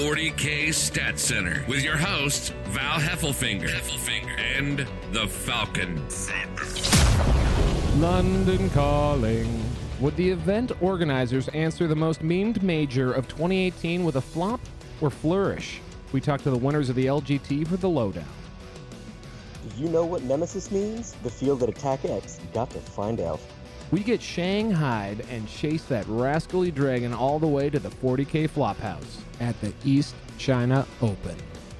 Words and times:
40K 0.00 0.72
Stat 0.72 1.18
Center 1.18 1.62
with 1.68 1.84
your 1.84 1.98
hosts, 1.98 2.54
Val 2.68 2.98
Heffelfinger, 2.98 3.68
Heffelfinger. 3.68 4.40
and 4.58 4.86
the 5.12 5.26
Falcon. 5.28 6.02
London 8.00 8.70
Calling. 8.70 9.62
Would 10.00 10.16
the 10.16 10.30
event 10.30 10.72
organizers 10.80 11.48
answer 11.48 11.86
the 11.86 11.94
most 11.94 12.22
memed 12.22 12.62
major 12.62 13.12
of 13.12 13.28
2018 13.28 14.02
with 14.02 14.16
a 14.16 14.22
flop 14.22 14.62
or 15.02 15.10
flourish? 15.10 15.82
We 16.12 16.22
talked 16.22 16.44
to 16.44 16.50
the 16.50 16.56
winners 16.56 16.88
of 16.88 16.96
the 16.96 17.04
LGT 17.04 17.68
for 17.68 17.76
the 17.76 17.90
lowdown. 17.90 18.24
Do 19.76 19.82
you 19.82 19.90
know 19.90 20.06
what 20.06 20.22
Nemesis 20.22 20.70
means? 20.70 21.12
The 21.22 21.30
field 21.30 21.62
at 21.62 21.68
Attack 21.68 22.06
X. 22.06 22.40
Got 22.54 22.70
to 22.70 22.78
find 22.78 23.20
out. 23.20 23.38
We 23.90 24.04
get 24.04 24.20
shanghaied 24.20 25.26
and 25.30 25.48
chase 25.48 25.82
that 25.84 26.06
rascally 26.06 26.70
dragon 26.70 27.12
all 27.12 27.40
the 27.40 27.48
way 27.48 27.70
to 27.70 27.80
the 27.80 27.88
40k 27.88 28.48
flophouse 28.48 29.20
at 29.40 29.60
the 29.60 29.72
East 29.84 30.14
China 30.38 30.86
Open. 31.02 31.34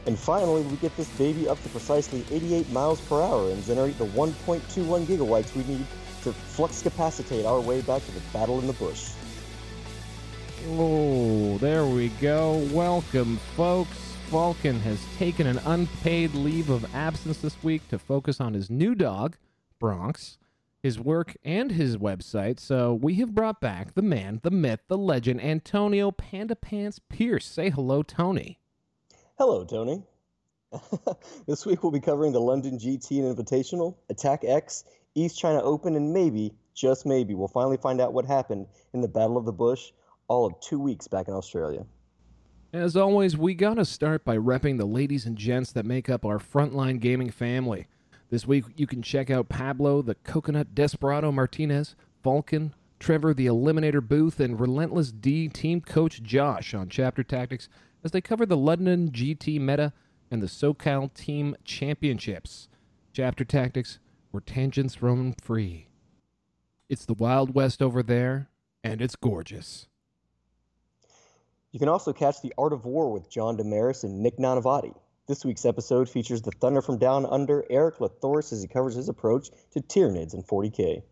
And 0.07 0.19
finally, 0.19 0.63
we 0.63 0.77
get 0.79 0.97
this 0.97 1.09
baby 1.11 1.49
up 1.49 1.63
to 1.63 1.69
precisely 1.69 2.25
88 2.29 2.69
miles 2.71 3.01
per 3.03 3.23
hour 3.23 3.51
and 3.51 3.65
generate 3.65 3.97
the 3.97 4.07
1.21 4.07 5.05
gigawatts 5.05 5.55
we 5.55 5.63
need 5.73 5.87
to 6.23 6.33
flux 6.33 6.83
capacitate 6.83 7.47
our 7.47 7.61
way 7.61 7.81
back 7.83 8.05
to 8.05 8.11
the 8.11 8.21
battle 8.33 8.59
in 8.59 8.67
the 8.67 8.73
bush. 8.73 9.13
Oh, 10.71 11.59
there 11.59 11.87
we 11.87 12.09
go. 12.21 12.67
Welcome, 12.73 13.37
folks. 13.57 13.97
Falcon 14.31 14.81
has 14.81 14.99
taken 15.17 15.47
an 15.47 15.59
unpaid 15.65 16.35
leave 16.35 16.71
of 16.71 16.93
absence 16.93 17.39
this 17.39 17.63
week 17.63 17.87
to 17.89 17.99
focus 17.99 18.41
on 18.41 18.55
his 18.55 18.69
new 18.69 18.95
dog, 18.95 19.37
Bronx, 19.79 20.39
his 20.83 20.99
work, 20.99 21.37
and 21.45 21.73
his 21.73 21.97
website. 21.97 22.59
So 22.59 22.95
we 22.95 23.15
have 23.17 23.35
brought 23.35 23.61
back 23.61 23.95
the 23.95 24.03
man, 24.03 24.41
the 24.43 24.51
myth, 24.51 24.81
the 24.89 24.99
legend, 24.99 25.43
Antonio 25.43 26.11
Panda 26.11 26.57
Pants 26.57 27.01
Pierce. 27.09 27.47
Say 27.47 27.71
hello, 27.71 28.03
Tony. 28.03 28.59
Hello, 29.39 29.65
Tony. 29.65 30.03
this 31.47 31.67
week 31.67 31.83
we'll 31.83 31.93
be 31.93 32.01
covering 32.01 32.33
the 32.33 32.41
London 32.41 32.79
GT 32.79 33.19
and 33.19 33.37
Invitational, 33.37 33.97
Attack 34.09 34.45
X, 34.45 34.85
East 35.15 35.39
China 35.39 35.61
Open, 35.63 35.97
and 35.97 36.13
maybe, 36.13 36.53
just 36.75 37.05
maybe, 37.05 37.35
we'll 37.35 37.49
finally 37.49 37.77
find 37.77 38.01
out 38.01 38.13
what 38.13 38.25
happened 38.25 38.67
in 38.95 39.01
the 39.01 39.09
Battle 39.09 39.37
of 39.37 39.45
the 39.45 39.53
Bush 39.53 39.93
all 40.29 40.47
of 40.47 40.61
two 40.61 40.79
weeks 40.79 41.09
back 41.09 41.27
in 41.29 41.35
Australia. 41.35 41.85
As 42.73 42.97
always, 42.97 43.37
we 43.37 43.55
gotta 43.55 43.85
start 43.85 44.25
by 44.25 44.37
repping 44.37 44.79
the 44.79 44.87
ladies 44.87 45.27
and 45.27 45.37
gents 45.37 45.73
that 45.73 45.85
make 45.85 46.09
up 46.09 46.25
our 46.25 46.39
frontline 46.39 47.01
gaming 47.01 47.31
family. 47.31 47.89
This 48.31 48.47
week, 48.47 48.65
you 48.77 48.87
can 48.87 49.03
check 49.03 49.29
out 49.29 49.49
Pablo, 49.49 50.03
the 50.03 50.15
Coconut 50.15 50.73
Desperado 50.73 51.33
Martinez, 51.33 51.97
Falcon, 52.23 52.73
Trevor, 53.01 53.35
the 53.35 53.47
Eliminator 53.47 54.07
Booth, 54.07 54.39
and 54.39 54.61
Relentless 54.61 55.11
D 55.11 55.49
team 55.49 55.81
coach 55.81 56.23
Josh 56.23 56.73
on 56.73 56.89
Chapter 56.89 57.25
Tactics 57.25 57.69
as 58.05 58.13
they 58.13 58.21
cover 58.21 58.47
the 58.47 58.57
London 58.57 59.11
GT 59.11 59.61
meta 59.61 59.93
and 60.31 60.41
the 60.41 60.47
SoCal 60.47 61.13
Team 61.13 61.57
Championships. 61.65 62.69
Chapter 63.13 63.45
Tactics, 63.45 63.99
where 64.31 64.41
tangents 64.41 65.03
roam 65.03 65.35
free. 65.43 65.89
It's 66.89 67.05
the 67.05 67.15
Wild 67.15 67.53
West 67.53 67.83
over 67.83 68.01
there, 68.01 68.49
and 68.85 69.03
it's 69.03 69.17
gorgeous. 69.17 69.89
You 71.73 71.81
can 71.81 71.89
also 71.89 72.13
catch 72.13 72.41
The 72.41 72.55
Art 72.57 72.73
of 72.73 72.85
War 72.85 73.13
with 73.13 73.29
John 73.29 73.57
Damaris 73.57 74.05
and 74.05 74.21
Nick 74.21 74.39
Nanavati. 74.39 74.95
This 75.31 75.45
week's 75.45 75.65
episode 75.65 76.09
features 76.09 76.43
the 76.43 76.51
Thunder 76.51 76.83
from 76.83 76.99
Down 76.99 77.25
Under, 77.25 77.65
Eric 77.71 77.99
Lathoris, 77.99 78.53
as 78.53 78.63
he 78.63 78.67
covers 78.67 78.97
his 78.97 79.09
approach 79.09 79.51
to 79.71 79.81
Tyranids 79.81 80.35
in 80.35 80.43
40k. 80.43 81.05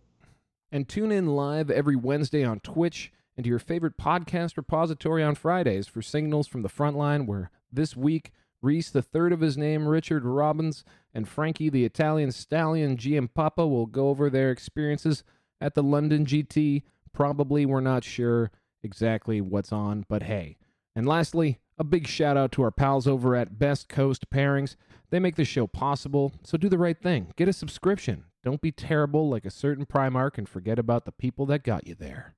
And 0.73 0.89
tune 0.89 1.13
in 1.13 1.37
live 1.37 1.71
every 1.71 1.95
Wednesday 1.95 2.43
on 2.43 2.59
Twitch 2.59 3.13
and 3.37 3.45
to 3.45 3.49
your 3.49 3.61
favorite 3.61 3.97
podcast 3.97 4.57
repository 4.57 5.23
on 5.23 5.37
Fridays 5.37 5.87
for 5.87 6.03
signals 6.03 6.49
from 6.49 6.63
the 6.63 6.69
front 6.69 6.97
line, 6.97 7.27
where 7.27 7.53
this 7.73 7.97
week, 7.97 8.33
Reese, 8.61 8.91
the 8.91 9.03
third 9.03 9.33
of 9.33 9.41
his 9.41 9.57
name, 9.57 9.87
Richard 9.87 10.25
Robbins, 10.25 10.83
and 11.15 11.29
Frankie, 11.29 11.71
the 11.71 11.85
Italian 11.85 12.33
stallion, 12.33 12.97
Giampapa, 12.97 13.71
will 13.71 13.87
go 13.87 14.09
over 14.09 14.29
their 14.29 14.51
experiences 14.51 15.23
at 15.61 15.77
the 15.77 15.83
London 15.85 16.27
GT. 16.27 16.83
Probably, 17.13 17.65
we're 17.65 17.79
not 17.79 18.03
sure 18.03 18.51
exactly 18.83 19.41
what's 19.41 19.71
on, 19.71 20.07
but 20.09 20.25
hey. 20.25 20.57
And 20.97 21.07
lastly, 21.07 21.61
a 21.79 21.85
big 21.85 22.07
shout 22.07 22.37
out 22.37 22.53
to 22.53 22.63
our 22.63 22.71
pals 22.71 23.07
over 23.07 23.37
at 23.37 23.59
Best 23.59 23.89
Coast 23.89 24.31
Pairings. 24.31 24.77
They 25.11 25.19
make 25.19 25.37
the 25.37 25.45
show 25.45 25.67
possible, 25.67 26.33
so 26.43 26.59
do 26.59 26.69
the 26.69 26.79
right 26.79 27.01
thing. 27.01 27.33
Get 27.37 27.49
a 27.49 27.53
subscription. 27.53 28.25
Don't 28.45 28.61
be 28.61 28.73
terrible 28.73 29.29
like 29.29 29.45
a 29.45 29.51
certain 29.51 29.87
Primarch 29.87 30.39
and 30.39 30.49
forget 30.49 30.79
about 30.79 31.05
the 31.05 31.13
people 31.13 31.47
that 31.47 31.63
got 31.63 31.87
you 31.87 31.95
there. 31.95 32.35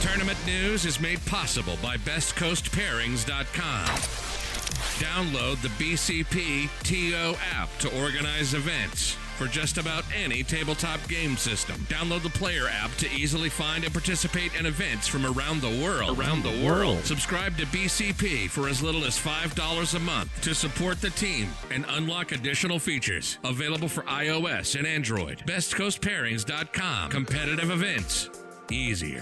Tournament 0.00 0.38
news 0.46 0.84
is 0.84 1.00
made 1.00 1.24
possible 1.26 1.78
by 1.82 1.96
BestCoastPairings.com. 1.98 3.86
Download 5.00 5.60
the 5.60 5.68
BCP 5.68 6.68
TO 6.82 7.36
app 7.52 7.68
to 7.78 8.02
organize 8.02 8.54
events 8.54 9.16
for 9.34 9.46
just 9.46 9.78
about 9.78 10.04
any 10.14 10.42
tabletop 10.42 11.06
game 11.08 11.36
system. 11.36 11.76
Download 11.88 12.22
the 12.22 12.30
player 12.30 12.66
app 12.68 12.90
to 12.96 13.10
easily 13.10 13.48
find 13.48 13.84
and 13.84 13.92
participate 13.92 14.54
in 14.58 14.66
events 14.66 15.08
from 15.08 15.26
around 15.26 15.60
the 15.60 15.82
world. 15.82 16.18
Around 16.18 16.42
the 16.42 16.66
world. 16.66 17.04
Subscribe 17.04 17.56
to 17.58 17.66
BCP 17.66 18.48
for 18.50 18.68
as 18.68 18.82
little 18.82 19.04
as 19.04 19.18
$5 19.18 19.94
a 19.94 19.98
month 20.00 20.30
to 20.42 20.54
support 20.54 21.00
the 21.00 21.10
team 21.10 21.48
and 21.70 21.84
unlock 21.90 22.32
additional 22.32 22.78
features. 22.78 23.38
Available 23.44 23.88
for 23.88 24.02
iOS 24.02 24.76
and 24.76 24.86
Android. 24.86 25.42
BestCoastPairings.com. 25.46 27.10
Competitive 27.10 27.70
events. 27.70 28.30
Easier. 28.70 29.20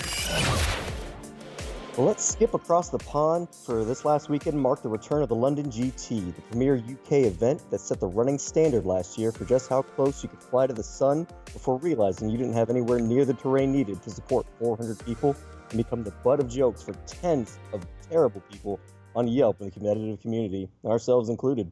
Well, 1.99 2.07
let's 2.07 2.25
skip 2.25 2.55
across 2.55 2.89
the 2.89 2.97
pond 2.97 3.49
for 3.51 3.85
this 3.85 4.07
last 4.07 4.31
weekend 4.31 4.59
marked 4.59 4.83
the 4.83 4.89
return 4.89 5.23
of 5.23 5.29
the 5.29 5.35
London 5.35 5.67
GT, 5.67 6.35
the 6.35 6.41
premier 6.41 6.77
UK 6.77 7.27
event 7.27 7.71
that 7.71 7.81
set 7.81 8.01
the 8.01 8.07
running 8.07 8.39
standard 8.39 8.87
last 8.87 9.19
year 9.19 9.31
for 9.31 9.45
just 9.45 9.69
how 9.69 9.83
close 9.83 10.23
you 10.23 10.31
could 10.31 10.43
fly 10.43 10.67
to 10.67 10.73
the 10.73 10.83
sun 10.83 11.27
before 11.53 11.77
realizing 11.81 12.31
you 12.31 12.39
didn't 12.39 12.55
have 12.55 12.71
anywhere 12.71 12.99
near 12.99 13.27
the 13.27 13.35
terrain 13.35 13.71
needed 13.71 14.03
to 14.05 14.09
support 14.09 14.47
400 14.59 15.05
people 15.05 15.37
and 15.69 15.77
become 15.77 16.03
the 16.03 16.13
butt 16.25 16.41
of 16.41 16.49
jokes 16.49 16.83
for 16.83 16.95
tens 17.07 17.59
of 17.75 17.87
terrible 18.09 18.41
people 18.51 18.81
on 19.15 19.29
Yelp 19.29 19.61
in 19.61 19.67
the 19.67 19.71
competitive 19.71 20.19
community, 20.23 20.71
ourselves 20.87 21.29
included. 21.29 21.71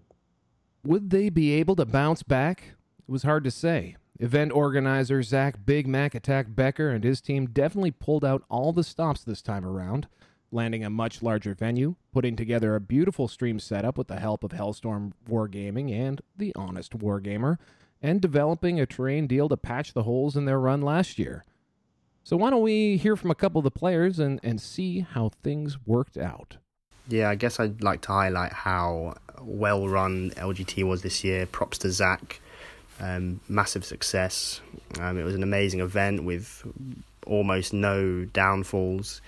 Would 0.85 1.09
they 1.09 1.31
be 1.31 1.55
able 1.55 1.77
to 1.77 1.87
bounce 1.87 2.23
back? 2.23 2.75
It 3.09 3.11
was 3.11 3.23
hard 3.23 3.43
to 3.45 3.51
say. 3.51 3.97
Event 4.23 4.53
organizer 4.53 5.23
Zach 5.23 5.65
Big 5.65 5.87
Mac 5.87 6.15
Attack 6.15 6.49
Becker 6.51 6.91
and 6.91 7.03
his 7.03 7.23
team 7.23 7.47
definitely 7.47 7.91
pulled 7.91 8.23
out 8.23 8.45
all 8.51 8.71
the 8.71 8.85
stops 8.85 9.25
this 9.25 9.41
time 9.41 9.65
around, 9.65 10.09
landing 10.53 10.85
a 10.85 10.91
much 10.91 11.23
larger 11.23 11.55
venue, 11.55 11.95
putting 12.13 12.37
together 12.37 12.75
a 12.75 12.81
beautiful 12.81 13.29
stream 13.29 13.59
setup 13.59 13.97
with 13.97 14.09
the 14.09 14.21
help 14.21 14.45
of 14.45 14.51
Hellstorm 14.51 15.13
Wargaming 15.27 15.91
and 15.91 16.21
the 16.37 16.53
Honest 16.55 16.99
Wargamer, 16.99 17.57
and 18.03 18.21
developing 18.21 18.79
a 18.79 18.85
terrain 18.85 19.27
deal 19.27 19.49
to 19.49 19.57
patch 19.57 19.95
the 19.95 20.03
holes 20.03 20.37
in 20.37 20.45
their 20.45 20.61
run 20.61 20.83
last 20.83 21.19
year. 21.19 21.47
So 22.23 22.37
why 22.37 22.51
don't 22.51 22.61
we 22.61 22.99
hear 22.99 23.17
from 23.17 23.31
a 23.31 23.35
couple 23.35 23.61
of 23.61 23.65
the 23.65 23.71
players 23.71 24.19
and, 24.19 24.39
and 24.43 24.61
see 24.61 25.01
how 25.01 25.31
things 25.43 25.79
worked 25.87 26.19
out? 26.19 26.59
Yeah, 27.09 27.31
I 27.31 27.37
guess 27.37 27.59
I'd 27.59 27.83
like 27.83 28.03
to 28.03 28.13
highlight 28.13 28.53
how 28.53 29.15
well 29.41 29.89
run 29.89 30.33
LGT 30.33 30.87
was 30.87 31.01
this 31.01 31.25
year. 31.25 31.47
Props 31.47 31.79
to 31.79 31.91
Zach 31.91 32.41
um, 33.01 33.41
massive 33.49 33.85
success. 33.85 34.61
Um, 35.01 35.19
it 35.19 35.25
was 35.25 35.35
an 35.35 35.43
amazing 35.43 35.81
event 35.81 36.25
with 36.25 36.65
almost 37.27 37.73
no 37.73 38.25
downfalls. 38.27 39.21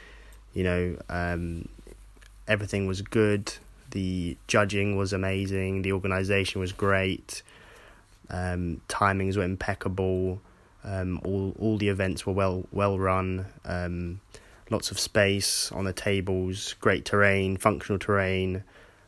You 0.55 0.65
know, 0.65 0.99
um, 1.09 1.69
everything 2.47 2.87
was 2.87 3.01
good. 3.03 3.53
The 3.91 4.37
judging 4.47 4.97
was 4.97 5.13
amazing. 5.13 5.83
The 5.83 5.93
organisation 5.93 6.61
was 6.61 6.73
great. 6.73 7.43
Um, 8.31 8.81
timings 8.89 9.37
were 9.37 9.45
impeccable. 9.45 10.41
Um, 10.85 11.21
all 11.25 11.55
all 11.59 11.79
the 11.79 11.89
events 11.89 12.27
were 12.27 12.33
well 12.33 12.65
well 12.73 12.99
run. 12.99 13.47
Um, 13.65 14.21
lots 14.71 14.91
of 14.91 14.99
space 14.99 15.71
on 15.73 15.85
the 15.85 15.93
tables. 15.93 16.75
Great 16.81 17.05
terrain, 17.05 17.57
functional 17.57 17.99
terrain, 17.99 18.65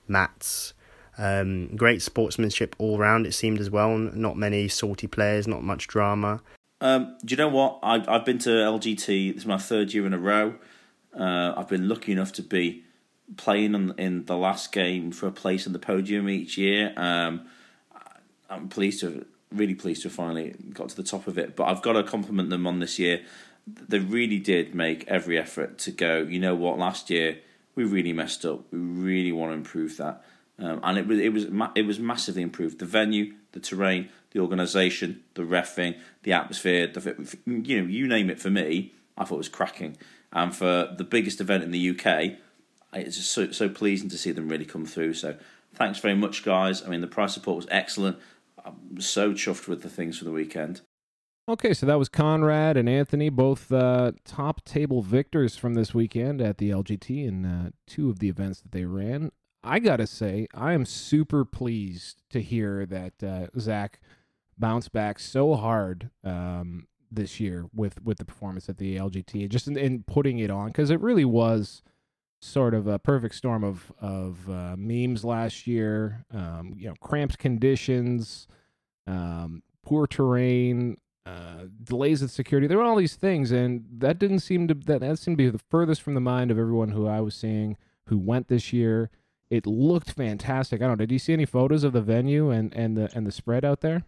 mats. 0.07 0.75
Um, 1.17 1.75
great 1.77 2.03
sportsmanship 2.03 2.75
all 2.79 2.99
round, 2.99 3.27
it 3.27 3.33
seemed 3.33 3.61
as 3.61 3.71
well. 3.71 3.97
Not 3.97 4.37
many 4.37 4.69
salty 4.69 5.07
players, 5.07 5.47
not 5.47 5.63
much 5.63 5.87
drama. 5.87 6.41
Um, 6.81 7.17
do 7.25 7.33
you 7.33 7.37
know 7.37 7.49
what? 7.49 7.79
I've, 7.83 8.09
I've 8.09 8.25
been 8.25 8.39
to 8.41 8.51
LGT, 8.51 9.35
this 9.35 9.43
is 9.43 9.47
my 9.47 9.59
third 9.59 9.95
year 9.95 10.07
in 10.07 10.13
a 10.13 10.19
row. 10.19 10.55
Uh, 11.19 11.55
I've 11.57 11.69
been 11.69 11.89
lucky 11.89 12.13
enough 12.13 12.33
to 12.33 12.43
be 12.43 12.85
playing 13.37 13.75
in, 13.75 13.95
in 13.99 14.25
the 14.25 14.37
last 14.37 14.73
game 14.73 15.13
for 15.13 15.27
a 15.27 15.33
place 15.33 15.67
in 15.67 15.73
the 15.73 15.79
podium 15.79 16.29
each 16.29 16.59
year. 16.59 16.93
Um, 16.97 17.47
I'm 18.51 18.69
pleased 18.69 19.01
to 19.01 19.25
really 19.55 19.75
pleased 19.75 20.03
to 20.03 20.09
have 20.09 20.15
finally 20.15 20.55
got 20.73 20.89
to 20.91 20.97
the 20.97 21.03
top 21.03 21.27
of 21.27 21.39
it. 21.39 21.57
But 21.57 21.65
I've 21.65 21.83
got 21.83 21.93
to 21.93 22.03
compliment 22.03 22.51
them 22.51 22.67
on 22.67 22.81
this 22.81 22.99
year. 22.99 23.23
They 23.67 23.99
really 23.99 24.39
did 24.39 24.75
make 24.75 25.07
every 25.09 25.39
effort 25.39 25.79
to 25.79 25.91
go. 25.91 26.23
You 26.23 26.39
know 26.39 26.55
what? 26.55 26.79
Last 26.79 27.09
year 27.09 27.39
we 27.75 27.85
really 27.85 28.13
messed 28.13 28.45
up. 28.45 28.65
We 28.71 28.79
really 28.79 29.33
want 29.33 29.51
to 29.51 29.55
improve 29.55 29.97
that, 29.99 30.23
um, 30.59 30.81
and 30.83 30.99
it 30.99 31.07
was 31.07 31.19
it 31.19 31.33
was 31.33 31.47
it 31.75 31.83
was 31.83 31.99
massively 31.99 32.43
improved. 32.43 32.79
The 32.79 32.87
venue, 32.87 33.35
the 33.53 33.61
terrain, 33.61 34.09
the 34.31 34.41
organisation, 34.41 35.23
the 35.35 35.43
refing, 35.43 35.99
the 36.23 36.33
atmosphere, 36.33 36.87
the 36.87 37.39
you 37.47 37.83
know 37.83 37.89
you 37.89 38.07
name 38.07 38.31
it. 38.31 38.41
For 38.41 38.51
me, 38.51 38.93
I 39.17 39.25
thought 39.25 39.37
it 39.37 39.39
was 39.39 39.49
cracking. 39.49 39.97
And 40.33 40.55
for 40.55 40.93
the 40.97 41.05
biggest 41.05 41.41
event 41.41 41.63
in 41.63 41.71
the 41.71 41.91
UK, 41.91 42.39
it's 42.93 43.17
just 43.17 43.33
so 43.33 43.51
so 43.51 43.69
pleasing 43.69 44.09
to 44.11 44.19
see 44.19 44.31
them 44.31 44.49
really 44.49 44.65
come 44.65 44.87
through. 44.87 45.15
So 45.15 45.37
thanks 45.75 45.99
very 45.99 46.15
much, 46.15 46.45
guys. 46.45 46.83
I 46.83 46.89
mean, 46.89 47.01
the 47.01 47.07
price 47.09 47.35
support 47.35 47.57
was 47.57 47.67
excellent. 47.71 48.19
I'm 48.65 49.01
so 49.01 49.33
chuffed 49.33 49.69
with 49.69 49.83
the 49.83 49.91
things 49.91 50.19
for 50.19 50.25
the 50.25 50.33
weekend. 50.33 50.81
Okay, 51.47 51.75
so 51.75 51.85
that 51.85 51.99
was 51.99 52.09
Conrad 52.09 52.79
and 52.79 52.89
Anthony, 52.89 53.29
both 53.29 53.71
uh, 53.71 54.13
top 54.25 54.65
table 54.65 55.03
victors 55.03 55.57
from 55.57 55.75
this 55.75 55.93
weekend 55.93 56.41
at 56.41 56.57
the 56.57 56.71
LGT 56.71 57.29
in 57.29 57.45
uh, 57.45 57.71
two 57.87 58.09
of 58.09 58.19
the 58.19 58.31
events 58.31 58.63
that 58.63 58.73
they 58.73 58.87
ran. 58.87 59.31
I 59.65 59.79
gotta 59.79 60.07
say, 60.07 60.47
I 60.55 60.75
am 60.75 60.85
super 60.85 61.45
pleased 61.45 62.23
to 62.31 62.41
hear 62.41 62.85
that 62.87 63.23
uh, 63.23 63.47
Zach 63.59 64.01
bounced 64.59 64.93
back 64.93 65.19
so 65.19 65.55
hard 65.55 66.11
um, 66.23 66.87
this 67.11 67.41
year 67.41 67.67
with 67.75 68.03
with 68.03 68.19
the 68.19 68.25
performance 68.25 68.69
at 68.69 68.77
the 68.77 68.97
LGT, 68.97 69.49
just 69.49 69.67
in, 69.67 69.77
in 69.77 70.03
putting 70.03 70.39
it 70.39 70.51
on 70.51 70.69
because 70.69 70.91
it 70.91 71.01
really 71.01 71.25
was 71.25 71.83
sort 72.43 72.75
of 72.75 72.87
a 72.87 72.99
perfect 72.99 73.35
storm 73.35 73.65
of 73.65 73.91
of 74.01 74.49
uh, 74.51 74.77
memes 74.77 75.25
last 75.25 75.67
year. 75.67 76.25
Um, 76.33 76.75
you 76.77 76.89
know, 76.89 76.95
cramped 77.01 77.39
conditions, 77.39 78.47
um, 79.07 79.63
poor 79.83 80.07
terrain, 80.07 80.99
uh, 81.25 81.65
delays 81.83 82.21
with 82.21 82.31
security. 82.31 82.67
There 82.67 82.79
were 82.79 82.85
all 82.85 82.97
these 82.97 83.17
things, 83.17 83.51
and 83.51 83.87
that 83.99 84.19
didn't 84.19 84.41
seem 84.41 84.69
to 84.69 84.75
that 84.75 85.01
that 85.01 85.19
seemed 85.19 85.39
to 85.39 85.45
be 85.45 85.51
the 85.51 85.65
furthest 85.71 86.03
from 86.03 86.15
the 86.15 86.21
mind 86.21 86.51
of 86.51 86.59
everyone 86.59 86.91
who 86.91 87.07
I 87.07 87.21
was 87.21 87.35
seeing 87.35 87.79
who 88.09 88.19
went 88.19 88.49
this 88.49 88.73
year. 88.73 89.11
It 89.51 89.67
looked 89.67 90.11
fantastic. 90.11 90.81
I 90.81 90.87
don't 90.87 90.93
know. 90.93 91.05
Did 91.05 91.13
you 91.13 91.19
see 91.19 91.33
any 91.33 91.47
photos 91.47 91.85
of 91.85 91.93
the 91.93 92.01
venue 92.01 92.51
and 92.51 92.73
and 92.75 92.97
the 92.97 93.11
and 93.15 93.27
the 93.27 93.33
spread 93.33 93.65
out 93.65 93.81
there? 93.81 94.05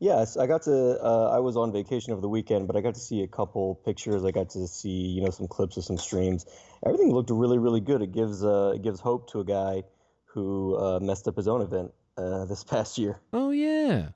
Yes, 0.00 0.36
I 0.36 0.46
got 0.46 0.62
to. 0.62 0.98
Uh, 1.02 1.30
I 1.30 1.38
was 1.38 1.56
on 1.56 1.72
vacation 1.72 2.12
over 2.12 2.20
the 2.20 2.28
weekend, 2.28 2.66
but 2.66 2.76
I 2.76 2.80
got 2.80 2.94
to 2.94 3.00
see 3.00 3.22
a 3.22 3.28
couple 3.28 3.76
pictures. 3.86 4.24
I 4.24 4.32
got 4.32 4.50
to 4.50 4.66
see, 4.66 4.90
you 4.90 5.22
know, 5.22 5.30
some 5.30 5.46
clips 5.46 5.76
of 5.76 5.84
some 5.84 5.96
streams. 5.96 6.46
Everything 6.84 7.12
looked 7.12 7.30
really, 7.30 7.58
really 7.58 7.80
good. 7.80 8.02
It 8.02 8.12
gives 8.12 8.44
uh, 8.44 8.72
it 8.74 8.82
gives 8.82 9.00
hope 9.00 9.30
to 9.30 9.40
a 9.40 9.44
guy 9.44 9.84
who 10.24 10.76
uh, 10.76 10.98
messed 11.00 11.28
up 11.28 11.36
his 11.36 11.46
own 11.46 11.62
event 11.62 11.92
uh, 12.16 12.44
this 12.48 12.64
past 12.64 12.98
year. 12.98 13.20
Oh 13.32 13.50
yeah. 13.50 14.08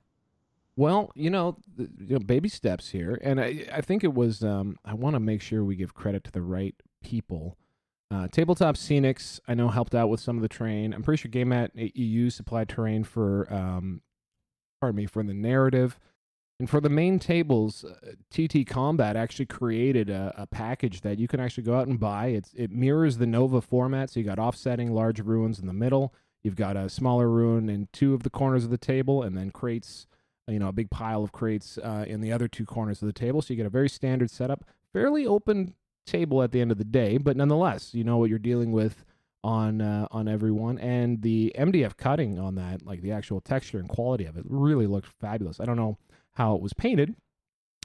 Well, 0.75 1.11
you 1.13 1.29
know, 1.29 1.57
you 1.77 1.89
know, 2.15 2.19
baby 2.19 2.47
steps 2.47 2.89
here, 2.89 3.19
and 3.21 3.41
I, 3.41 3.65
I 3.73 3.81
think 3.81 4.03
it 4.03 4.13
was. 4.13 4.43
Um, 4.43 4.77
I 4.85 4.93
want 4.93 5.15
to 5.15 5.19
make 5.19 5.41
sure 5.41 5.63
we 5.63 5.75
give 5.75 5.93
credit 5.93 6.23
to 6.25 6.31
the 6.31 6.41
right 6.41 6.75
people. 7.03 7.57
Uh, 8.11 8.27
Tabletop 8.27 8.75
Scenics, 8.75 9.39
I 9.47 9.53
know, 9.53 9.67
helped 9.67 9.93
out 9.93 10.09
with 10.09 10.19
some 10.19 10.35
of 10.35 10.41
the 10.41 10.49
terrain. 10.49 10.93
I'm 10.93 11.03
pretty 11.03 11.21
sure 11.21 11.29
Game 11.29 11.49
Mat 11.49 11.71
EU 11.75 12.29
supplied 12.29 12.67
terrain 12.67 13.03
for 13.03 13.51
um, 13.53 14.01
pardon 14.79 14.97
me, 14.97 15.05
for 15.05 15.23
the 15.23 15.33
narrative. 15.33 15.99
And 16.59 16.69
for 16.69 16.81
the 16.81 16.89
main 16.89 17.19
tables, 17.19 17.85
uh, 17.85 18.13
TT 18.29 18.67
Combat 18.67 19.15
actually 19.15 19.45
created 19.45 20.09
a, 20.09 20.33
a, 20.37 20.45
package 20.45 21.01
that 21.01 21.17
you 21.17 21.27
can 21.27 21.39
actually 21.39 21.63
go 21.63 21.77
out 21.77 21.87
and 21.87 21.99
buy. 21.99 22.27
It's, 22.27 22.53
it 22.53 22.69
mirrors 22.69 23.17
the 23.17 23.25
Nova 23.25 23.61
format, 23.61 24.09
so 24.09 24.19
you 24.19 24.25
got 24.25 24.39
offsetting 24.39 24.93
large 24.93 25.21
ruins 25.21 25.59
in 25.59 25.67
the 25.67 25.73
middle. 25.73 26.13
You've 26.43 26.57
got 26.57 26.75
a 26.75 26.89
smaller 26.89 27.29
ruin 27.29 27.69
in 27.69 27.87
two 27.93 28.13
of 28.13 28.23
the 28.23 28.29
corners 28.29 28.65
of 28.65 28.71
the 28.71 28.77
table, 28.77 29.23
and 29.23 29.37
then 29.37 29.51
crates, 29.51 30.05
you 30.49 30.59
know, 30.59 30.67
a 30.67 30.73
big 30.73 30.89
pile 30.89 31.23
of 31.23 31.31
crates 31.31 31.77
uh, 31.77 32.03
in 32.05 32.19
the 32.19 32.33
other 32.33 32.49
two 32.49 32.65
corners 32.65 33.01
of 33.01 33.05
the 33.05 33.13
table. 33.13 33.41
So 33.41 33.53
you 33.53 33.57
get 33.57 33.65
a 33.65 33.69
very 33.69 33.89
standard 33.89 34.29
setup, 34.29 34.65
fairly 34.91 35.25
open 35.25 35.75
table 36.09 36.41
at 36.43 36.51
the 36.51 36.61
end 36.61 36.71
of 36.71 36.77
the 36.77 36.83
day, 36.83 37.17
but 37.17 37.37
nonetheless, 37.37 37.93
you 37.93 38.03
know 38.03 38.17
what 38.17 38.29
you're 38.29 38.39
dealing 38.39 38.71
with 38.71 39.03
on 39.43 39.81
uh, 39.81 40.07
on 40.11 40.27
everyone 40.27 40.77
and 40.79 41.21
the 41.21 41.55
MDF 41.57 41.95
cutting 41.95 42.37
on 42.37 42.55
that 42.55 42.85
like 42.85 43.01
the 43.01 43.13
actual 43.13 43.39
texture 43.39 43.79
and 43.79 43.87
quality 43.87 44.25
of 44.25 44.35
it 44.37 44.43
really 44.47 44.87
looked 44.87 45.07
fabulous. 45.07 45.59
I 45.59 45.65
don't 45.65 45.77
know 45.77 45.97
how 46.33 46.55
it 46.55 46.61
was 46.61 46.73
painted, 46.73 47.15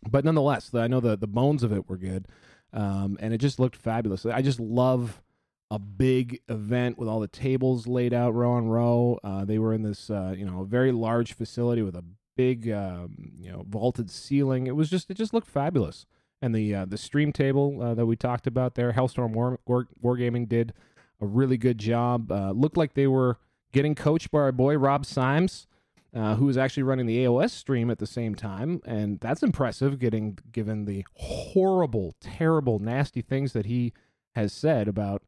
but 0.08 0.24
nonetheless, 0.24 0.74
I 0.74 0.88
know 0.88 1.00
the 1.00 1.16
the 1.16 1.26
bones 1.26 1.62
of 1.62 1.72
it 1.72 1.88
were 1.88 1.96
good. 1.96 2.26
Um, 2.72 3.16
and 3.20 3.32
it 3.32 3.38
just 3.38 3.60
looked 3.60 3.76
fabulous. 3.76 4.26
I 4.26 4.42
just 4.42 4.58
love 4.58 5.22
a 5.70 5.78
big 5.78 6.40
event 6.48 6.98
with 6.98 7.08
all 7.08 7.20
the 7.20 7.28
tables 7.28 7.86
laid 7.86 8.12
out 8.12 8.34
row 8.34 8.52
on 8.52 8.66
row. 8.66 9.18
Uh, 9.22 9.44
they 9.44 9.58
were 9.58 9.72
in 9.72 9.82
this 9.82 10.10
uh, 10.10 10.34
you 10.36 10.44
know, 10.44 10.64
very 10.64 10.90
large 10.90 11.34
facility 11.34 11.82
with 11.82 11.94
a 11.94 12.04
big 12.36 12.68
um, 12.70 13.32
you 13.38 13.50
know, 13.50 13.64
vaulted 13.68 14.10
ceiling. 14.10 14.66
It 14.66 14.74
was 14.74 14.90
just 14.90 15.10
it 15.10 15.14
just 15.14 15.32
looked 15.32 15.48
fabulous. 15.48 16.04
And 16.44 16.54
the 16.54 16.74
uh, 16.74 16.84
the 16.84 16.98
stream 16.98 17.32
table 17.32 17.80
uh, 17.80 17.94
that 17.94 18.04
we 18.04 18.16
talked 18.16 18.46
about 18.46 18.74
there, 18.74 18.92
Hellstorm 18.92 19.32
War, 19.32 19.58
War, 19.64 19.88
Wargaming 20.04 20.46
did 20.46 20.74
a 21.18 21.24
really 21.24 21.56
good 21.56 21.78
job. 21.78 22.30
Uh, 22.30 22.50
looked 22.50 22.76
like 22.76 22.92
they 22.92 23.06
were 23.06 23.38
getting 23.72 23.94
coached 23.94 24.30
by 24.30 24.40
our 24.40 24.52
boy 24.52 24.76
Rob 24.76 25.06
Symes, 25.06 25.66
uh, 26.14 26.34
who 26.34 26.44
was 26.44 26.58
actually 26.58 26.82
running 26.82 27.06
the 27.06 27.24
AOS 27.24 27.52
stream 27.52 27.90
at 27.90 27.98
the 27.98 28.06
same 28.06 28.34
time, 28.34 28.82
and 28.84 29.20
that's 29.20 29.42
impressive. 29.42 29.98
Getting 29.98 30.38
given 30.52 30.84
the 30.84 31.06
horrible, 31.14 32.14
terrible, 32.20 32.78
nasty 32.78 33.22
things 33.22 33.54
that 33.54 33.64
he 33.64 33.94
has 34.34 34.52
said 34.52 34.86
about 34.86 35.22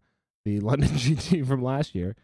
the 0.44 0.60
London 0.60 0.90
GT 0.90 1.46
from 1.46 1.62
last 1.62 1.94
year. 1.94 2.14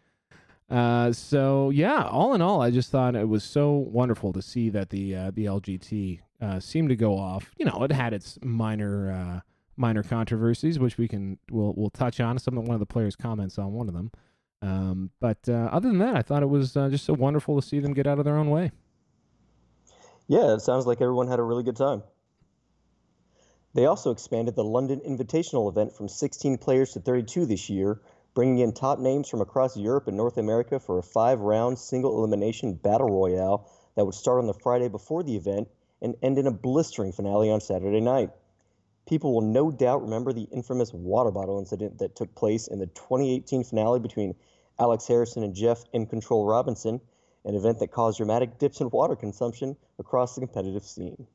Uh, 0.69 1.11
so 1.11 1.69
yeah, 1.69 2.03
all 2.03 2.33
in 2.33 2.41
all, 2.41 2.61
I 2.61 2.71
just 2.71 2.89
thought 2.89 3.15
it 3.15 3.27
was 3.27 3.43
so 3.43 3.71
wonderful 3.71 4.33
to 4.33 4.41
see 4.41 4.69
that 4.69 4.89
the 4.89 5.15
uh, 5.15 5.31
the 5.31 5.45
LGT 5.45 6.19
uh, 6.41 6.59
seemed 6.59 6.89
to 6.89 6.95
go 6.95 7.17
off. 7.17 7.51
You 7.57 7.65
know, 7.65 7.83
it 7.83 7.91
had 7.91 8.13
its 8.13 8.39
minor 8.41 9.11
uh, 9.11 9.39
minor 9.77 10.03
controversies, 10.03 10.79
which 10.79 10.97
we 10.97 11.07
can 11.07 11.37
we'll 11.51 11.73
we'll 11.75 11.89
touch 11.89 12.19
on. 12.19 12.39
Some 12.39 12.57
of 12.57 12.63
one 12.65 12.73
of 12.73 12.79
the 12.79 12.85
players' 12.85 13.15
comments 13.15 13.57
on 13.57 13.73
one 13.73 13.87
of 13.87 13.93
them. 13.93 14.11
Um, 14.61 15.11
but 15.19 15.39
uh, 15.47 15.69
other 15.71 15.89
than 15.89 15.99
that, 15.99 16.15
I 16.15 16.21
thought 16.21 16.41
it 16.41 16.49
was 16.49 16.73
just 16.73 17.05
so 17.05 17.13
wonderful 17.13 17.59
to 17.59 17.67
see 17.67 17.79
them 17.79 17.93
get 17.93 18.07
out 18.07 18.17
of 18.17 18.25
their 18.25 18.37
own 18.37 18.49
way. 18.49 18.71
Yeah, 20.27 20.53
it 20.53 20.61
sounds 20.61 20.87
like 20.87 21.01
everyone 21.01 21.27
had 21.27 21.39
a 21.39 21.43
really 21.43 21.63
good 21.63 21.75
time. 21.75 22.01
They 23.73 23.85
also 23.85 24.11
expanded 24.11 24.55
the 24.55 24.63
London 24.63 25.01
Invitational 25.01 25.69
event 25.69 25.93
from 25.93 26.07
16 26.07 26.57
players 26.59 26.93
to 26.93 26.99
32 26.99 27.45
this 27.45 27.69
year, 27.69 27.99
bringing 28.33 28.59
in 28.59 28.73
top 28.73 28.99
names 28.99 29.29
from 29.29 29.41
across 29.41 29.77
Europe 29.77 30.07
and 30.07 30.17
North 30.17 30.37
America 30.37 30.79
for 30.79 30.97
a 30.97 31.03
five 31.03 31.39
round 31.39 31.77
single 31.77 32.17
elimination 32.17 32.73
battle 32.73 33.09
royale 33.09 33.69
that 33.95 34.05
would 34.05 34.15
start 34.15 34.39
on 34.39 34.47
the 34.47 34.53
Friday 34.53 34.87
before 34.87 35.23
the 35.23 35.35
event 35.35 35.67
and 36.01 36.15
end 36.21 36.37
in 36.37 36.47
a 36.47 36.51
blistering 36.51 37.11
finale 37.11 37.51
on 37.51 37.61
Saturday 37.61 38.01
night. 38.01 38.29
People 39.07 39.33
will 39.33 39.41
no 39.41 39.69
doubt 39.69 40.01
remember 40.01 40.33
the 40.33 40.47
infamous 40.51 40.93
water 40.93 41.31
bottle 41.31 41.59
incident 41.59 41.99
that 41.99 42.15
took 42.15 42.33
place 42.35 42.67
in 42.67 42.79
the 42.79 42.87
2018 42.87 43.63
finale 43.63 43.99
between 43.99 44.33
Alex 44.79 45.07
Harrison 45.07 45.43
and 45.43 45.53
Jeff 45.53 45.83
in 45.93 46.05
Control 46.07 46.45
Robinson, 46.45 46.99
an 47.45 47.55
event 47.55 47.79
that 47.79 47.91
caused 47.91 48.17
dramatic 48.17 48.57
dips 48.57 48.81
in 48.81 48.89
water 48.89 49.15
consumption 49.15 49.75
across 49.99 50.35
the 50.35 50.41
competitive 50.41 50.83
scene. 50.83 51.27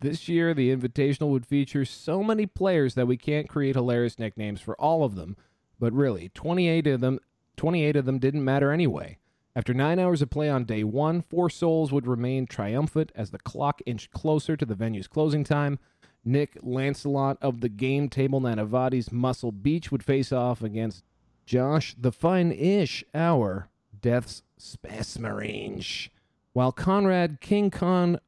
This 0.00 0.28
year, 0.28 0.54
the 0.54 0.74
Invitational 0.74 1.30
would 1.30 1.46
feature 1.46 1.84
so 1.84 2.22
many 2.22 2.46
players 2.46 2.94
that 2.94 3.08
we 3.08 3.16
can't 3.16 3.48
create 3.48 3.74
hilarious 3.74 4.18
nicknames 4.18 4.60
for 4.60 4.80
all 4.80 5.02
of 5.02 5.16
them. 5.16 5.36
But 5.78 5.92
really, 5.92 6.30
28 6.34 6.86
of 6.88 7.00
them, 7.00 7.20
28 7.56 7.96
of 7.96 8.04
them 8.04 8.18
didn't 8.18 8.44
matter 8.44 8.72
anyway. 8.72 9.18
After 9.54 9.74
nine 9.74 9.98
hours 9.98 10.22
of 10.22 10.30
play 10.30 10.48
on 10.48 10.64
day 10.64 10.84
one, 10.84 11.22
four 11.22 11.50
souls 11.50 11.90
would 11.90 12.06
remain 12.06 12.46
triumphant 12.46 13.10
as 13.14 13.30
the 13.30 13.38
clock 13.40 13.80
inched 13.86 14.12
closer 14.12 14.56
to 14.56 14.64
the 14.64 14.74
venue's 14.76 15.08
closing 15.08 15.42
time. 15.42 15.78
Nick 16.24 16.58
Lancelot 16.62 17.38
of 17.40 17.60
the 17.60 17.68
game 17.68 18.08
table 18.08 18.40
Nanavati's 18.40 19.10
Muscle 19.10 19.50
Beach 19.50 19.90
would 19.90 20.04
face 20.04 20.30
off 20.30 20.62
against 20.62 21.02
Josh 21.44 21.96
the 21.98 22.12
Fine 22.12 22.52
Ish 22.52 23.02
Hour, 23.14 23.68
Death's 24.00 24.42
Spasmarange. 24.60 26.10
While 26.52 26.72
Conrad 26.72 27.40
King 27.40 27.70
Khan 27.70 28.20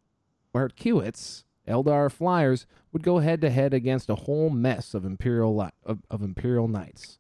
Bartkiewicz, 0.55 1.45
Eldar 1.69 2.11
Flyers, 2.11 2.67
would 2.93 3.03
go 3.03 3.19
head 3.19 3.41
to 3.43 3.51
head 3.51 3.73
against 3.73 4.11
a 4.11 4.17
whole 4.17 4.51
mess 4.51 4.95
of 4.95 5.05
Imperial, 5.05 5.57
li- 5.57 5.71
of, 5.85 6.01
of 6.11 6.23
Imperial 6.23 6.67
Knights. 6.67 7.20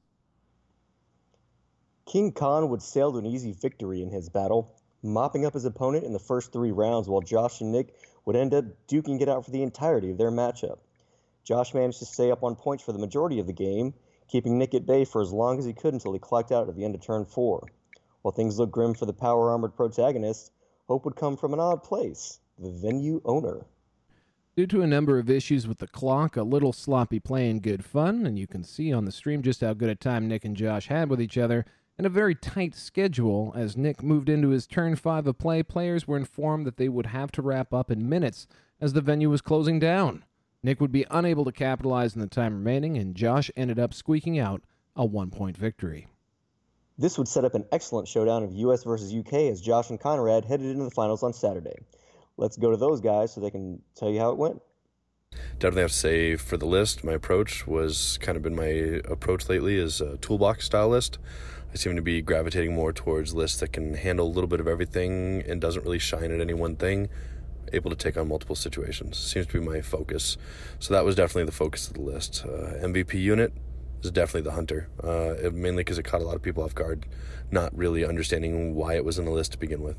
King 2.11 2.33
Khan 2.33 2.69
would 2.71 2.83
sail 2.83 3.12
to 3.12 3.19
an 3.19 3.25
easy 3.25 3.52
victory 3.52 4.02
in 4.02 4.11
his 4.11 4.29
battle, 4.29 4.75
mopping 5.00 5.47
up 5.47 5.55
his 5.55 5.64
opponent 5.64 6.02
in 6.02 6.12
the 6.12 6.19
first 6.19 6.52
three 6.52 6.73
rounds, 6.73 7.09
while 7.09 7.21
Josh 7.21 7.61
and 7.61 7.71
Nick 7.71 7.95
would 8.25 8.35
end 8.35 8.52
up 8.52 8.64
duking 8.88 9.21
it 9.21 9.29
out 9.29 9.45
for 9.45 9.52
the 9.52 9.62
entirety 9.62 10.11
of 10.11 10.19
their 10.19 10.33
matchup. 10.33 10.79
Josh 11.45 11.73
managed 11.73 12.00
to 12.00 12.07
stay 12.07 12.33
up 12.33 12.43
on 12.43 12.57
points 12.57 12.83
for 12.83 12.90
the 12.90 12.99
majority 12.99 13.38
of 13.38 13.47
the 13.47 13.52
game, 13.52 13.95
keeping 14.26 14.59
Nick 14.59 14.75
at 14.75 14.87
bay 14.87 15.05
for 15.05 15.23
as 15.23 15.33
long 15.33 15.61
as 15.61 15.64
he 15.64 15.73
could 15.73 15.95
until 15.95 16.12
he 16.12 16.19
clocked 16.19 16.50
out 16.50 16.69
at 16.69 16.75
the 16.75 16.85
end 16.85 16.97
of 16.97 17.00
turn 17.00 17.25
four. 17.25 17.69
While 18.23 18.33
things 18.33 18.59
looked 18.59 18.73
grim 18.73 18.95
for 18.95 19.07
the 19.07 19.12
power 19.12 19.49
armored 19.52 19.76
protagonist, 19.76 20.50
hope 20.88 21.05
would 21.05 21.14
come 21.14 21.37
from 21.37 21.55
an 21.55 21.61
odd 21.61 21.85
place 21.85 22.40
the 22.59 22.73
venue 22.73 23.23
owner. 23.25 23.67
Due 24.57 24.67
to 24.67 24.83
a 24.83 24.87
number 24.88 25.21
of 25.21 25.31
issues 25.31 25.69
with 25.69 25.79
the 25.79 25.87
clock, 25.87 26.37
a 26.37 26.43
little 26.43 26.73
sloppy 26.73 27.21
play 27.21 27.49
and 27.49 27.62
good 27.62 27.85
fun, 27.85 28.26
and 28.26 28.37
you 28.37 28.49
can 28.49 28.64
see 28.64 28.93
on 28.93 29.05
the 29.05 29.12
stream 29.12 29.43
just 29.43 29.61
how 29.61 29.75
good 29.75 29.88
a 29.88 29.95
time 29.95 30.26
Nick 30.26 30.45
and 30.45 30.57
Josh 30.57 30.88
had 30.88 31.09
with 31.09 31.23
each 31.23 31.38
other, 31.38 31.64
and 32.00 32.07
a 32.07 32.09
very 32.09 32.35
tight 32.35 32.75
schedule. 32.75 33.52
As 33.54 33.76
Nick 33.76 34.02
moved 34.02 34.30
into 34.30 34.49
his 34.49 34.66
turn 34.66 34.97
five 34.97 35.26
of 35.26 35.37
play, 35.37 35.62
players 35.62 36.09
were 36.09 36.16
informed 36.16 36.66
that 36.66 36.78
they 36.78 36.88
would 36.88 37.04
have 37.04 37.30
to 37.33 37.42
wrap 37.42 37.75
up 37.75 37.90
in 37.90 38.09
minutes 38.09 38.47
as 38.80 38.95
the 38.95 39.02
venue 39.02 39.28
was 39.28 39.42
closing 39.42 39.78
down. 39.78 40.25
Nick 40.62 40.80
would 40.80 40.92
be 40.92 41.04
unable 41.11 41.45
to 41.45 41.52
capitalize 41.52 42.14
in 42.14 42.23
the 42.23 42.26
time 42.26 42.54
remaining, 42.54 42.97
and 42.97 43.14
Josh 43.14 43.50
ended 43.54 43.78
up 43.78 43.92
squeaking 43.92 44.38
out 44.38 44.62
a 44.97 45.04
one 45.04 45.28
point 45.28 45.59
victory. 45.59 46.09
This 46.97 47.19
would 47.19 47.28
set 47.28 47.45
up 47.45 47.54
an 47.54 47.66
excellent 47.71 48.09
showdown 48.09 48.45
of 48.45 48.54
US 48.54 48.83
versus 48.83 49.14
UK 49.14 49.35
as 49.50 49.61
Josh 49.61 49.90
and 49.90 50.00
Conrad 50.00 50.47
headed 50.47 50.71
into 50.71 50.85
the 50.85 50.90
finals 50.90 51.23
on 51.23 51.35
Saturday. 51.35 51.85
Let's 52.38 52.57
go 52.57 52.71
to 52.71 52.78
those 52.78 53.02
guys 53.02 53.35
so 53.35 53.42
they 53.42 53.50
can 53.50 53.83
tell 53.95 54.09
you 54.09 54.21
how 54.21 54.30
it 54.30 54.38
went. 54.38 54.62
Definitely 55.59 55.83
have 55.83 55.90
to 55.90 55.97
say 55.99 56.37
for 56.37 56.57
the 56.57 56.64
list, 56.64 57.04
my 57.04 57.12
approach 57.12 57.66
was 57.66 58.19
kind 58.23 58.37
of 58.37 58.42
been 58.42 58.57
my 58.57 59.02
approach 59.04 59.50
lately 59.50 59.76
is 59.76 60.00
a 60.00 60.16
toolbox 60.16 60.64
style 60.64 60.88
list. 60.88 61.19
I 61.73 61.77
seem 61.77 61.95
to 61.95 62.03
be 62.03 62.21
gravitating 62.21 62.75
more 62.75 62.93
towards 62.93 63.33
lists 63.33 63.61
that 63.61 63.73
can 63.73 63.95
handle 63.95 64.27
a 64.27 64.33
little 64.33 64.49
bit 64.49 64.59
of 64.59 64.67
everything 64.67 65.45
and 65.47 65.61
doesn't 65.61 65.85
really 65.85 66.00
shine 66.00 66.33
at 66.33 66.41
any 66.41 66.55
one 66.55 66.75
thing, 66.75 67.09
able 67.73 67.91
to 67.91 67.97
take 67.97 68.17
on 68.17 68.27
multiple 68.27 68.57
situations. 68.57 69.19
Seems 69.19 69.47
to 69.47 69.61
be 69.61 69.65
my 69.65 69.81
focus. 69.81 70.37
So 70.81 70.93
that 70.95 71.05
was 71.05 71.15
definitely 71.15 71.45
the 71.45 71.53
focus 71.53 71.87
of 71.87 71.95
the 71.95 72.00
list. 72.00 72.45
Uh, 72.45 72.75
MVP 72.85 73.15
unit 73.15 73.53
is 74.03 74.11
definitely 74.11 74.43
the 74.43 74.53
hunter, 74.53 74.89
uh, 75.05 75.50
mainly 75.53 75.85
because 75.85 75.99
it 75.99 76.03
caught 76.03 76.21
a 76.21 76.25
lot 76.25 76.35
of 76.35 76.43
people 76.43 76.65
off 76.65 76.75
guard, 76.75 77.07
not 77.53 77.77
really 77.77 78.05
understanding 78.05 78.75
why 78.75 78.95
it 78.95 79.05
was 79.05 79.21
in 79.21 79.25
the 79.25 79.31
list 79.31 79.53
to 79.53 79.59
begin 79.59 79.81
with. 79.81 79.97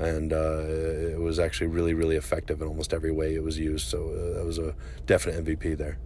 And 0.00 0.32
uh, 0.32 0.64
it 0.66 1.20
was 1.20 1.38
actually 1.38 1.68
really, 1.68 1.94
really 1.94 2.16
effective 2.16 2.60
in 2.60 2.66
almost 2.66 2.92
every 2.92 3.12
way 3.12 3.36
it 3.36 3.44
was 3.44 3.60
used. 3.60 3.86
So 3.86 4.08
uh, 4.08 4.38
that 4.38 4.44
was 4.44 4.58
a 4.58 4.74
definite 5.06 5.44
MVP 5.44 5.78
there. 5.78 5.98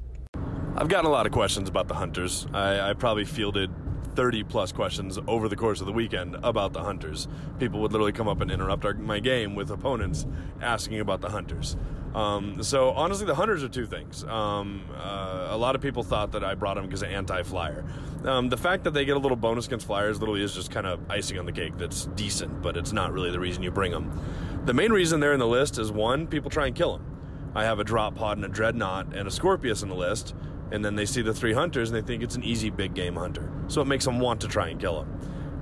I've 0.76 0.88
gotten 0.88 1.06
a 1.06 1.12
lot 1.12 1.24
of 1.24 1.32
questions 1.32 1.70
about 1.70 1.88
the 1.88 1.94
hunters. 1.94 2.46
I, 2.52 2.90
I 2.90 2.92
probably 2.92 3.24
fielded 3.24 3.70
30 4.16 4.44
plus 4.44 4.72
questions 4.72 5.18
over 5.28 5.48
the 5.48 5.56
course 5.56 5.80
of 5.80 5.86
the 5.86 5.92
weekend 5.92 6.36
about 6.42 6.72
the 6.72 6.82
hunters. 6.82 7.28
People 7.58 7.80
would 7.80 7.92
literally 7.92 8.12
come 8.12 8.26
up 8.26 8.40
and 8.40 8.50
interrupt 8.50 8.84
our, 8.84 8.94
my 8.94 9.20
game 9.20 9.54
with 9.54 9.70
opponents 9.70 10.26
asking 10.60 11.00
about 11.00 11.20
the 11.20 11.28
hunters. 11.28 11.76
Um, 12.14 12.62
so 12.62 12.90
honestly, 12.92 13.26
the 13.26 13.34
hunters 13.34 13.62
are 13.62 13.68
two 13.68 13.84
things. 13.84 14.24
Um, 14.24 14.82
uh, 14.96 15.48
a 15.50 15.56
lot 15.56 15.74
of 15.74 15.82
people 15.82 16.02
thought 16.02 16.32
that 16.32 16.42
I 16.42 16.54
brought 16.54 16.76
them 16.76 16.86
because 16.86 17.02
of 17.02 17.10
anti-flyer. 17.10 17.84
Um, 18.24 18.48
the 18.48 18.56
fact 18.56 18.84
that 18.84 18.94
they 18.94 19.04
get 19.04 19.16
a 19.16 19.20
little 19.20 19.36
bonus 19.36 19.66
against 19.66 19.86
flyers 19.86 20.18
literally 20.18 20.42
is 20.42 20.54
just 20.54 20.70
kind 20.70 20.86
of 20.86 20.98
icing 21.10 21.38
on 21.38 21.44
the 21.44 21.52
cake. 21.52 21.76
That's 21.76 22.06
decent, 22.06 22.62
but 22.62 22.76
it's 22.78 22.92
not 22.92 23.12
really 23.12 23.30
the 23.30 23.38
reason 23.38 23.62
you 23.62 23.70
bring 23.70 23.92
them. 23.92 24.18
The 24.64 24.72
main 24.72 24.92
reason 24.92 25.20
they're 25.20 25.34
in 25.34 25.40
the 25.40 25.46
list 25.46 25.78
is 25.78 25.92
one, 25.92 26.26
people 26.26 26.50
try 26.50 26.66
and 26.66 26.74
kill 26.74 26.96
them. 26.96 27.52
I 27.54 27.64
have 27.64 27.78
a 27.80 27.84
drop 27.84 28.16
pod 28.16 28.38
and 28.38 28.46
a 28.46 28.48
dreadnought 28.48 29.14
and 29.14 29.28
a 29.28 29.30
Scorpius 29.30 29.82
in 29.82 29.90
the 29.90 29.94
list, 29.94 30.34
and 30.72 30.84
then 30.84 30.96
they 30.96 31.06
see 31.06 31.22
the 31.22 31.34
three 31.34 31.52
hunters 31.52 31.90
and 31.90 31.96
they 31.96 32.06
think 32.06 32.22
it's 32.22 32.36
an 32.36 32.44
easy 32.44 32.70
big 32.70 32.94
game 32.94 33.16
hunter. 33.16 33.50
So 33.68 33.80
it 33.80 33.86
makes 33.86 34.04
them 34.04 34.18
want 34.18 34.40
to 34.42 34.48
try 34.48 34.68
and 34.68 34.80
kill 34.80 35.00
them, 35.00 35.08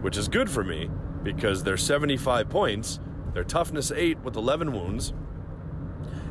which 0.02 0.16
is 0.16 0.28
good 0.28 0.50
for 0.50 0.64
me 0.64 0.90
because 1.23 1.62
they're 1.62 1.76
75 1.76 2.49
points, 2.49 3.00
they're 3.32 3.44
toughness 3.44 3.90
8 3.90 4.20
with 4.20 4.37
11 4.37 4.73
wounds, 4.73 5.12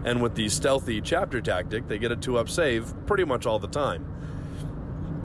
and 0.06 0.22
with 0.22 0.36
the 0.36 0.50
stealthy 0.50 1.02
chapter 1.02 1.42
tactic, 1.42 1.88
they 1.88 1.98
get 1.98 2.12
a 2.12 2.16
2 2.16 2.38
up 2.38 2.50
save 2.50 2.94
pretty 3.06 3.24
much 3.24 3.46
all 3.46 3.60
the 3.60 3.68
time. 3.68 4.06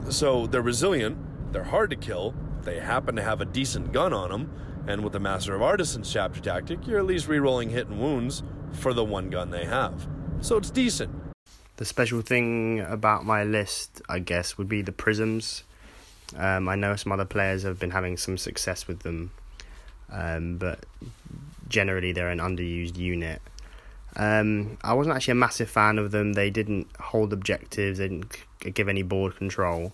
So 0.09 0.47
they're 0.47 0.61
resilient, 0.61 1.17
they're 1.51 1.63
hard 1.65 1.89
to 1.91 1.95
kill, 1.95 2.33
they 2.63 2.79
happen 2.79 3.15
to 3.15 3.21
have 3.21 3.41
a 3.41 3.45
decent 3.45 3.91
gun 3.91 4.13
on 4.13 4.29
them, 4.29 4.51
and 4.87 5.03
with 5.03 5.13
the 5.13 5.19
Master 5.19 5.53
of 5.53 5.61
Artisans 5.61 6.11
chapter 6.11 6.39
tactic, 6.39 6.87
you're 6.87 6.99
at 6.99 7.05
least 7.05 7.27
rerolling 7.27 7.69
hit 7.69 7.87
and 7.87 7.99
wounds 7.99 8.43
for 8.71 8.93
the 8.93 9.03
one 9.03 9.29
gun 9.29 9.51
they 9.51 9.65
have. 9.65 10.07
So 10.41 10.57
it's 10.57 10.71
decent. 10.71 11.28
The 11.79 11.85
special 11.85 12.19
thing 12.19 12.81
about 12.81 13.25
my 13.25 13.45
list, 13.45 14.01
I 14.09 14.19
guess, 14.19 14.57
would 14.57 14.67
be 14.67 14.81
the 14.81 14.91
prisms. 14.91 15.63
Um, 16.35 16.67
I 16.67 16.75
know 16.75 16.97
some 16.97 17.13
other 17.13 17.23
players 17.23 17.63
have 17.63 17.79
been 17.79 17.91
having 17.91 18.17
some 18.17 18.37
success 18.37 18.85
with 18.85 18.99
them, 18.99 19.31
um, 20.11 20.57
but 20.57 20.85
generally 21.69 22.11
they're 22.11 22.31
an 22.31 22.39
underused 22.39 22.97
unit. 22.97 23.41
Um, 24.17 24.77
I 24.83 24.91
wasn't 24.91 25.15
actually 25.15 25.31
a 25.31 25.35
massive 25.35 25.69
fan 25.69 25.97
of 25.97 26.11
them. 26.11 26.33
They 26.33 26.49
didn't 26.49 26.87
hold 26.99 27.31
objectives, 27.31 27.99
they 27.99 28.09
didn't 28.09 28.35
give 28.59 28.89
any 28.89 29.01
board 29.01 29.37
control. 29.37 29.93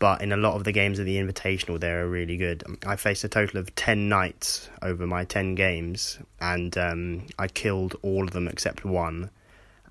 But 0.00 0.22
in 0.22 0.32
a 0.32 0.36
lot 0.36 0.56
of 0.56 0.64
the 0.64 0.72
games 0.72 0.98
of 0.98 1.06
the 1.06 1.18
Invitational, 1.18 1.78
they 1.78 1.92
are 1.92 2.08
really 2.08 2.36
good. 2.36 2.64
I 2.84 2.96
faced 2.96 3.22
a 3.22 3.28
total 3.28 3.60
of 3.60 3.72
10 3.76 4.08
knights 4.08 4.70
over 4.82 5.06
my 5.06 5.22
10 5.22 5.54
games, 5.54 6.18
and 6.40 6.76
um, 6.76 7.26
I 7.38 7.46
killed 7.46 7.94
all 8.02 8.24
of 8.24 8.32
them 8.32 8.48
except 8.48 8.84
one. 8.84 9.30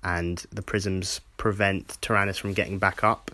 And 0.06 0.38
the 0.52 0.62
prisms 0.62 1.20
prevent 1.36 1.98
Tyrannus 2.00 2.38
from 2.38 2.52
getting 2.52 2.78
back 2.78 3.02
up, 3.02 3.32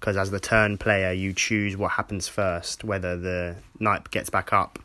because 0.00 0.16
as 0.16 0.30
the 0.30 0.40
turn 0.40 0.78
player, 0.78 1.12
you 1.12 1.34
choose 1.34 1.76
what 1.76 1.92
happens 1.92 2.28
first 2.28 2.82
whether 2.82 3.14
the 3.14 3.56
knight 3.78 4.10
gets 4.10 4.30
back 4.30 4.50
up 4.50 4.78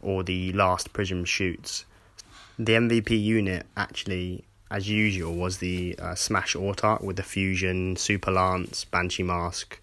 or 0.00 0.22
the 0.22 0.52
last 0.52 0.92
prism 0.92 1.24
shoots. 1.24 1.84
The 2.60 2.74
MVP 2.74 3.20
unit 3.20 3.66
actually, 3.76 4.44
as 4.70 4.88
usual, 4.88 5.34
was 5.34 5.58
the 5.58 5.96
uh, 5.98 6.14
Smash 6.14 6.54
Autarch 6.54 7.02
with 7.02 7.16
the 7.16 7.24
Fusion, 7.24 7.96
Super 7.96 8.30
Lance, 8.30 8.84
Banshee 8.84 9.24
Mask. 9.24 9.80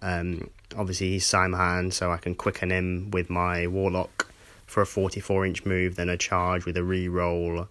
Um, 0.00 0.50
obviously, 0.76 1.10
he's 1.10 1.24
Saim-Hann, 1.24 1.92
so 1.92 2.10
I 2.10 2.16
can 2.16 2.34
quicken 2.34 2.72
him 2.72 3.12
with 3.12 3.30
my 3.30 3.68
Warlock 3.68 4.26
for 4.66 4.80
a 4.80 4.86
44 4.86 5.46
inch 5.46 5.64
move, 5.64 5.94
then 5.94 6.08
a 6.08 6.16
charge 6.16 6.64
with 6.64 6.76
a 6.76 6.82
re-roll. 6.82 7.68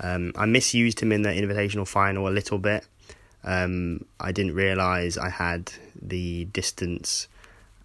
Um, 0.00 0.32
I 0.36 0.46
misused 0.46 1.00
him 1.00 1.12
in 1.12 1.22
the 1.22 1.30
Invitational 1.30 1.86
Final 1.86 2.28
a 2.28 2.30
little 2.30 2.58
bit. 2.58 2.86
Um, 3.44 4.04
I 4.20 4.32
didn't 4.32 4.54
realise 4.54 5.16
I 5.16 5.30
had 5.30 5.72
the 6.00 6.44
distance 6.46 7.28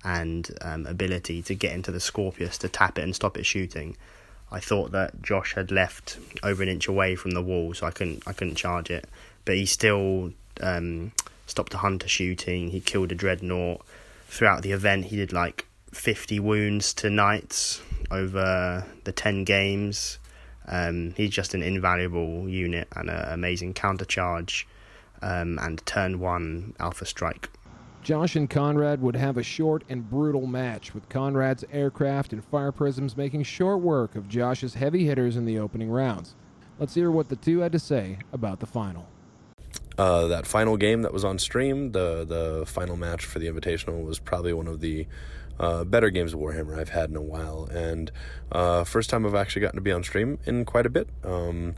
and 0.04 0.50
um, 0.62 0.86
ability 0.86 1.42
to 1.44 1.56
get 1.56 1.74
into 1.74 1.92
the 1.92 2.00
Scorpius 2.00 2.58
to 2.60 2.70
tap 2.70 2.98
it 2.98 3.04
and 3.04 3.16
stop 3.16 3.38
it 3.38 3.46
shooting. 3.46 3.96
I 4.52 4.60
thought 4.60 4.92
that 4.92 5.22
Josh 5.22 5.56
had 5.56 5.72
left 5.72 6.20
over 6.44 6.62
an 6.62 6.70
inch 6.70 6.88
away 6.88 7.16
from 7.16 7.32
the 7.32 7.42
wall, 7.42 7.74
so 7.74 7.88
I 7.88 7.92
couldn't 7.92 8.24
I 8.28 8.34
couldn't 8.34 8.56
charge 8.56 8.92
it. 8.92 9.08
But 9.46 9.56
he 9.56 9.66
still 9.66 10.34
um, 10.62 11.12
stopped 11.48 11.74
a 11.74 11.78
hunter 11.78 12.08
shooting. 12.08 12.70
He 12.70 12.80
killed 12.80 13.12
a 13.12 13.16
dreadnought. 13.16 13.82
Throughout 14.28 14.62
the 14.62 14.72
event, 14.72 15.06
he 15.06 15.16
did 15.16 15.34
like 15.34 15.66
fifty 15.92 16.40
wounds 16.40 16.94
to 16.96 17.10
knights 17.10 17.82
over 18.12 18.86
the 19.06 19.12
ten 19.12 19.44
games. 19.44 20.20
Um, 20.68 21.14
he's 21.18 21.32
just 21.32 21.54
an 21.54 21.62
invaluable 21.62 22.48
unit 22.48 22.88
and 22.96 23.10
an 23.10 23.34
amazing 23.34 23.74
counter 23.74 24.06
charge 24.06 24.68
um, 25.22 25.60
and 25.62 25.86
turn 25.86 26.20
one 26.20 26.74
alpha 26.80 27.06
strike. 27.06 27.50
Josh 28.04 28.36
and 28.36 28.50
Conrad 28.50 29.02
would 29.02 29.16
have 29.16 29.38
a 29.38 29.44
short 29.44 29.86
and 29.88 30.10
brutal 30.10 30.46
match, 30.46 30.94
with 30.94 31.08
Conrad's 31.08 31.64
aircraft 31.72 32.34
and 32.34 32.44
fire 32.44 32.74
prisms 32.74 33.16
making 33.16 33.44
short 33.44 33.80
work 33.80 34.18
of 34.18 34.28
Josh's 34.28 34.74
heavy 34.74 35.06
hitters 35.06 35.38
in 35.38 35.46
the 35.46 35.58
opening 35.58 35.90
rounds. 35.90 36.36
Let's 36.80 36.96
hear 36.96 37.10
what 37.10 37.30
the 37.30 37.38
two 37.38 37.60
had 37.60 37.72
to 37.72 37.80
say 37.80 38.18
about 38.34 38.60
the 38.60 38.66
final. 38.66 39.08
Uh, 39.98 40.28
that 40.28 40.46
final 40.46 40.76
game 40.76 41.04
that 41.04 41.14
was 41.14 41.24
on 41.24 41.38
stream, 41.40 41.92
the 41.92 42.26
the 42.26 42.66
final 42.66 42.98
match 42.98 43.26
for 43.26 43.40
the 43.40 43.48
Invitational, 43.48 44.04
was 44.04 44.20
probably 44.20 44.52
one 44.52 44.68
of 44.68 44.82
the 44.82 45.08
uh, 45.60 45.84
better 45.84 46.10
games 46.10 46.34
of 46.34 46.40
Warhammer 46.40 46.78
I've 46.78 46.90
had 46.90 47.10
in 47.10 47.16
a 47.16 47.22
while, 47.22 47.66
and 47.72 48.12
uh, 48.52 48.84
first 48.84 49.10
time 49.10 49.26
I've 49.26 49.36
actually 49.36 49.62
gotten 49.62 49.78
to 49.78 49.82
be 49.82 49.92
on 49.92 50.04
stream 50.04 50.40
in 50.46 50.66
quite 50.66 50.86
a 50.86 50.90
bit. 50.90 51.10
Um, 51.24 51.76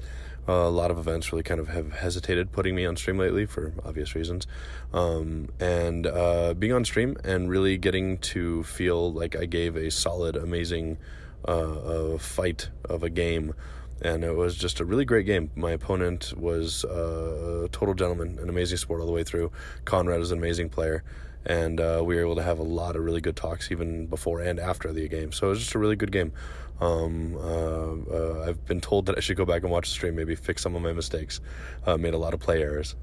a 0.48 0.70
lot 0.70 0.92
of 0.92 0.98
events 0.98 1.32
really 1.32 1.44
kind 1.44 1.60
of 1.60 1.70
have 1.70 1.92
hesitated 1.92 2.52
putting 2.52 2.76
me 2.76 2.86
on 2.86 2.96
stream 2.96 3.18
lately 3.18 3.46
for 3.46 3.74
obvious 3.84 4.14
reasons. 4.14 4.46
Um, 4.94 5.50
and 5.60 6.06
uh, 6.06 6.54
being 6.54 6.74
on 6.74 6.86
stream 6.86 7.18
and 7.24 7.50
really 7.50 7.78
getting 7.78 8.20
to 8.20 8.64
feel 8.64 9.12
like 9.12 9.36
I 9.36 9.46
gave 9.46 9.76
a 9.76 9.90
solid, 9.90 10.36
amazing 10.36 10.98
uh, 11.46 12.18
fight 12.18 12.70
of 12.88 13.04
a 13.04 13.10
game. 13.10 13.56
And 14.02 14.24
it 14.24 14.36
was 14.36 14.56
just 14.56 14.80
a 14.80 14.86
really 14.86 15.06
great 15.06 15.26
game. 15.26 15.50
My 15.56 15.72
opponent 15.72 16.34
was 16.38 16.84
a 16.84 17.70
total 17.72 17.96
gentleman, 17.96 18.38
an 18.40 18.50
amazing 18.50 18.78
sport 18.78 19.00
all 19.00 19.08
the 19.08 19.14
way 19.14 19.24
through. 19.24 19.52
Conrad 19.86 20.22
is 20.22 20.32
an 20.32 20.38
amazing 20.38 20.70
player 20.70 21.04
and 21.46 21.80
uh, 21.80 22.02
we 22.04 22.16
were 22.16 22.22
able 22.22 22.36
to 22.36 22.44
have 22.44 22.60
a 22.60 22.64
lot 22.64 22.96
of 22.96 23.04
really 23.04 23.22
good 23.22 23.36
talks 23.36 23.72
even 23.72 24.08
before 24.08 24.42
and 24.42 24.60
after 24.60 24.92
the 24.92 25.08
game. 25.08 25.32
So 25.32 25.48
it 25.48 25.50
was 25.52 25.60
just 25.60 25.76
a 25.76 25.80
really 25.80 25.96
good 25.96 26.12
game. 26.12 26.34
Um, 26.82 27.38
uh, 27.38 28.14
uh, 28.14 28.46
I've 28.48 28.66
been 28.66 28.82
told 28.82 29.06
that 29.06 29.18
I 29.18 29.22
should 29.22 29.38
go 29.38 29.46
back 29.46 29.64
and 29.64 29.72
watch 29.72 29.88
the 29.88 29.94
stream, 29.94 30.16
maybe 30.16 30.36
fix 30.36 30.62
some 30.62 30.76
of 30.76 30.82
my 30.82 30.92
mistakes. 30.92 31.40
Uh, 31.86 31.98
made 31.98 32.14
a 32.14 32.18
lot 32.18 32.34
of 32.34 32.40
play 32.40 32.62
errors. 32.62 32.96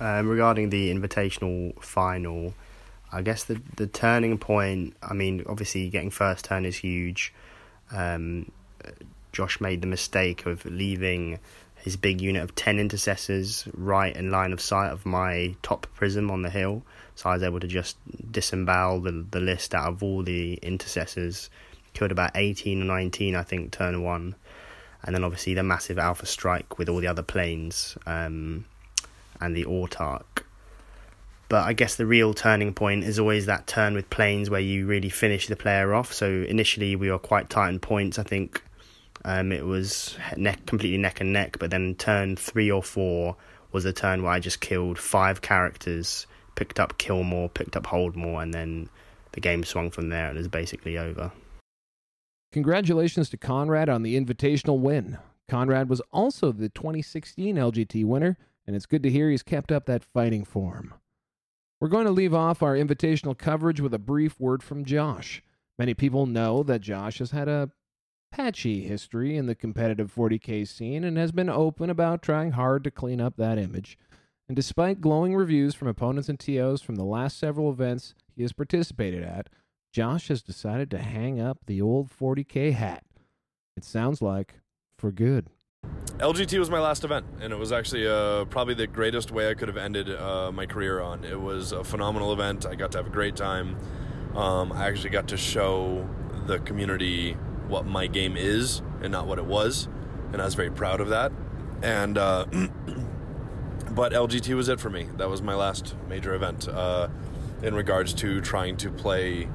Um, 0.00 0.28
regarding 0.28 0.68
the 0.70 0.92
invitational 0.92 1.82
final, 1.82 2.52
I 3.10 3.22
guess 3.22 3.44
the 3.44 3.60
the 3.76 3.86
turning 3.86 4.36
point. 4.36 4.94
I 5.02 5.14
mean, 5.14 5.44
obviously, 5.48 5.88
getting 5.88 6.10
first 6.10 6.44
turn 6.44 6.66
is 6.66 6.76
huge. 6.76 7.32
Um, 7.90 8.50
Josh 9.32 9.60
made 9.60 9.80
the 9.80 9.86
mistake 9.86 10.44
of 10.44 10.64
leaving 10.66 11.38
his 11.86 11.96
big 11.96 12.20
unit 12.20 12.42
of 12.42 12.52
10 12.56 12.80
intercessors 12.80 13.66
right 13.72 14.16
in 14.16 14.32
line 14.32 14.52
of 14.52 14.60
sight 14.60 14.90
of 14.90 15.06
my 15.06 15.54
top 15.62 15.86
prism 15.94 16.32
on 16.32 16.42
the 16.42 16.50
hill. 16.50 16.82
So 17.14 17.30
I 17.30 17.34
was 17.34 17.44
able 17.44 17.60
to 17.60 17.68
just 17.68 17.96
disembowel 18.32 19.00
the, 19.00 19.24
the 19.30 19.38
list 19.38 19.72
out 19.72 19.86
of 19.86 20.02
all 20.02 20.24
the 20.24 20.54
intercessors 20.54 21.48
killed 21.94 22.10
about 22.10 22.32
18 22.34 22.82
or 22.82 22.84
19, 22.84 23.36
I 23.36 23.42
think, 23.44 23.70
turn 23.70 24.02
one. 24.02 24.34
And 25.04 25.14
then 25.14 25.22
obviously 25.22 25.54
the 25.54 25.62
massive 25.62 25.96
alpha 25.96 26.26
strike 26.26 26.76
with 26.76 26.88
all 26.88 26.98
the 26.98 27.06
other 27.06 27.22
planes. 27.22 27.96
Um, 28.04 28.64
and 29.40 29.56
the 29.56 29.64
Autarch. 29.64 30.24
But 31.48 31.68
I 31.68 31.72
guess 31.72 31.94
the 31.94 32.06
real 32.06 32.34
turning 32.34 32.74
point 32.74 33.04
is 33.04 33.20
always 33.20 33.46
that 33.46 33.68
turn 33.68 33.94
with 33.94 34.10
planes 34.10 34.50
where 34.50 34.60
you 34.60 34.86
really 34.86 35.08
finish 35.08 35.46
the 35.46 35.54
player 35.54 35.94
off. 35.94 36.12
So 36.12 36.26
initially 36.48 36.96
we 36.96 37.12
were 37.12 37.20
quite 37.20 37.48
tight 37.48 37.68
in 37.68 37.78
points. 37.78 38.18
I 38.18 38.24
think 38.24 38.60
um, 39.26 39.50
it 39.50 39.66
was 39.66 40.16
neck 40.36 40.64
completely 40.66 40.98
neck 40.98 41.20
and 41.20 41.32
neck. 41.32 41.58
But 41.58 41.70
then 41.70 41.96
turn 41.96 42.36
three 42.36 42.70
or 42.70 42.82
four 42.82 43.36
was 43.72 43.84
a 43.84 43.92
turn 43.92 44.22
where 44.22 44.32
I 44.32 44.38
just 44.38 44.60
killed 44.60 44.98
five 44.98 45.42
characters, 45.42 46.26
picked 46.54 46.78
up 46.78 46.96
kill 46.96 47.24
more, 47.24 47.48
picked 47.48 47.76
up 47.76 47.86
hold 47.86 48.14
more, 48.14 48.40
and 48.40 48.54
then 48.54 48.88
the 49.32 49.40
game 49.40 49.64
swung 49.64 49.90
from 49.90 50.10
there 50.10 50.28
and 50.28 50.38
was 50.38 50.48
basically 50.48 50.96
over. 50.96 51.32
Congratulations 52.52 53.28
to 53.30 53.36
Conrad 53.36 53.88
on 53.88 54.02
the 54.02 54.18
invitational 54.18 54.78
win. 54.78 55.18
Conrad 55.48 55.88
was 55.88 56.00
also 56.12 56.52
the 56.52 56.68
2016 56.68 57.56
LGT 57.56 58.04
winner, 58.04 58.38
and 58.64 58.76
it's 58.76 58.86
good 58.86 59.02
to 59.02 59.10
hear 59.10 59.28
he's 59.28 59.42
kept 59.42 59.72
up 59.72 59.86
that 59.86 60.04
fighting 60.04 60.44
form. 60.44 60.94
We're 61.80 61.88
going 61.88 62.06
to 62.06 62.12
leave 62.12 62.32
off 62.32 62.62
our 62.62 62.74
invitational 62.74 63.36
coverage 63.36 63.80
with 63.80 63.92
a 63.92 63.98
brief 63.98 64.38
word 64.38 64.62
from 64.62 64.84
Josh. 64.84 65.42
Many 65.78 65.94
people 65.94 66.26
know 66.26 66.62
that 66.62 66.80
Josh 66.80 67.18
has 67.18 67.32
had 67.32 67.48
a 67.48 67.70
patchy 68.30 68.82
history 68.82 69.36
in 69.36 69.46
the 69.46 69.54
competitive 69.54 70.14
40k 70.14 70.66
scene 70.66 71.04
and 71.04 71.16
has 71.16 71.32
been 71.32 71.48
open 71.48 71.90
about 71.90 72.22
trying 72.22 72.52
hard 72.52 72.84
to 72.84 72.90
clean 72.90 73.20
up 73.20 73.36
that 73.36 73.58
image. 73.58 73.98
And 74.48 74.54
despite 74.54 75.00
glowing 75.00 75.34
reviews 75.34 75.74
from 75.74 75.88
opponents 75.88 76.28
and 76.28 76.38
TOs 76.38 76.82
from 76.82 76.96
the 76.96 77.04
last 77.04 77.38
several 77.38 77.70
events 77.70 78.14
he 78.36 78.42
has 78.42 78.52
participated 78.52 79.22
at, 79.22 79.48
Josh 79.92 80.28
has 80.28 80.42
decided 80.42 80.90
to 80.90 80.98
hang 80.98 81.40
up 81.40 81.58
the 81.66 81.80
old 81.80 82.10
40k 82.10 82.72
hat. 82.72 83.04
It 83.76 83.84
sounds 83.84 84.22
like 84.22 84.60
for 84.98 85.10
good. 85.10 85.48
LGT 86.18 86.58
was 86.58 86.70
my 86.70 86.80
last 86.80 87.04
event, 87.04 87.26
and 87.40 87.52
it 87.52 87.58
was 87.58 87.72
actually 87.72 88.06
uh, 88.06 88.46
probably 88.46 88.74
the 88.74 88.86
greatest 88.86 89.30
way 89.30 89.50
I 89.50 89.54
could 89.54 89.68
have 89.68 89.76
ended 89.76 90.10
uh, 90.10 90.50
my 90.52 90.66
career 90.66 91.00
on. 91.00 91.24
It 91.24 91.40
was 91.40 91.72
a 91.72 91.84
phenomenal 91.84 92.32
event. 92.32 92.64
I 92.64 92.74
got 92.74 92.92
to 92.92 92.98
have 92.98 93.06
a 93.06 93.10
great 93.10 93.36
time. 93.36 93.76
Um, 94.34 94.72
I 94.72 94.86
actually 94.86 95.10
got 95.10 95.28
to 95.28 95.36
show 95.36 96.08
the 96.46 96.58
community 96.60 97.36
what 97.68 97.86
my 97.86 98.06
game 98.06 98.36
is 98.36 98.82
and 99.02 99.12
not 99.12 99.26
what 99.26 99.38
it 99.38 99.44
was, 99.44 99.88
and 100.32 100.40
I 100.40 100.44
was 100.44 100.54
very 100.54 100.70
proud 100.70 101.00
of 101.00 101.08
that. 101.08 101.32
And 101.82 102.18
uh, 102.18 102.46
but 103.90 104.12
LGT 104.12 104.54
was 104.54 104.68
it 104.68 104.80
for 104.80 104.90
me. 104.90 105.08
That 105.16 105.28
was 105.28 105.42
my 105.42 105.54
last 105.54 105.94
major 106.08 106.34
event 106.34 106.68
uh, 106.68 107.08
in 107.62 107.74
regards 107.74 108.14
to 108.14 108.40
trying 108.40 108.76
to 108.78 108.90
play 108.90 109.48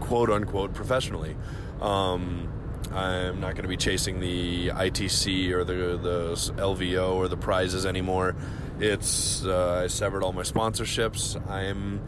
quote 0.00 0.30
unquote 0.30 0.74
professionally. 0.74 1.36
Um, 1.80 2.52
I'm 2.92 3.40
not 3.40 3.52
going 3.52 3.62
to 3.62 3.68
be 3.68 3.76
chasing 3.76 4.20
the 4.20 4.68
ITC 4.68 5.50
or 5.50 5.64
the 5.64 5.96
the 5.96 6.34
LVO 6.60 7.14
or 7.14 7.28
the 7.28 7.36
prizes 7.36 7.86
anymore. 7.86 8.36
It's 8.78 9.44
uh, 9.44 9.82
I 9.84 9.86
severed 9.86 10.22
all 10.22 10.32
my 10.32 10.42
sponsorships. 10.42 11.40
I'm 11.48 12.02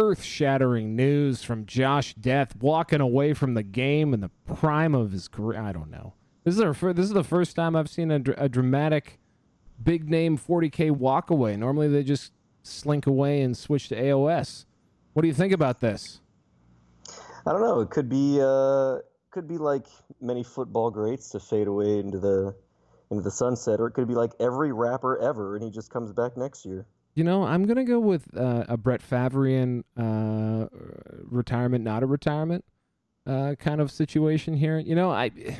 Earth-shattering 0.00 0.96
news 0.96 1.42
from 1.42 1.66
Josh 1.66 2.14
Death 2.14 2.56
walking 2.56 3.02
away 3.02 3.34
from 3.34 3.52
the 3.52 3.62
game 3.62 4.14
in 4.14 4.20
the 4.20 4.30
prime 4.46 4.94
of 4.94 5.12
his 5.12 5.28
career. 5.28 5.60
I 5.60 5.72
don't 5.72 5.90
know. 5.90 6.14
This 6.42 6.54
is 6.54 6.60
our 6.62 6.72
this 6.94 7.04
is 7.04 7.12
the 7.12 7.22
first 7.22 7.54
time 7.54 7.76
I've 7.76 7.90
seen 7.90 8.10
a, 8.10 8.18
dr- 8.18 8.38
a 8.40 8.48
dramatic, 8.48 9.18
big 9.82 10.08
name 10.08 10.38
40k 10.38 10.90
walk 10.90 11.28
away. 11.28 11.54
Normally 11.54 11.88
they 11.88 12.02
just 12.02 12.32
slink 12.62 13.06
away 13.06 13.42
and 13.42 13.54
switch 13.54 13.90
to 13.90 13.94
AOS. 13.94 14.64
What 15.12 15.20
do 15.20 15.28
you 15.28 15.34
think 15.34 15.52
about 15.52 15.80
this? 15.80 16.22
I 17.44 17.52
don't 17.52 17.60
know. 17.60 17.80
It 17.80 17.90
could 17.90 18.08
be 18.08 18.40
uh, 18.40 19.00
could 19.30 19.46
be 19.46 19.58
like 19.58 19.84
many 20.18 20.42
football 20.42 20.90
greats 20.90 21.28
to 21.30 21.40
fade 21.40 21.66
away 21.66 21.98
into 21.98 22.18
the 22.18 22.54
into 23.10 23.22
the 23.22 23.30
sunset, 23.30 23.80
or 23.80 23.88
it 23.88 23.90
could 23.90 24.08
be 24.08 24.14
like 24.14 24.32
every 24.40 24.72
rapper 24.72 25.18
ever, 25.18 25.56
and 25.56 25.62
he 25.62 25.70
just 25.70 25.90
comes 25.90 26.10
back 26.10 26.38
next 26.38 26.64
year. 26.64 26.86
You 27.20 27.24
know, 27.24 27.42
I'm 27.42 27.66
gonna 27.66 27.84
go 27.84 28.00
with 28.00 28.34
uh, 28.34 28.64
a 28.66 28.78
Brett 28.78 29.02
Favrian 29.02 29.84
uh, 29.94 30.68
retirement, 31.28 31.84
not 31.84 32.02
a 32.02 32.06
retirement 32.06 32.64
uh, 33.26 33.56
kind 33.58 33.82
of 33.82 33.90
situation 33.90 34.54
here. 34.54 34.78
You 34.78 34.94
know, 34.94 35.10
I 35.10 35.30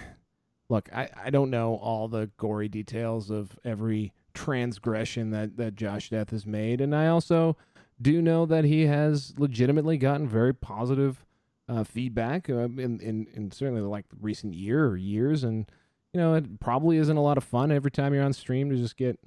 look, 0.70 0.88
I, 0.90 1.10
I 1.22 1.28
don't 1.28 1.50
know 1.50 1.74
all 1.74 2.08
the 2.08 2.30
gory 2.38 2.70
details 2.70 3.28
of 3.28 3.58
every 3.62 4.14
transgression 4.32 5.32
that 5.32 5.58
that 5.58 5.76
Josh 5.76 6.08
Death 6.08 6.30
has 6.30 6.46
made, 6.46 6.80
and 6.80 6.96
I 6.96 7.08
also 7.08 7.58
do 8.00 8.22
know 8.22 8.46
that 8.46 8.64
he 8.64 8.86
has 8.86 9.34
legitimately 9.36 9.98
gotten 9.98 10.26
very 10.26 10.54
positive 10.54 11.26
uh, 11.68 11.84
feedback 11.84 12.48
uh, 12.48 12.54
in, 12.54 13.00
in 13.00 13.26
in 13.34 13.50
certainly 13.50 13.82
like 13.82 14.06
recent 14.18 14.54
year 14.54 14.86
or 14.86 14.96
years, 14.96 15.44
and 15.44 15.70
you 16.14 16.20
know, 16.20 16.32
it 16.32 16.58
probably 16.58 16.96
isn't 16.96 17.18
a 17.18 17.22
lot 17.22 17.36
of 17.36 17.44
fun 17.44 17.70
every 17.70 17.90
time 17.90 18.14
you're 18.14 18.24
on 18.24 18.32
stream 18.32 18.70
to 18.70 18.76
just 18.76 18.96
get 18.96 19.20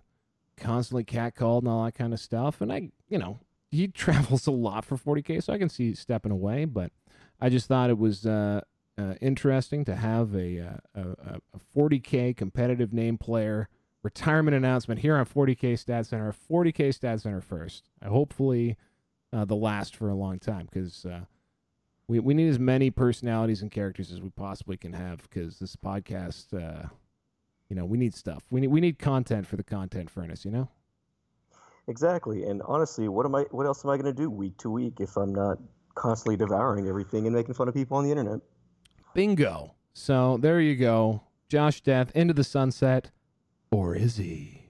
constantly 0.57 1.03
catcalled 1.03 1.59
and 1.59 1.67
all 1.67 1.85
that 1.85 1.95
kind 1.95 2.13
of 2.13 2.19
stuff. 2.19 2.61
And 2.61 2.71
I, 2.71 2.89
you 3.09 3.17
know, 3.17 3.39
he 3.71 3.87
travels 3.89 4.47
a 4.47 4.51
lot 4.51 4.85
for 4.85 4.97
40k, 4.97 5.43
so 5.43 5.53
I 5.53 5.57
can 5.57 5.69
see 5.69 5.93
stepping 5.93 6.31
away. 6.31 6.65
But 6.65 6.91
I 7.39 7.49
just 7.49 7.67
thought 7.67 7.89
it 7.89 7.97
was 7.97 8.25
uh, 8.25 8.61
uh, 8.97 9.15
interesting 9.21 9.85
to 9.85 9.95
have 9.95 10.35
a, 10.35 10.59
uh, 10.59 11.01
a, 11.01 11.01
a 11.35 11.59
40k 11.75 12.35
competitive 12.35 12.93
name 12.93 13.17
player 13.17 13.69
retirement 14.03 14.55
announcement 14.55 14.99
here 14.99 15.15
on 15.15 15.25
40k 15.25 15.79
Stat 15.79 16.05
Center. 16.05 16.33
40k 16.51 16.93
Stat 16.93 17.21
Center 17.21 17.41
first. 17.41 17.89
Uh, 18.05 18.09
hopefully, 18.09 18.77
uh, 19.31 19.45
the 19.45 19.55
last 19.55 19.95
for 19.95 20.09
a 20.09 20.15
long 20.15 20.37
time 20.37 20.67
because 20.71 21.05
uh, 21.05 21.21
we 22.07 22.19
we 22.19 22.35
need 22.35 22.49
as 22.49 22.59
many 22.59 22.91
personalities 22.91 23.63
and 23.63 23.71
characters 23.71 24.11
as 24.11 24.21
we 24.21 24.29
possibly 24.29 24.77
can 24.77 24.93
have 24.93 25.23
because 25.23 25.57
this 25.57 25.75
podcast. 25.75 26.89
You 27.73 27.79
know, 27.79 27.85
we 27.85 27.97
need 27.97 28.13
stuff. 28.13 28.43
We 28.51 28.61
need 28.61 28.67
we 28.67 28.81
need 28.81 28.99
content 28.99 29.47
for 29.47 29.55
the 29.55 29.63
content 29.63 30.07
furnace. 30.07 30.45
You 30.45 30.51
know. 30.51 30.69
Exactly. 31.87 32.43
And 32.43 32.61
honestly, 32.67 33.07
what 33.07 33.25
am 33.25 33.33
I? 33.33 33.45
What 33.49 33.65
else 33.65 33.83
am 33.83 33.89
I 33.89 33.97
going 33.97 34.05
to 34.05 34.13
do 34.13 34.29
week 34.29 34.59
to 34.59 34.69
week 34.69 34.99
if 34.99 35.17
I'm 35.17 35.33
not 35.33 35.57
constantly 35.95 36.37
devouring 36.37 36.87
everything 36.87 37.25
and 37.25 37.35
making 37.35 37.55
fun 37.55 37.67
of 37.67 37.73
people 37.73 37.97
on 37.97 38.03
the 38.03 38.11
internet? 38.11 38.41
Bingo. 39.15 39.73
So 39.93 40.37
there 40.37 40.61
you 40.61 40.75
go. 40.75 41.23
Josh 41.49 41.81
Death 41.81 42.11
into 42.13 42.35
the 42.35 42.43
sunset, 42.43 43.09
or 43.71 43.95
is 43.95 44.17
he? 44.17 44.67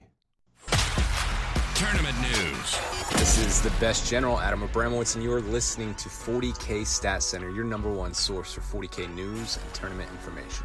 Tournament 1.74 2.18
news. 2.22 2.78
This 3.18 3.36
is 3.36 3.60
the 3.60 3.72
best 3.80 4.08
general, 4.08 4.40
Adam 4.40 4.66
Abramowitz, 4.66 5.14
and 5.14 5.22
you 5.22 5.30
are 5.30 5.42
listening 5.42 5.94
to 5.96 6.08
40K 6.08 6.86
Stat 6.86 7.22
Center, 7.22 7.50
your 7.50 7.64
number 7.64 7.92
one 7.92 8.14
source 8.14 8.54
for 8.54 8.62
40K 8.62 9.14
news 9.14 9.58
and 9.62 9.74
tournament 9.74 10.08
information. 10.10 10.64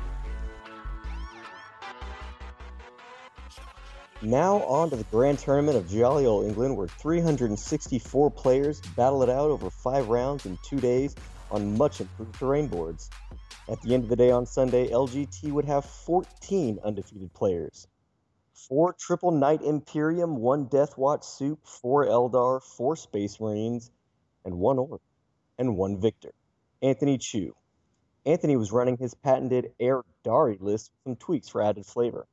Now 4.22 4.58
on 4.64 4.90
to 4.90 4.98
the 4.98 5.06
Grand 5.06 5.40
Tournament 5.40 5.78
of 5.78 5.88
Jolly 5.88 6.26
Old 6.26 6.46
England, 6.46 6.76
where 6.76 6.90
364 6.90 8.32
players 8.32 8.82
battle 8.98 9.24
it 9.24 9.30
out 9.30 9.50
over 9.50 9.70
five 9.70 10.10
rounds 10.10 10.46
in 10.46 10.58
two 10.62 10.82
days 10.82 11.16
on 11.50 11.78
much 11.78 12.02
improved 12.02 12.38
terrain 12.38 12.68
boards. 12.68 13.10
At 13.70 13.82
the 13.82 13.94
end 13.94 14.04
of 14.04 14.10
the 14.10 14.18
day 14.18 14.30
on 14.30 14.46
Sunday, 14.46 14.90
LGT 14.90 15.54
would 15.54 15.64
have 15.64 15.86
14 15.86 16.80
undefeated 16.84 17.34
players. 17.34 17.88
Four 18.54 18.92
Triple 19.00 19.32
Knight 19.32 19.62
Imperium, 19.62 20.36
one 20.36 20.66
Death 20.66 20.98
Watch 20.98 21.24
Soup, 21.24 21.60
four 21.64 22.06
Eldar, 22.06 22.62
four 22.62 22.98
Space 22.98 23.40
Marines, 23.40 23.90
and 24.44 24.60
one 24.60 24.80
Orc, 24.80 25.02
and 25.58 25.78
one 25.78 26.02
Victor. 26.02 26.34
Anthony 26.82 27.20
Chu. 27.20 27.56
Anthony 28.26 28.58
was 28.58 28.74
running 28.74 28.98
his 28.98 29.14
patented 29.14 29.72
Air 29.80 30.02
Dari 30.26 30.58
list 30.60 30.92
with 30.92 31.04
some 31.04 31.16
tweaks 31.16 31.48
for 31.48 31.62
added 31.62 31.86
flavor. 31.86 32.28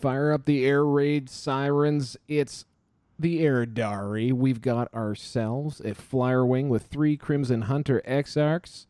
Fire 0.00 0.32
up 0.32 0.44
the 0.44 0.64
air 0.64 0.84
raid 0.84 1.28
sirens. 1.28 2.16
It's 2.28 2.64
the 3.18 3.40
Air 3.40 3.66
Dari. 3.66 4.30
We've 4.30 4.60
got 4.60 4.92
ourselves 4.94 5.80
a 5.80 5.92
flyer 5.92 6.46
wing 6.46 6.68
with 6.68 6.84
three 6.84 7.16
Crimson 7.16 7.62
Hunter 7.62 8.00
Exarchs, 8.06 8.86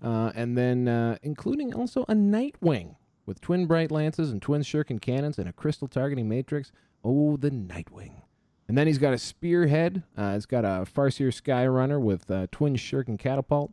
uh, 0.00 0.30
and 0.36 0.56
then 0.56 0.86
uh, 0.86 1.18
including 1.24 1.74
also 1.74 2.04
a 2.04 2.14
Nightwing 2.14 2.94
with 3.26 3.40
twin 3.40 3.66
bright 3.66 3.90
lances 3.90 4.30
and 4.30 4.40
twin 4.40 4.60
shuriken 4.62 5.00
cannons 5.00 5.40
and 5.40 5.48
a 5.48 5.52
crystal 5.52 5.88
targeting 5.88 6.28
matrix. 6.28 6.70
Oh, 7.02 7.36
the 7.36 7.50
Nightwing. 7.50 8.22
And 8.68 8.78
then 8.78 8.86
he's 8.86 8.98
got 8.98 9.12
a 9.12 9.18
spearhead. 9.18 10.04
Uh, 10.16 10.34
it's 10.36 10.46
got 10.46 10.64
a 10.64 10.86
Farseer 10.86 11.32
Skyrunner 11.32 12.00
with 12.00 12.30
uh, 12.30 12.46
twin 12.52 12.76
shuriken 12.76 13.18
catapult. 13.18 13.72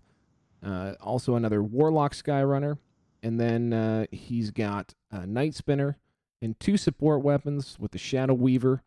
Uh, 0.66 0.94
also 1.00 1.36
another 1.36 1.62
Warlock 1.62 2.14
Skyrunner. 2.14 2.80
And 3.22 3.40
then 3.40 3.72
uh, 3.72 4.08
he's 4.12 4.50
got 4.50 4.96
a 5.12 5.28
Night 5.28 5.54
Spinner 5.54 6.00
and 6.42 6.60
two 6.60 6.78
support 6.78 7.22
weapons 7.22 7.78
with 7.80 7.92
the 7.92 7.98
Shadow 7.98 8.34
Weaver. 8.34 8.84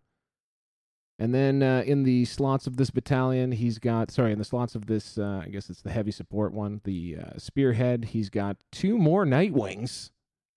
And 1.19 1.33
then 1.33 1.62
uh, 1.62 1.85
in 1.87 2.03
the 2.03 2.25
slots 2.25 2.67
of 2.67 2.77
this 2.77 2.90
battalion, 2.90 3.53
he's 3.53 3.79
got, 3.79 4.11
sorry, 4.11 4.33
in 4.33 4.38
the 4.38 4.45
slots 4.45 4.75
of 4.75 4.87
this, 4.87 5.17
uh, 5.17 5.43
I 5.45 5.49
guess 5.49 5.71
it's 5.71 5.83
the 5.83 5.93
heavy 5.93 6.11
support 6.11 6.53
one, 6.53 6.81
the 6.83 7.19
uh, 7.23 7.38
Spearhead, 7.38 8.07
he's 8.07 8.31
got 8.31 8.57
two 8.73 8.99
more 8.99 9.25
Nightwings 9.25 10.11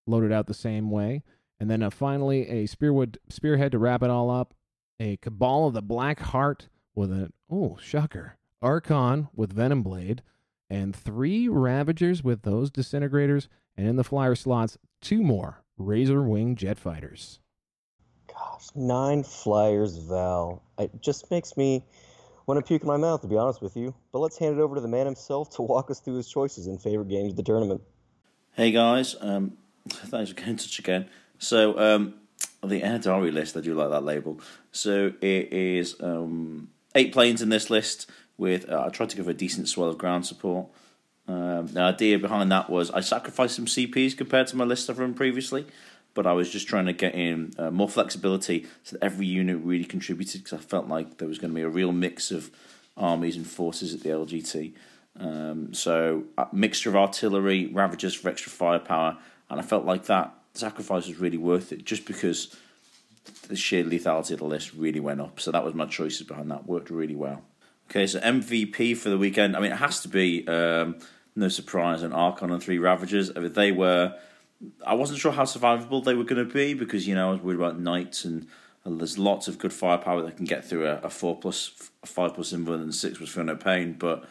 loaded 0.08 0.32
out 0.32 0.48
the 0.48 0.56
same 0.56 0.90
way. 0.90 1.22
And 1.60 1.70
then 1.70 1.84
uh, 1.84 1.92
finally, 1.92 2.48
a 2.50 2.68
Spearwood 2.68 3.18
Spearhead 3.30 3.72
to 3.72 3.80
wrap 3.80 4.02
it 4.02 4.10
all 4.10 4.32
up, 4.32 4.56
a 5.00 5.18
Kabal 5.18 5.68
of 5.68 5.74
the 5.74 5.82
Black 5.84 6.20
Heart 6.20 6.70
with 6.96 7.12
an, 7.12 7.34
oh, 7.52 7.78
shocker, 7.80 8.38
Archon 8.60 9.28
with 9.36 9.54
Venom 9.54 9.84
Blade, 9.84 10.24
and 10.70 10.96
three 10.96 11.48
Ravagers 11.48 12.24
with 12.24 12.42
those 12.42 12.72
Disintegrators. 12.72 13.48
And 13.76 13.88
in 13.88 13.96
the 13.96 14.04
flyer 14.04 14.34
slots, 14.34 14.80
two 15.02 15.22
more 15.22 15.64
Razor 15.78 16.22
Wing 16.24 16.56
jet 16.56 16.78
fighters. 16.80 17.40
Gosh, 18.28 18.68
nine 18.76 19.24
flyers, 19.24 19.98
Val. 19.98 20.64
It 20.80 20.92
just 21.02 21.30
makes 21.30 21.56
me 21.56 21.84
want 22.46 22.58
to 22.60 22.68
puke 22.68 22.82
in 22.82 22.88
my 22.88 22.98
mouth, 22.98 23.22
to 23.22 23.28
be 23.28 23.38
honest 23.38 23.62
with 23.62 23.78
you. 23.78 23.94
But 24.12 24.20
let's 24.20 24.38
hand 24.38 24.58
it 24.58 24.62
over 24.62 24.76
to 24.76 24.82
the 24.82 24.88
man 24.88 25.06
himself 25.06 25.52
to 25.56 25.62
walk 25.62 25.92
us 25.92 26.00
through 26.00 26.16
his 26.16 26.30
choices 26.30 26.68
and 26.68 26.82
favorite 26.82 27.10
games 27.10 27.32
of 27.32 27.38
the 27.38 27.44
tournament. 27.44 27.82
Hey 28.54 28.72
guys, 28.72 29.16
um, 29.22 29.58
thanks 29.90 30.30
for 30.30 30.36
getting 30.36 30.52
in 30.52 30.58
touch 30.58 30.80
again. 30.80 31.10
So, 31.38 31.78
um, 31.78 32.16
the 32.64 32.82
Erdari 32.82 33.32
list, 33.32 33.56
I 33.56 33.62
do 33.62 33.76
like 33.76 33.92
that 33.92 34.04
label. 34.04 34.40
So, 34.72 35.14
it 35.22 35.54
is 35.54 35.96
um, 36.02 36.70
eight 36.96 37.14
planes 37.14 37.44
in 37.44 37.50
this 37.50 37.70
list 37.70 38.10
with, 38.38 38.68
uh, 38.68 38.86
I 38.88 38.90
tried 38.90 39.12
to 39.12 39.18
give 39.18 39.28
a 39.28 39.34
decent 39.34 39.70
swell 39.70 39.90
of 39.90 40.00
ground 40.00 40.26
support. 40.26 40.68
Um, 41.28 41.68
the 41.68 41.82
idea 41.82 42.18
behind 42.20 42.52
that 42.52 42.70
was 42.70 42.90
I 42.92 43.02
sacrificed 43.02 43.56
some 43.56 43.66
CPs 43.66 44.18
compared 44.18 44.48
to 44.48 44.56
my 44.56 44.64
list 44.64 44.90
I've 44.90 45.00
run 45.00 45.14
previously, 45.14 45.66
but 46.14 46.26
I 46.26 46.34
was 46.34 46.50
just 46.50 46.68
trying 46.68 46.86
to 46.86 46.94
get 46.94 47.16
in 47.16 47.54
uh, 47.58 47.70
more 47.70 47.90
flexibility 47.90 48.66
so 48.84 48.96
that 48.96 49.06
every 49.06 49.26
unit 49.26 49.60
really 49.62 49.84
contributed 49.84 50.44
because 50.44 50.60
I 50.60 50.62
felt 50.62 50.88
like 50.88 51.18
there 51.18 51.28
was 51.28 51.38
going 51.38 51.52
to 51.52 51.56
be 51.56 51.62
a 51.62 51.70
real 51.70 51.92
mix 51.92 52.32
of 52.32 52.50
armies 52.96 53.36
and 53.36 53.46
forces 53.46 53.94
at 53.94 54.02
the 54.02 54.10
LGT. 54.10 54.74
Um, 55.20 55.74
so 55.74 56.24
a 56.38 56.48
mixture 56.54 56.90
of 56.90 56.96
artillery, 56.96 57.68
Ravagers 57.68 58.14
for 58.14 58.30
extra 58.30 58.52
firepower, 58.52 59.18
and 59.50 59.60
I 59.60 59.64
felt 59.64 59.86
like 59.86 60.06
that 60.06 60.34
sacrifice 60.54 61.08
was 61.08 61.20
really 61.20 61.38
worth 61.38 61.72
it 61.72 61.86
just 61.86 62.06
because 62.06 62.56
the 63.48 63.56
sheer 63.56 63.84
lethality 63.84 64.32
of 64.32 64.40
the 64.40 64.46
list 64.46 64.74
really 64.74 65.00
went 65.00 65.22
up. 65.22 65.40
So 65.40 65.52
that 65.52 65.64
was 65.64 65.74
my 65.74 65.86
choices 65.86 66.26
behind 66.26 66.50
that. 66.52 66.66
Worked 66.68 66.90
really 66.90 67.16
well. 67.16 67.44
Okay, 67.90 68.06
so 68.08 68.20
MVP 68.20 68.98
for 68.98 69.10
the 69.10 69.18
weekend. 69.18 69.56
I 69.56 69.60
mean, 69.60 69.72
it 69.72 69.78
has 69.78 70.02
to 70.02 70.10
be 70.10 70.48
um, 70.48 70.98
no 71.38 71.48
surprise 71.50 72.02
an 72.02 72.14
Archon 72.14 72.52
and 72.52 72.62
three 72.62 72.80
Ravagers. 72.80 73.32
I 73.36 73.40
mean, 73.40 73.54
they 73.54 73.72
were. 73.72 74.16
I 74.86 74.96
wasn't 74.96 75.20
sure 75.20 75.32
how 75.32 75.44
survivable 75.44 76.04
they 76.04 76.16
were 76.16 76.24
going 76.24 76.46
to 76.46 76.52
be 76.52 76.74
because 76.74 77.08
you 77.08 77.14
know 77.14 77.30
I 77.30 77.32
was 77.34 77.42
worried 77.42 77.58
about 77.58 77.80
knights 77.80 78.26
and, 78.26 78.48
and 78.84 79.00
there's 79.00 79.20
lots 79.20 79.48
of 79.48 79.60
good 79.60 79.72
firepower 79.72 80.24
that 80.24 80.36
can 80.36 80.46
get 80.46 80.66
through 80.66 80.88
a, 80.88 80.96
a 81.02 81.10
four 81.12 81.38
plus, 81.38 81.92
a 82.02 82.08
five 82.08 82.34
plus 82.34 82.54
invalid 82.54 82.82
and 82.82 82.96
six 82.96 83.20
was 83.20 83.30
for 83.30 83.44
no 83.44 83.56
pain, 83.56 83.94
but 83.94 84.26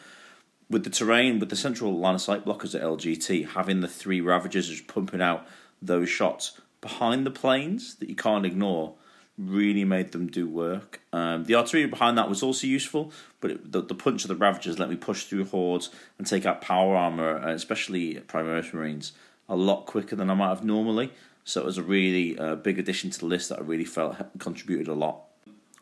with 0.69 0.83
the 0.83 0.89
terrain, 0.89 1.39
with 1.39 1.49
the 1.49 1.55
central 1.55 1.97
line 1.97 2.15
of 2.15 2.21
sight 2.21 2.43
blockers 2.43 2.75
at 2.75 2.81
LGT, 2.81 3.51
having 3.51 3.79
the 3.79 3.87
three 3.87 4.19
Ravagers 4.19 4.67
just 4.67 4.87
pumping 4.87 5.21
out 5.21 5.47
those 5.81 6.09
shots 6.09 6.59
behind 6.81 7.25
the 7.25 7.31
planes 7.31 7.95
that 7.95 8.09
you 8.09 8.15
can't 8.15 8.45
ignore 8.45 8.95
really 9.37 9.83
made 9.83 10.11
them 10.11 10.27
do 10.27 10.47
work. 10.47 11.01
Um, 11.13 11.45
the 11.45 11.55
artillery 11.55 11.87
behind 11.87 12.17
that 12.17 12.29
was 12.29 12.41
also 12.41 12.67
useful, 12.67 13.11
but 13.39 13.51
it, 13.51 13.71
the, 13.71 13.81
the 13.81 13.95
punch 13.95 14.23
of 14.23 14.29
the 14.29 14.35
Ravagers 14.35 14.79
let 14.79 14.89
me 14.89 14.95
push 14.95 15.25
through 15.25 15.45
hordes 15.45 15.89
and 16.17 16.25
take 16.25 16.45
out 16.45 16.61
power 16.61 16.95
armor, 16.95 17.37
uh, 17.37 17.51
especially 17.51 18.15
Primaris 18.15 18.73
Marines, 18.73 19.13
a 19.47 19.55
lot 19.55 19.85
quicker 19.85 20.15
than 20.15 20.29
I 20.29 20.33
might 20.33 20.49
have 20.49 20.63
normally. 20.63 21.11
So 21.43 21.61
it 21.61 21.65
was 21.65 21.77
a 21.77 21.83
really 21.83 22.37
uh, 22.37 22.55
big 22.55 22.79
addition 22.79 23.09
to 23.11 23.19
the 23.19 23.25
list 23.25 23.49
that 23.49 23.59
I 23.59 23.61
really 23.61 23.85
felt 23.85 24.17
contributed 24.39 24.87
a 24.87 24.93
lot 24.93 25.21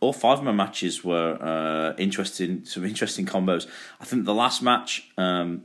all 0.01 0.13
five 0.13 0.39
of 0.39 0.43
my 0.43 0.51
matches 0.51 1.03
were 1.03 1.37
uh, 1.41 1.95
interesting, 1.97 2.65
some 2.65 2.85
interesting 2.85 3.25
combos. 3.25 3.67
I 3.99 4.05
think 4.05 4.25
the 4.25 4.33
last 4.33 4.61
match, 4.61 5.09
um, 5.17 5.63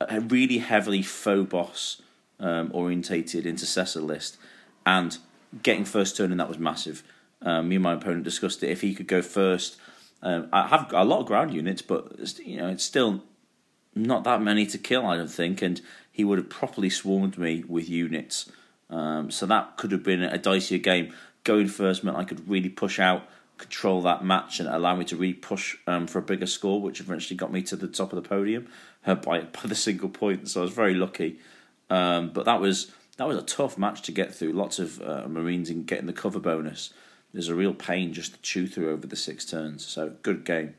a 0.00 0.20
really 0.20 0.58
heavily 0.58 1.02
Phobos 1.02 2.02
um, 2.40 2.70
orientated 2.74 3.46
intercessor 3.46 4.00
list, 4.00 4.36
and 4.84 5.16
getting 5.62 5.84
first 5.84 6.16
turn 6.16 6.30
and 6.30 6.40
that 6.40 6.48
was 6.48 6.58
massive. 6.58 7.02
Um, 7.42 7.68
me 7.68 7.76
and 7.76 7.82
my 7.82 7.94
opponent 7.94 8.24
discussed 8.24 8.62
it. 8.62 8.70
If 8.70 8.80
he 8.80 8.94
could 8.94 9.06
go 9.06 9.22
first, 9.22 9.76
um, 10.22 10.48
I 10.52 10.66
have 10.68 10.92
a 10.92 11.04
lot 11.04 11.20
of 11.20 11.26
ground 11.26 11.52
units, 11.52 11.82
but 11.82 12.38
you 12.44 12.56
know 12.56 12.68
it's 12.68 12.84
still 12.84 13.22
not 13.94 14.24
that 14.24 14.42
many 14.42 14.66
to 14.66 14.78
kill, 14.78 15.06
I 15.06 15.16
don't 15.16 15.30
think, 15.30 15.62
and 15.62 15.80
he 16.10 16.24
would 16.24 16.38
have 16.38 16.48
properly 16.48 16.90
swarmed 16.90 17.38
me 17.38 17.64
with 17.66 17.88
units. 17.88 18.50
Um, 18.90 19.30
so 19.30 19.46
that 19.46 19.76
could 19.76 19.92
have 19.92 20.02
been 20.02 20.22
a 20.22 20.38
dicier 20.38 20.82
game. 20.82 21.12
Going 21.44 21.68
first 21.68 22.02
meant 22.02 22.16
I 22.16 22.24
could 22.24 22.48
really 22.48 22.70
push 22.70 22.98
out 22.98 23.28
control 23.58 24.02
that 24.02 24.24
match 24.24 24.58
and 24.58 24.68
allow 24.68 24.96
me 24.96 25.04
to 25.04 25.16
really 25.16 25.34
push 25.34 25.76
um, 25.86 26.06
for 26.06 26.18
a 26.18 26.22
bigger 26.22 26.46
score, 26.46 26.80
which 26.80 27.00
eventually 27.00 27.36
got 27.36 27.52
me 27.52 27.62
to 27.62 27.76
the 27.76 27.86
top 27.86 28.12
of 28.12 28.22
the 28.22 28.28
podium 28.28 28.66
uh, 29.06 29.14
by 29.26 29.40
by 29.40 29.60
the 29.64 29.74
single 29.74 30.08
point. 30.08 30.48
So 30.48 30.60
I 30.60 30.62
was 30.62 30.72
very 30.72 30.94
lucky. 30.94 31.38
Um, 31.90 32.30
but 32.30 32.46
that 32.46 32.60
was 32.60 32.92
that 33.16 33.28
was 33.28 33.38
a 33.38 33.42
tough 33.42 33.78
match 33.78 34.02
to 34.02 34.12
get 34.12 34.34
through. 34.34 34.52
Lots 34.52 34.78
of 34.78 35.00
uh, 35.02 35.26
Marines 35.28 35.70
in 35.70 35.84
getting 35.84 36.06
the 36.06 36.12
cover 36.12 36.40
bonus. 36.40 36.92
There's 37.32 37.48
a 37.48 37.54
real 37.54 37.74
pain 37.74 38.12
just 38.12 38.34
to 38.34 38.42
chew 38.42 38.66
through 38.66 38.92
over 38.92 39.06
the 39.06 39.16
six 39.16 39.44
turns. 39.44 39.84
So 39.84 40.14
good 40.22 40.44
game. 40.44 40.74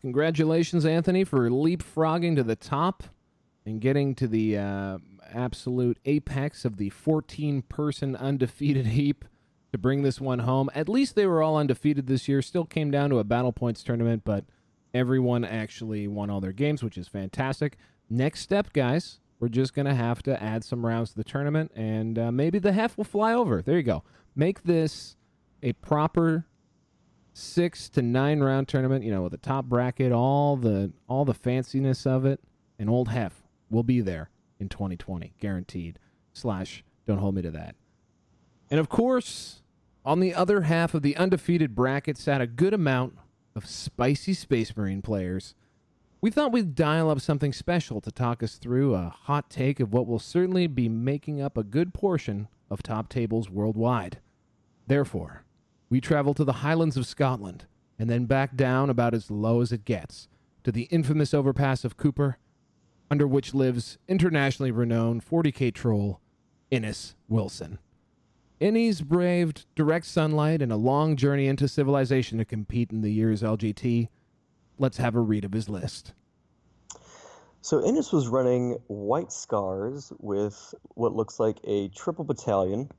Congratulations, 0.00 0.84
Anthony, 0.84 1.24
for 1.24 1.48
leapfrogging 1.48 2.36
to 2.36 2.42
the 2.42 2.56
top 2.56 3.04
and 3.64 3.80
getting 3.80 4.14
to 4.16 4.28
the 4.28 4.58
uh, 4.58 4.98
absolute 5.32 5.98
apex 6.04 6.64
of 6.64 6.76
the 6.76 6.90
14 6.90 7.62
person 7.62 8.14
undefeated 8.14 8.86
heap 8.88 9.24
to 9.72 9.78
bring 9.78 10.02
this 10.02 10.20
one 10.20 10.40
home. 10.40 10.70
At 10.74 10.88
least 10.88 11.14
they 11.14 11.26
were 11.26 11.42
all 11.42 11.56
undefeated 11.56 12.06
this 12.06 12.28
year. 12.28 12.42
Still 12.42 12.64
came 12.64 12.90
down 12.90 13.10
to 13.10 13.18
a 13.18 13.24
battle 13.24 13.52
points 13.52 13.82
tournament, 13.82 14.22
but 14.24 14.44
everyone 14.92 15.44
actually 15.44 16.06
won 16.06 16.30
all 16.30 16.40
their 16.40 16.52
games, 16.52 16.84
which 16.84 16.96
is 16.96 17.08
fantastic. 17.08 17.76
Next 18.08 18.40
step, 18.40 18.72
guys, 18.72 19.18
we're 19.44 19.48
just 19.48 19.74
going 19.74 19.84
to 19.84 19.94
have 19.94 20.22
to 20.22 20.42
add 20.42 20.64
some 20.64 20.86
rounds 20.86 21.10
to 21.10 21.16
the 21.16 21.22
tournament, 21.22 21.70
and 21.76 22.18
uh, 22.18 22.32
maybe 22.32 22.58
the 22.58 22.72
hef 22.72 22.96
will 22.96 23.04
fly 23.04 23.34
over. 23.34 23.60
There 23.60 23.76
you 23.76 23.82
go. 23.82 24.02
Make 24.34 24.62
this 24.62 25.16
a 25.62 25.74
proper 25.74 26.46
six 27.34 27.90
to 27.90 28.00
nine 28.00 28.40
round 28.40 28.68
tournament. 28.68 29.04
You 29.04 29.10
know, 29.10 29.20
with 29.20 29.32
the 29.32 29.36
top 29.36 29.66
bracket, 29.66 30.12
all 30.12 30.56
the 30.56 30.94
all 31.08 31.26
the 31.26 31.34
fanciness 31.34 32.06
of 32.06 32.24
it, 32.24 32.40
and 32.78 32.88
old 32.88 33.08
hef 33.08 33.42
will 33.68 33.82
be 33.82 34.00
there 34.00 34.30
in 34.58 34.70
2020, 34.70 35.34
guaranteed. 35.38 35.98
Slash, 36.32 36.82
don't 37.06 37.18
hold 37.18 37.34
me 37.34 37.42
to 37.42 37.50
that. 37.50 37.74
And 38.70 38.80
of 38.80 38.88
course, 38.88 39.60
on 40.06 40.20
the 40.20 40.32
other 40.32 40.62
half 40.62 40.94
of 40.94 41.02
the 41.02 41.18
undefeated 41.18 41.74
bracket 41.74 42.16
sat 42.16 42.40
a 42.40 42.46
good 42.46 42.72
amount 42.72 43.18
of 43.54 43.66
spicy 43.66 44.32
Space 44.32 44.74
Marine 44.74 45.02
players. 45.02 45.54
We 46.24 46.30
thought 46.30 46.52
we'd 46.52 46.74
dial 46.74 47.10
up 47.10 47.20
something 47.20 47.52
special 47.52 48.00
to 48.00 48.10
talk 48.10 48.42
us 48.42 48.54
through 48.54 48.94
a 48.94 49.10
hot 49.24 49.50
take 49.50 49.78
of 49.78 49.92
what 49.92 50.06
will 50.06 50.18
certainly 50.18 50.66
be 50.66 50.88
making 50.88 51.42
up 51.42 51.58
a 51.58 51.62
good 51.62 51.92
portion 51.92 52.48
of 52.70 52.82
top 52.82 53.10
tables 53.10 53.50
worldwide. 53.50 54.20
Therefore, 54.86 55.44
we 55.90 56.00
travel 56.00 56.32
to 56.32 56.42
the 56.42 56.64
highlands 56.64 56.96
of 56.96 57.06
Scotland 57.06 57.66
and 57.98 58.08
then 58.08 58.24
back 58.24 58.56
down 58.56 58.88
about 58.88 59.12
as 59.12 59.30
low 59.30 59.60
as 59.60 59.70
it 59.70 59.84
gets 59.84 60.26
to 60.62 60.72
the 60.72 60.84
infamous 60.84 61.34
overpass 61.34 61.84
of 61.84 61.98
Cooper, 61.98 62.38
under 63.10 63.26
which 63.26 63.52
lives 63.52 63.98
internationally 64.08 64.70
renowned 64.70 65.26
40k 65.28 65.74
troll 65.74 66.20
Innes 66.70 67.16
Wilson. 67.28 67.78
Innes 68.60 69.02
braved 69.02 69.66
direct 69.74 70.06
sunlight 70.06 70.62
and 70.62 70.72
a 70.72 70.76
long 70.76 71.16
journey 71.16 71.48
into 71.48 71.68
civilization 71.68 72.38
to 72.38 72.46
compete 72.46 72.92
in 72.92 73.02
the 73.02 73.12
year's 73.12 73.42
LGT. 73.42 74.08
Let's 74.78 74.96
have 74.96 75.14
a 75.14 75.20
read 75.20 75.44
of 75.44 75.52
his 75.52 75.68
list. 75.68 76.12
So 77.60 77.84
Innes 77.84 78.12
was 78.12 78.28
running 78.28 78.72
White 78.88 79.32
Scars 79.32 80.12
with 80.18 80.74
what 80.94 81.14
looks 81.14 81.38
like 81.38 81.58
a 81.64 81.88
triple 81.88 82.24
battalion. 82.24 82.90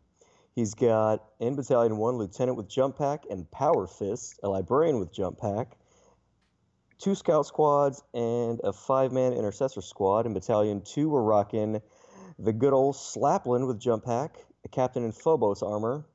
He's 0.55 0.73
got 0.73 1.23
in 1.39 1.55
Battalion 1.55 1.97
1 1.97 2.17
Lieutenant 2.17 2.57
with 2.57 2.69
Jump 2.69 2.97
Pack 2.97 3.25
and 3.29 3.49
Power 3.51 3.88
Fist, 3.88 4.39
a 4.41 4.47
Librarian 4.49 4.99
with 4.99 5.13
Jump 5.13 5.38
Pack, 5.38 5.77
two 6.97 7.13
Scout 7.13 7.45
Squads, 7.45 8.01
and 8.13 8.61
a 8.63 8.71
five 8.71 9.11
man 9.11 9.33
Intercessor 9.33 9.81
Squad. 9.81 10.25
In 10.25 10.33
Battalion 10.33 10.81
2, 10.81 11.09
we're 11.09 11.21
rocking 11.21 11.81
the 12.39 12.53
good 12.53 12.73
old 12.73 12.95
Slapland 12.95 13.67
with 13.67 13.79
Jump 13.79 14.05
Pack, 14.05 14.38
a 14.63 14.69
captain 14.69 15.03
in 15.03 15.11
Phobos 15.11 15.61
armor, 15.61 16.05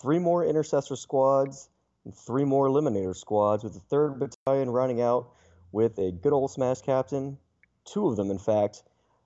three 0.00 0.18
more 0.18 0.44
intercessor 0.44 0.96
squads, 0.96 1.68
and 2.06 2.16
three 2.16 2.44
more 2.44 2.68
eliminator 2.68 3.14
squads, 3.14 3.64
with 3.64 3.74
the 3.74 3.80
third 3.80 4.18
battalion 4.18 4.70
rounding 4.70 5.02
out 5.02 5.32
with 5.72 5.98
a 5.98 6.12
good 6.12 6.32
old 6.32 6.50
smash 6.50 6.80
captain, 6.80 7.36
two 7.84 8.06
of 8.06 8.16
them, 8.16 8.30
in 8.30 8.38
fact, 8.38 8.84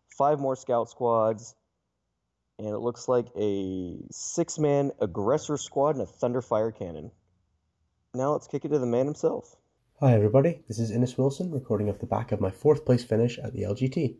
five 0.09 0.41
more 0.41 0.57
scout 0.57 0.89
squads, 0.89 1.55
and 2.59 2.69
it 2.69 2.79
looks 2.79 3.07
like 3.07 3.27
a 3.37 3.99
six 4.11 4.59
man 4.59 4.91
aggressor 5.01 5.57
squad 5.57 5.97
and 5.97 6.03
a 6.03 6.11
thunderfire 6.11 6.77
cannon. 6.77 7.11
Now 8.15 8.33
let's 8.33 8.49
kick 8.49 8.65
it 8.65 8.71
to 8.71 8.79
the 8.79 8.87
man 8.87 9.05
himself. 9.05 9.57
Hi, 10.01 10.15
everybody. 10.15 10.63
This 10.67 10.79
is 10.79 10.91
Innes 10.91 11.19
Wilson 11.19 11.51
recording 11.51 11.91
off 11.91 11.99
the 11.99 12.07
back 12.07 12.33
of 12.33 12.41
my 12.41 12.51
fourth 12.51 12.87
place 12.87 13.05
finish 13.05 13.39
at 13.39 13.53
the 13.53 13.63
LGT. 13.63 14.17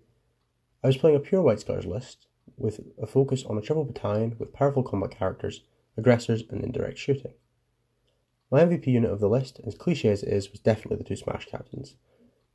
I 0.85 0.87
was 0.87 0.99
playing 0.99 1.17
a 1.17 1.21
pure 1.21 1.43
White 1.43 1.61
Scars 1.61 1.87
list, 1.87 2.27
with 2.59 2.81
a 3.01 3.07
focus 3.07 3.45
on 3.45 3.57
a 3.57 3.63
triple 3.63 3.85
battalion 3.85 4.37
with 4.39 4.53
powerful 4.53 4.83
combat 4.83 5.13
characters, 5.13 5.63
aggressors, 5.97 6.43
and 6.51 6.63
indirect 6.63 6.99
shooting. 6.99 7.33
My 8.51 8.65
MVP 8.65 8.89
unit 8.89 9.11
of 9.11 9.21
the 9.21 9.29
list, 9.29 9.61
as 9.65 9.75
cliche 9.75 10.09
as 10.09 10.23
it 10.23 10.33
is, 10.33 10.51
was 10.51 10.61
definitely 10.61 10.97
the 10.97 11.05
two 11.05 11.17
Smash 11.17 11.47
Captains. 11.47 11.97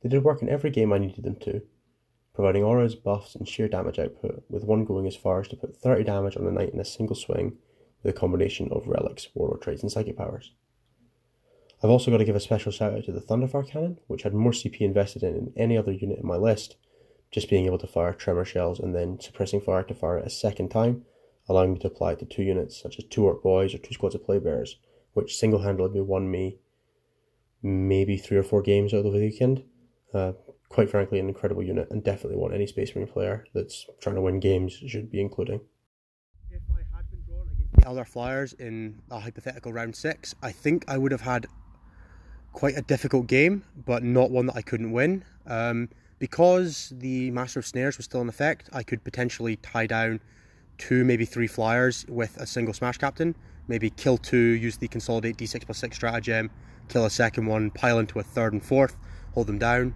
They 0.02 0.08
did 0.08 0.24
work 0.24 0.42
in 0.42 0.48
every 0.48 0.70
game 0.70 0.92
I 0.92 0.98
needed 0.98 1.24
them 1.24 1.36
to, 1.36 1.62
providing 2.34 2.62
auras, 2.62 2.94
buffs, 2.94 3.34
and 3.34 3.48
sheer 3.48 3.68
damage 3.68 3.98
output, 3.98 4.44
with 4.50 4.64
one 4.64 4.84
going 4.84 5.06
as 5.06 5.16
far 5.16 5.40
as 5.40 5.48
to 5.48 5.56
put 5.56 5.76
30 5.76 6.04
damage 6.04 6.36
on 6.36 6.46
a 6.46 6.50
knight 6.50 6.74
in 6.74 6.80
a 6.80 6.84
single 6.84 7.16
swing 7.16 7.56
with 8.02 8.14
a 8.14 8.18
combination 8.18 8.68
of 8.72 8.86
relics, 8.86 9.28
warlord 9.34 9.62
traits, 9.62 9.82
and 9.82 9.90
psychic 9.90 10.18
powers. 10.18 10.52
I've 11.82 11.90
also 11.90 12.10
got 12.10 12.18
to 12.18 12.24
give 12.24 12.36
a 12.36 12.40
special 12.40 12.72
shout 12.72 12.92
out 12.92 13.04
to 13.04 13.12
the 13.12 13.20
Thunderfire 13.20 13.68
Cannon, 13.68 13.98
which 14.06 14.22
had 14.22 14.34
more 14.34 14.52
CP 14.52 14.80
invested 14.80 15.22
in 15.22 15.34
than 15.34 15.52
any 15.56 15.76
other 15.76 15.92
unit 15.92 16.18
in 16.18 16.26
my 16.26 16.36
list, 16.36 16.76
just 17.30 17.50
being 17.50 17.66
able 17.66 17.78
to 17.78 17.86
fire 17.86 18.12
tremor 18.12 18.44
shells 18.44 18.80
and 18.80 18.94
then 18.94 19.18
suppressing 19.20 19.60
fire 19.60 19.82
to 19.82 19.94
fire 19.94 20.18
it 20.18 20.26
a 20.26 20.30
second 20.30 20.70
time 20.70 21.04
allowing 21.48 21.74
me 21.74 21.78
to 21.80 21.86
apply 21.86 22.12
it 22.12 22.18
to 22.18 22.24
two 22.24 22.42
units 22.42 22.80
such 22.80 22.98
as 22.98 23.04
two 23.04 23.24
Orc 23.24 23.42
Boys 23.42 23.74
or 23.74 23.78
two 23.78 23.94
squads 23.94 24.14
of 24.14 24.24
Plague 24.24 24.44
Bearers, 24.44 24.76
which 25.16 25.34
single 25.34 25.62
handedly 25.62 26.02
won 26.02 26.30
me 26.30 26.58
maybe 27.62 28.18
three 28.18 28.36
or 28.36 28.42
four 28.42 28.60
games 28.60 28.92
out 28.92 29.06
of 29.06 29.14
the 29.14 29.18
weekend. 29.18 29.64
Uh, 30.12 30.32
quite 30.68 30.90
frankly, 30.90 31.18
an 31.18 31.26
incredible 31.26 31.62
unit, 31.62 31.88
and 31.90 32.04
definitely 32.04 32.36
one 32.36 32.52
any 32.52 32.66
Space 32.66 32.94
Marine 32.94 33.08
player 33.08 33.46
that's 33.54 33.86
trying 33.98 34.14
to 34.14 34.20
win 34.20 34.40
games 34.40 34.74
should 34.86 35.10
be 35.10 35.22
including. 35.22 35.60
If 36.50 36.60
I 36.70 36.80
had 36.94 37.10
been 37.10 37.22
drawn 37.26 37.48
against 37.50 37.72
the 37.76 37.80
Eldar 37.80 38.06
Flyers 38.06 38.52
in 38.52 39.00
a 39.10 39.18
hypothetical 39.18 39.72
round 39.72 39.96
six, 39.96 40.34
I 40.42 40.52
think 40.52 40.84
I 40.86 40.98
would 40.98 41.12
have 41.12 41.22
had 41.22 41.46
quite 42.52 42.76
a 42.76 42.82
difficult 42.82 43.26
game, 43.26 43.64
but 43.86 44.02
not 44.02 44.30
one 44.30 44.44
that 44.46 44.56
I 44.56 44.62
couldn't 44.62 44.92
win. 44.92 45.24
Um, 45.46 45.88
because 46.18 46.92
the 46.94 47.30
Master 47.30 47.60
of 47.60 47.66
Snares 47.66 47.96
was 47.96 48.04
still 48.04 48.20
in 48.20 48.28
effect, 48.28 48.68
I 48.70 48.82
could 48.82 49.02
potentially 49.02 49.56
tie 49.56 49.86
down 49.86 50.20
two, 50.76 51.04
maybe 51.04 51.24
three 51.24 51.46
flyers 51.46 52.04
with 52.06 52.36
a 52.36 52.46
single 52.46 52.74
Smash 52.74 52.98
Captain. 52.98 53.34
Maybe 53.68 53.90
kill 53.90 54.18
two, 54.18 54.36
use 54.36 54.76
the 54.76 54.88
Consolidate 54.88 55.36
D6 55.36 55.64
plus 55.64 55.78
6 55.78 55.96
stratagem, 55.96 56.50
kill 56.88 57.04
a 57.04 57.10
second 57.10 57.46
one, 57.46 57.70
pile 57.70 57.98
into 57.98 58.18
a 58.18 58.22
third 58.22 58.52
and 58.52 58.64
fourth, 58.64 58.96
hold 59.34 59.46
them 59.46 59.58
down, 59.58 59.94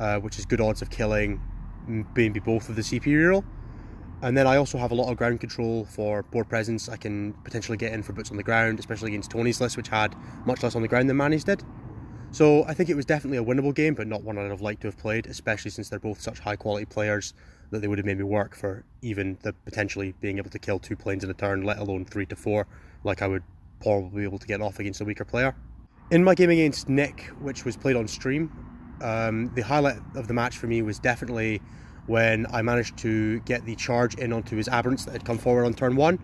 uh, 0.00 0.18
which 0.18 0.38
is 0.38 0.46
good 0.46 0.60
odds 0.60 0.82
of 0.82 0.90
killing 0.90 1.40
maybe 1.86 2.40
both 2.40 2.68
of 2.68 2.76
the 2.76 2.82
CP 2.82 3.28
roll. 3.28 3.44
And 4.22 4.36
then 4.36 4.46
I 4.46 4.56
also 4.56 4.78
have 4.78 4.90
a 4.90 4.94
lot 4.94 5.10
of 5.10 5.18
ground 5.18 5.40
control 5.40 5.84
for 5.84 6.22
board 6.22 6.48
presence. 6.48 6.88
I 6.88 6.96
can 6.96 7.34
potentially 7.44 7.76
get 7.76 7.92
in 7.92 8.02
for 8.02 8.14
boots 8.14 8.30
on 8.30 8.36
the 8.36 8.42
ground, 8.42 8.78
especially 8.78 9.10
against 9.10 9.30
Tony's 9.30 9.60
list, 9.60 9.76
which 9.76 9.88
had 9.88 10.14
much 10.46 10.62
less 10.62 10.74
on 10.74 10.82
the 10.82 10.88
ground 10.88 11.10
than 11.10 11.16
Manny's 11.16 11.44
did. 11.44 11.62
So 12.30 12.64
I 12.64 12.74
think 12.74 12.88
it 12.88 12.96
was 12.96 13.04
definitely 13.04 13.38
a 13.38 13.44
winnable 13.44 13.74
game, 13.74 13.94
but 13.94 14.06
not 14.06 14.22
one 14.22 14.38
I'd 14.38 14.50
have 14.50 14.60
liked 14.60 14.80
to 14.80 14.88
have 14.88 14.96
played, 14.96 15.26
especially 15.26 15.70
since 15.70 15.88
they're 15.88 16.00
both 16.00 16.20
such 16.20 16.40
high 16.40 16.56
quality 16.56 16.86
players 16.86 17.34
that 17.70 17.80
they 17.80 17.86
would 17.86 17.98
have 17.98 18.06
made 18.06 18.18
me 18.18 18.24
work 18.24 18.56
for 18.56 18.84
even 19.02 19.38
the 19.42 19.52
potentially 19.52 20.14
being 20.20 20.38
able 20.38 20.50
to 20.50 20.58
kill 20.58 20.78
two 20.78 20.96
planes 20.96 21.22
in 21.22 21.30
a 21.30 21.34
turn, 21.34 21.62
let 21.62 21.78
alone 21.78 22.04
three 22.04 22.26
to 22.26 22.34
four, 22.34 22.66
like 23.04 23.22
I 23.22 23.28
would 23.28 23.42
probably 23.80 24.20
be 24.20 24.24
able 24.24 24.38
to 24.38 24.46
get 24.46 24.60
off 24.60 24.78
against 24.78 25.00
a 25.00 25.04
weaker 25.04 25.24
player. 25.24 25.54
In 26.10 26.24
my 26.24 26.34
game 26.34 26.50
against 26.50 26.88
Nick, 26.88 27.30
which 27.40 27.64
was 27.64 27.76
played 27.76 27.96
on 27.96 28.08
stream, 28.08 28.50
um, 29.00 29.50
the 29.54 29.62
highlight 29.62 29.98
of 30.14 30.28
the 30.28 30.34
match 30.34 30.58
for 30.58 30.66
me 30.66 30.82
was 30.82 30.98
definitely 30.98 31.60
when 32.06 32.46
I 32.52 32.62
managed 32.62 32.98
to 32.98 33.40
get 33.40 33.64
the 33.64 33.74
charge 33.76 34.14
in 34.16 34.32
onto 34.32 34.56
his 34.56 34.68
aberrants 34.68 35.04
that 35.06 35.12
had 35.12 35.24
come 35.24 35.38
forward 35.38 35.64
on 35.64 35.74
turn 35.74 35.96
one. 35.96 36.18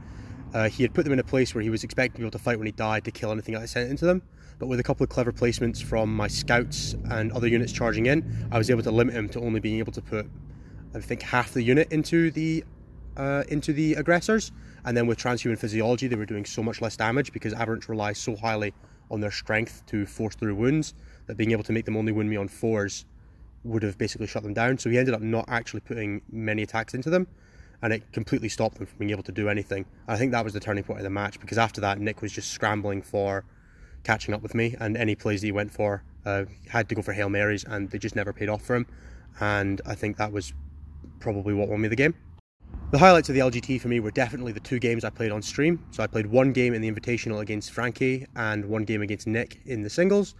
Uh, 0.52 0.68
he 0.68 0.82
had 0.82 0.92
put 0.92 1.04
them 1.04 1.12
in 1.12 1.18
a 1.18 1.24
place 1.24 1.54
where 1.54 1.62
he 1.62 1.70
was 1.70 1.84
expecting 1.84 2.14
to 2.14 2.18
be 2.18 2.24
able 2.24 2.32
to 2.32 2.38
fight 2.38 2.58
when 2.58 2.66
he 2.66 2.72
died 2.72 3.04
to 3.04 3.10
kill 3.10 3.30
anything 3.30 3.56
I 3.56 3.66
sent 3.66 3.88
into 3.88 4.04
them 4.04 4.22
but 4.60 4.68
with 4.68 4.78
a 4.78 4.82
couple 4.82 5.02
of 5.02 5.10
clever 5.10 5.32
placements 5.32 5.82
from 5.82 6.14
my 6.14 6.28
scouts 6.28 6.94
and 7.10 7.32
other 7.32 7.48
units 7.48 7.72
charging 7.72 8.06
in, 8.06 8.46
I 8.52 8.58
was 8.58 8.70
able 8.70 8.82
to 8.82 8.90
limit 8.90 9.14
him 9.14 9.28
to 9.30 9.40
only 9.40 9.58
being 9.58 9.78
able 9.78 9.92
to 9.92 10.02
put, 10.02 10.30
I 10.94 11.00
think, 11.00 11.22
half 11.22 11.52
the 11.52 11.62
unit 11.62 11.90
into 11.90 12.30
the 12.30 12.62
uh, 13.16 13.42
into 13.48 13.72
the 13.72 13.94
aggressors. 13.94 14.52
And 14.84 14.96
then 14.96 15.06
with 15.06 15.18
transhuman 15.18 15.58
physiology, 15.58 16.08
they 16.08 16.16
were 16.16 16.26
doing 16.26 16.44
so 16.44 16.62
much 16.62 16.80
less 16.80 16.96
damage 16.96 17.32
because 17.32 17.54
aberrants 17.54 17.88
rely 17.88 18.12
so 18.12 18.36
highly 18.36 18.74
on 19.10 19.20
their 19.20 19.30
strength 19.30 19.84
to 19.86 20.06
force 20.06 20.34
through 20.34 20.54
wounds 20.54 20.94
that 21.26 21.36
being 21.36 21.50
able 21.52 21.64
to 21.64 21.72
make 21.72 21.84
them 21.84 21.96
only 21.96 22.12
wound 22.12 22.30
me 22.30 22.36
on 22.36 22.48
fours 22.48 23.04
would 23.64 23.82
have 23.82 23.98
basically 23.98 24.26
shut 24.26 24.42
them 24.42 24.54
down. 24.54 24.78
So 24.78 24.88
he 24.90 24.98
ended 24.98 25.14
up 25.14 25.20
not 25.20 25.44
actually 25.48 25.80
putting 25.80 26.22
many 26.30 26.62
attacks 26.62 26.94
into 26.94 27.10
them, 27.10 27.26
and 27.82 27.92
it 27.92 28.10
completely 28.12 28.48
stopped 28.48 28.78
them 28.78 28.86
from 28.86 28.98
being 28.98 29.10
able 29.10 29.22
to 29.24 29.32
do 29.32 29.48
anything. 29.48 29.84
I 30.08 30.16
think 30.16 30.32
that 30.32 30.44
was 30.44 30.54
the 30.54 30.60
turning 30.60 30.84
point 30.84 31.00
of 31.00 31.04
the 31.04 31.10
match 31.10 31.40
because 31.40 31.58
after 31.58 31.80
that, 31.82 31.98
Nick 31.98 32.22
was 32.22 32.32
just 32.32 32.50
scrambling 32.50 33.02
for 33.02 33.44
catching 34.02 34.32
up 34.34 34.42
with 34.42 34.54
me, 34.54 34.76
and 34.80 34.96
any 34.96 35.14
plays 35.14 35.42
that 35.42 35.48
he 35.48 35.52
went 35.52 35.70
for 35.70 36.02
uh, 36.24 36.44
had 36.68 36.88
to 36.88 36.94
go 36.94 37.02
for 37.02 37.12
Hail 37.12 37.28
Marys, 37.28 37.64
and 37.64 37.90
they 37.90 37.98
just 37.98 38.16
never 38.16 38.32
paid 38.32 38.48
off 38.48 38.62
for 38.62 38.76
him. 38.76 38.86
And 39.40 39.80
I 39.86 39.94
think 39.94 40.16
that 40.16 40.32
was 40.32 40.52
probably 41.18 41.54
what 41.54 41.68
won 41.68 41.80
me 41.80 41.88
the 41.88 41.96
game. 41.96 42.14
The 42.90 42.98
highlights 42.98 43.28
of 43.28 43.36
the 43.36 43.40
LGT 43.40 43.80
for 43.80 43.86
me 43.86 44.00
were 44.00 44.10
definitely 44.10 44.50
the 44.50 44.58
two 44.58 44.80
games 44.80 45.04
I 45.04 45.10
played 45.10 45.30
on 45.30 45.42
stream. 45.42 45.80
So 45.92 46.02
I 46.02 46.08
played 46.08 46.26
one 46.26 46.52
game 46.52 46.74
in 46.74 46.82
the 46.82 46.90
Invitational 46.90 47.38
against 47.38 47.70
Frankie 47.70 48.26
and 48.34 48.64
one 48.64 48.82
game 48.82 49.00
against 49.00 49.28
Nick 49.28 49.60
in 49.64 49.82
the 49.82 49.90
singles. 49.90 50.34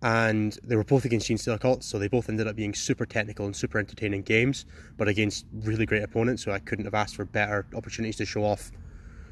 And 0.00 0.56
they 0.62 0.76
were 0.76 0.84
both 0.84 1.04
against 1.04 1.28
Genestealer 1.28 1.58
Cults, 1.58 1.84
so 1.84 1.98
they 1.98 2.06
both 2.06 2.28
ended 2.28 2.46
up 2.46 2.54
being 2.54 2.72
super 2.72 3.04
technical 3.04 3.46
and 3.46 3.56
super 3.56 3.80
entertaining 3.80 4.22
games, 4.22 4.64
but 4.96 5.08
against 5.08 5.44
really 5.52 5.84
great 5.84 6.04
opponents. 6.04 6.44
So 6.44 6.52
I 6.52 6.60
couldn't 6.60 6.84
have 6.84 6.94
asked 6.94 7.16
for 7.16 7.24
better 7.24 7.66
opportunities 7.74 8.16
to 8.18 8.26
show 8.26 8.44
off. 8.44 8.70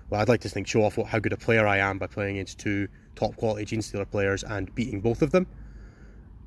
Well, 0.09 0.21
I'd 0.21 0.29
like 0.29 0.41
to 0.41 0.49
think 0.49 0.67
show 0.67 0.83
off 0.83 0.97
what, 0.97 1.07
how 1.07 1.21
good 1.21 1.33
a 1.33 1.37
player 1.37 1.69
I 1.69 1.79
am 1.79 1.99
by 1.99 2.09
playing 2.09 2.35
against 2.35 2.59
two 2.59 2.89
top 3.15 3.37
quality 3.37 3.77
Genestealer 3.77 4.11
players 4.11 4.43
and 4.43 4.75
beating 4.75 5.01
both 5.01 5.23
of 5.23 5.31
them. 5.31 5.47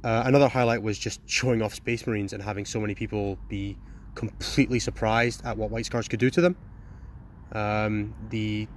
Uh, 0.04 0.24
another 0.26 0.50
highlight 0.50 0.82
was 0.82 1.00
just 1.00 1.22
showing 1.28 1.62
off 1.62 1.74
Space 1.74 2.06
Marines 2.06 2.34
and 2.34 2.44
having 2.44 2.66
so 2.66 2.82
many 2.82 2.94
people 2.94 3.38
be 3.48 3.78
completely 4.16 4.80
surprised 4.80 5.46
at 5.46 5.58
what 5.58 5.70
White 5.70 5.86
Scars 5.86 6.08
could 6.08 6.20
do 6.20 6.30
to 6.30 6.42
them. 6.42 6.56
Um, 7.52 8.14
the 8.30 8.68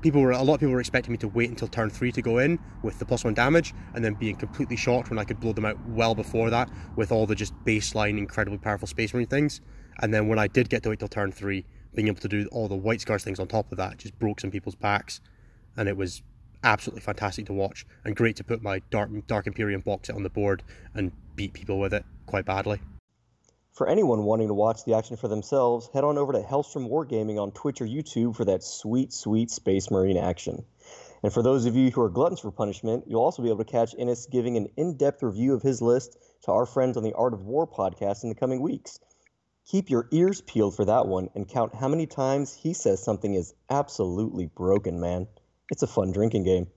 people 0.00 0.20
were 0.20 0.32
a 0.32 0.42
lot 0.42 0.54
of 0.54 0.60
people 0.60 0.72
were 0.72 0.80
expecting 0.80 1.12
me 1.12 1.18
to 1.18 1.28
wait 1.28 1.48
until 1.48 1.66
turn 1.68 1.88
three 1.88 2.12
to 2.12 2.20
go 2.20 2.38
in 2.38 2.58
with 2.82 2.98
the 2.98 3.06
plus 3.06 3.24
one 3.24 3.34
damage, 3.34 3.72
and 3.94 4.04
then 4.04 4.14
being 4.14 4.36
completely 4.36 4.76
shocked 4.76 5.10
when 5.10 5.18
I 5.18 5.24
could 5.24 5.40
blow 5.40 5.52
them 5.52 5.64
out 5.64 5.78
well 5.88 6.14
before 6.14 6.50
that 6.50 6.70
with 6.96 7.10
all 7.10 7.26
the 7.26 7.34
just 7.34 7.54
baseline 7.64 8.18
incredibly 8.18 8.58
powerful 8.58 8.86
Space 8.86 9.14
Marine 9.14 9.26
things. 9.26 9.60
And 10.00 10.12
then 10.12 10.28
when 10.28 10.38
I 10.38 10.48
did 10.48 10.68
get 10.68 10.82
to 10.82 10.90
wait 10.90 10.98
till 10.98 11.08
turn 11.08 11.32
three, 11.32 11.64
being 11.94 12.08
able 12.08 12.20
to 12.20 12.28
do 12.28 12.48
all 12.50 12.68
the 12.68 12.76
White 12.76 13.00
Scars 13.00 13.24
things 13.24 13.38
on 13.38 13.46
top 13.46 13.70
of 13.70 13.78
that 13.78 13.98
just 13.98 14.18
broke 14.18 14.40
some 14.40 14.50
people's 14.50 14.74
backs, 14.74 15.20
and 15.76 15.88
it 15.88 15.96
was 15.96 16.22
absolutely 16.64 17.00
fantastic 17.00 17.46
to 17.46 17.52
watch 17.52 17.86
and 18.04 18.16
great 18.16 18.36
to 18.36 18.44
put 18.44 18.62
my 18.62 18.80
Dark, 18.90 19.10
Dark 19.26 19.46
Imperium 19.46 19.82
box 19.82 20.08
set 20.08 20.16
on 20.16 20.22
the 20.22 20.30
board 20.30 20.62
and 20.94 21.12
beat 21.36 21.52
people 21.52 21.78
with 21.78 21.94
it 21.94 22.04
quite 22.26 22.44
badly. 22.44 22.80
For 23.74 23.88
anyone 23.88 24.22
wanting 24.22 24.46
to 24.46 24.54
watch 24.54 24.84
the 24.84 24.94
action 24.94 25.16
for 25.16 25.26
themselves, 25.26 25.90
head 25.92 26.04
on 26.04 26.16
over 26.16 26.32
to 26.32 26.38
Hellstorm 26.40 26.88
Wargaming 26.88 27.42
on 27.42 27.50
Twitch 27.50 27.80
or 27.80 27.86
YouTube 27.86 28.36
for 28.36 28.44
that 28.44 28.62
sweet, 28.62 29.12
sweet 29.12 29.50
Space 29.50 29.90
Marine 29.90 30.16
action. 30.16 30.64
And 31.24 31.32
for 31.32 31.42
those 31.42 31.66
of 31.66 31.74
you 31.74 31.90
who 31.90 32.00
are 32.00 32.08
gluttons 32.08 32.38
for 32.38 32.52
punishment, 32.52 33.02
you'll 33.08 33.24
also 33.24 33.42
be 33.42 33.48
able 33.48 33.64
to 33.64 33.70
catch 33.72 33.92
Innes 33.98 34.26
giving 34.26 34.56
an 34.56 34.68
in 34.76 34.96
depth 34.96 35.24
review 35.24 35.54
of 35.54 35.62
his 35.62 35.82
list 35.82 36.16
to 36.44 36.52
our 36.52 36.66
friends 36.66 36.96
on 36.96 37.02
the 37.02 37.14
Art 37.14 37.34
of 37.34 37.46
War 37.46 37.66
podcast 37.66 38.22
in 38.22 38.28
the 38.28 38.36
coming 38.36 38.62
weeks. 38.62 39.00
Keep 39.66 39.90
your 39.90 40.06
ears 40.12 40.40
peeled 40.40 40.76
for 40.76 40.84
that 40.84 41.08
one 41.08 41.28
and 41.34 41.48
count 41.48 41.74
how 41.74 41.88
many 41.88 42.06
times 42.06 42.54
he 42.54 42.74
says 42.74 43.02
something 43.02 43.34
is 43.34 43.54
absolutely 43.70 44.46
broken, 44.46 45.00
man. 45.00 45.26
It's 45.72 45.82
a 45.82 45.88
fun 45.88 46.12
drinking 46.12 46.44
game. 46.44 46.68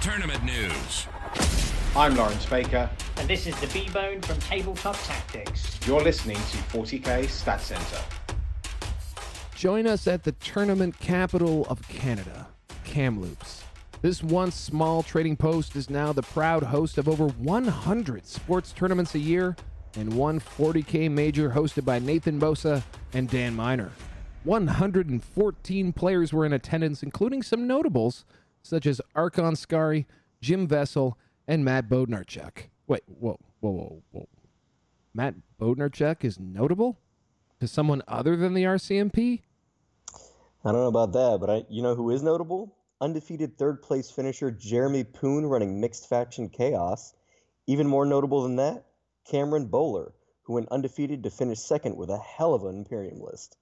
Tournament 0.00 0.44
news. 0.44 1.08
I'm 1.96 2.14
Lawrence 2.14 2.46
Baker. 2.46 2.88
And 3.16 3.28
this 3.28 3.46
is 3.46 3.58
the 3.60 3.66
B-Bone 3.68 4.20
from 4.20 4.38
Tabletop 4.38 4.96
Tactics. 5.04 5.80
You're 5.86 6.02
listening 6.02 6.36
to 6.36 6.56
40k 6.70 7.28
Stat 7.28 7.60
Center. 7.60 7.98
Join 9.56 9.86
us 9.86 10.06
at 10.06 10.22
the 10.22 10.32
tournament 10.32 10.98
capital 11.00 11.66
of 11.68 11.86
Canada, 11.88 12.46
Kamloops. 12.84 13.64
This 14.02 14.22
once 14.22 14.54
small 14.54 15.02
trading 15.02 15.36
post 15.36 15.74
is 15.74 15.90
now 15.90 16.12
the 16.12 16.22
proud 16.22 16.62
host 16.62 16.98
of 16.98 17.08
over 17.08 17.26
100 17.26 18.26
sports 18.26 18.72
tournaments 18.72 19.16
a 19.16 19.18
year 19.18 19.56
and 19.96 20.12
one 20.12 20.38
40k 20.38 21.10
major 21.10 21.50
hosted 21.50 21.84
by 21.84 21.98
Nathan 21.98 22.38
Bosa 22.38 22.82
and 23.14 23.28
Dan 23.28 23.56
Miner. 23.56 23.90
114 24.44 25.92
players 25.92 26.32
were 26.32 26.46
in 26.46 26.52
attendance, 26.52 27.02
including 27.02 27.42
some 27.42 27.66
notables 27.66 28.24
such 28.62 28.86
as 28.86 29.00
Archon 29.16 29.56
Scary, 29.56 30.06
Jim 30.40 30.68
Vessel, 30.68 31.18
and 31.48 31.64
Matt 31.64 31.88
Bodnarchuk. 31.88 32.68
Wait, 32.86 33.02
whoa, 33.06 33.40
whoa, 33.60 33.70
whoa, 33.70 34.02
whoa. 34.12 34.28
Matt 35.14 35.34
Bodnarchuk 35.58 36.22
is 36.22 36.38
notable 36.38 37.00
to 37.58 37.66
someone 37.66 38.02
other 38.06 38.36
than 38.36 38.54
the 38.54 38.64
RCMP? 38.64 39.40
I 40.64 40.72
don't 40.72 40.82
know 40.82 40.88
about 40.88 41.14
that, 41.14 41.38
but 41.40 41.50
I, 41.50 41.64
you 41.70 41.82
know 41.82 41.94
who 41.94 42.10
is 42.10 42.22
notable? 42.22 42.76
Undefeated 43.00 43.56
third 43.56 43.80
place 43.82 44.10
finisher 44.10 44.50
Jeremy 44.50 45.04
Poon 45.04 45.46
running 45.46 45.80
Mixed 45.80 46.08
Faction 46.08 46.50
Chaos. 46.50 47.14
Even 47.66 47.86
more 47.86 48.04
notable 48.04 48.42
than 48.42 48.56
that, 48.56 48.84
Cameron 49.24 49.66
Bowler, 49.66 50.12
who 50.42 50.54
went 50.54 50.68
undefeated 50.70 51.22
to 51.22 51.30
finish 51.30 51.60
second 51.60 51.96
with 51.96 52.10
a 52.10 52.18
hell 52.18 52.54
of 52.54 52.64
an 52.64 52.76
Imperium 52.76 53.20
list. 53.20 53.56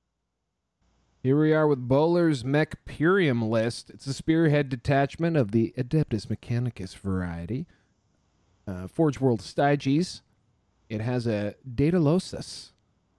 Here 1.22 1.38
we 1.38 1.52
are 1.52 1.66
with 1.66 1.88
Bowler's 1.88 2.44
Mech 2.44 2.85
Purium 2.85 3.48
list. 3.48 3.90
It's 3.90 4.07
a 4.07 4.14
spearhead 4.14 4.68
detachment 4.68 5.37
of 5.37 5.50
the 5.50 5.74
Adeptus 5.76 6.26
Mechanicus 6.26 6.94
variety. 6.96 7.66
Uh, 8.66 8.87
Forge 8.87 9.20
World 9.20 9.40
Stygies. 9.40 10.20
It 10.88 11.00
has 11.00 11.26
a 11.26 11.55
Daedalosus. 11.68 12.70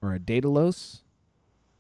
Or 0.01 0.13
a 0.13 0.19
Daedalus. 0.19 1.01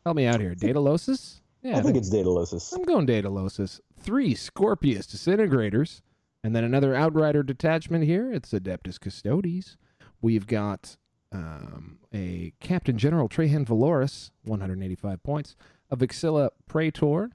Help 0.03 0.17
me 0.17 0.25
out 0.25 0.41
here. 0.41 0.53
Daedalosus? 0.53 1.39
Yeah, 1.61 1.77
I 1.77 1.81
think 1.81 1.95
it's 1.95 2.09
Daedalosus. 2.09 2.73
I'm 2.73 2.83
going 2.83 3.07
Daedalosus. 3.07 3.79
Three 3.97 4.35
Scorpius 4.35 5.07
Disintegrators. 5.07 6.01
And 6.43 6.55
then 6.55 6.63
another 6.63 6.93
Outrider 6.93 7.43
detachment 7.43 8.03
here. 8.03 8.33
It's 8.33 8.51
Adeptus 8.51 8.99
Custodes. 8.99 9.77
We've 10.21 10.47
got 10.47 10.97
um, 11.31 11.99
a 12.13 12.53
Captain 12.59 12.97
General 12.97 13.29
Trajan 13.29 13.65
Valoris, 13.65 14.31
185 14.43 15.23
points 15.23 15.55
a 15.89 15.95
Vexilla 15.95 16.49
Praetor. 16.67 17.31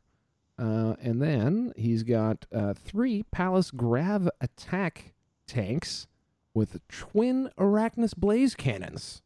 Uh, 0.59 0.95
and 1.01 1.21
then 1.21 1.73
he's 1.77 2.03
got 2.03 2.47
uh, 2.55 2.75
three 2.75 3.25
Pallas 3.31 3.71
Grav 3.71 4.29
attack 4.41 5.15
tanks 5.47 6.07
with 6.55 6.81
twin 6.89 7.51
Arachnus 7.59 8.15
blaze 8.17 8.55
cannons. 8.55 9.23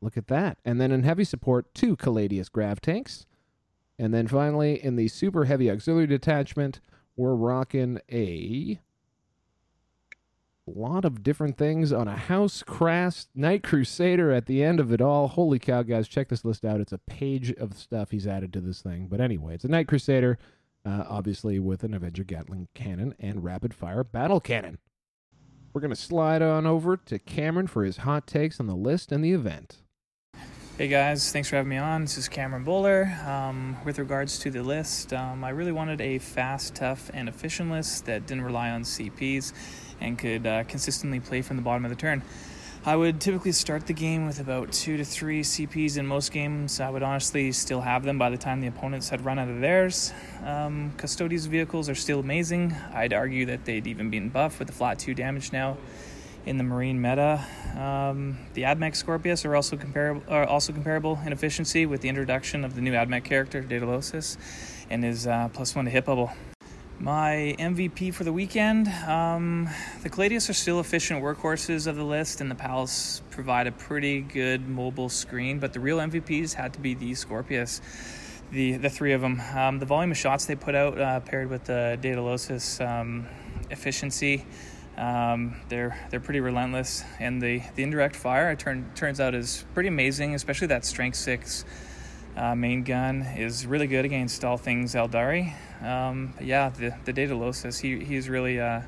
look 0.00 0.16
at 0.16 0.28
that. 0.28 0.58
And 0.64 0.80
then 0.80 0.90
in 0.90 1.02
heavy 1.02 1.24
support, 1.24 1.74
two 1.74 1.96
Caladius 1.96 2.50
Grav 2.50 2.80
tanks. 2.80 3.26
And 3.98 4.14
then 4.14 4.26
finally, 4.26 4.82
in 4.82 4.96
the 4.96 5.08
super 5.08 5.44
heavy 5.44 5.70
auxiliary 5.70 6.06
detachment, 6.06 6.80
we're 7.16 7.34
rocking 7.34 8.00
a 8.10 8.80
lot 10.78 11.04
of 11.04 11.22
different 11.22 11.56
things 11.56 11.92
on 11.92 12.08
a 12.08 12.16
House 12.16 12.62
Krast 12.62 13.26
Knight 13.34 13.62
Crusader 13.62 14.30
at 14.30 14.46
the 14.46 14.62
end 14.62 14.80
of 14.80 14.92
it 14.92 15.00
all. 15.00 15.28
Holy 15.28 15.58
cow, 15.58 15.82
guys, 15.82 16.08
check 16.08 16.28
this 16.28 16.44
list 16.44 16.64
out. 16.64 16.80
It's 16.80 16.92
a 16.92 16.98
page 16.98 17.52
of 17.52 17.76
stuff 17.76 18.10
he's 18.10 18.26
added 18.26 18.52
to 18.52 18.60
this 18.60 18.80
thing. 18.80 19.06
But 19.08 19.20
anyway, 19.20 19.54
it's 19.54 19.64
a 19.64 19.68
Knight 19.68 19.88
Crusader, 19.88 20.38
uh, 20.84 21.04
obviously 21.08 21.58
with 21.58 21.84
an 21.84 21.94
Avenger 21.94 22.24
Gatling 22.24 22.68
cannon 22.74 23.14
and 23.18 23.44
rapid 23.44 23.74
fire 23.74 24.04
battle 24.04 24.40
cannon. 24.40 24.78
We're 25.72 25.80
going 25.80 25.90
to 25.90 25.96
slide 25.96 26.42
on 26.42 26.66
over 26.66 26.96
to 26.96 27.18
Cameron 27.18 27.66
for 27.66 27.84
his 27.84 27.98
hot 27.98 28.26
takes 28.26 28.58
on 28.58 28.66
the 28.66 28.74
list 28.74 29.12
and 29.12 29.24
the 29.24 29.32
event. 29.32 29.78
Hey 30.80 30.88
guys, 30.88 31.30
thanks 31.30 31.50
for 31.50 31.56
having 31.56 31.68
me 31.68 31.76
on. 31.76 32.00
This 32.00 32.16
is 32.16 32.26
Cameron 32.26 32.64
Bowler. 32.64 33.14
Um, 33.26 33.76
with 33.84 33.98
regards 33.98 34.38
to 34.38 34.50
the 34.50 34.62
list, 34.62 35.12
um, 35.12 35.44
I 35.44 35.50
really 35.50 35.72
wanted 35.72 36.00
a 36.00 36.18
fast, 36.18 36.74
tough, 36.74 37.10
and 37.12 37.28
efficient 37.28 37.70
list 37.70 38.06
that 38.06 38.26
didn't 38.26 38.44
rely 38.44 38.70
on 38.70 38.82
CPs 38.82 39.52
and 40.00 40.18
could 40.18 40.46
uh, 40.46 40.64
consistently 40.64 41.20
play 41.20 41.42
from 41.42 41.56
the 41.56 41.62
bottom 41.62 41.84
of 41.84 41.90
the 41.90 41.96
turn. 41.96 42.22
I 42.82 42.96
would 42.96 43.20
typically 43.20 43.52
start 43.52 43.86
the 43.86 43.92
game 43.92 44.26
with 44.26 44.40
about 44.40 44.72
two 44.72 44.96
to 44.96 45.04
three 45.04 45.42
CPs 45.42 45.98
in 45.98 46.06
most 46.06 46.32
games. 46.32 46.80
I 46.80 46.88
would 46.88 47.02
honestly 47.02 47.52
still 47.52 47.82
have 47.82 48.04
them 48.04 48.18
by 48.18 48.30
the 48.30 48.38
time 48.38 48.62
the 48.62 48.68
opponents 48.68 49.10
had 49.10 49.22
run 49.22 49.38
out 49.38 49.48
of 49.50 49.60
theirs. 49.60 50.14
Um, 50.46 50.92
vehicles 50.96 51.90
are 51.90 51.94
still 51.94 52.20
amazing. 52.20 52.74
I'd 52.94 53.12
argue 53.12 53.44
that 53.46 53.66
they'd 53.66 53.86
even 53.86 54.08
been 54.08 54.30
buffed 54.30 54.58
with 54.58 54.68
the 54.68 54.72
flat 54.72 54.98
2 54.98 55.12
damage 55.12 55.52
now 55.52 55.76
in 56.46 56.56
the 56.56 56.64
marine 56.64 57.02
meta. 57.02 57.44
Um, 57.76 58.38
the 58.54 58.62
AdMech 58.62 58.96
Scorpius 58.96 59.44
are 59.44 59.54
also 59.54 59.76
comparable, 59.76 60.22
are 60.28 60.46
also 60.46 60.72
comparable 60.72 61.18
in 61.26 61.34
efficiency 61.34 61.84
with 61.84 62.00
the 62.00 62.08
introduction 62.08 62.64
of 62.64 62.76
the 62.76 62.80
new 62.80 62.92
AdMech 62.92 63.24
character, 63.24 63.62
Daedalosus, 63.62 64.38
and 64.88 65.04
his 65.04 65.26
uh, 65.26 65.50
plus 65.52 65.74
one 65.76 65.84
to 65.84 65.90
hit 65.90 66.06
bubble. 66.06 66.32
My 67.00 67.56
MVP 67.58 68.12
for 68.12 68.24
the 68.24 68.32
weekend, 68.32 68.86
um, 69.08 69.70
the 70.02 70.10
Caladius 70.10 70.50
are 70.50 70.52
still 70.52 70.80
efficient 70.80 71.22
workhorses 71.22 71.86
of 71.86 71.96
the 71.96 72.04
list, 72.04 72.42
and 72.42 72.50
the 72.50 72.54
Pals 72.54 73.22
provide 73.30 73.66
a 73.66 73.72
pretty 73.72 74.20
good 74.20 74.68
mobile 74.68 75.08
screen. 75.08 75.60
But 75.60 75.72
the 75.72 75.80
real 75.80 75.96
MVPs 75.96 76.52
had 76.52 76.74
to 76.74 76.78
be 76.78 76.92
the 76.92 77.14
Scorpius, 77.14 77.80
the 78.52 78.76
the 78.76 78.90
three 78.90 79.14
of 79.14 79.22
them. 79.22 79.40
Um, 79.54 79.78
the 79.78 79.86
volume 79.86 80.10
of 80.10 80.18
shots 80.18 80.44
they 80.44 80.56
put 80.56 80.74
out, 80.74 81.00
uh, 81.00 81.20
paired 81.20 81.48
with 81.48 81.64
the 81.64 81.98
Daedalosus 82.02 82.86
um, 82.86 83.26
efficiency, 83.70 84.44
um, 84.98 85.56
they're 85.70 85.98
they're 86.10 86.20
pretty 86.20 86.40
relentless, 86.40 87.02
and 87.18 87.40
the, 87.40 87.62
the 87.76 87.82
indirect 87.82 88.14
fire 88.14 88.50
it 88.50 88.58
turn, 88.58 88.90
turns 88.94 89.20
out 89.20 89.34
is 89.34 89.64
pretty 89.72 89.88
amazing, 89.88 90.34
especially 90.34 90.66
that 90.66 90.84
strength 90.84 91.16
six 91.16 91.64
uh, 92.40 92.54
main 92.54 92.82
gun 92.82 93.20
is 93.36 93.66
really 93.66 93.86
good 93.86 94.06
against 94.06 94.44
all 94.44 94.56
things 94.56 94.94
Aeldari. 94.94 95.52
Um, 95.82 96.32
yeah, 96.40 96.70
the 96.70 96.94
the 97.04 97.12
Daedalosus 97.12 97.78
he 97.80 98.02
he's 98.02 98.30
really 98.30 98.58
uh, 98.58 98.80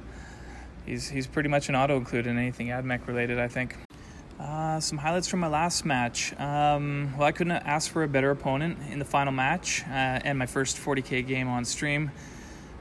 he's 0.86 1.08
he's 1.08 1.26
pretty 1.26 1.50
much 1.50 1.68
an 1.68 1.76
auto 1.76 1.98
include 1.98 2.26
in 2.26 2.38
anything 2.38 2.68
AdMech 2.68 3.06
related, 3.06 3.38
I 3.38 3.48
think. 3.48 3.76
Uh, 4.40 4.80
some 4.80 4.98
highlights 4.98 5.28
from 5.28 5.40
my 5.40 5.48
last 5.48 5.84
match. 5.84 6.32
Um, 6.40 7.12
well, 7.16 7.28
I 7.28 7.32
couldn't 7.32 7.52
ask 7.52 7.90
for 7.90 8.02
a 8.02 8.08
better 8.08 8.30
opponent 8.30 8.78
in 8.90 8.98
the 8.98 9.04
final 9.04 9.32
match 9.32 9.82
uh, 9.86 10.18
and 10.24 10.38
my 10.38 10.46
first 10.46 10.78
40k 10.78 11.24
game 11.26 11.46
on 11.46 11.64
stream. 11.64 12.10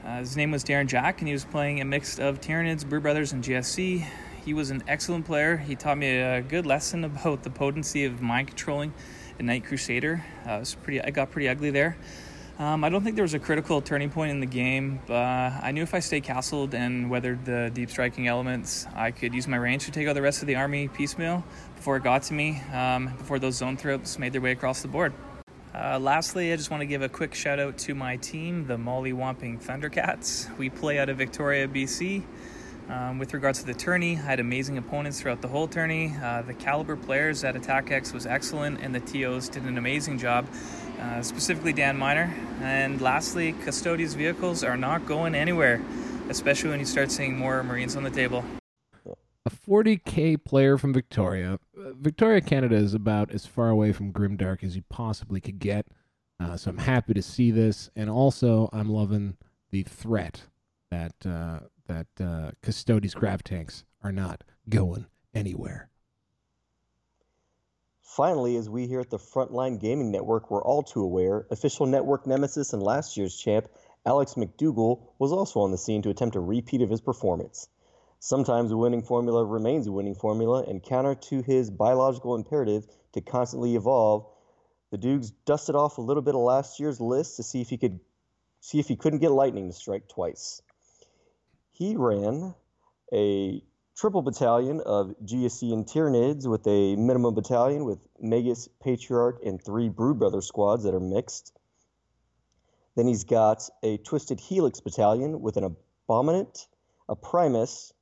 Uh, 0.04 0.18
his 0.18 0.36
name 0.36 0.50
was 0.50 0.64
Darren 0.64 0.88
Jack, 0.88 1.20
and 1.20 1.28
he 1.28 1.34
was 1.34 1.44
playing 1.44 1.80
a 1.80 1.84
mix 1.84 2.18
of 2.18 2.40
Tyranids, 2.40 2.88
Brood 2.88 3.02
Brothers, 3.02 3.32
and 3.32 3.44
GSC. 3.44 4.04
He 4.44 4.54
was 4.54 4.70
an 4.70 4.82
excellent 4.88 5.26
player. 5.26 5.58
He 5.58 5.76
taught 5.76 5.98
me 5.98 6.18
a 6.18 6.40
good 6.40 6.66
lesson 6.66 7.04
about 7.04 7.44
the 7.44 7.50
potency 7.50 8.04
of 8.06 8.20
mind 8.20 8.48
controlling 8.48 8.92
a 9.38 9.42
Knight 9.42 9.64
Crusader. 9.64 10.24
Uh, 10.46 10.58
was 10.60 10.74
pretty. 10.74 11.00
I 11.00 11.10
got 11.10 11.30
pretty 11.30 11.48
ugly 11.48 11.70
there. 11.70 11.96
Um, 12.58 12.84
I 12.84 12.90
don't 12.90 13.02
think 13.02 13.16
there 13.16 13.24
was 13.24 13.34
a 13.34 13.38
critical 13.38 13.80
turning 13.80 14.10
point 14.10 14.30
in 14.30 14.40
the 14.40 14.46
game, 14.46 15.00
but 15.06 15.14
I 15.16 15.72
knew 15.72 15.82
if 15.82 15.94
I 15.94 16.00
stayed 16.00 16.22
castled 16.24 16.74
and 16.74 17.10
weathered 17.10 17.44
the 17.44 17.70
deep 17.72 17.90
striking 17.90 18.28
elements, 18.28 18.86
I 18.94 19.10
could 19.10 19.34
use 19.34 19.48
my 19.48 19.56
range 19.56 19.86
to 19.86 19.90
take 19.90 20.06
out 20.06 20.12
the 20.12 20.22
rest 20.22 20.42
of 20.42 20.46
the 20.46 20.56
army 20.56 20.88
piecemeal 20.88 21.42
before 21.76 21.96
it 21.96 22.04
got 22.04 22.22
to 22.24 22.34
me, 22.34 22.60
um, 22.72 23.06
before 23.16 23.38
those 23.38 23.60
Zoanthropes 23.60 24.18
made 24.18 24.32
their 24.32 24.40
way 24.40 24.52
across 24.52 24.82
the 24.82 24.88
board. 24.88 25.12
Uh, 25.74 25.98
lastly, 25.98 26.52
I 26.52 26.56
just 26.56 26.70
want 26.70 26.82
to 26.82 26.86
give 26.86 27.00
a 27.00 27.08
quick 27.08 27.34
shout 27.34 27.58
out 27.58 27.78
to 27.78 27.94
my 27.94 28.16
team, 28.18 28.66
the 28.66 28.76
Molly 28.76 29.12
Womping 29.12 29.60
Thundercats. 29.60 30.54
We 30.58 30.68
play 30.68 30.98
out 30.98 31.08
of 31.08 31.16
Victoria, 31.16 31.66
BC. 31.66 32.22
Um, 32.92 33.18
with 33.18 33.32
regards 33.32 33.60
to 33.60 33.64
the 33.64 33.72
tourney, 33.72 34.16
I 34.16 34.20
had 34.20 34.38
amazing 34.38 34.76
opponents 34.76 35.18
throughout 35.18 35.40
the 35.40 35.48
whole 35.48 35.66
tourney. 35.66 36.14
Uh, 36.22 36.42
the 36.42 36.52
caliber 36.52 36.94
players 36.94 37.42
at 37.42 37.56
Attack 37.56 37.90
X 37.90 38.12
was 38.12 38.26
excellent, 38.26 38.82
and 38.82 38.94
the 38.94 39.00
TOs 39.00 39.48
did 39.48 39.62
an 39.62 39.78
amazing 39.78 40.18
job, 40.18 40.46
uh, 41.00 41.22
specifically 41.22 41.72
Dan 41.72 41.96
Miner. 41.96 42.34
And 42.60 43.00
lastly, 43.00 43.54
Custodes 43.64 44.12
vehicles 44.12 44.62
are 44.62 44.76
not 44.76 45.06
going 45.06 45.34
anywhere, 45.34 45.80
especially 46.28 46.68
when 46.68 46.80
you 46.80 46.84
start 46.84 47.10
seeing 47.10 47.34
more 47.34 47.62
Marines 47.62 47.96
on 47.96 48.02
the 48.02 48.10
table. 48.10 48.44
A 49.06 49.50
40k 49.50 50.44
player 50.44 50.76
from 50.76 50.92
Victoria. 50.92 51.58
Uh, 51.74 51.92
Victoria, 51.98 52.42
Canada 52.42 52.76
is 52.76 52.92
about 52.92 53.30
as 53.30 53.46
far 53.46 53.70
away 53.70 53.92
from 53.92 54.12
Grimdark 54.12 54.62
as 54.62 54.76
you 54.76 54.82
possibly 54.90 55.40
could 55.40 55.58
get. 55.58 55.86
Uh, 56.38 56.58
so 56.58 56.68
I'm 56.68 56.76
happy 56.76 57.14
to 57.14 57.22
see 57.22 57.50
this, 57.52 57.88
and 57.96 58.10
also 58.10 58.68
I'm 58.70 58.90
loving 58.90 59.38
the 59.70 59.82
threat 59.82 60.42
that 60.90 61.14
uh, 61.24 61.60
that 61.86 62.06
uh, 62.20 62.52
Custodes 62.62 63.14
grav 63.14 63.42
tanks 63.42 63.84
are 64.02 64.12
not 64.12 64.44
going 64.68 65.06
anywhere. 65.34 65.88
Finally, 68.02 68.56
as 68.56 68.68
we 68.68 68.86
here 68.86 69.00
at 69.00 69.08
the 69.08 69.18
Frontline 69.18 69.80
Gaming 69.80 70.10
Network 70.10 70.50
were 70.50 70.62
all 70.62 70.82
too 70.82 71.02
aware, 71.02 71.46
official 71.50 71.86
network 71.86 72.26
nemesis 72.26 72.74
and 72.74 72.82
last 72.82 73.16
year's 73.16 73.34
champ, 73.34 73.68
Alex 74.04 74.34
McDougall, 74.34 75.00
was 75.18 75.32
also 75.32 75.60
on 75.60 75.70
the 75.70 75.78
scene 75.78 76.02
to 76.02 76.10
attempt 76.10 76.36
a 76.36 76.40
repeat 76.40 76.82
of 76.82 76.90
his 76.90 77.00
performance. 77.00 77.68
Sometimes 78.18 78.70
a 78.70 78.76
winning 78.76 79.02
formula 79.02 79.44
remains 79.44 79.86
a 79.86 79.92
winning 79.92 80.14
formula, 80.14 80.62
and 80.62 80.82
counter 80.82 81.14
to 81.14 81.42
his 81.42 81.70
biological 81.70 82.34
imperative 82.34 82.86
to 83.14 83.20
constantly 83.20 83.76
evolve, 83.76 84.26
the 84.90 84.98
Dukes 84.98 85.30
dusted 85.46 85.74
off 85.74 85.96
a 85.96 86.02
little 86.02 86.22
bit 86.22 86.34
of 86.34 86.42
last 86.42 86.78
year's 86.78 87.00
list 87.00 87.36
to 87.36 87.42
see 87.42 87.62
if 87.62 87.70
he 87.70 87.78
could 87.78 87.98
see 88.60 88.78
if 88.78 88.88
he 88.88 88.94
couldn't 88.94 89.20
get 89.20 89.32
lightning 89.32 89.68
to 89.68 89.72
strike 89.72 90.06
twice. 90.08 90.60
He 91.72 91.96
ran 91.96 92.54
a 93.12 93.62
triple 93.96 94.22
battalion 94.22 94.80
of 94.80 95.14
GSC 95.24 95.72
and 95.72 95.86
Tyranids 95.86 96.46
with 96.46 96.66
a 96.66 96.96
minimum 96.96 97.34
battalion 97.34 97.84
with 97.84 97.98
Magus, 98.20 98.68
Patriarch, 98.80 99.40
and 99.44 99.62
three 99.62 99.88
Brood 99.88 100.18
Brother 100.18 100.42
squads 100.42 100.84
that 100.84 100.94
are 100.94 101.00
mixed. 101.00 101.52
Then 102.94 103.06
he's 103.06 103.24
got 103.24 103.68
a 103.82 103.96
Twisted 103.98 104.38
Helix 104.38 104.80
battalion 104.80 105.40
with 105.40 105.56
an 105.56 105.64
Abominant, 106.08 106.66
a 107.08 107.16
Primus, 107.16 107.94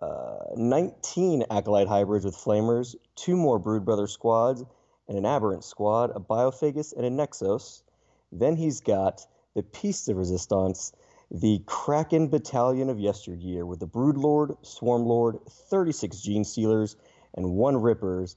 uh, 0.00 0.44
19 0.54 1.44
Acolyte 1.50 1.88
hybrids 1.88 2.24
with 2.24 2.36
Flamers, 2.36 2.94
two 3.16 3.36
more 3.36 3.58
Brood 3.58 3.84
Brother 3.84 4.06
squads, 4.06 4.62
and 5.08 5.18
an 5.18 5.26
Aberrant 5.26 5.64
squad, 5.64 6.12
a 6.14 6.20
Biophagus, 6.20 6.92
and 6.92 7.04
a 7.04 7.10
Nexos. 7.10 7.82
Then 8.30 8.56
he's 8.56 8.80
got 8.80 9.26
the 9.54 9.62
Piece 9.62 10.04
de 10.04 10.14
Resistance, 10.14 10.92
the 11.30 11.62
Kraken 11.66 12.28
Battalion 12.28 12.88
of 12.88 13.00
yesteryear 13.00 13.66
with 13.66 13.80
the 13.80 13.86
Brood 13.86 14.16
Lord, 14.16 14.56
Swarm 14.62 15.04
Lord, 15.04 15.38
36 15.48 16.20
Gene 16.20 16.44
Stealers, 16.44 16.96
and 17.34 17.52
one 17.52 17.76
Rippers 17.76 18.36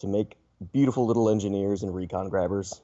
to 0.00 0.06
make 0.06 0.36
beautiful 0.72 1.06
little 1.06 1.28
engineers 1.28 1.82
and 1.82 1.94
recon 1.94 2.28
grabbers. 2.28 2.80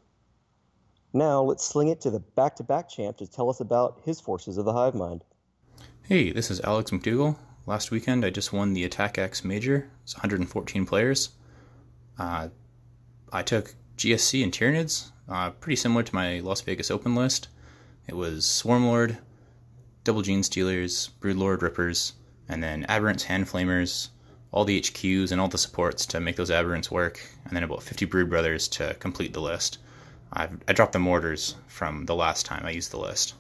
Now 1.13 1.43
let's 1.43 1.65
sling 1.65 1.89
it 1.89 2.01
to 2.03 2.11
the 2.11 2.21
back 2.21 2.57
to 2.57 2.65
back 2.65 2.89
champ 2.89 3.19
to 3.19 3.27
tell 3.27 3.49
us 3.51 3.61
about 3.61 4.01
his 4.05 4.21
forces 4.21 4.59
of 4.59 4.65
the 4.65 4.73
Hive 4.73 4.95
Mind. 4.95 5.23
Hey, 6.03 6.33
this 6.33 6.51
is 6.51 6.61
Alex 6.63 6.91
McDougall. 6.91 7.37
Last 7.67 7.91
weekend 7.91 8.25
I 8.25 8.31
just 8.31 8.53
won 8.53 8.73
the 8.75 8.85
Attack 8.85 9.19
X 9.19 9.45
Major. 9.45 9.91
It's 10.03 10.15
114 10.15 10.87
players. 10.87 11.31
Uh, 12.19 12.49
I 13.33 13.43
took 13.43 13.75
GSC 13.97 14.43
and 14.43 14.53
Tyranids, 14.53 15.13
uh, 15.29 15.51
pretty 15.51 15.77
similar 15.77 16.03
to 16.03 16.15
my 16.15 16.41
Las 16.41 16.61
Vegas 16.63 16.91
Open 16.91 17.15
list. 17.15 17.49
It 18.07 18.17
was 18.17 18.45
Swarmlord, 18.45 19.19
Double 20.05 20.21
Gene 20.21 20.43
Stealers, 20.43 21.09
Broodlord 21.21 21.63
Rippers, 21.63 22.13
and 22.47 22.63
then 22.63 22.85
Aberrants, 22.91 23.23
Hand 23.23 23.49
Flamers, 23.49 24.11
all 24.53 24.67
the 24.67 24.79
HQs 24.79 25.33
and 25.33 25.41
all 25.41 25.49
the 25.49 25.57
supports 25.57 26.05
to 26.07 26.21
make 26.21 26.37
those 26.37 26.51
Aberrants 26.51 26.91
work, 26.91 27.21
and 27.47 27.57
then 27.57 27.63
about 27.63 27.83
50 27.83 28.05
Brood 28.05 28.29
Brothers 28.29 28.69
to 28.69 28.95
complete 29.01 29.33
the 29.33 29.41
list. 29.41 29.79
I've, 30.31 30.61
I 30.69 30.75
dropped 30.75 30.93
the 30.93 30.99
mortars 30.99 31.55
from 31.69 32.05
the 32.05 32.15
last 32.15 32.45
time 32.45 32.67
I 32.67 32.71
used 32.71 32.91
the 32.91 32.99
list. 32.99 33.35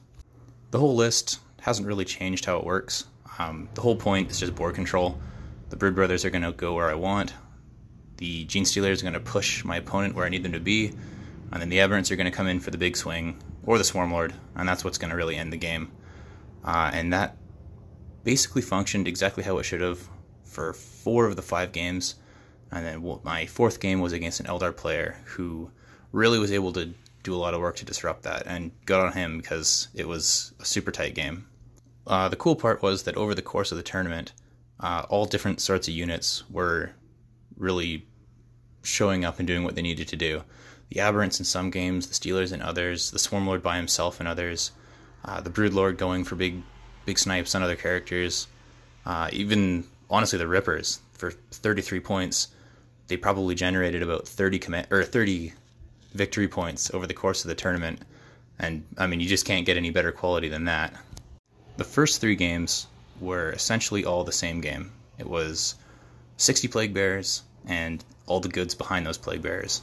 The 0.71 0.81
whole 0.81 0.97
list 0.97 1.39
hasn't 1.61 1.87
really 1.87 2.07
changed 2.07 2.47
how 2.47 2.57
it 2.57 2.65
works. 2.65 3.05
Um, 3.39 3.69
the 3.75 3.83
whole 3.83 3.97
point 3.97 4.31
is 4.31 4.41
just 4.41 4.55
board 4.55 4.75
control. 4.75 5.21
The 5.69 5.77
Brood 5.77 5.95
Brothers 5.95 6.25
are 6.25 6.31
going 6.31 6.43
to 6.43 6.53
go 6.53 6.75
where 6.75 6.91
I 6.91 6.95
want. 6.95 7.35
The 8.17 8.45
Gene 8.45 8.65
Stealers 8.65 9.01
are 9.01 9.05
going 9.05 9.12
to 9.12 9.21
push 9.21 9.65
my 9.65 9.77
opponent 9.77 10.15
where 10.15 10.25
I 10.25 10.31
need 10.31 10.43
them 10.43 10.53
to 10.53 10.61
be. 10.61 10.95
And 11.53 11.61
then 11.61 11.69
the 11.69 11.79
Aberrants 11.79 12.11
are 12.11 12.17
going 12.17 12.31
to 12.31 12.37
come 12.37 12.47
in 12.47 12.59
for 12.59 12.71
the 12.71 12.79
big 12.79 12.97
swing, 12.97 13.37
or 13.67 13.77
the 13.77 13.85
Swarmlord, 13.85 14.33
and 14.57 14.67
that's 14.67 14.83
what's 14.83 14.99
going 14.99 15.11
to 15.11 15.17
really 15.17 15.37
end 15.37 15.53
the 15.53 15.59
game. 15.59 15.91
Uh, 16.65 16.91
and 16.93 17.12
that 17.12 17.37
basically 18.25 18.62
functioned 18.62 19.07
exactly 19.07 19.45
how 19.45 19.59
it 19.59 19.65
should 19.65 19.81
have 19.81 20.09
for 20.45 20.73
four 20.73 21.27
of 21.27 21.37
the 21.37 21.43
five 21.43 21.73
games. 21.73 22.15
And 22.73 22.87
then 22.87 23.19
my 23.23 23.47
fourth 23.47 23.81
game 23.81 24.01
was 24.01 24.12
against 24.12 24.41
an 24.41 24.47
Eldar 24.47 24.75
player 24.75 25.19
who 25.25 25.71
really 26.12 26.39
was 26.39 26.53
able 26.53 26.73
to 26.73 26.95
do 27.23 27.35
a 27.35 27.37
lot 27.37 27.55
of 27.55 27.61
work 27.61 27.77
to 27.77 27.85
disrupt 27.85 28.23
that, 28.23 28.47
and 28.47 28.71
got 28.85 29.05
on 29.05 29.12
him 29.12 29.39
because 29.39 29.89
it 29.95 30.07
was 30.07 30.53
a 30.61 30.65
super 30.65 30.91
tight 30.91 31.15
game. 31.15 31.47
Uh, 32.07 32.29
the 32.29 32.37
cool 32.37 32.55
part 32.55 32.83
was 32.83 33.05
that 33.05 33.17
over 33.17 33.35
the 33.35 33.43
course 33.43 33.73
of 33.73 33.79
the 33.79 33.83
tournament, 33.83 34.33
uh, 34.81 35.05
all 35.09 35.25
different 35.25 35.61
sorts 35.61 35.89
of 35.89 35.95
units 35.95 36.45
were 36.51 36.91
really 37.57 38.07
showing 38.83 39.25
up 39.25 39.39
and 39.39 39.49
doing 39.49 39.65
what 39.65 39.75
they 39.75 39.83
needed 39.83 40.07
to 40.09 40.17
do. 40.17 40.45
The 40.91 41.01
Aberrants 41.01 41.39
in 41.39 41.47
some 41.47 41.71
games, 41.71 42.07
the 42.07 42.15
Stealers 42.15 42.53
in 42.53 42.61
others, 42.61 43.11
the 43.11 43.19
Swarmlord 43.19 43.62
by 43.62 43.77
himself 43.77 44.21
in 44.21 44.27
others, 44.27 44.73
uh, 45.25 45.41
the 45.41 45.51
Broodlord 45.51 45.97
going 45.97 46.25
for 46.25 46.37
big, 46.37 46.62
big 47.07 47.18
snipes 47.18 47.55
on 47.55 47.62
other 47.62 47.77
characters, 47.77 48.47
uh, 49.07 49.29
even 49.33 49.85
honestly 50.11 50.39
the 50.39 50.47
Rippers 50.47 51.01
for 51.12 51.31
33 51.31 52.01
points. 52.01 52.49
They 53.09 53.16
probably 53.16 53.55
generated 53.55 54.03
about 54.03 54.29
30 54.29 54.59
command 54.59 54.87
or 54.91 55.03
30 55.05 55.53
victory 56.12 56.49
points 56.49 56.93
over 56.93 57.07
the 57.07 57.14
course 57.14 57.45
of 57.45 57.49
the 57.49 57.55
tournament, 57.55 58.01
and 58.59 58.85
I 58.97 59.07
mean 59.07 59.20
you 59.20 59.29
just 59.29 59.47
can't 59.47 59.66
get 59.66 59.77
any 59.77 59.91
better 59.91 60.12
quality 60.12 60.49
than 60.49 60.64
that. 60.66 60.95
The 61.77 61.85
first 61.85 62.20
three 62.20 62.37
games 62.37 62.87
were 63.20 63.51
essentially 63.51 64.05
all 64.05 64.25
the 64.25 64.33
same 64.33 64.61
game. 64.61 64.93
It 65.18 65.29
was 65.29 65.75
60 66.37 66.68
Plague 66.68 66.95
Bearers 66.95 67.43
and 67.66 68.05
all 68.27 68.41
the 68.41 68.49
goods 68.49 68.75
behind 68.75 69.07
those 69.07 69.18
Plague 69.18 69.43
Bearers. 69.43 69.83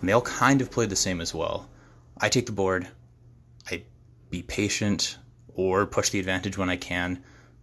And 0.00 0.08
they 0.08 0.12
all 0.12 0.22
kind 0.22 0.60
of 0.60 0.70
played 0.70 0.90
the 0.90 0.96
same 0.96 1.20
as 1.20 1.34
well. 1.34 1.68
I 2.18 2.28
take 2.28 2.46
the 2.46 2.52
board, 2.52 2.88
be 4.32 4.42
patient 4.42 5.18
or 5.54 5.86
push 5.86 6.08
the 6.08 6.18
advantage 6.18 6.58
when 6.58 6.70
I 6.70 6.76
can, 6.76 7.22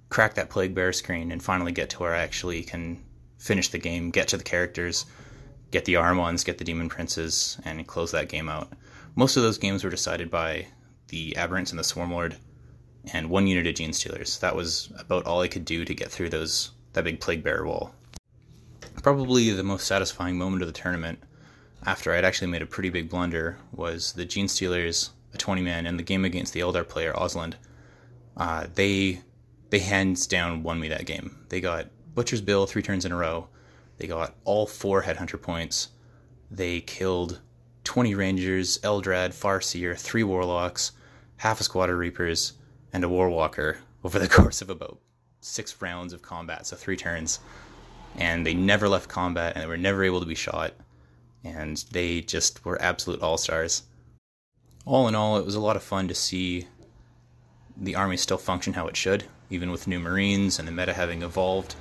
crack 0.09 0.35
that 0.35 0.49
Plague 0.49 0.75
Bearer 0.75 0.93
screen, 0.93 1.31
and 1.31 1.43
finally 1.43 1.71
get 1.71 1.89
to 1.89 1.99
where 1.99 2.13
I 2.13 2.19
actually 2.19 2.63
can 2.63 3.03
finish 3.39 3.69
the 3.69 3.79
game, 3.79 4.11
get 4.11 4.27
to 4.29 4.37
the 4.37 4.43
characters, 4.43 5.05
get 5.71 5.85
the 5.85 5.95
Armons, 5.95 6.43
get 6.43 6.59
the 6.59 6.63
Demon 6.63 6.87
Princes, 6.87 7.57
and 7.65 7.85
close 7.87 8.11
that 8.11 8.29
game 8.29 8.47
out. 8.47 8.71
Most 9.15 9.35
of 9.35 9.43
those 9.43 9.57
games 9.57 9.83
were 9.83 9.89
decided 9.89 10.29
by 10.29 10.67
the 11.07 11.33
Aberrants 11.37 11.71
and 11.71 11.79
the 11.79 11.83
Swarmlord 11.83 12.37
and 13.13 13.29
one 13.29 13.47
unit 13.47 13.65
of 13.65 13.75
Gene 13.75 13.91
Stealers. 13.91 14.39
That 14.39 14.55
was 14.55 14.93
about 14.99 15.25
all 15.25 15.41
I 15.41 15.47
could 15.47 15.65
do 15.65 15.83
to 15.85 15.95
get 15.95 16.09
through 16.09 16.29
those 16.29 16.71
that 16.93 17.03
big 17.03 17.19
plague 17.19 17.43
bearer 17.43 17.65
wall. 17.65 17.93
Probably 19.01 19.49
the 19.51 19.63
most 19.63 19.87
satisfying 19.87 20.37
moment 20.37 20.61
of 20.61 20.67
the 20.67 20.79
tournament, 20.79 21.19
after 21.85 22.13
I'd 22.13 22.25
actually 22.25 22.51
made 22.51 22.61
a 22.61 22.67
pretty 22.67 22.89
big 22.89 23.09
blunder, 23.09 23.57
was 23.71 24.13
the 24.13 24.25
Genestealers, 24.25 25.09
a 25.33 25.37
20 25.37 25.61
man, 25.61 25.85
and 25.85 25.99
the 25.99 26.03
game 26.03 26.25
against 26.25 26.53
the 26.53 26.59
Eldar 26.59 26.87
player 26.87 27.13
Osland. 27.13 27.53
Uh, 28.37 28.67
they 28.73 29.21
they 29.69 29.79
hands 29.79 30.25
down 30.27 30.63
won 30.63 30.79
me 30.79 30.87
that 30.89 31.05
game. 31.05 31.45
They 31.49 31.61
got 31.61 31.87
Butcher's 32.15 32.41
Bill 32.41 32.65
three 32.65 32.81
turns 32.81 33.05
in 33.05 33.11
a 33.11 33.17
row. 33.17 33.47
They 33.97 34.07
got 34.07 34.35
all 34.45 34.65
four 34.65 35.03
Headhunter 35.03 35.41
points. 35.41 35.89
They 36.49 36.81
killed 36.81 37.41
20 37.83 38.15
Rangers, 38.15 38.77
Eldrad, 38.79 39.29
Farseer, 39.29 39.97
three 39.97 40.23
Warlocks, 40.23 40.93
half 41.37 41.59
a 41.59 41.63
squad 41.63 41.89
of 41.89 41.97
Reapers, 41.97 42.53
and 42.93 43.03
a 43.03 43.07
Warwalker 43.07 43.77
over 44.03 44.19
the 44.19 44.27
course 44.37 44.61
of 44.61 44.69
about 44.69 44.99
six 45.41 45.81
rounds 45.81 46.13
of 46.13 46.21
combat, 46.21 46.65
so 46.65 46.75
three 46.75 46.97
turns. 46.97 47.39
And 48.15 48.45
they 48.45 48.53
never 48.53 48.89
left 48.89 49.09
combat, 49.09 49.53
and 49.55 49.63
they 49.63 49.67
were 49.67 49.77
never 49.77 50.03
able 50.03 50.19
to 50.19 50.25
be 50.25 50.35
shot. 50.35 50.73
And 51.43 51.77
they 51.91 52.21
just 52.21 52.65
were 52.65 52.81
absolute 52.81 53.21
all 53.21 53.37
stars. 53.37 53.83
All 54.89 55.07
in 55.07 55.13
all, 55.13 55.37
it 55.37 55.45
was 55.45 55.53
a 55.53 55.59
lot 55.59 55.75
of 55.75 55.83
fun 55.83 56.07
to 56.07 56.15
see 56.15 56.65
the 57.77 57.93
army 57.93 58.17
still 58.17 58.39
function 58.39 58.73
how 58.73 58.87
it 58.87 58.97
should, 58.97 59.25
even 59.51 59.69
with 59.69 59.85
new 59.85 59.99
Marines 59.99 60.57
and 60.57 60.67
the 60.67 60.71
meta 60.71 60.93
having 60.93 61.21
evolved. 61.21 61.75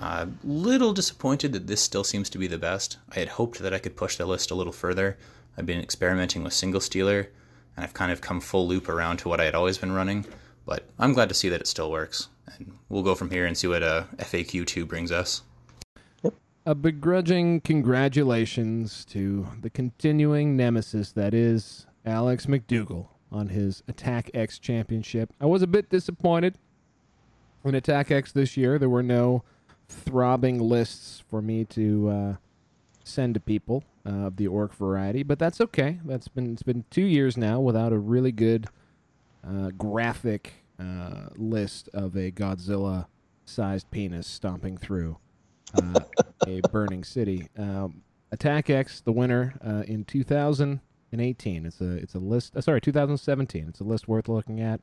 A 0.00 0.04
uh, 0.04 0.26
little 0.42 0.92
disappointed 0.92 1.52
that 1.52 1.68
this 1.68 1.80
still 1.80 2.02
seems 2.02 2.28
to 2.30 2.38
be 2.38 2.48
the 2.48 2.58
best. 2.58 2.96
I 3.14 3.20
had 3.20 3.28
hoped 3.28 3.60
that 3.60 3.72
I 3.72 3.78
could 3.78 3.94
push 3.94 4.16
the 4.16 4.26
list 4.26 4.50
a 4.50 4.56
little 4.56 4.72
further. 4.72 5.16
I've 5.56 5.66
been 5.66 5.80
experimenting 5.80 6.42
with 6.42 6.52
single 6.52 6.80
stealer, 6.80 7.28
and 7.76 7.84
I've 7.84 7.94
kind 7.94 8.10
of 8.10 8.20
come 8.20 8.40
full 8.40 8.66
loop 8.66 8.88
around 8.88 9.18
to 9.18 9.28
what 9.28 9.40
I 9.40 9.44
had 9.44 9.54
always 9.54 9.78
been 9.78 9.92
running. 9.92 10.26
But 10.64 10.82
I'm 10.98 11.12
glad 11.12 11.28
to 11.28 11.34
see 11.36 11.48
that 11.50 11.60
it 11.60 11.68
still 11.68 11.92
works, 11.92 12.26
and 12.56 12.72
we'll 12.88 13.04
go 13.04 13.14
from 13.14 13.30
here 13.30 13.46
and 13.46 13.56
see 13.56 13.68
what 13.68 13.84
uh, 13.84 14.02
FAQ 14.16 14.66
two 14.66 14.84
brings 14.84 15.12
us. 15.12 15.42
A 16.68 16.74
begrudging 16.74 17.60
congratulations 17.60 19.04
to 19.10 19.46
the 19.60 19.70
continuing 19.70 20.56
nemesis 20.56 21.12
that 21.12 21.32
is 21.32 21.86
Alex 22.06 22.46
McDougall 22.46 23.08
on 23.32 23.48
his 23.48 23.82
Attack 23.88 24.30
X 24.32 24.58
championship. 24.58 25.32
I 25.40 25.46
was 25.46 25.62
a 25.62 25.66
bit 25.66 25.90
disappointed 25.90 26.56
in 27.64 27.74
Attack 27.74 28.10
X 28.10 28.32
this 28.32 28.56
year. 28.56 28.78
There 28.78 28.88
were 28.88 29.02
no 29.02 29.42
throbbing 29.88 30.60
lists 30.60 31.22
for 31.28 31.42
me 31.42 31.64
to 31.64 32.08
uh, 32.08 32.34
send 33.02 33.34
to 33.34 33.40
people 33.40 33.84
uh, 34.06 34.26
of 34.26 34.36
the 34.36 34.46
orc 34.46 34.72
variety, 34.74 35.22
but 35.22 35.38
that's 35.38 35.60
okay. 35.60 35.98
That's 36.04 36.28
been 36.28 36.52
it's 36.52 36.62
been 36.62 36.84
two 36.90 37.04
years 37.04 37.36
now 37.36 37.60
without 37.60 37.92
a 37.92 37.98
really 37.98 38.32
good 38.32 38.68
uh, 39.46 39.70
graphic 39.76 40.52
uh, 40.78 41.28
list 41.36 41.88
of 41.92 42.16
a 42.16 42.30
Godzilla-sized 42.30 43.90
penis 43.90 44.26
stomping 44.26 44.76
through 44.76 45.18
uh, 45.74 46.00
a 46.46 46.60
burning 46.72 47.04
city. 47.04 47.48
Um, 47.58 48.02
Attack 48.32 48.70
X, 48.70 49.00
the 49.00 49.12
winner 49.12 49.54
uh, 49.64 49.82
in 49.86 50.04
2000. 50.04 50.80
18. 51.20 51.66
It's 51.66 51.80
a 51.80 51.92
it's 51.92 52.14
a 52.14 52.18
list. 52.18 52.56
Uh, 52.56 52.60
sorry, 52.60 52.80
2017. 52.80 53.66
It's 53.68 53.80
a 53.80 53.84
list 53.84 54.08
worth 54.08 54.28
looking 54.28 54.60
at. 54.60 54.80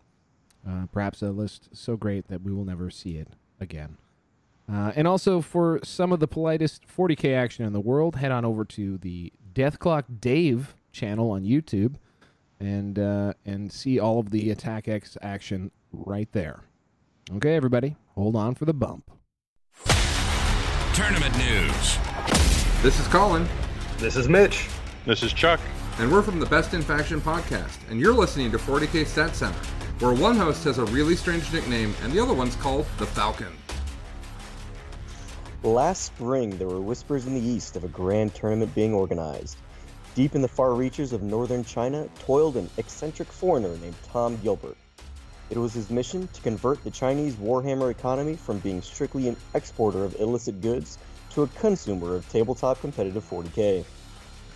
Uh, 0.67 0.85
perhaps 0.91 1.21
a 1.21 1.29
list 1.29 1.69
so 1.73 1.97
great 1.97 2.29
that 2.29 2.41
we 2.41 2.53
will 2.53 2.63
never 2.63 2.89
see 2.89 3.17
it 3.17 3.29
again. 3.59 3.97
Uh, 4.71 4.93
and 4.95 5.07
also 5.07 5.41
for 5.41 5.79
some 5.83 6.13
of 6.13 6.21
the 6.21 6.27
politest 6.27 6.87
40k 6.87 7.35
action 7.35 7.65
in 7.65 7.73
the 7.73 7.81
world, 7.81 8.15
head 8.15 8.31
on 8.31 8.45
over 8.45 8.63
to 8.63 8.97
the 8.97 9.33
Death 9.53 9.77
Clock 9.77 10.05
Dave 10.21 10.75
channel 10.93 11.31
on 11.31 11.43
YouTube, 11.43 11.95
and 12.59 12.97
uh, 12.97 13.33
and 13.45 13.71
see 13.71 13.99
all 13.99 14.19
of 14.19 14.31
the 14.31 14.51
Attack 14.51 14.87
X 14.87 15.17
action 15.21 15.71
right 15.91 16.31
there. 16.31 16.61
Okay, 17.35 17.55
everybody, 17.55 17.97
hold 18.15 18.35
on 18.35 18.55
for 18.55 18.65
the 18.65 18.73
bump. 18.73 19.11
Tournament 20.93 21.35
news. 21.37 21.97
This 22.81 22.99
is 22.99 23.07
Colin. 23.07 23.47
This 23.97 24.15
is 24.15 24.29
Mitch. 24.29 24.67
This 25.05 25.23
is 25.23 25.33
Chuck. 25.33 25.59
And 25.99 26.11
we're 26.11 26.23
from 26.23 26.39
the 26.39 26.47
Best 26.47 26.73
in 26.73 26.81
Faction 26.81 27.21
podcast, 27.21 27.77
and 27.91 27.99
you're 27.99 28.15
listening 28.15 28.49
to 28.49 28.57
40k 28.57 29.05
Stat 29.05 29.35
Center, 29.35 29.59
where 29.99 30.11
one 30.11 30.35
host 30.35 30.63
has 30.63 30.79
a 30.79 30.85
really 30.85 31.15
strange 31.15 31.53
nickname 31.53 31.93
and 32.01 32.11
the 32.11 32.19
other 32.19 32.33
one's 32.33 32.55
called 32.55 32.87
the 32.97 33.05
Falcon. 33.05 33.55
Last 35.61 36.05
spring, 36.05 36.57
there 36.57 36.67
were 36.67 36.81
whispers 36.81 37.27
in 37.27 37.35
the 37.35 37.47
east 37.47 37.75
of 37.75 37.83
a 37.83 37.89
grand 37.89 38.33
tournament 38.33 38.73
being 38.73 38.91
organized. 38.91 39.57
Deep 40.15 40.33
in 40.33 40.41
the 40.41 40.47
far 40.47 40.73
reaches 40.73 41.13
of 41.13 41.21
northern 41.21 41.63
China 41.63 42.09
toiled 42.17 42.57
an 42.57 42.71
eccentric 42.77 43.27
foreigner 43.31 43.77
named 43.77 43.95
Tom 44.11 44.37
Gilbert. 44.37 44.77
It 45.51 45.59
was 45.59 45.73
his 45.73 45.91
mission 45.91 46.27
to 46.33 46.41
convert 46.41 46.83
the 46.83 46.89
Chinese 46.89 47.35
Warhammer 47.35 47.91
economy 47.91 48.35
from 48.35 48.57
being 48.59 48.81
strictly 48.81 49.27
an 49.27 49.37
exporter 49.53 50.03
of 50.03 50.19
illicit 50.19 50.59
goods 50.59 50.97
to 51.33 51.43
a 51.43 51.47
consumer 51.49 52.15
of 52.15 52.27
tabletop 52.29 52.81
competitive 52.81 53.29
40k. 53.29 53.85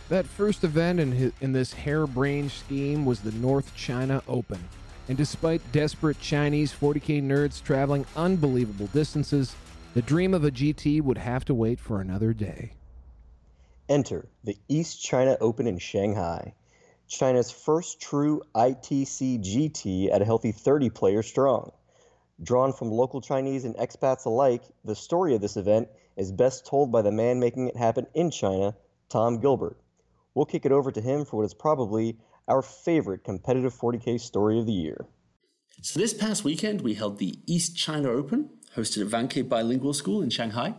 That 0.10 0.26
first 0.26 0.64
event 0.64 1.02
in, 1.02 1.12
his, 1.12 1.34
in 1.42 1.52
this 1.52 1.74
harebrained 1.74 2.52
scheme 2.52 3.06
was 3.06 3.20
the 3.20 3.34
North 3.34 3.76
China 3.76 4.24
Open. 4.30 4.64
And 5.10 5.18
despite 5.18 5.72
desperate 5.74 6.18
Chinese 6.22 6.74
40k 6.74 7.22
nerds 7.22 7.62
traveling 7.62 8.06
unbelievable 8.16 8.88
distances, 8.88 9.54
the 9.94 10.02
dream 10.02 10.34
of 10.34 10.46
a 10.46 10.52
GT 10.52 11.02
would 11.02 11.18
have 11.18 11.44
to 11.46 11.54
wait 11.54 11.78
for 11.78 12.00
another 12.00 12.32
day. 12.32 12.72
Enter 13.90 14.30
the 14.46 14.58
East 14.70 15.04
China 15.04 15.36
Open 15.42 15.68
in 15.68 15.78
Shanghai, 15.78 16.54
China's 17.10 17.52
first 17.52 18.00
true 18.00 18.42
ITC 18.56 19.44
GT 19.44 20.14
at 20.14 20.22
a 20.22 20.26
healthy 20.26 20.54
30 20.54 20.90
players 20.90 21.28
strong. 21.28 21.72
Drawn 22.42 22.72
from 22.72 22.92
local 22.92 23.20
Chinese 23.20 23.66
and 23.66 23.76
expats 23.76 24.26
alike, 24.26 24.64
the 24.86 24.96
story 24.96 25.36
of 25.36 25.42
this 25.42 25.58
event 25.58 25.90
is 26.16 26.32
best 26.32 26.66
told 26.66 26.94
by 26.94 27.02
the 27.02 27.12
man 27.12 27.42
making 27.42 27.68
it 27.68 27.76
happen 27.76 28.08
in 28.14 28.32
China, 28.32 28.74
Tom 29.10 29.40
Gilbert. 29.42 29.78
We'll 30.38 30.46
kick 30.46 30.68
it 30.68 30.72
over 30.72 30.92
to 30.92 31.02
him 31.02 31.26
for 31.26 31.38
what 31.38 31.46
is 31.46 31.56
probably 31.56 32.16
our 32.48 32.62
favorite 32.62 33.24
competitive 33.24 33.74
40k 33.74 34.20
story 34.22 34.60
of 34.60 34.68
the 34.68 34.72
year. 34.72 35.08
So, 35.82 36.00
this 36.00 36.14
past 36.14 36.44
weekend, 36.44 36.82
we 36.82 36.94
held 36.94 37.18
the 37.18 37.40
East 37.48 37.76
China 37.76 38.12
Open, 38.12 38.52
hosted 38.76 39.02
at 39.02 39.08
Vanke 39.08 39.50
Bilingual 39.50 39.96
School 39.96 40.22
in 40.22 40.30
Shanghai. 40.30 40.76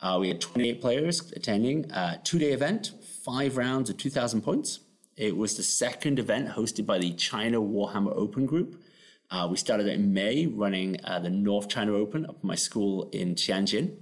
Uh, 0.00 0.18
we 0.20 0.28
had 0.28 0.40
28 0.40 0.80
players 0.80 1.32
attending 1.32 1.90
a 1.90 2.20
two 2.22 2.38
day 2.38 2.52
event, 2.52 2.92
five 3.24 3.56
rounds 3.56 3.90
of 3.90 3.96
2,000 3.96 4.42
points. 4.42 4.78
It 5.16 5.36
was 5.36 5.56
the 5.56 5.64
second 5.64 6.20
event 6.20 6.50
hosted 6.50 6.86
by 6.86 6.98
the 6.98 7.14
China 7.14 7.60
Warhammer 7.60 8.14
Open 8.14 8.46
Group. 8.46 8.80
Uh, 9.28 9.48
we 9.50 9.56
started 9.56 9.88
in 9.88 10.14
May 10.14 10.46
running 10.46 10.98
uh, 11.02 11.18
the 11.18 11.30
North 11.30 11.68
China 11.68 11.94
Open 11.94 12.26
up 12.26 12.36
at 12.36 12.44
my 12.44 12.54
school 12.54 13.08
in 13.10 13.34
Tianjin. 13.34 13.96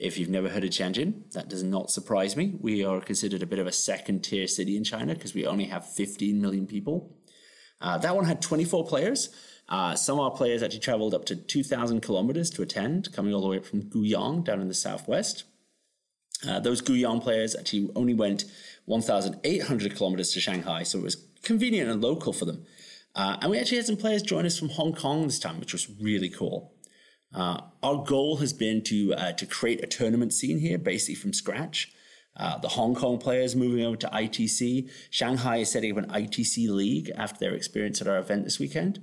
If 0.00 0.16
you've 0.16 0.30
never 0.30 0.48
heard 0.48 0.64
of 0.64 0.70
Tianjin, 0.70 1.30
that 1.32 1.50
does 1.50 1.62
not 1.62 1.90
surprise 1.90 2.34
me. 2.34 2.54
We 2.58 2.82
are 2.84 3.02
considered 3.02 3.42
a 3.42 3.46
bit 3.46 3.58
of 3.58 3.66
a 3.66 3.72
second 3.72 4.24
tier 4.24 4.46
city 4.46 4.74
in 4.78 4.82
China 4.82 5.14
because 5.14 5.34
we 5.34 5.44
only 5.44 5.66
have 5.66 5.86
15 5.86 6.40
million 6.40 6.66
people. 6.66 7.14
Uh, 7.82 7.98
that 7.98 8.16
one 8.16 8.24
had 8.24 8.40
24 8.40 8.86
players. 8.86 9.28
Uh, 9.68 9.94
some 9.94 10.18
of 10.18 10.24
our 10.24 10.30
players 10.30 10.62
actually 10.62 10.80
traveled 10.80 11.12
up 11.12 11.26
to 11.26 11.36
2,000 11.36 12.00
kilometers 12.00 12.48
to 12.50 12.62
attend, 12.62 13.12
coming 13.12 13.34
all 13.34 13.42
the 13.42 13.48
way 13.48 13.58
up 13.58 13.66
from 13.66 13.82
Guiyang 13.82 14.42
down 14.42 14.62
in 14.62 14.68
the 14.68 14.74
southwest. 14.74 15.44
Uh, 16.48 16.58
those 16.60 16.80
Guiyang 16.80 17.22
players 17.22 17.54
actually 17.54 17.90
only 17.94 18.14
went 18.14 18.46
1,800 18.86 19.94
kilometers 19.94 20.32
to 20.32 20.40
Shanghai, 20.40 20.82
so 20.82 20.98
it 20.98 21.04
was 21.04 21.16
convenient 21.42 21.90
and 21.90 22.00
local 22.00 22.32
for 22.32 22.46
them. 22.46 22.64
Uh, 23.14 23.36
and 23.42 23.50
we 23.50 23.58
actually 23.58 23.76
had 23.76 23.86
some 23.86 23.98
players 23.98 24.22
join 24.22 24.46
us 24.46 24.58
from 24.58 24.70
Hong 24.70 24.94
Kong 24.94 25.24
this 25.24 25.38
time, 25.38 25.60
which 25.60 25.74
was 25.74 25.90
really 26.00 26.30
cool. 26.30 26.72
Uh, 27.34 27.60
our 27.82 28.02
goal 28.04 28.38
has 28.38 28.52
been 28.52 28.82
to 28.82 29.14
uh, 29.14 29.32
to 29.32 29.46
create 29.46 29.82
a 29.82 29.86
tournament 29.86 30.32
scene 30.32 30.58
here, 30.58 30.78
basically 30.78 31.14
from 31.14 31.32
scratch. 31.32 31.92
Uh, 32.36 32.58
the 32.58 32.68
Hong 32.68 32.94
Kong 32.94 33.18
players 33.18 33.54
moving 33.56 33.84
over 33.84 33.96
to 33.96 34.08
ITC. 34.08 34.90
Shanghai 35.10 35.58
is 35.58 35.70
setting 35.70 35.92
up 35.92 35.98
an 35.98 36.10
ITC 36.10 36.68
league 36.68 37.10
after 37.16 37.38
their 37.38 37.54
experience 37.54 38.00
at 38.00 38.08
our 38.08 38.18
event 38.18 38.44
this 38.44 38.58
weekend. 38.58 39.02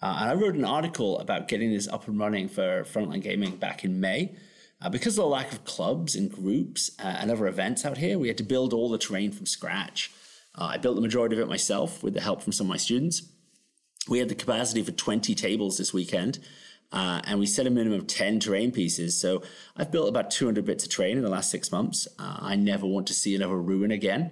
Uh, 0.00 0.18
and 0.20 0.30
I 0.30 0.34
wrote 0.34 0.54
an 0.54 0.64
article 0.64 1.18
about 1.18 1.48
getting 1.48 1.72
this 1.72 1.88
up 1.88 2.08
and 2.08 2.18
running 2.18 2.48
for 2.48 2.84
Frontline 2.84 3.22
Gaming 3.22 3.56
back 3.56 3.84
in 3.84 4.00
May. 4.00 4.34
Uh, 4.80 4.88
because 4.88 5.18
of 5.18 5.24
the 5.24 5.28
lack 5.28 5.52
of 5.52 5.64
clubs 5.64 6.14
and 6.14 6.30
groups 6.30 6.90
uh, 7.02 7.16
and 7.18 7.30
other 7.30 7.48
events 7.48 7.84
out 7.84 7.98
here, 7.98 8.18
we 8.18 8.28
had 8.28 8.38
to 8.38 8.44
build 8.44 8.72
all 8.72 8.88
the 8.88 8.98
terrain 8.98 9.32
from 9.32 9.46
scratch. 9.46 10.10
I 10.60 10.76
built 10.76 10.96
the 10.96 11.02
majority 11.02 11.36
of 11.36 11.42
it 11.42 11.48
myself 11.48 12.02
with 12.02 12.14
the 12.14 12.20
help 12.20 12.42
from 12.42 12.52
some 12.52 12.66
of 12.66 12.70
my 12.70 12.78
students. 12.78 13.22
We 14.08 14.18
had 14.18 14.28
the 14.28 14.34
capacity 14.34 14.82
for 14.82 14.90
20 14.90 15.34
tables 15.36 15.78
this 15.78 15.92
weekend, 15.92 16.40
uh, 16.92 17.20
and 17.24 17.38
we 17.38 17.46
set 17.46 17.66
a 17.66 17.70
minimum 17.70 17.98
of 17.98 18.06
10 18.06 18.40
terrain 18.40 18.72
pieces. 18.72 19.20
So 19.20 19.42
I've 19.76 19.90
built 19.90 20.08
about 20.08 20.30
200 20.30 20.64
bits 20.64 20.84
of 20.84 20.90
terrain 20.90 21.18
in 21.18 21.22
the 21.22 21.28
last 21.28 21.50
six 21.50 21.70
months. 21.70 22.08
Uh, 22.18 22.38
I 22.40 22.56
never 22.56 22.86
want 22.86 23.06
to 23.08 23.14
see 23.14 23.34
another 23.34 23.58
ruin 23.58 23.90
again. 23.90 24.30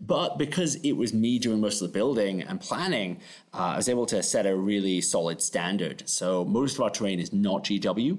But 0.00 0.38
because 0.38 0.76
it 0.76 0.92
was 0.92 1.12
me 1.12 1.38
doing 1.38 1.60
most 1.60 1.82
of 1.82 1.88
the 1.88 1.92
building 1.92 2.42
and 2.42 2.60
planning, 2.60 3.20
uh, 3.52 3.72
I 3.72 3.76
was 3.76 3.88
able 3.88 4.06
to 4.06 4.22
set 4.22 4.46
a 4.46 4.56
really 4.56 5.00
solid 5.00 5.42
standard. 5.42 6.08
So 6.08 6.44
most 6.44 6.76
of 6.76 6.82
our 6.82 6.90
terrain 6.90 7.18
is 7.18 7.32
not 7.32 7.64
GW. 7.64 8.18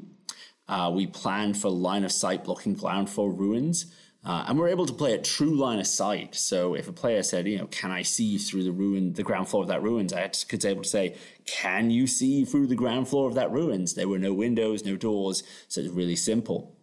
Uh, 0.67 0.91
we 0.93 1.07
plan 1.07 1.53
for 1.53 1.69
line 1.69 2.03
of 2.03 2.11
sight 2.11 2.43
blocking 2.43 2.75
ground 2.75 3.09
floor 3.09 3.31
ruins. 3.31 3.87
Uh, 4.29 4.45
and 4.47 4.59
we're 4.59 4.67
able 4.67 4.85
to 4.85 4.93
play 4.93 5.13
a 5.13 5.17
true 5.17 5.55
line 5.55 5.79
of 5.79 5.87
sight. 5.87 6.35
So 6.35 6.75
if 6.75 6.87
a 6.87 6.91
player 6.91 7.23
said, 7.23 7.47
you 7.47 7.57
know, 7.57 7.65
can 7.65 7.89
I 7.89 8.03
see 8.03 8.37
through 8.37 8.63
the 8.63 8.71
ruin, 8.71 9.13
the 9.13 9.23
ground 9.23 9.49
floor 9.49 9.63
of 9.63 9.69
that 9.69 9.81
ruins? 9.81 10.13
I 10.13 10.27
could 10.27 10.61
be 10.61 10.67
able 10.67 10.83
to 10.83 10.87
say, 10.87 11.17
can 11.47 11.89
you 11.89 12.05
see 12.05 12.45
through 12.45 12.67
the 12.67 12.75
ground 12.75 13.07
floor 13.07 13.27
of 13.27 13.33
that 13.33 13.51
ruins? 13.51 13.95
There 13.95 14.07
were 14.07 14.19
no 14.19 14.31
windows, 14.31 14.85
no 14.85 14.95
doors. 14.97 15.41
So 15.67 15.81
it's 15.81 15.89
really 15.89 16.15
simple. 16.15 16.75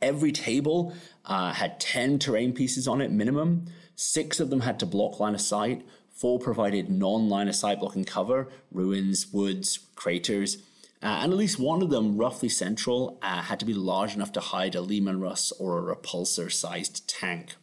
Every 0.00 0.30
table 0.30 0.94
uh, 1.24 1.54
had 1.54 1.80
10 1.80 2.20
terrain 2.20 2.52
pieces 2.52 2.86
on 2.86 3.00
it 3.00 3.10
minimum. 3.10 3.66
Six 3.96 4.38
of 4.38 4.50
them 4.50 4.60
had 4.60 4.78
to 4.78 4.86
block 4.86 5.18
line 5.18 5.34
of 5.34 5.40
sight. 5.40 5.84
Four 6.14 6.38
provided 6.38 6.88
non 6.88 7.28
line 7.28 7.48
of 7.48 7.56
sight 7.56 7.80
blocking 7.80 8.04
cover, 8.04 8.48
ruins, 8.70 9.26
woods, 9.32 9.76
craters. 9.96 10.58
Uh, 11.02 11.20
and 11.22 11.32
at 11.32 11.38
least 11.38 11.58
one 11.58 11.82
of 11.82 11.88
them, 11.88 12.16
roughly 12.16 12.48
central, 12.48 13.18
uh, 13.22 13.42
had 13.42 13.58
to 13.58 13.64
be 13.64 13.72
large 13.72 14.14
enough 14.14 14.32
to 14.32 14.40
hide 14.40 14.74
a 14.74 14.82
Leman 14.82 15.18
Russ 15.20 15.50
or 15.52 15.78
a 15.78 15.96
repulsor 15.96 16.52
sized 16.52 17.08
tank. 17.08 17.54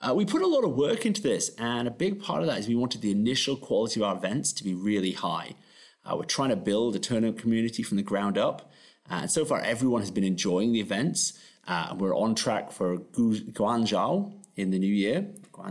Uh, 0.00 0.14
we 0.14 0.24
put 0.24 0.40
a 0.40 0.46
lot 0.46 0.64
of 0.64 0.74
work 0.74 1.04
into 1.04 1.20
this, 1.20 1.50
and 1.58 1.86
a 1.86 1.90
big 1.90 2.22
part 2.22 2.40
of 2.40 2.46
that 2.46 2.58
is 2.58 2.66
we 2.66 2.74
wanted 2.74 3.02
the 3.02 3.10
initial 3.10 3.56
quality 3.56 4.00
of 4.00 4.06
our 4.06 4.16
events 4.16 4.52
to 4.54 4.64
be 4.64 4.74
really 4.74 5.12
high. 5.12 5.54
Uh, 6.04 6.16
we're 6.16 6.24
trying 6.24 6.48
to 6.48 6.56
build 6.56 6.96
a 6.96 6.98
tournament 6.98 7.38
community 7.38 7.82
from 7.82 7.98
the 7.98 8.02
ground 8.02 8.38
up, 8.38 8.72
and 9.10 9.30
so 9.30 9.44
far 9.44 9.60
everyone 9.60 10.00
has 10.00 10.10
been 10.10 10.24
enjoying 10.24 10.72
the 10.72 10.80
events. 10.80 11.38
Uh, 11.68 11.94
we're 11.98 12.16
on 12.16 12.34
track 12.34 12.72
for 12.72 12.96
Guangzhou 12.96 14.32
in 14.56 14.70
the 14.70 14.78
new 14.78 14.92
year. 14.92 15.26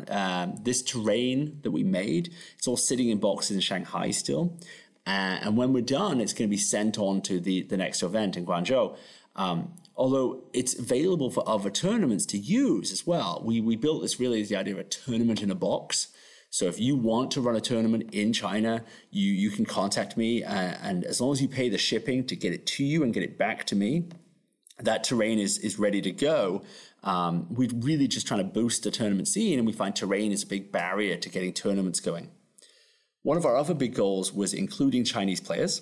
Um, 0.09 0.55
this 0.61 0.83
terrain 0.83 1.59
that 1.63 1.71
we 1.71 1.83
made, 1.83 2.31
it's 2.55 2.67
all 2.67 2.77
sitting 2.77 3.09
in 3.09 3.17
boxes 3.17 3.55
in 3.55 3.61
Shanghai 3.61 4.11
still. 4.11 4.59
Uh, 5.09 5.39
and 5.41 5.57
when 5.57 5.73
we're 5.73 5.81
done, 5.81 6.21
it's 6.21 6.33
going 6.33 6.47
to 6.47 6.55
be 6.55 6.57
sent 6.75 6.99
on 6.99 7.19
to 7.19 7.39
the, 7.39 7.63
the 7.63 7.77
next 7.77 8.03
event 8.03 8.37
in 8.37 8.45
Guangzhou. 8.45 8.95
Um, 9.35 9.73
although 9.95 10.43
it's 10.53 10.77
available 10.77 11.31
for 11.31 11.43
other 11.49 11.71
tournaments 11.71 12.27
to 12.27 12.37
use 12.37 12.91
as 12.91 13.07
well. 13.07 13.41
We, 13.43 13.59
we 13.59 13.75
built 13.75 14.03
this 14.03 14.19
really 14.19 14.39
as 14.41 14.49
the 14.49 14.55
idea 14.55 14.75
of 14.75 14.79
a 14.79 14.83
tournament 14.83 15.41
in 15.41 15.49
a 15.49 15.55
box. 15.55 16.09
So 16.51 16.65
if 16.65 16.79
you 16.79 16.95
want 16.95 17.31
to 17.31 17.41
run 17.41 17.55
a 17.55 17.61
tournament 17.61 18.13
in 18.13 18.33
China, 18.33 18.83
you, 19.09 19.31
you 19.31 19.49
can 19.49 19.65
contact 19.65 20.15
me. 20.15 20.43
Uh, 20.43 20.75
and 20.83 21.03
as 21.03 21.19
long 21.19 21.31
as 21.31 21.41
you 21.41 21.47
pay 21.47 21.69
the 21.69 21.79
shipping 21.79 22.27
to 22.27 22.35
get 22.35 22.53
it 22.53 22.67
to 22.67 22.83
you 22.83 23.01
and 23.01 23.11
get 23.11 23.23
it 23.23 23.35
back 23.35 23.65
to 23.65 23.75
me, 23.75 24.09
that 24.77 25.03
terrain 25.03 25.39
is, 25.39 25.57
is 25.57 25.79
ready 25.79 26.01
to 26.01 26.11
go. 26.11 26.61
Um, 27.03 27.47
we're 27.49 27.69
really 27.73 28.07
just 28.07 28.27
trying 28.27 28.41
to 28.41 28.51
boost 28.59 28.83
the 28.83 28.91
tournament 28.91 29.27
scene, 29.27 29.57
and 29.57 29.65
we 29.65 29.73
find 29.73 29.95
terrain 29.95 30.31
is 30.31 30.43
a 30.43 30.47
big 30.47 30.71
barrier 30.71 31.17
to 31.17 31.29
getting 31.29 31.51
tournaments 31.51 31.99
going. 31.99 32.29
One 33.23 33.37
of 33.37 33.45
our 33.45 33.55
other 33.55 33.73
big 33.73 33.93
goals 33.93 34.33
was 34.33 34.53
including 34.53 35.03
Chinese 35.03 35.41
players. 35.41 35.81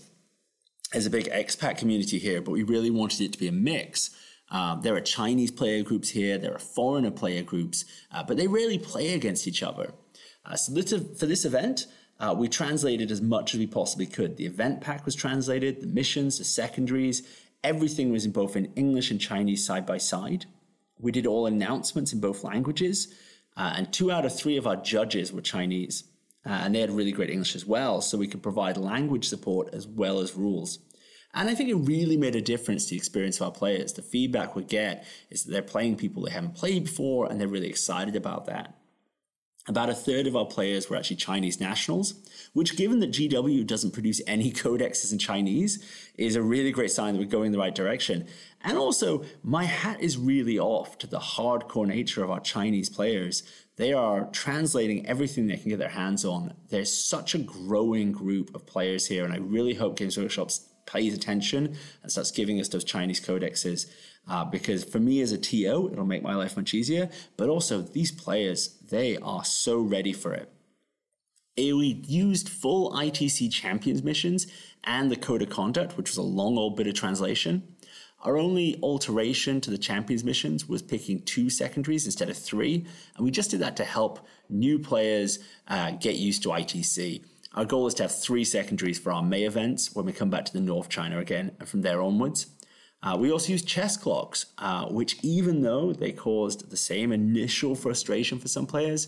There's 0.91 1.05
a 1.05 1.11
big 1.11 1.29
expat 1.29 1.77
community 1.77 2.17
here, 2.17 2.41
but 2.41 2.51
we 2.51 2.63
really 2.63 2.89
wanted 2.89 3.21
it 3.21 3.33
to 3.33 3.39
be 3.39 3.47
a 3.47 3.51
mix. 3.51 4.09
Um, 4.49 4.81
there 4.81 4.95
are 4.95 5.01
Chinese 5.01 5.51
player 5.51 5.83
groups 5.83 6.09
here, 6.09 6.37
there 6.37 6.55
are 6.55 6.59
foreigner 6.59 7.11
player 7.11 7.43
groups, 7.43 7.83
uh, 8.11 8.23
but 8.23 8.37
they 8.37 8.47
rarely 8.47 8.79
play 8.79 9.13
against 9.13 9.47
each 9.47 9.61
other. 9.61 9.93
Uh, 10.45 10.55
so 10.55 10.73
this, 10.73 10.93
for 11.19 11.25
this 11.25 11.43
event, 11.43 11.87
uh, 12.19 12.33
we 12.35 12.47
translated 12.47 13.11
as 13.11 13.21
much 13.21 13.53
as 13.53 13.59
we 13.59 13.67
possibly 13.67 14.05
could. 14.05 14.37
The 14.37 14.45
event 14.45 14.81
pack 14.81 15.05
was 15.05 15.15
translated, 15.15 15.81
the 15.81 15.87
missions, 15.87 16.37
the 16.37 16.45
secondaries, 16.45 17.27
everything 17.63 18.11
was 18.11 18.25
in 18.25 18.31
both 18.31 18.55
in 18.55 18.71
English 18.75 19.11
and 19.11 19.19
Chinese 19.19 19.65
side 19.65 19.85
by 19.85 19.97
side. 19.97 20.45
We 20.97 21.11
did 21.11 21.27
all 21.27 21.45
announcements 21.45 22.13
in 22.13 22.21
both 22.21 22.43
languages, 22.43 23.13
uh, 23.57 23.73
and 23.75 23.91
two 23.91 24.11
out 24.11 24.25
of 24.25 24.35
three 24.35 24.57
of 24.57 24.65
our 24.65 24.77
judges 24.77 25.33
were 25.33 25.41
Chinese. 25.41 26.05
Uh, 26.47 26.61
and 26.63 26.73
they 26.73 26.79
had 26.79 26.91
really 26.91 27.11
great 27.11 27.29
English 27.29 27.55
as 27.55 27.65
well, 27.65 27.99
so 27.99 28.17
we 28.17 28.27
could 28.27 28.41
provide 28.41 28.77
language 28.77 29.27
support 29.27 29.73
as 29.73 29.85
well 29.85 30.19
as 30.19 30.35
rules. 30.35 30.79
And 31.33 31.49
I 31.49 31.55
think 31.55 31.69
it 31.69 31.75
really 31.75 32.15
made 32.15 32.35
a 32.35 32.41
difference 32.41 32.85
to 32.85 32.91
the 32.91 32.95
experience 32.95 33.39
of 33.39 33.47
our 33.47 33.51
players. 33.51 33.93
The 33.93 34.01
feedback 34.01 34.55
we 34.55 34.63
get 34.63 35.05
is 35.29 35.43
that 35.43 35.51
they're 35.51 35.61
playing 35.61 35.97
people 35.97 36.23
they 36.23 36.31
haven't 36.31 36.55
played 36.55 36.85
before, 36.85 37.29
and 37.29 37.39
they're 37.39 37.49
really 37.49 37.67
excited 37.67 38.15
about 38.15 38.45
that. 38.45 38.75
About 39.67 39.89
a 39.89 39.93
third 39.93 40.27
of 40.27 40.35
our 40.37 40.45
players 40.45 40.89
were 40.89 40.95
actually 40.95 41.17
Chinese 41.17 41.59
nationals, 41.59 42.13
which, 42.53 42.77
given 42.77 42.99
that 42.99 43.11
GW 43.11 43.67
doesn't 43.67 43.91
produce 43.91 44.21
any 44.25 44.51
codexes 44.53 45.11
in 45.11 45.19
Chinese, 45.19 45.83
is 46.17 46.37
a 46.37 46.41
really 46.41 46.71
great 46.71 46.91
sign 46.91 47.13
that 47.13 47.19
we're 47.19 47.25
going 47.25 47.47
in 47.47 47.51
the 47.51 47.57
right 47.57 47.75
direction. 47.75 48.25
And 48.61 48.77
also, 48.77 49.25
my 49.43 49.65
hat 49.65 49.99
is 49.99 50.17
really 50.17 50.57
off 50.57 50.97
to 50.99 51.07
the 51.07 51.19
hardcore 51.19 51.85
nature 51.85 52.23
of 52.23 52.31
our 52.31 52.39
Chinese 52.39 52.89
players. 52.89 53.43
They 53.77 53.93
are 53.93 54.25
translating 54.31 55.05
everything 55.05 55.47
they 55.47 55.57
can 55.57 55.69
get 55.69 55.79
their 55.79 55.87
hands 55.89 56.25
on. 56.25 56.53
There's 56.69 56.91
such 56.91 57.35
a 57.35 57.39
growing 57.39 58.11
group 58.11 58.53
of 58.55 58.65
players 58.65 59.05
here, 59.05 59.23
and 59.23 59.33
I 59.33 59.37
really 59.37 59.75
hope 59.75 59.97
Games 59.97 60.17
Workshops 60.17 60.67
pays 60.87 61.13
attention 61.13 61.77
and 62.01 62.11
starts 62.11 62.31
giving 62.31 62.59
us 62.59 62.69
those 62.69 62.83
Chinese 62.83 63.19
codexes. 63.19 63.85
Uh, 64.27 64.43
because 64.43 64.83
for 64.83 64.99
me 64.99 65.21
as 65.21 65.31
a 65.31 65.37
TO, 65.37 65.89
it'll 65.91 66.05
make 66.05 66.23
my 66.23 66.35
life 66.35 66.57
much 66.57 66.73
easier. 66.73 67.09
But 67.37 67.49
also, 67.49 67.81
these 67.81 68.11
players, 68.11 68.79
they 68.89 69.15
are 69.17 69.45
so 69.45 69.79
ready 69.79 70.11
for 70.11 70.33
it. 70.33 70.51
We 71.55 72.03
used 72.07 72.49
full 72.49 72.91
ITC 72.91 73.51
Champions 73.51 74.03
missions 74.03 74.47
and 74.83 75.11
the 75.11 75.15
Code 75.15 75.41
of 75.41 75.49
Conduct, 75.49 75.97
which 75.97 76.09
was 76.09 76.17
a 76.17 76.23
long 76.23 76.57
old 76.57 76.75
bit 76.75 76.87
of 76.87 76.93
translation. 76.93 77.75
Our 78.27 78.37
only 78.37 78.77
alteration 78.83 79.61
to 79.61 79.71
the 79.71 79.77
Champions 79.77 80.25
missions 80.25 80.67
was 80.67 80.81
picking 80.81 81.21
two 81.21 81.49
secondaries 81.49 82.03
instead 82.03 82.29
of 82.29 82.37
three, 82.37 82.85
and 83.15 83.23
we 83.23 83.31
just 83.31 83.51
did 83.51 83.61
that 83.61 83.77
to 83.77 83.85
help 83.85 84.19
new 84.49 84.79
players 84.79 85.39
uh, 85.69 85.91
get 85.91 86.17
used 86.17 86.43
to 86.43 86.49
ITC. 86.49 87.23
Our 87.53 87.63
goal 87.63 87.87
is 87.87 87.93
to 87.93 88.03
have 88.03 88.11
three 88.11 88.43
secondaries 88.43 88.99
for 88.99 89.13
our 89.13 89.23
May 89.23 89.43
events 89.43 89.95
when 89.95 90.05
we 90.05 90.11
come 90.11 90.29
back 90.29 90.43
to 90.43 90.51
the 90.51 90.59
North 90.59 90.89
China 90.89 91.19
again, 91.19 91.55
and 91.57 91.69
from 91.69 91.83
there 91.83 92.01
onwards. 92.01 92.47
Uh, 93.01 93.15
we 93.17 93.31
also 93.31 93.53
use 93.53 93.63
chess 93.63 93.95
clocks, 93.95 94.47
uh, 94.57 94.87
which, 94.87 95.23
even 95.23 95.61
though 95.61 95.93
they 95.93 96.11
caused 96.11 96.69
the 96.69 96.75
same 96.75 97.13
initial 97.13 97.75
frustration 97.75 98.39
for 98.39 98.49
some 98.49 98.65
players, 98.65 99.07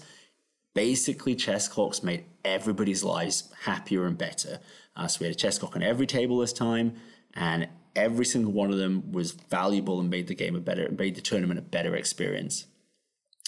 basically 0.74 1.36
chess 1.36 1.67
clocks 1.67 2.01
made 2.01 2.24
everybody's 2.45 3.03
lives 3.03 3.51
happier 3.63 4.05
and 4.05 4.17
better. 4.17 4.61
Uh, 4.95 5.07
so 5.07 5.17
we 5.20 5.26
had 5.26 5.36
a 5.36 5.38
chess 5.38 5.59
clock 5.59 5.76
on 5.76 5.84
every 5.84 6.07
table 6.07 6.38
this 6.38 6.53
time, 6.53 6.93
and 7.34 7.67
every 7.96 8.26
single 8.26 8.52
one 8.52 8.72
of 8.72 8.78
them 8.78 9.12
was 9.12 9.32
valuable 9.32 10.00
and 10.00 10.10
made 10.10 10.28
the 10.28 10.36
game 10.36 10.56
a 10.56 10.60
better, 10.60 10.90
made 10.90 11.16
the 11.16 11.22
tournament 11.22 11.60
a 11.60 11.64
better 11.64 11.96
experience. 11.96 12.66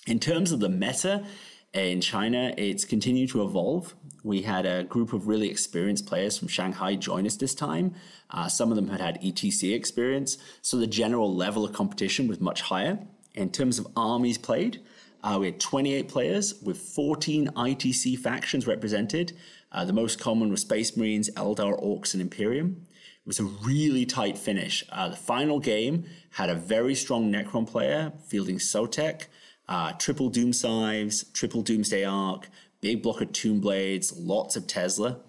In 0.08 0.20
terms 0.20 0.52
of 0.52 0.60
the 0.60 0.70
meta 0.70 1.26
in 1.74 2.02
China, 2.02 2.54
it's 2.58 2.84
continued 2.84 3.30
to 3.30 3.44
evolve. 3.44 3.96
We 4.24 4.42
had 4.42 4.66
a 4.66 4.84
group 4.84 5.14
of 5.14 5.28
really 5.28 5.50
experienced 5.50 6.06
players 6.06 6.38
from 6.38 6.48
Shanghai 6.48 6.96
join 6.96 7.26
us 7.26 7.38
this 7.38 7.56
time. 7.56 7.96
Uh, 8.30 8.48
some 8.48 8.72
of 8.72 8.76
them 8.76 8.89
had 8.89 9.00
had 9.00 9.22
ETC 9.22 9.74
experience, 9.74 10.38
so 10.62 10.78
the 10.78 10.88
general 10.88 11.34
level 11.34 11.64
of 11.64 11.74
competition 11.74 12.28
was 12.28 12.39
much 12.39 12.62
higher. 12.62 13.00
In 13.34 13.52
terms 13.52 13.80
of 13.80 13.88
armies 13.96 14.38
played, 14.38 14.82
uh, 15.24 15.38
we 15.39 15.46
had 15.46 15.60
28 15.60 16.08
players 16.10 16.62
with 16.62 16.78
14 16.78 17.48
ITC 17.56 18.18
factions 18.20 18.68
represented. 18.68 19.34
Uh, 19.72 19.86
the 19.86 19.94
most 19.94 20.20
common 20.20 20.50
were 20.50 20.58
Space 20.58 20.98
Marines, 20.98 21.30
Eldar, 21.32 21.82
Orcs, 21.82 22.14
and 22.14 22.22
Imperium. 22.22 22.86
It 23.24 23.28
was 23.28 23.39
a 23.39 23.43
really 23.43 24.07
tight 24.07 24.36
finish. 24.36 24.84
Uh, 24.91 25.09
the 25.09 25.15
final 25.15 25.59
game 25.59 26.05
had 26.32 26.49
a 26.49 26.55
very 26.55 26.95
strong 26.95 27.32
Necron 27.32 27.67
player 27.67 28.13
fielding 28.26 28.57
Sautekh, 28.57 29.28
uh, 29.69 29.93
triple 29.93 30.30
Doom 30.30 30.53
Scythes, 30.53 31.26
triple 31.32 31.61
Doomsday 31.61 32.03
Ark, 32.03 32.49
big 32.82 33.03
block 33.03 33.22
of 33.22 33.32
Tomb 33.32 33.59
Blades, 33.59 34.11
lots 34.17 34.55
of 34.55 34.65
Tesla. 34.65 35.19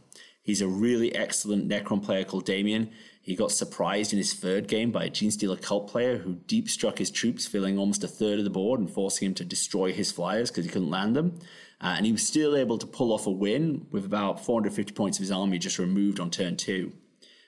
He's 0.43 0.63
a 0.63 0.67
really 0.67 1.15
excellent 1.15 1.69
Necron 1.69 2.03
player 2.03 2.25
called 2.25 2.47
Damien. 2.47 2.91
He 3.21 3.37
got 3.37 3.53
surprised 3.53 4.13
in 4.13 4.19
his 4.19 4.33
third 4.33 4.69
game 4.69 4.91
by 4.91 5.05
a 5.05 5.11
Genestealer 5.11 5.61
cult 5.61 5.87
player 5.87 6.17
who 6.17 6.37
deep 6.47 6.71
struck 6.71 6.97
his 6.97 7.11
troops, 7.11 7.47
filling 7.47 7.79
almost 7.79 8.03
a 8.03 8.09
third 8.09 8.39
of 8.39 8.45
the 8.45 8.51
board 8.51 8.81
and 8.81 8.91
forcing 8.91 9.27
him 9.27 9.35
to 9.35 9.45
destroy 9.45 9.93
his 9.93 10.11
flyers 10.11 10.51
because 10.51 10.65
he 10.65 10.71
couldn't 10.71 10.91
land 10.91 11.15
them. 11.15 11.39
Uh, 11.79 11.95
and 11.97 12.07
he 12.07 12.13
was 12.13 12.27
still 12.27 12.57
able 12.57 12.79
to 12.79 12.87
pull 12.87 13.13
off 13.13 13.27
a 13.27 13.31
win 13.31 13.87
with 13.91 14.07
about 14.07 14.45
450 14.45 14.95
points 14.95 15.19
of 15.19 15.23
his 15.23 15.31
army 15.31 15.59
just 15.59 15.79
removed 15.79 16.19
on 16.19 16.31
turn 16.31 16.57
two. 16.57 16.93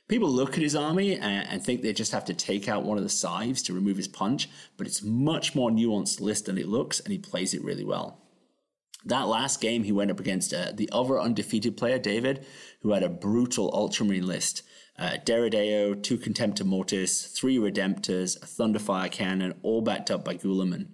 People 0.06 0.28
look 0.28 0.54
at 0.54 0.62
his 0.62 0.76
army 0.76 1.14
and, 1.14 1.48
and 1.48 1.64
think 1.64 1.80
they 1.80 1.92
just 1.92 2.12
have 2.12 2.26
to 2.26 2.34
take 2.34 2.68
out 2.68 2.84
one 2.84 2.98
of 2.98 3.04
the 3.04 3.10
scythes 3.10 3.62
to 3.62 3.72
remove 3.72 3.96
his 3.96 4.08
punch, 4.08 4.50
but 4.76 4.86
it's 4.86 5.02
much 5.02 5.54
more 5.54 5.70
nuanced 5.70 6.20
list 6.20 6.46
than 6.46 6.58
it 6.58 6.68
looks, 6.68 7.00
and 7.00 7.10
he 7.10 7.18
plays 7.18 7.54
it 7.54 7.64
really 7.64 7.84
well. 7.84 8.20
That 9.06 9.28
last 9.28 9.60
game, 9.60 9.84
he 9.84 9.92
went 9.92 10.10
up 10.10 10.20
against 10.20 10.52
uh, 10.52 10.72
the 10.74 10.88
other 10.92 11.20
undefeated 11.20 11.76
player, 11.76 11.98
David, 11.98 12.46
who 12.80 12.92
had 12.92 13.02
a 13.02 13.08
brutal 13.08 13.70
Ultramarine 13.74 14.26
list. 14.26 14.62
Uh, 14.98 15.16
Deredeo, 15.24 16.00
two 16.02 16.16
Contemptor 16.16 16.64
Mortis, 16.64 17.26
three 17.26 17.58
Redemptors, 17.58 18.36
a 18.42 18.46
Thunderfire 18.46 19.10
Cannon, 19.10 19.54
all 19.62 19.82
backed 19.82 20.10
up 20.10 20.24
by 20.24 20.34
Guilliman. 20.34 20.88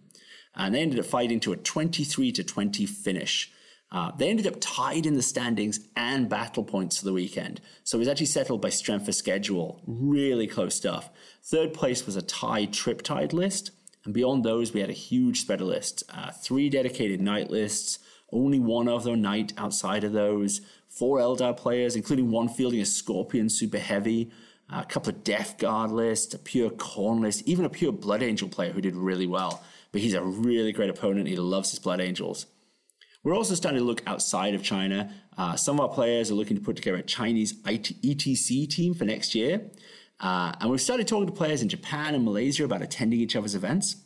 And 0.54 0.74
they 0.74 0.80
ended 0.80 0.98
up 0.98 1.06
fighting 1.06 1.38
to 1.40 1.52
a 1.52 1.56
23 1.56 2.32
to 2.32 2.42
20 2.42 2.86
finish. 2.86 3.52
Uh, 3.92 4.12
they 4.16 4.28
ended 4.28 4.46
up 4.46 4.54
tied 4.60 5.04
in 5.04 5.14
the 5.14 5.22
standings 5.22 5.80
and 5.96 6.28
battle 6.28 6.62
points 6.62 6.98
for 6.98 7.04
the 7.04 7.12
weekend. 7.12 7.60
So 7.82 7.98
it 7.98 8.00
was 8.00 8.08
actually 8.08 8.26
settled 8.26 8.62
by 8.62 8.68
strength 8.68 9.08
of 9.08 9.14
schedule. 9.14 9.82
Really 9.86 10.46
close 10.46 10.76
stuff. 10.76 11.10
Third 11.42 11.74
place 11.74 12.06
was 12.06 12.16
a 12.16 12.22
tied 12.22 12.72
trip 12.72 13.02
list. 13.32 13.72
And 14.04 14.14
beyond 14.14 14.44
those, 14.44 14.72
we 14.72 14.80
had 14.80 14.90
a 14.90 14.94
huge 14.94 15.40
spreader 15.40 15.64
list. 15.64 16.04
Uh, 16.08 16.30
three 16.30 16.70
dedicated 16.70 17.20
Knight 17.20 17.50
lists, 17.50 17.98
only 18.32 18.60
one 18.60 18.88
other 18.88 19.16
Knight 19.16 19.52
outside 19.58 20.04
of 20.04 20.12
those, 20.12 20.60
four 20.88 21.18
Eldar 21.18 21.56
players, 21.56 21.96
including 21.96 22.30
one 22.30 22.48
fielding 22.48 22.80
a 22.80 22.86
Scorpion 22.86 23.48
super 23.48 23.78
heavy, 23.78 24.30
a 24.72 24.84
couple 24.84 25.10
of 25.10 25.24
Death 25.24 25.58
Guard 25.58 25.90
lists, 25.90 26.32
a 26.32 26.38
pure 26.38 26.70
Khorne 26.70 27.20
list, 27.20 27.42
even 27.46 27.64
a 27.64 27.68
pure 27.70 27.92
Blood 27.92 28.22
Angel 28.22 28.48
player 28.48 28.72
who 28.72 28.80
did 28.80 28.94
really 28.94 29.26
well. 29.26 29.62
But 29.92 30.00
he's 30.00 30.14
a 30.14 30.22
really 30.22 30.72
great 30.72 30.90
opponent. 30.90 31.26
He 31.26 31.36
loves 31.36 31.70
his 31.70 31.80
Blood 31.80 32.00
Angels. 32.00 32.46
We're 33.22 33.34
also 33.36 33.54
starting 33.54 33.80
to 33.80 33.84
look 33.84 34.02
outside 34.06 34.54
of 34.54 34.62
China. 34.62 35.12
Uh, 35.36 35.54
some 35.54 35.78
of 35.78 35.88
our 35.88 35.94
players 35.94 36.30
are 36.30 36.34
looking 36.34 36.56
to 36.56 36.62
put 36.62 36.76
together 36.76 36.96
a 36.96 37.02
Chinese 37.02 37.52
ETC 37.52 38.68
team 38.68 38.94
for 38.94 39.04
next 39.04 39.34
year. 39.34 39.70
Uh, 40.20 40.52
and 40.60 40.70
we've 40.70 40.80
started 40.80 41.06
talking 41.06 41.26
to 41.26 41.32
players 41.32 41.60
in 41.60 41.68
Japan 41.68 42.14
and 42.14 42.24
Malaysia 42.24 42.64
about 42.64 42.80
attending 42.82 43.20
each 43.20 43.36
other's 43.36 43.54
events. 43.54 43.96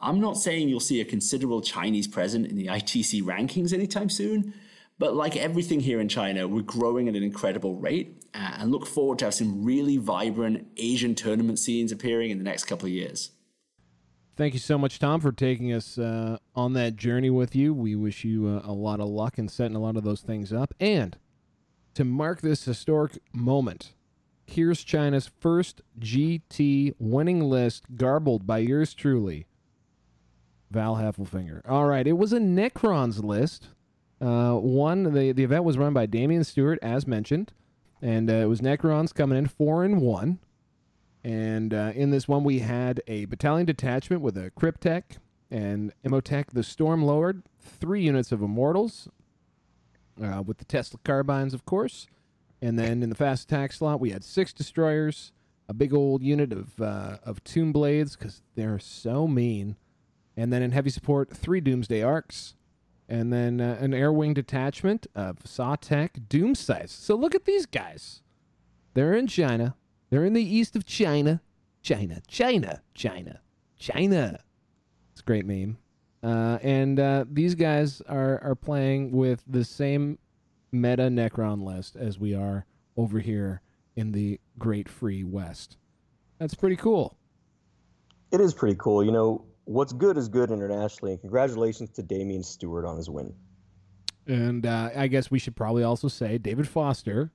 I'm 0.00 0.20
not 0.20 0.36
saying 0.36 0.68
you'll 0.68 0.80
see 0.80 1.00
a 1.00 1.04
considerable 1.04 1.60
Chinese 1.60 2.06
present 2.06 2.46
in 2.46 2.56
the 2.56 2.66
ITC 2.66 3.22
rankings 3.22 3.72
anytime 3.72 4.08
soon, 4.08 4.54
but 4.98 5.14
like 5.14 5.36
everything 5.36 5.80
here 5.80 6.00
in 6.00 6.08
China, 6.08 6.46
we're 6.46 6.62
growing 6.62 7.08
at 7.08 7.16
an 7.16 7.22
incredible 7.22 7.74
rate 7.74 8.24
uh, 8.34 8.56
and 8.58 8.70
look 8.70 8.86
forward 8.86 9.18
to 9.18 9.26
have 9.26 9.34
some 9.34 9.64
really 9.64 9.96
vibrant 9.96 10.66
Asian 10.76 11.14
tournament 11.14 11.58
scenes 11.58 11.92
appearing 11.92 12.30
in 12.30 12.38
the 12.38 12.44
next 12.44 12.64
couple 12.64 12.86
of 12.86 12.92
years. 12.92 13.30
Thank 14.40 14.54
you 14.54 14.60
so 14.60 14.78
much, 14.78 14.98
Tom, 14.98 15.20
for 15.20 15.32
taking 15.32 15.70
us 15.70 15.98
uh, 15.98 16.38
on 16.56 16.72
that 16.72 16.96
journey 16.96 17.28
with 17.28 17.54
you. 17.54 17.74
We 17.74 17.94
wish 17.94 18.24
you 18.24 18.46
uh, 18.48 18.62
a 18.64 18.72
lot 18.72 18.98
of 18.98 19.06
luck 19.06 19.38
in 19.38 19.48
setting 19.48 19.76
a 19.76 19.80
lot 19.80 19.98
of 19.98 20.02
those 20.02 20.22
things 20.22 20.50
up. 20.50 20.72
And 20.80 21.18
to 21.92 22.04
mark 22.04 22.40
this 22.40 22.64
historic 22.64 23.18
moment, 23.34 23.92
here's 24.46 24.82
China's 24.82 25.30
first 25.40 25.82
GT 25.98 26.94
winning 26.98 27.42
list, 27.50 27.84
garbled 27.98 28.46
by 28.46 28.60
yours 28.60 28.94
truly, 28.94 29.46
Val 30.70 30.96
Heffelfinger. 30.96 31.60
All 31.68 31.84
right, 31.84 32.06
it 32.06 32.16
was 32.16 32.32
a 32.32 32.38
Necrons 32.38 33.22
list. 33.22 33.68
Uh, 34.22 34.54
one, 34.54 35.12
the, 35.12 35.32
the 35.32 35.44
event 35.44 35.64
was 35.64 35.76
run 35.76 35.92
by 35.92 36.06
Damian 36.06 36.44
Stewart, 36.44 36.78
as 36.80 37.06
mentioned, 37.06 37.52
and 38.00 38.30
uh, 38.30 38.36
it 38.36 38.48
was 38.48 38.62
Necrons 38.62 39.12
coming 39.12 39.36
in 39.36 39.48
four 39.48 39.84
and 39.84 40.00
one. 40.00 40.38
And 41.22 41.74
uh, 41.74 41.92
in 41.94 42.10
this 42.10 42.26
one, 42.26 42.44
we 42.44 42.60
had 42.60 43.02
a 43.06 43.26
battalion 43.26 43.66
detachment 43.66 44.22
with 44.22 44.36
a 44.36 44.50
Cryptek 44.50 45.18
and 45.50 45.92
Imotekh 46.04 46.50
the 46.52 46.62
Storm 46.62 47.02
Lord, 47.02 47.42
three 47.60 48.02
units 48.02 48.32
of 48.32 48.40
Immortals, 48.40 49.08
uh, 50.22 50.42
with 50.42 50.58
the 50.58 50.64
Tesla 50.64 50.98
carbines, 51.04 51.54
of 51.54 51.64
course. 51.64 52.06
And 52.62 52.78
then 52.78 53.02
in 53.02 53.08
the 53.08 53.16
fast 53.16 53.44
attack 53.44 53.72
slot, 53.72 54.00
we 54.00 54.10
had 54.10 54.22
six 54.22 54.52
destroyers, 54.52 55.32
a 55.68 55.74
big 55.74 55.94
old 55.94 56.22
unit 56.22 56.52
of 56.52 56.80
uh, 56.80 57.18
of 57.24 57.42
Tomb 57.44 57.72
Blades 57.72 58.16
because 58.16 58.42
they're 58.54 58.78
so 58.78 59.26
mean. 59.26 59.76
And 60.36 60.52
then 60.52 60.62
in 60.62 60.72
heavy 60.72 60.90
support, 60.90 61.30
three 61.30 61.60
Doomsday 61.60 62.02
Arks, 62.02 62.54
and 63.08 63.32
then 63.32 63.60
uh, 63.60 63.78
an 63.80 63.92
air 63.92 64.12
wing 64.12 64.34
detachment 64.34 65.06
of 65.14 65.40
Sautekh 65.40 66.28
Doom 66.28 66.54
Scythes. 66.54 66.92
So 66.92 67.14
look 67.14 67.34
at 67.34 67.44
these 67.44 67.66
guys. 67.66 68.22
They're 68.94 69.14
in 69.14 69.26
China. 69.26 69.74
They're 70.10 70.24
in 70.24 70.32
the 70.32 70.42
east 70.42 70.76
of 70.76 70.84
China. 70.84 71.40
China, 71.82 72.20
China, 72.28 72.82
China, 72.94 73.40
China. 73.78 74.38
It's 75.12 75.20
a 75.20 75.24
great 75.24 75.46
meme. 75.46 75.78
Uh, 76.22 76.58
and 76.62 77.00
uh, 77.00 77.24
these 77.30 77.54
guys 77.54 78.02
are, 78.02 78.42
are 78.42 78.54
playing 78.54 79.12
with 79.12 79.42
the 79.46 79.64
same 79.64 80.18
meta 80.72 81.04
Necron 81.04 81.64
list 81.64 81.96
as 81.96 82.18
we 82.18 82.34
are 82.34 82.66
over 82.96 83.18
here 83.18 83.62
in 83.96 84.12
the 84.12 84.38
Great 84.58 84.88
Free 84.88 85.24
West. 85.24 85.78
That's 86.38 86.54
pretty 86.54 86.76
cool. 86.76 87.16
It 88.30 88.40
is 88.40 88.52
pretty 88.52 88.76
cool. 88.76 89.02
You 89.02 89.12
know, 89.12 89.46
what's 89.64 89.92
good 89.92 90.18
is 90.18 90.28
good 90.28 90.50
internationally, 90.50 91.12
and 91.12 91.20
congratulations 91.20 91.90
to 91.90 92.02
Damien 92.02 92.42
Stewart 92.42 92.84
on 92.84 92.96
his 92.96 93.08
win. 93.08 93.34
And 94.26 94.66
uh, 94.66 94.90
I 94.94 95.06
guess 95.06 95.30
we 95.30 95.38
should 95.38 95.56
probably 95.56 95.82
also 95.82 96.08
say 96.08 96.38
David 96.38 96.68
Foster 96.68 97.32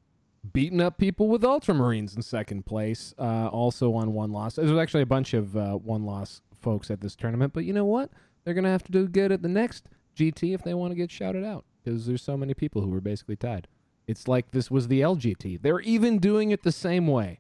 beating 0.53 0.81
up 0.81 0.97
people 0.97 1.27
with 1.27 1.41
Ultramarines 1.41 2.15
in 2.15 2.21
second 2.21 2.65
place, 2.65 3.13
uh, 3.17 3.47
also 3.47 3.93
on 3.93 4.13
one 4.13 4.31
loss. 4.31 4.55
There's 4.55 4.71
actually 4.71 5.03
a 5.03 5.07
bunch 5.07 5.33
of 5.33 5.55
uh, 5.55 5.73
one 5.73 6.05
loss 6.05 6.41
folks 6.61 6.91
at 6.91 7.01
this 7.01 7.15
tournament, 7.15 7.53
but 7.53 7.65
you 7.65 7.73
know 7.73 7.85
what? 7.85 8.09
They're 8.43 8.53
going 8.53 8.65
to 8.65 8.69
have 8.69 8.83
to 8.83 8.91
do 8.91 9.07
good 9.07 9.31
at 9.31 9.41
the 9.41 9.49
next 9.49 9.87
GT 10.15 10.53
if 10.53 10.63
they 10.63 10.73
want 10.73 10.91
to 10.91 10.95
get 10.95 11.11
shouted 11.11 11.43
out 11.43 11.65
because 11.83 12.05
there's 12.05 12.21
so 12.21 12.37
many 12.37 12.53
people 12.53 12.81
who 12.81 12.89
were 12.89 13.01
basically 13.01 13.35
tied. 13.35 13.67
It's 14.07 14.27
like 14.27 14.51
this 14.51 14.69
was 14.69 14.87
the 14.87 15.01
LGT. 15.01 15.61
They're 15.61 15.79
even 15.81 16.19
doing 16.19 16.51
it 16.51 16.63
the 16.63 16.71
same 16.71 17.07
way. 17.07 17.39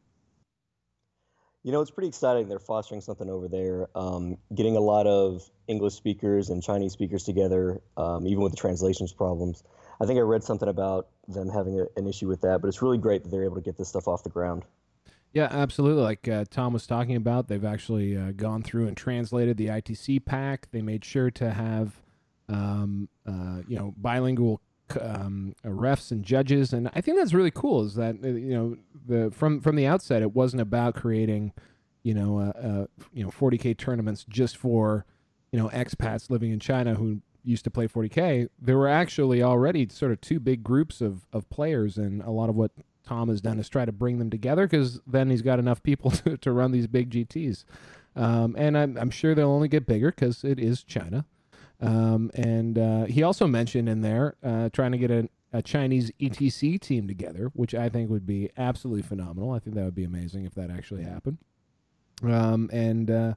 You 1.63 1.71
know, 1.71 1.81
it's 1.81 1.91
pretty 1.91 2.09
exciting. 2.09 2.47
They're 2.47 2.59
fostering 2.59 3.01
something 3.01 3.27
over 3.27 3.47
there, 3.47 3.87
um, 3.95 4.37
getting 4.53 4.77
a 4.77 4.79
lot 4.79 5.07
of 5.07 5.49
English 5.67 5.93
speakers 5.95 6.49
and 6.49 6.61
Chinese 6.61 6.93
speakers 6.93 7.23
together, 7.23 7.81
um, 7.97 8.27
even 8.27 8.43
with 8.43 8.51
the 8.51 8.57
translations 8.57 9.11
problems. 9.13 9.63
I 10.01 10.05
think 10.05 10.17
I 10.17 10.21
read 10.21 10.43
something 10.43 10.67
about 10.67 11.07
them 11.27 11.49
having 11.49 11.79
a, 11.79 11.85
an 11.95 12.07
issue 12.07 12.27
with 12.27 12.41
that, 12.41 12.61
but 12.61 12.67
it's 12.67 12.81
really 12.81 12.97
great 12.97 13.23
that 13.23 13.29
they're 13.29 13.43
able 13.43 13.55
to 13.55 13.61
get 13.61 13.77
this 13.77 13.89
stuff 13.89 14.07
off 14.07 14.23
the 14.23 14.29
ground. 14.29 14.63
Yeah, 15.33 15.47
absolutely. 15.51 16.01
Like 16.01 16.27
uh, 16.27 16.45
Tom 16.49 16.73
was 16.73 16.87
talking 16.87 17.15
about, 17.15 17.47
they've 17.47 17.65
actually 17.65 18.15
uh, 18.15 18.31
gone 18.31 18.63
through 18.63 18.87
and 18.87 18.95
translated 18.95 19.57
the 19.57 19.67
ITC 19.67 20.23
pack. 20.25 20.69
They 20.71 20.81
made 20.81 21.03
sure 21.03 21.29
to 21.31 21.51
have, 21.51 22.01
um, 22.47 23.09
uh, 23.27 23.61
you 23.67 23.77
know, 23.77 23.93
bilingual 23.97 24.61
um, 25.01 25.55
refs 25.65 26.11
and 26.11 26.23
judges, 26.23 26.73
and 26.73 26.89
I 26.93 27.01
think 27.01 27.17
that's 27.17 27.33
really 27.33 27.51
cool. 27.51 27.83
Is 27.83 27.95
that 27.95 28.17
uh, 28.23 28.27
you 28.27 28.53
know 28.53 28.77
the 29.07 29.31
from 29.31 29.59
from 29.59 29.75
the 29.75 29.87
outset, 29.87 30.21
it 30.21 30.33
wasn't 30.33 30.61
about 30.61 30.95
creating, 30.95 31.53
you 32.03 32.13
know, 32.13 32.39
uh, 32.39 32.59
uh, 32.59 32.85
you 33.13 33.23
know, 33.23 33.29
40k 33.29 33.77
tournaments 33.77 34.25
just 34.29 34.57
for, 34.57 35.05
you 35.51 35.59
know, 35.59 35.69
expats 35.69 36.29
living 36.29 36.51
in 36.51 36.59
China 36.59 36.95
who 36.95 37.21
used 37.45 37.63
to 37.63 37.71
play 37.71 37.87
40k. 37.87 38.49
There 38.59 38.77
were 38.77 38.87
actually 38.87 39.41
already 39.41 39.87
sort 39.89 40.11
of 40.11 40.21
two 40.21 40.39
big 40.39 40.63
groups 40.63 41.01
of 41.01 41.27
of 41.31 41.49
players, 41.49 41.97
and 41.97 42.21
a 42.21 42.31
lot 42.31 42.49
of 42.49 42.55
what 42.55 42.71
Tom 43.05 43.29
has 43.29 43.41
done 43.41 43.59
is 43.59 43.69
try 43.69 43.85
to 43.85 43.91
bring 43.91 44.19
them 44.19 44.29
together 44.29 44.67
because 44.67 44.99
then 45.07 45.29
he's 45.29 45.41
got 45.41 45.59
enough 45.59 45.81
people 45.83 46.11
to, 46.11 46.37
to 46.37 46.51
run 46.51 46.71
these 46.71 46.87
big 46.87 47.09
GTs. 47.09 47.63
Um, 48.15 48.55
and 48.57 48.77
I'm, 48.77 48.97
I'm 48.97 49.09
sure 49.09 49.35
they'll 49.35 49.49
only 49.51 49.67
get 49.67 49.85
bigger 49.85 50.09
because 50.09 50.43
it 50.43 50.59
is 50.59 50.83
China. 50.83 51.25
Um, 51.81 52.31
and 52.33 52.77
uh, 52.77 53.05
he 53.05 53.23
also 53.23 53.47
mentioned 53.47 53.89
in 53.89 54.01
there 54.01 54.35
uh, 54.43 54.69
trying 54.69 54.93
to 54.93 54.97
get 54.97 55.11
a, 55.11 55.29
a, 55.51 55.61
Chinese 55.61 56.09
ETC 56.21 56.79
team 56.79 57.05
together, 57.05 57.51
which 57.53 57.75
I 57.75 57.89
think 57.89 58.09
would 58.09 58.25
be 58.25 58.49
absolutely 58.57 59.01
phenomenal. 59.01 59.51
I 59.51 59.59
think 59.59 59.75
that 59.75 59.83
would 59.83 59.95
be 59.95 60.05
amazing 60.05 60.45
if 60.45 60.55
that 60.55 60.71
actually 60.71 61.03
happened. 61.03 61.39
Um, 62.23 62.69
and 62.71 63.11
uh, 63.11 63.33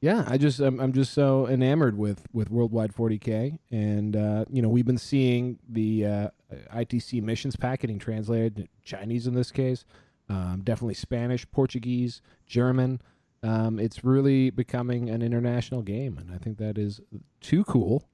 yeah, 0.00 0.24
I 0.28 0.38
just 0.38 0.60
I'm, 0.60 0.78
I'm 0.78 0.92
just 0.92 1.12
so 1.12 1.48
enamored 1.48 1.98
with 1.98 2.26
with 2.32 2.50
Worldwide 2.50 2.94
40k, 2.94 3.58
and 3.70 4.14
uh, 4.14 4.44
you 4.50 4.62
know 4.62 4.68
we've 4.68 4.86
been 4.86 4.98
seeing 4.98 5.58
the 5.68 6.06
uh, 6.06 6.28
ITC 6.74 7.22
missions 7.22 7.56
pack 7.56 7.80
getting 7.80 7.98
translated 7.98 8.68
Chinese 8.84 9.26
in 9.26 9.34
this 9.34 9.50
case, 9.50 9.84
um, 10.28 10.62
definitely 10.62 10.94
Spanish, 10.94 11.50
Portuguese, 11.50 12.22
German. 12.46 13.00
Um, 13.42 13.78
it's 13.78 14.04
really 14.04 14.50
becoming 14.50 15.10
an 15.10 15.22
international 15.22 15.82
game, 15.82 16.18
and 16.18 16.32
I 16.32 16.38
think 16.38 16.58
that 16.58 16.78
is 16.78 17.00
too 17.40 17.64
cool. 17.64 18.08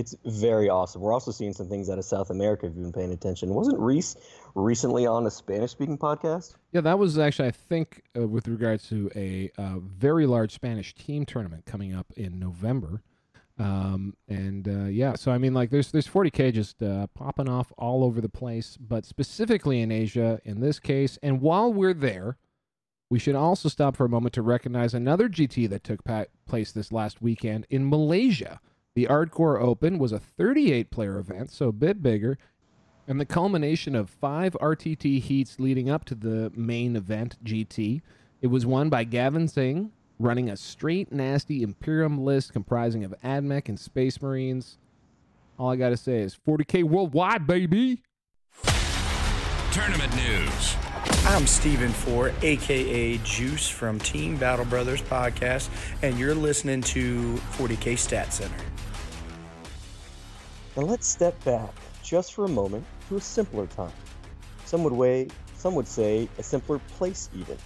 It's 0.00 0.16
very 0.24 0.70
awesome. 0.70 1.02
We're 1.02 1.12
also 1.12 1.30
seeing 1.30 1.52
some 1.52 1.68
things 1.68 1.90
out 1.90 1.98
of 1.98 2.06
South 2.06 2.30
America 2.30 2.64
if 2.64 2.72
you've 2.74 2.84
been 2.84 2.92
paying 2.92 3.12
attention. 3.12 3.50
Wasn't 3.50 3.78
Reese 3.78 4.16
recently 4.54 5.06
on 5.06 5.26
a 5.26 5.30
Spanish 5.30 5.72
speaking 5.72 5.98
podcast? 5.98 6.54
Yeah, 6.72 6.80
that 6.80 6.98
was 6.98 7.18
actually, 7.18 7.48
I 7.48 7.50
think, 7.50 8.02
uh, 8.16 8.26
with 8.26 8.48
regards 8.48 8.88
to 8.88 9.10
a 9.14 9.50
uh, 9.58 9.78
very 9.80 10.24
large 10.24 10.52
Spanish 10.52 10.94
team 10.94 11.26
tournament 11.26 11.66
coming 11.66 11.94
up 11.94 12.06
in 12.16 12.38
November. 12.38 13.02
Um, 13.58 14.14
and 14.26 14.66
uh, 14.66 14.84
yeah, 14.84 15.16
so 15.16 15.32
I 15.32 15.36
mean, 15.36 15.52
like, 15.52 15.68
there's 15.68 15.92
there's 15.92 16.08
40k 16.08 16.54
just 16.54 16.82
uh, 16.82 17.06
popping 17.08 17.50
off 17.50 17.70
all 17.76 18.02
over 18.02 18.22
the 18.22 18.30
place, 18.30 18.78
but 18.80 19.04
specifically 19.04 19.82
in 19.82 19.92
Asia 19.92 20.40
in 20.46 20.60
this 20.60 20.80
case. 20.80 21.18
And 21.22 21.42
while 21.42 21.70
we're 21.70 21.92
there, 21.92 22.38
we 23.10 23.18
should 23.18 23.34
also 23.34 23.68
stop 23.68 23.96
for 23.96 24.06
a 24.06 24.08
moment 24.08 24.32
to 24.32 24.40
recognize 24.40 24.94
another 24.94 25.28
GT 25.28 25.68
that 25.68 25.84
took 25.84 26.04
pa- 26.04 26.24
place 26.46 26.72
this 26.72 26.90
last 26.90 27.20
weekend 27.20 27.66
in 27.68 27.86
Malaysia. 27.90 28.60
The 28.94 29.06
Ardcore 29.06 29.60
Open 29.60 29.98
was 29.98 30.10
a 30.10 30.18
38 30.18 30.90
player 30.90 31.18
event, 31.18 31.52
so 31.52 31.68
a 31.68 31.72
bit 31.72 32.02
bigger, 32.02 32.38
and 33.06 33.20
the 33.20 33.24
culmination 33.24 33.94
of 33.94 34.10
five 34.10 34.56
RTT 34.60 35.20
heats 35.20 35.60
leading 35.60 35.88
up 35.88 36.04
to 36.06 36.14
the 36.14 36.50
main 36.56 36.96
event, 36.96 37.36
GT. 37.44 38.02
It 38.40 38.48
was 38.48 38.66
won 38.66 38.88
by 38.88 39.04
Gavin 39.04 39.46
Singh, 39.46 39.92
running 40.18 40.50
a 40.50 40.56
straight 40.56 41.12
nasty 41.12 41.62
Imperium 41.62 42.18
list 42.18 42.52
comprising 42.52 43.04
of 43.04 43.14
AdMech 43.24 43.68
and 43.68 43.78
Space 43.78 44.20
Marines. 44.20 44.78
All 45.56 45.70
I 45.70 45.76
gotta 45.76 45.96
say 45.96 46.18
is 46.18 46.36
40k 46.46 46.82
worldwide, 46.82 47.46
baby. 47.46 48.02
Tournament 49.72 50.14
news. 50.16 50.76
I'm 51.26 51.46
Steven 51.46 51.90
Ford, 51.92 52.34
aka 52.42 53.18
Juice 53.18 53.68
from 53.68 54.00
Team 54.00 54.36
Battle 54.36 54.64
Brothers 54.64 55.00
podcast, 55.02 55.68
and 56.02 56.18
you're 56.18 56.34
listening 56.34 56.80
to 56.82 57.34
40k 57.52 57.96
Stat 57.96 58.32
Center. 58.32 58.56
Now 60.80 60.86
let's 60.86 61.06
step 61.06 61.44
back 61.44 61.74
just 62.02 62.32
for 62.32 62.46
a 62.46 62.48
moment 62.48 62.86
to 63.10 63.18
a 63.18 63.20
simpler 63.20 63.66
time. 63.66 63.92
Some 64.64 64.82
would 64.84 64.94
way, 64.94 65.28
some 65.54 65.74
would 65.74 65.86
say 65.86 66.26
a 66.38 66.42
simpler 66.42 66.78
place 66.96 67.28
even. 67.34 67.58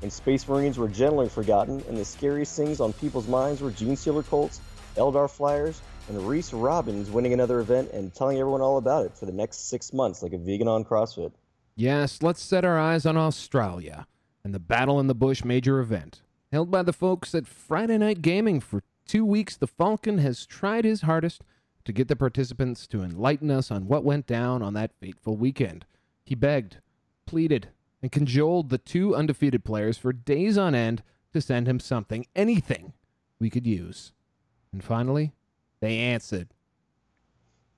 When 0.00 0.10
Space 0.10 0.46
Marines 0.46 0.76
were 0.76 0.88
generally 0.88 1.30
forgotten 1.30 1.82
and 1.88 1.96
the 1.96 2.04
scariest 2.04 2.54
things 2.54 2.78
on 2.78 2.92
people's 2.92 3.26
minds 3.26 3.62
were 3.62 3.70
Genestealer 3.70 4.28
Cults, 4.28 4.60
Eldar 4.96 5.30
Flyers, 5.30 5.80
and 6.10 6.28
Reese 6.28 6.52
Robbins 6.52 7.10
winning 7.10 7.32
another 7.32 7.58
event 7.60 7.90
and 7.92 8.14
telling 8.14 8.38
everyone 8.38 8.60
all 8.60 8.76
about 8.76 9.06
it 9.06 9.16
for 9.16 9.24
the 9.24 9.32
next 9.32 9.70
six 9.70 9.94
months 9.94 10.22
like 10.22 10.34
a 10.34 10.38
vegan 10.38 10.68
on 10.68 10.84
CrossFit. 10.84 11.32
Yes, 11.74 12.22
let's 12.22 12.42
set 12.42 12.66
our 12.66 12.78
eyes 12.78 13.06
on 13.06 13.16
Australia 13.16 14.06
and 14.44 14.54
the 14.54 14.60
Battle 14.60 15.00
in 15.00 15.06
the 15.06 15.14
Bush 15.14 15.42
major 15.42 15.80
event. 15.80 16.20
Held 16.52 16.70
by 16.70 16.82
the 16.82 16.92
folks 16.92 17.34
at 17.34 17.46
Friday 17.46 17.96
Night 17.96 18.20
Gaming 18.20 18.60
for 18.60 18.82
two 19.06 19.24
weeks, 19.24 19.56
the 19.56 19.66
Falcon 19.66 20.18
has 20.18 20.44
tried 20.44 20.84
his 20.84 21.00
hardest 21.00 21.40
to 21.84 21.92
get 21.92 22.08
the 22.08 22.16
participants 22.16 22.86
to 22.88 23.02
enlighten 23.02 23.50
us 23.50 23.70
on 23.70 23.86
what 23.86 24.04
went 24.04 24.26
down 24.26 24.62
on 24.62 24.74
that 24.74 24.92
fateful 25.00 25.36
weekend. 25.36 25.84
He 26.24 26.34
begged, 26.34 26.78
pleaded, 27.26 27.68
and 28.00 28.12
cajoled 28.12 28.68
the 28.68 28.78
two 28.78 29.14
undefeated 29.14 29.64
players 29.64 29.98
for 29.98 30.12
days 30.12 30.58
on 30.58 30.74
end 30.74 31.02
to 31.32 31.40
send 31.40 31.66
him 31.66 31.80
something, 31.80 32.26
anything 32.34 32.92
we 33.38 33.50
could 33.50 33.66
use. 33.66 34.12
And 34.72 34.82
finally, 34.82 35.32
they 35.80 35.98
answered. 35.98 36.48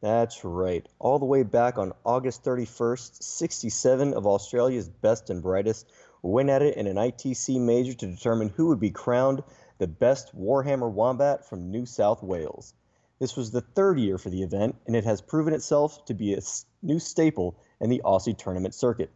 That's 0.01 0.45
right. 0.45 0.87
All 0.99 1.19
the 1.19 1.25
way 1.25 1.43
back 1.43 1.79
on 1.79 1.93
August 2.05 2.45
31st, 2.45 3.23
67 3.23 4.13
of 4.13 4.27
Australia's 4.27 4.89
best 4.89 5.31
and 5.31 5.43
brightest 5.43 5.91
went 6.21 6.51
at 6.51 6.63
it 6.63 6.77
in 6.77 6.87
an 6.87 6.97
ITC 6.97 7.61
major 7.61 7.95
to 7.95 8.07
determine 8.07 8.51
who 8.51 8.67
would 8.67 8.81
be 8.81 8.91
crowned 8.91 9.43
the 9.79 9.87
best 9.87 10.37
Warhammer 10.37 10.91
Wombat 10.91 11.49
from 11.49 11.71
New 11.71 11.87
South 11.87 12.23
Wales. 12.23 12.75
This 13.25 13.37
was 13.37 13.51
the 13.51 13.63
third 13.63 13.99
year 13.99 14.19
for 14.19 14.29
the 14.29 14.43
event, 14.43 14.77
and 14.87 14.95
it 14.95 15.05
has 15.05 15.23
proven 15.23 15.55
itself 15.55 16.05
to 16.05 16.13
be 16.13 16.35
a 16.35 16.41
new 16.83 16.99
staple 16.99 17.59
in 17.81 17.89
the 17.89 18.03
Aussie 18.05 18.37
tournament 18.37 18.75
circuit. 18.75 19.11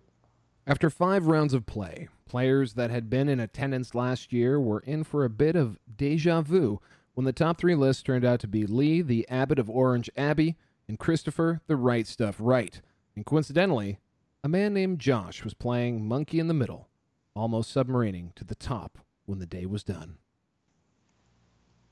After 0.67 0.89
five 0.89 1.27
rounds 1.27 1.53
of 1.53 1.67
play, 1.67 2.09
players 2.25 2.73
that 2.73 2.91
had 2.91 3.11
been 3.11 3.29
in 3.29 3.39
attendance 3.39 3.95
last 3.95 4.33
year 4.33 4.59
were 4.59 4.81
in 4.81 5.05
for 5.05 5.27
a 5.27 5.29
bit 5.29 5.57
of 5.57 5.79
deja 5.95 6.41
vu 6.41 6.81
when 7.13 7.27
the 7.27 7.35
top 7.35 7.59
three 7.59 7.75
lists 7.75 8.03
turned 8.03 8.25
out 8.25 8.41
to 8.41 8.49
be 8.49 8.65
Lee, 8.65 9.03
the 9.03 9.29
Abbot 9.29 9.59
of 9.59 9.69
Orange 9.69 10.09
Abbey, 10.17 10.57
and 10.89 10.99
Christopher, 10.99 11.61
the 11.67 11.77
Right 11.77 12.07
Stuff 12.07 12.37
Right. 12.39 12.81
And 13.15 13.27
coincidentally, 13.27 13.99
a 14.43 14.49
man 14.49 14.73
named 14.73 15.01
Josh 15.01 15.45
was 15.45 15.53
playing 15.53 16.09
Monkey 16.09 16.41
in 16.41 16.49
the 16.49 16.55
Middle, 16.55 16.89
almost 17.37 17.77
submarining 17.77 18.35
to 18.37 18.45
the 18.45 18.55
top 18.55 19.01
when 19.27 19.39
the 19.39 19.45
day 19.45 19.67
was 19.67 19.85
done. 19.85 20.17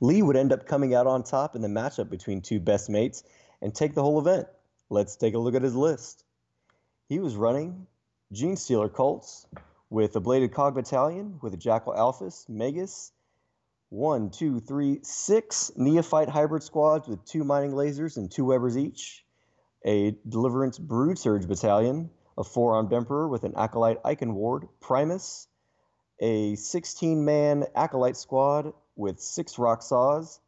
Lee 0.01 0.23
would 0.23 0.37
end 0.37 0.53
up 0.53 0.67
coming 0.67 0.95
out 0.95 1.07
on 1.07 1.23
top 1.23 1.57
in 1.57 1.63
the 1.63 1.69
matchup 1.69 2.11
between 2.11 2.43
two 2.43 2.61
best 2.61 2.91
mates 2.91 3.23
and 3.63 3.75
take 3.75 3.95
the 3.95 4.03
whole 4.03 4.19
event. 4.19 4.47
Let's 4.91 5.17
take 5.17 5.35
a 5.35 5.39
look 5.39 5.55
at 5.55 5.63
his 5.63 5.75
list. 5.75 6.25
He 7.09 7.19
was 7.19 7.35
running 7.35 7.87
Genestealer 8.33 8.93
Cults 8.93 9.47
with 9.89 10.15
a 10.17 10.21
Bladed 10.21 10.53
Cog 10.53 10.75
Battalion 10.75 11.39
with 11.41 11.55
a 11.55 11.57
Jackal 11.57 11.95
Alphus, 11.95 12.49
Magus, 12.49 13.13
one, 13.89 14.31
two, 14.31 14.61
three, 14.61 14.99
six 15.03 15.73
Neophyte 15.77 16.29
hybrid 16.29 16.63
squads 16.63 17.09
with 17.09 17.25
two 17.25 17.45
mining 17.45 17.73
lasers 17.73 18.17
and 18.17 18.31
two 18.31 18.45
webbers 18.45 18.77
each, 18.77 19.25
a 19.85 20.17
Deliverance 20.29 20.79
Brood 20.79 21.19
Surge 21.19 21.47
Battalion, 21.47 22.11
a 22.37 22.45
four 22.45 22.75
armed 22.75 22.93
Emperor 22.93 23.29
with 23.29 23.45
an 23.45 23.55
Acolyte 23.57 24.03
Iconward, 24.03 24.69
Primus, 24.81 25.49
a 26.21 26.57
16 26.57 27.25
man 27.25 27.65
Acolyte 27.75 28.17
squad 28.17 28.73
with 28.97 29.21
six 29.21 29.59
Rock 29.59 29.83
Saws, 29.83 30.41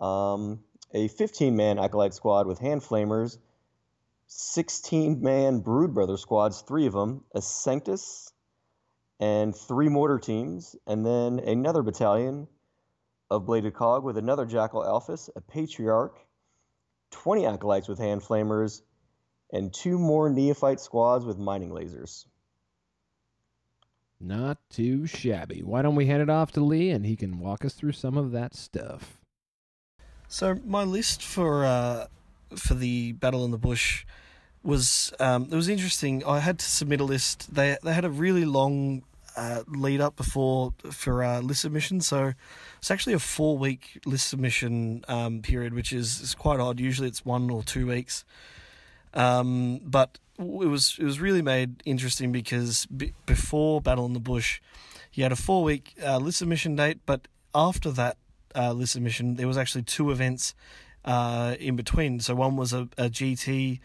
um, 0.00 0.60
a 0.92 1.08
15 1.08 1.54
man 1.56 1.78
Acolyte 1.78 2.14
squad 2.14 2.46
with 2.46 2.58
Hand 2.58 2.82
Flamers, 2.82 3.38
16 4.28 5.22
man 5.22 5.60
Brood 5.60 5.94
Brother 5.94 6.16
squads, 6.16 6.62
three 6.62 6.86
of 6.86 6.92
them, 6.92 7.24
a 7.34 7.40
Sanctus, 7.40 8.32
and 9.20 9.54
three 9.54 9.88
mortar 9.88 10.18
teams, 10.18 10.76
and 10.86 11.06
then 11.06 11.38
another 11.38 11.82
battalion 11.82 12.48
of 13.30 13.46
Bladed 13.46 13.74
Cog 13.74 14.04
with 14.04 14.16
another 14.16 14.46
Jackal 14.46 14.82
Alphus, 14.82 15.30
a 15.36 15.40
Patriarch, 15.40 16.18
20 17.10 17.46
Acolytes 17.46 17.88
with 17.88 17.98
Hand 17.98 18.22
Flamers, 18.22 18.82
and 19.52 19.72
two 19.72 19.98
more 19.98 20.28
Neophyte 20.28 20.80
squads 20.80 21.24
with 21.24 21.38
mining 21.38 21.70
lasers. 21.70 22.26
Not 24.20 24.58
too 24.70 25.06
shabby. 25.06 25.62
Why 25.62 25.82
don't 25.82 25.94
we 25.94 26.06
hand 26.06 26.22
it 26.22 26.30
off 26.30 26.52
to 26.52 26.60
Lee 26.60 26.90
and 26.90 27.04
he 27.04 27.16
can 27.16 27.38
walk 27.38 27.64
us 27.64 27.74
through 27.74 27.92
some 27.92 28.16
of 28.16 28.32
that 28.32 28.54
stuff? 28.54 29.18
So 30.28 30.58
my 30.64 30.84
list 30.84 31.22
for 31.22 31.64
uh, 31.64 32.06
for 32.56 32.74
the 32.74 33.12
Battle 33.12 33.44
in 33.44 33.50
the 33.50 33.58
Bush 33.58 34.04
was 34.62 35.12
um, 35.20 35.48
it 35.50 35.54
was 35.54 35.68
interesting. 35.68 36.24
I 36.24 36.40
had 36.40 36.58
to 36.58 36.66
submit 36.66 37.00
a 37.00 37.04
list. 37.04 37.54
They 37.54 37.76
they 37.82 37.92
had 37.92 38.04
a 38.04 38.10
really 38.10 38.44
long 38.44 39.02
uh, 39.36 39.62
lead 39.68 40.00
up 40.00 40.16
before 40.16 40.72
for 40.90 41.22
uh, 41.22 41.40
list 41.40 41.60
submission. 41.60 42.00
So 42.00 42.32
it's 42.78 42.90
actually 42.90 43.12
a 43.12 43.18
four 43.18 43.58
week 43.58 44.00
list 44.06 44.28
submission 44.28 45.04
um, 45.08 45.42
period, 45.42 45.74
which 45.74 45.92
is, 45.92 46.20
is 46.20 46.34
quite 46.34 46.58
odd. 46.58 46.80
Usually 46.80 47.08
it's 47.08 47.24
one 47.24 47.50
or 47.50 47.62
two 47.62 47.86
weeks. 47.86 48.24
Um, 49.16 49.80
but 49.82 50.18
it 50.38 50.44
was 50.44 50.96
it 51.00 51.04
was 51.04 51.18
really 51.20 51.42
made 51.42 51.82
interesting 51.84 52.30
because 52.30 52.86
b- 52.86 53.14
before 53.24 53.80
Battle 53.80 54.04
in 54.04 54.12
the 54.12 54.20
Bush, 54.20 54.60
he 55.10 55.22
had 55.22 55.32
a 55.32 55.36
four 55.36 55.64
week 55.64 55.94
uh, 56.04 56.18
list 56.18 56.38
submission 56.38 56.76
date, 56.76 57.00
but 57.06 57.26
after 57.54 57.90
that 57.92 58.18
uh, 58.54 58.72
list 58.72 58.92
submission, 58.92 59.36
there 59.36 59.48
was 59.48 59.56
actually 59.56 59.82
two 59.82 60.10
events 60.10 60.54
uh, 61.06 61.56
in 61.58 61.74
between. 61.74 62.20
So 62.20 62.34
one 62.34 62.56
was 62.56 62.74
a, 62.74 62.88
a 62.98 63.08
GT 63.08 63.80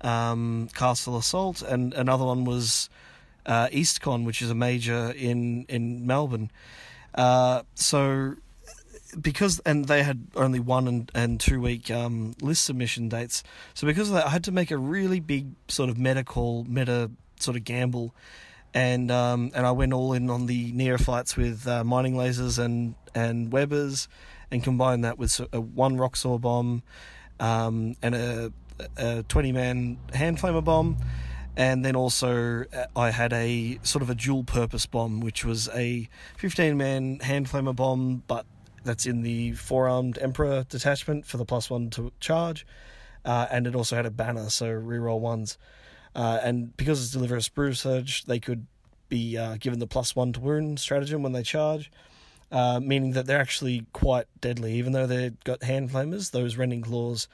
um, 0.00 0.68
Castle 0.74 1.18
Assault, 1.18 1.60
and 1.60 1.92
another 1.92 2.24
one 2.24 2.44
was 2.44 2.88
uh, 3.44 3.68
EastCon, 3.68 4.24
which 4.24 4.40
is 4.40 4.50
a 4.50 4.54
major 4.54 5.12
in 5.14 5.66
in 5.68 6.06
Melbourne. 6.06 6.50
Uh, 7.14 7.62
so 7.74 8.36
because 9.20 9.58
and 9.60 9.86
they 9.86 10.02
had 10.02 10.26
only 10.36 10.60
one 10.60 10.88
and, 10.88 11.10
and 11.14 11.40
two 11.40 11.60
week 11.60 11.90
um, 11.90 12.34
list 12.40 12.64
submission 12.64 13.08
dates. 13.08 13.42
So 13.74 13.86
because 13.86 14.08
of 14.08 14.14
that, 14.14 14.26
I 14.26 14.30
had 14.30 14.44
to 14.44 14.52
make 14.52 14.70
a 14.70 14.78
really 14.78 15.20
big 15.20 15.48
sort 15.68 15.90
of 15.90 15.98
medical 15.98 16.64
meta 16.64 17.10
sort 17.38 17.56
of 17.56 17.64
gamble, 17.64 18.14
and 18.74 19.10
um, 19.10 19.50
and 19.54 19.66
I 19.66 19.72
went 19.72 19.92
all 19.92 20.12
in 20.12 20.30
on 20.30 20.46
the 20.46 20.72
neophytes 20.72 21.36
with 21.36 21.66
uh, 21.66 21.84
mining 21.84 22.14
lasers 22.14 22.58
and 22.58 22.94
and 23.14 23.50
webbers, 23.50 24.08
and 24.50 24.62
combined 24.62 25.04
that 25.04 25.18
with 25.18 25.40
a 25.52 25.60
one 25.60 25.96
rock 25.96 26.16
saw 26.16 26.38
bomb, 26.38 26.82
um, 27.40 27.96
and 28.02 28.14
a, 28.14 28.52
a 28.96 29.22
twenty 29.24 29.52
man 29.52 29.98
hand 30.12 30.38
flamer 30.38 30.64
bomb. 30.64 30.96
And 31.54 31.84
then 31.84 31.96
also, 31.96 32.64
I 32.96 33.10
had 33.10 33.34
a 33.34 33.78
sort 33.82 34.00
of 34.00 34.08
a 34.08 34.14
dual 34.14 34.42
purpose 34.42 34.86
bomb, 34.86 35.20
which 35.20 35.44
was 35.44 35.68
a 35.74 36.08
15 36.38 36.78
man 36.78 37.18
hand 37.20 37.46
flamer 37.46 37.76
bomb, 37.76 38.22
but 38.26 38.46
that's 38.84 39.06
in 39.06 39.22
the 39.22 39.52
four 39.52 39.88
armed 39.88 40.18
Emperor 40.20 40.64
detachment 40.68 41.26
for 41.26 41.36
the 41.36 41.44
plus 41.44 41.70
one 41.70 41.90
to 41.90 42.12
charge. 42.20 42.66
Uh, 43.24 43.46
and 43.50 43.66
it 43.66 43.74
also 43.74 43.96
had 43.96 44.06
a 44.06 44.10
banner, 44.10 44.50
so 44.50 44.66
reroll 44.66 45.20
ones. 45.20 45.56
Uh, 46.14 46.40
and 46.42 46.76
because 46.76 47.02
it's 47.02 47.12
Deliverance 47.12 47.48
Brood 47.48 47.76
Surge, 47.76 48.24
they 48.24 48.40
could 48.40 48.66
be 49.08 49.36
uh, 49.38 49.56
given 49.58 49.78
the 49.78 49.86
plus 49.86 50.16
one 50.16 50.32
to 50.32 50.40
wound 50.40 50.80
stratagem 50.80 51.22
when 51.22 51.32
they 51.32 51.42
charge, 51.42 51.90
uh, 52.50 52.80
meaning 52.80 53.12
that 53.12 53.26
they're 53.26 53.40
actually 53.40 53.86
quite 53.92 54.26
deadly. 54.40 54.74
Even 54.74 54.92
though 54.92 55.06
they've 55.06 55.38
got 55.44 55.62
hand 55.62 55.90
flamers, 55.90 56.30
those 56.30 56.56
rending 56.56 56.82
claws, 56.82 57.28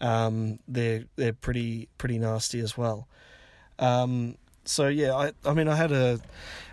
um, 0.00 0.58
they're 0.68 1.04
they're 1.16 1.32
pretty 1.32 1.88
pretty 1.98 2.18
nasty 2.18 2.60
as 2.60 2.76
well. 2.78 3.08
Um, 3.78 4.36
so 4.66 4.88
yeah, 4.88 5.14
I 5.14 5.32
I 5.44 5.54
mean 5.54 5.68
I 5.68 5.76
had 5.76 5.92
a 5.92 6.20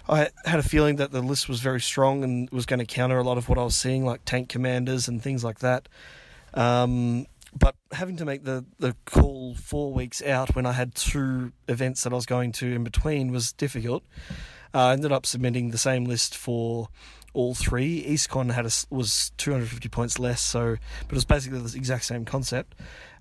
I 0.10 0.30
had 0.46 0.60
a 0.60 0.64
feeling 0.64 0.98
that 0.98 1.12
the 1.12 1.22
list 1.22 1.48
was 1.48 1.62
very 1.62 1.80
strong 1.80 2.24
and 2.24 2.50
was 2.50 2.66
going 2.66 2.80
to 2.80 2.86
counter 2.86 3.18
a 3.18 3.24
lot 3.24 3.38
of 3.38 3.48
what 3.48 3.58
I 3.58 3.64
was 3.64 3.76
seeing, 3.76 4.06
like 4.06 4.26
tank 4.26 4.50
commanders 4.50 5.08
and 5.08 5.22
things 5.22 5.44
like 5.44 5.60
that. 5.60 5.88
Um, 6.54 7.26
but 7.58 7.76
having 7.92 8.18
to 8.18 8.26
make 8.26 8.44
the, 8.44 8.66
the 8.80 8.96
call 9.06 9.56
four 9.56 9.94
weeks 9.94 10.22
out 10.22 10.56
when 10.56 10.66
I 10.66 10.74
had 10.74 10.96
two 10.96 11.54
events 11.68 12.04
that 12.04 12.12
I 12.12 12.16
was 12.16 12.26
going 12.26 12.52
to 12.54 12.74
in 12.74 12.84
between 12.84 13.32
was 13.32 13.54
difficult. 13.54 14.04
Uh, 14.74 14.88
I 14.88 14.94
ended 14.94 15.12
up 15.12 15.26
submitting 15.26 15.70
the 15.70 15.78
same 15.78 16.06
list 16.06 16.36
for 16.36 16.90
all 17.34 17.54
three. 17.54 18.04
EastCon 18.04 18.52
had 18.52 18.66
a, 18.66 18.72
was 18.90 19.32
250 19.38 19.88
points 19.90 20.20
less, 20.20 20.42
so 20.42 20.78
but 21.02 21.12
it 21.12 21.16
was 21.16 21.26
basically 21.26 21.60
the 21.60 21.78
exact 21.78 22.06
same 22.06 22.26
concept. 22.26 22.76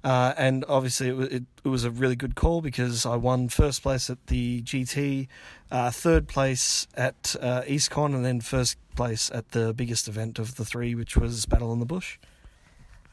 Uh, 0.04 0.34
and 0.36 0.64
obviously, 0.68 1.08
it, 1.08 1.32
it, 1.32 1.42
it, 1.64 1.68
was 1.68 1.84
a 1.84 1.90
really 1.90 2.16
good 2.16 2.34
call 2.34 2.60
because 2.60 3.06
I 3.06 3.14
won 3.14 3.48
first 3.48 3.82
place 3.82 4.10
at 4.10 4.26
the 4.26 4.60
GT, 4.62 5.28
uh, 5.70 5.92
third 5.92 6.26
place 6.26 6.88
at 6.94 7.36
uh, 7.40 7.62
EastCon, 7.62 8.14
and 8.14 8.24
then 8.24 8.40
first 8.40 8.76
place 8.96 9.30
at 9.32 9.52
the 9.52 9.72
biggest 9.72 10.08
event 10.08 10.40
of 10.40 10.56
the 10.56 10.64
three, 10.64 10.96
which 10.96 11.16
was 11.16 11.46
Battle 11.46 11.72
in 11.72 11.78
the 11.78 11.86
Bush. 11.86 12.18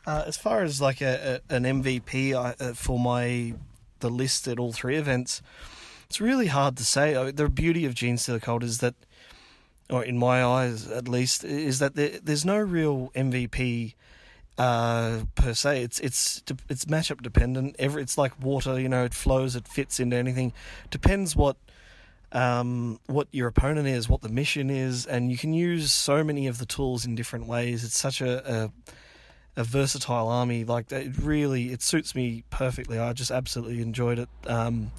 Uh, 0.08 0.24
as 0.26 0.38
far 0.38 0.64
as 0.64 0.82
like 0.82 1.02
a, 1.02 1.42
a 1.50 1.56
an 1.56 1.64
MVP 1.64 2.34
uh, 2.34 2.74
for 2.74 3.00
my 3.00 3.54
the 4.00 4.10
list 4.10 4.48
at 4.48 4.58
all 4.58 4.72
three 4.72 4.96
events, 4.96 5.44
it's 6.10 6.20
really 6.20 6.48
hard 6.48 6.76
to 6.78 6.84
say. 6.84 7.32
The 7.32 7.50
beauty 7.50 7.86
of 7.86 7.94
Genestealer 7.94 8.42
Cult 8.42 8.64
is 8.64 8.80
that, 8.80 8.96
or 9.92 10.04
in 10.04 10.18
my 10.18 10.44
eyes 10.44 10.88
at 10.88 11.08
least, 11.08 11.44
is 11.44 11.78
that 11.78 11.94
there, 11.94 12.20
there's 12.24 12.46
no 12.46 12.58
real 12.58 13.12
MVP 13.16 13.94
uh, 14.60 15.22
per 15.36 15.53
se. 15.53 15.82
It's 15.84 15.99
it's 16.01 16.43
it's 16.68 16.86
matchup 16.86 17.22
dependent. 17.22 17.78
Every 17.80 18.03
it's 18.03 18.18
like 18.18 18.34
water, 18.43 18.80
you 18.80 18.89
know, 18.89 19.05
it 19.05 19.14
flows, 19.14 19.55
it 19.55 19.68
fits 19.68 19.99
into 19.99 20.18
anything. 20.18 20.51
Depends 20.91 21.36
what 21.36 21.55
um, 22.34 22.99
what 23.07 23.30
your 23.32 23.47
opponent 23.47 23.88
is, 23.88 24.10
what 24.10 24.22
the 24.22 24.30
mission 24.30 24.70
is, 24.70 25.05
and 25.05 25.32
you 25.32 25.38
can 25.38 25.53
use 25.53 25.93
so 25.93 26.24
many 26.26 26.45
of 26.45 26.57
the 26.57 26.66
tools 26.66 27.05
in 27.05 27.16
different 27.16 27.47
ways. 27.47 27.86
It's 27.86 27.97
such 27.97 28.20
a, 28.20 28.53
a 28.53 28.72
a 29.62 29.64
versatile 29.64 30.28
army. 30.28 30.66
Like 30.66 30.91
it 30.91 31.18
really, 31.18 31.72
it 31.72 31.82
suits 31.82 32.14
me 32.14 32.43
perfectly. 32.49 32.99
I 32.99 33.14
just 33.14 33.32
absolutely 33.32 33.82
enjoyed 33.82 34.20
it. 34.20 34.30
Um, 34.45 34.91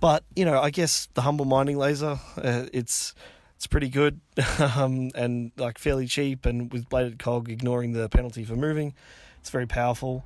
but 0.00 0.24
you 0.34 0.46
know, 0.46 0.60
I 0.60 0.70
guess 0.70 1.08
the 1.12 1.20
humble 1.20 1.44
mining 1.44 1.76
laser, 1.76 2.18
uh, 2.38 2.66
it's 2.72 3.14
it's 3.58 3.66
pretty 3.66 3.88
good 3.88 4.20
um, 4.76 5.10
and 5.16 5.50
like 5.56 5.78
fairly 5.78 6.06
cheap, 6.06 6.46
and 6.46 6.72
with 6.72 6.88
bladed 6.88 7.18
cog 7.18 7.50
ignoring 7.50 7.92
the 7.92 8.08
penalty 8.08 8.44
for 8.44 8.54
moving, 8.54 8.94
it's 9.40 9.50
very 9.50 9.66
powerful. 9.66 10.24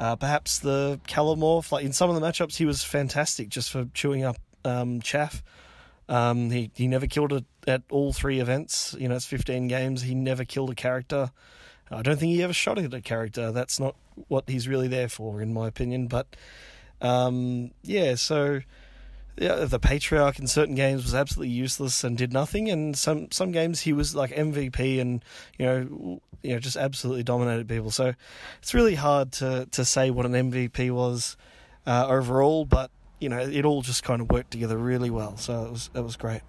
Uh, 0.00 0.16
perhaps 0.16 0.58
the 0.58 0.98
Kelermorph, 1.06 1.70
like 1.70 1.84
in 1.84 1.92
some 1.92 2.10
of 2.10 2.20
the 2.20 2.26
matchups, 2.26 2.56
he 2.56 2.64
was 2.64 2.82
fantastic 2.82 3.48
just 3.48 3.70
for 3.70 3.86
chewing 3.94 4.24
up 4.24 4.36
um, 4.64 5.00
chaff. 5.00 5.44
Um, 6.08 6.50
he 6.50 6.72
he 6.74 6.88
never 6.88 7.06
killed 7.06 7.32
it 7.32 7.44
at 7.68 7.82
all 7.88 8.12
three 8.12 8.40
events. 8.40 8.96
You 8.98 9.08
know, 9.08 9.14
it's 9.14 9.26
fifteen 9.26 9.68
games. 9.68 10.02
He 10.02 10.16
never 10.16 10.44
killed 10.44 10.70
a 10.70 10.74
character. 10.74 11.30
I 11.88 12.02
don't 12.02 12.18
think 12.18 12.32
he 12.32 12.42
ever 12.42 12.52
shot 12.52 12.78
at 12.78 12.92
a 12.92 13.00
character. 13.00 13.52
That's 13.52 13.78
not 13.78 13.94
what 14.26 14.48
he's 14.48 14.66
really 14.66 14.88
there 14.88 15.08
for, 15.08 15.40
in 15.40 15.54
my 15.54 15.68
opinion. 15.68 16.08
But 16.08 16.26
um, 17.00 17.70
yeah, 17.84 18.16
so 18.16 18.62
yeah, 19.36 19.64
the 19.64 19.78
patriarch 19.78 20.38
in 20.38 20.46
certain 20.46 20.74
games 20.74 21.04
was 21.04 21.14
absolutely 21.14 21.54
useless 21.54 22.04
and 22.04 22.16
did 22.16 22.32
nothing, 22.32 22.70
and 22.70 22.96
some 22.96 23.30
some 23.30 23.50
games 23.50 23.80
he 23.80 23.92
was 23.92 24.14
like 24.14 24.30
MVP 24.30 25.00
and 25.00 25.24
you 25.58 25.66
know 25.66 26.20
you 26.42 26.52
know 26.52 26.58
just 26.58 26.76
absolutely 26.76 27.22
dominated 27.22 27.68
people. 27.68 27.90
So 27.90 28.14
it's 28.60 28.74
really 28.74 28.94
hard 28.94 29.32
to 29.32 29.66
to 29.70 29.84
say 29.84 30.10
what 30.10 30.26
an 30.26 30.32
MVP 30.32 30.90
was 30.90 31.36
uh, 31.86 32.06
overall, 32.08 32.64
but 32.64 32.90
you 33.20 33.28
know 33.28 33.38
it 33.38 33.64
all 33.64 33.82
just 33.82 34.02
kind 34.04 34.20
of 34.20 34.30
worked 34.30 34.50
together 34.50 34.76
really 34.76 35.10
well. 35.10 35.36
So 35.36 35.64
it 35.64 35.70
was 35.70 35.90
it 35.94 36.00
was 36.00 36.16
great. 36.16 36.42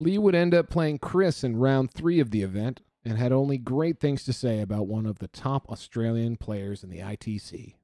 Lee 0.00 0.18
would 0.18 0.34
end 0.34 0.54
up 0.54 0.68
playing 0.68 0.98
Chris 0.98 1.42
in 1.42 1.56
round 1.56 1.92
three 1.92 2.20
of 2.20 2.30
the 2.30 2.42
event 2.42 2.80
and 3.04 3.18
had 3.18 3.32
only 3.32 3.58
great 3.58 3.98
things 3.98 4.24
to 4.24 4.32
say 4.32 4.60
about 4.60 4.86
one 4.86 5.06
of 5.06 5.18
the 5.18 5.28
top 5.28 5.68
Australian 5.68 6.36
players 6.36 6.84
in 6.84 6.90
the 6.90 6.98
ITC. 6.98 7.74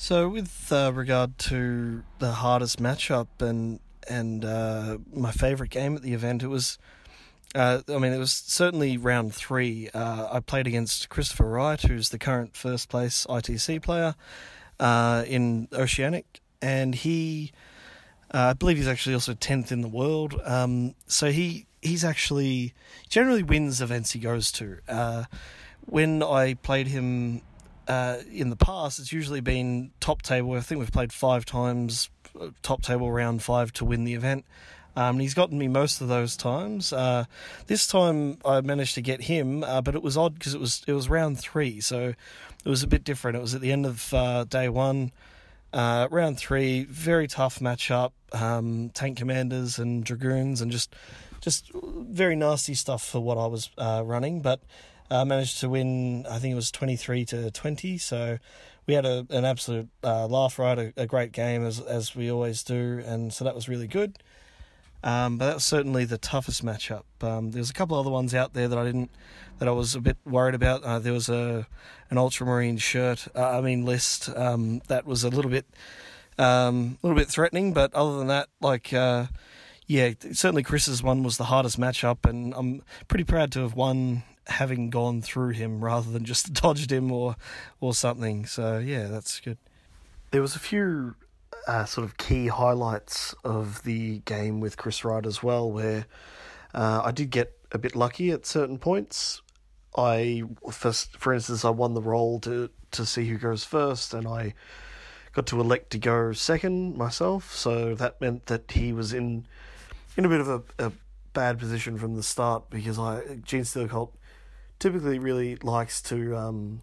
So, 0.00 0.28
with 0.28 0.70
uh, 0.70 0.92
regard 0.94 1.38
to 1.38 2.04
the 2.20 2.30
hardest 2.30 2.80
matchup 2.80 3.26
and 3.40 3.80
and 4.08 4.44
uh, 4.44 4.98
my 5.12 5.32
favourite 5.32 5.72
game 5.72 5.96
at 5.96 6.02
the 6.02 6.14
event, 6.14 6.44
it 6.44 6.46
was. 6.46 6.78
Uh, 7.52 7.80
I 7.88 7.98
mean, 7.98 8.12
it 8.12 8.18
was 8.18 8.30
certainly 8.30 8.96
round 8.96 9.34
three. 9.34 9.90
Uh, 9.92 10.28
I 10.30 10.38
played 10.38 10.68
against 10.68 11.08
Christopher 11.08 11.48
Wright, 11.48 11.80
who's 11.80 12.10
the 12.10 12.18
current 12.18 12.54
first 12.54 12.88
place 12.88 13.26
ITC 13.28 13.82
player 13.82 14.14
uh, 14.78 15.24
in 15.26 15.66
Oceanic, 15.72 16.42
and 16.62 16.94
he, 16.94 17.50
uh, 18.32 18.38
I 18.38 18.52
believe, 18.52 18.76
he's 18.76 18.86
actually 18.86 19.14
also 19.14 19.34
tenth 19.34 19.72
in 19.72 19.80
the 19.80 19.88
world. 19.88 20.40
Um, 20.44 20.94
so 21.08 21.32
he 21.32 21.66
he's 21.82 22.04
actually 22.04 22.72
generally 23.08 23.42
wins 23.42 23.80
events 23.80 24.12
he 24.12 24.20
goes 24.20 24.52
to. 24.52 24.78
when 25.86 26.22
I 26.22 26.54
played 26.54 26.86
him 26.86 27.42
uh, 27.88 28.18
in 28.30 28.50
the 28.50 28.56
past, 28.56 28.98
it's 28.98 29.12
usually 29.12 29.40
been 29.40 29.90
top 29.98 30.22
table. 30.22 30.52
I 30.52 30.60
think 30.60 30.78
we've 30.78 30.92
played 30.92 31.12
five 31.12 31.46
times, 31.46 32.10
uh, 32.38 32.48
top 32.62 32.82
table 32.82 33.10
round 33.10 33.42
five 33.42 33.72
to 33.74 33.84
win 33.84 34.04
the 34.04 34.14
event. 34.14 34.44
Um, 34.94 35.18
he's 35.20 35.34
gotten 35.34 35.58
me 35.58 35.68
most 35.68 36.00
of 36.00 36.08
those 36.08 36.36
times. 36.36 36.92
Uh, 36.92 37.24
this 37.66 37.86
time 37.86 38.38
I 38.44 38.60
managed 38.60 38.94
to 38.96 39.00
get 39.00 39.22
him, 39.22 39.64
uh, 39.64 39.80
but 39.80 39.94
it 39.94 40.02
was 40.02 40.16
odd 40.16 40.34
because 40.34 40.54
it 40.54 40.60
was 40.60 40.82
it 40.86 40.92
was 40.92 41.08
round 41.08 41.38
three, 41.38 41.80
so 41.80 42.14
it 42.64 42.68
was 42.68 42.82
a 42.82 42.86
bit 42.86 43.04
different. 43.04 43.36
It 43.36 43.40
was 43.40 43.54
at 43.54 43.60
the 43.60 43.72
end 43.72 43.86
of 43.86 44.12
uh, 44.12 44.44
day 44.44 44.68
one, 44.68 45.12
uh, 45.72 46.08
round 46.10 46.38
three, 46.38 46.84
very 46.84 47.28
tough 47.28 47.60
matchup. 47.60 48.12
Um, 48.32 48.90
tank 48.92 49.16
commanders 49.18 49.78
and 49.78 50.04
dragoons, 50.04 50.60
and 50.60 50.70
just 50.70 50.94
just 51.40 51.70
very 51.72 52.34
nasty 52.34 52.74
stuff 52.74 53.06
for 53.06 53.20
what 53.20 53.38
I 53.38 53.46
was 53.46 53.70
running, 53.78 54.42
but. 54.42 54.60
Uh, 55.10 55.24
managed 55.24 55.60
to 55.60 55.68
win, 55.68 56.26
I 56.28 56.38
think 56.38 56.52
it 56.52 56.56
was 56.56 56.70
23 56.70 57.24
to 57.26 57.50
20. 57.50 57.96
So 57.98 58.38
we 58.88 58.94
had 58.94 59.04
a, 59.04 59.26
an 59.30 59.44
absolute 59.44 59.88
uh, 60.02 60.26
laugh 60.26 60.58
right, 60.58 60.78
a, 60.78 60.92
a, 60.96 61.06
great 61.06 61.30
game 61.30 61.64
as 61.64 61.78
as 61.78 62.16
we 62.16 62.30
always 62.30 62.62
do, 62.62 63.02
and 63.04 63.32
so 63.32 63.44
that 63.44 63.54
was 63.54 63.68
really 63.68 63.86
good. 63.86 64.18
Um, 65.04 65.38
but 65.38 65.46
that 65.46 65.54
was 65.54 65.64
certainly 65.64 66.04
the 66.06 66.18
toughest 66.18 66.64
matchup. 66.64 67.04
Um, 67.20 67.52
there's 67.52 67.70
a 67.70 67.72
couple 67.74 67.96
other 67.96 68.10
ones 68.10 68.34
out 68.34 68.54
there 68.54 68.66
that 68.66 68.78
I 68.78 68.84
didn't, 68.84 69.10
that 69.58 69.68
I 69.68 69.70
was 69.70 69.94
a 69.94 70.00
bit 70.00 70.16
worried 70.24 70.56
about. 70.56 70.82
Uh, 70.82 70.98
there 70.98 71.12
was 71.12 71.28
a 71.28 71.66
an 72.10 72.18
ultramarine 72.18 72.78
shirt, 72.78 73.28
uh, 73.36 73.58
I 73.58 73.60
mean 73.60 73.84
list 73.84 74.30
um, 74.34 74.80
that 74.88 75.04
was 75.06 75.22
a 75.22 75.28
little 75.28 75.50
bit, 75.50 75.66
um, 76.38 76.98
a 77.02 77.06
little 77.06 77.18
bit 77.18 77.28
threatening. 77.28 77.74
But 77.74 77.94
other 77.94 78.18
than 78.18 78.28
that, 78.28 78.48
like 78.60 78.92
uh, 78.94 79.26
yeah, 79.86 80.12
certainly 80.32 80.62
Chris's 80.62 81.02
one 81.02 81.22
was 81.22 81.36
the 81.36 81.44
hardest 81.44 81.78
matchup, 81.78 82.28
and 82.28 82.54
I'm 82.54 82.82
pretty 83.06 83.24
proud 83.24 83.52
to 83.52 83.60
have 83.60 83.74
won 83.74 84.22
having 84.48 84.90
gone 84.90 85.22
through 85.22 85.50
him 85.50 85.84
rather 85.84 86.10
than 86.10 86.24
just 86.24 86.52
dodged 86.52 86.90
him 86.90 87.12
or 87.12 87.36
or 87.80 87.94
something. 87.94 88.46
So 88.46 88.78
yeah, 88.78 89.06
that's 89.06 89.40
good. 89.40 89.58
There 90.30 90.42
was 90.42 90.54
a 90.54 90.58
few 90.58 91.14
uh, 91.66 91.84
sort 91.84 92.04
of 92.04 92.16
key 92.16 92.48
highlights 92.48 93.34
of 93.44 93.82
the 93.82 94.18
game 94.20 94.60
with 94.60 94.76
Chris 94.76 95.04
Wright 95.04 95.24
as 95.24 95.42
well, 95.42 95.70
where 95.70 96.06
uh, 96.74 97.02
I 97.04 97.12
did 97.12 97.30
get 97.30 97.56
a 97.72 97.78
bit 97.78 97.94
lucky 97.96 98.30
at 98.30 98.46
certain 98.46 98.78
points. 98.78 99.42
I 99.96 100.42
first, 100.70 101.16
for 101.16 101.32
instance, 101.32 101.64
I 101.64 101.70
won 101.70 101.94
the 101.94 102.02
roll 102.02 102.40
to 102.40 102.70
to 102.90 103.06
see 103.06 103.26
who 103.28 103.36
goes 103.36 103.64
first, 103.64 104.14
and 104.14 104.26
I 104.26 104.54
got 105.32 105.46
to 105.46 105.60
elect 105.60 105.90
to 105.90 105.98
go 105.98 106.32
second 106.32 106.96
myself. 106.96 107.54
So 107.54 107.94
that 107.94 108.20
meant 108.20 108.46
that 108.46 108.70
he 108.72 108.92
was 108.92 109.12
in 109.12 109.46
in 110.16 110.24
a 110.24 110.28
bit 110.28 110.40
of 110.40 110.48
a, 110.48 110.62
a 110.78 110.92
bad 111.32 111.58
position 111.58 111.98
from 111.98 112.16
the 112.16 112.22
start 112.22 112.70
because 112.70 112.98
I 112.98 113.20
Genestealer 113.46 113.88
Cult 113.88 114.14
typically 114.78 115.18
really 115.18 115.56
likes 115.56 116.00
to 116.02 116.36
um, 116.36 116.82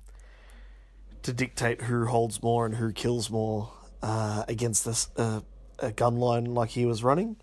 to 1.24 1.34
dictate 1.34 1.82
who 1.82 2.06
holds 2.06 2.42
more 2.44 2.66
and 2.66 2.76
who 2.76 2.92
kills 2.92 3.30
more 3.30 3.72
uh, 4.02 4.44
against 4.48 4.86
this 4.86 5.10
uh, 5.18 5.42
a 5.80 5.92
gun 5.92 6.18
line 6.18 6.46
like 6.46 6.72
he 6.72 6.86
was 6.86 7.04
running. 7.04 7.38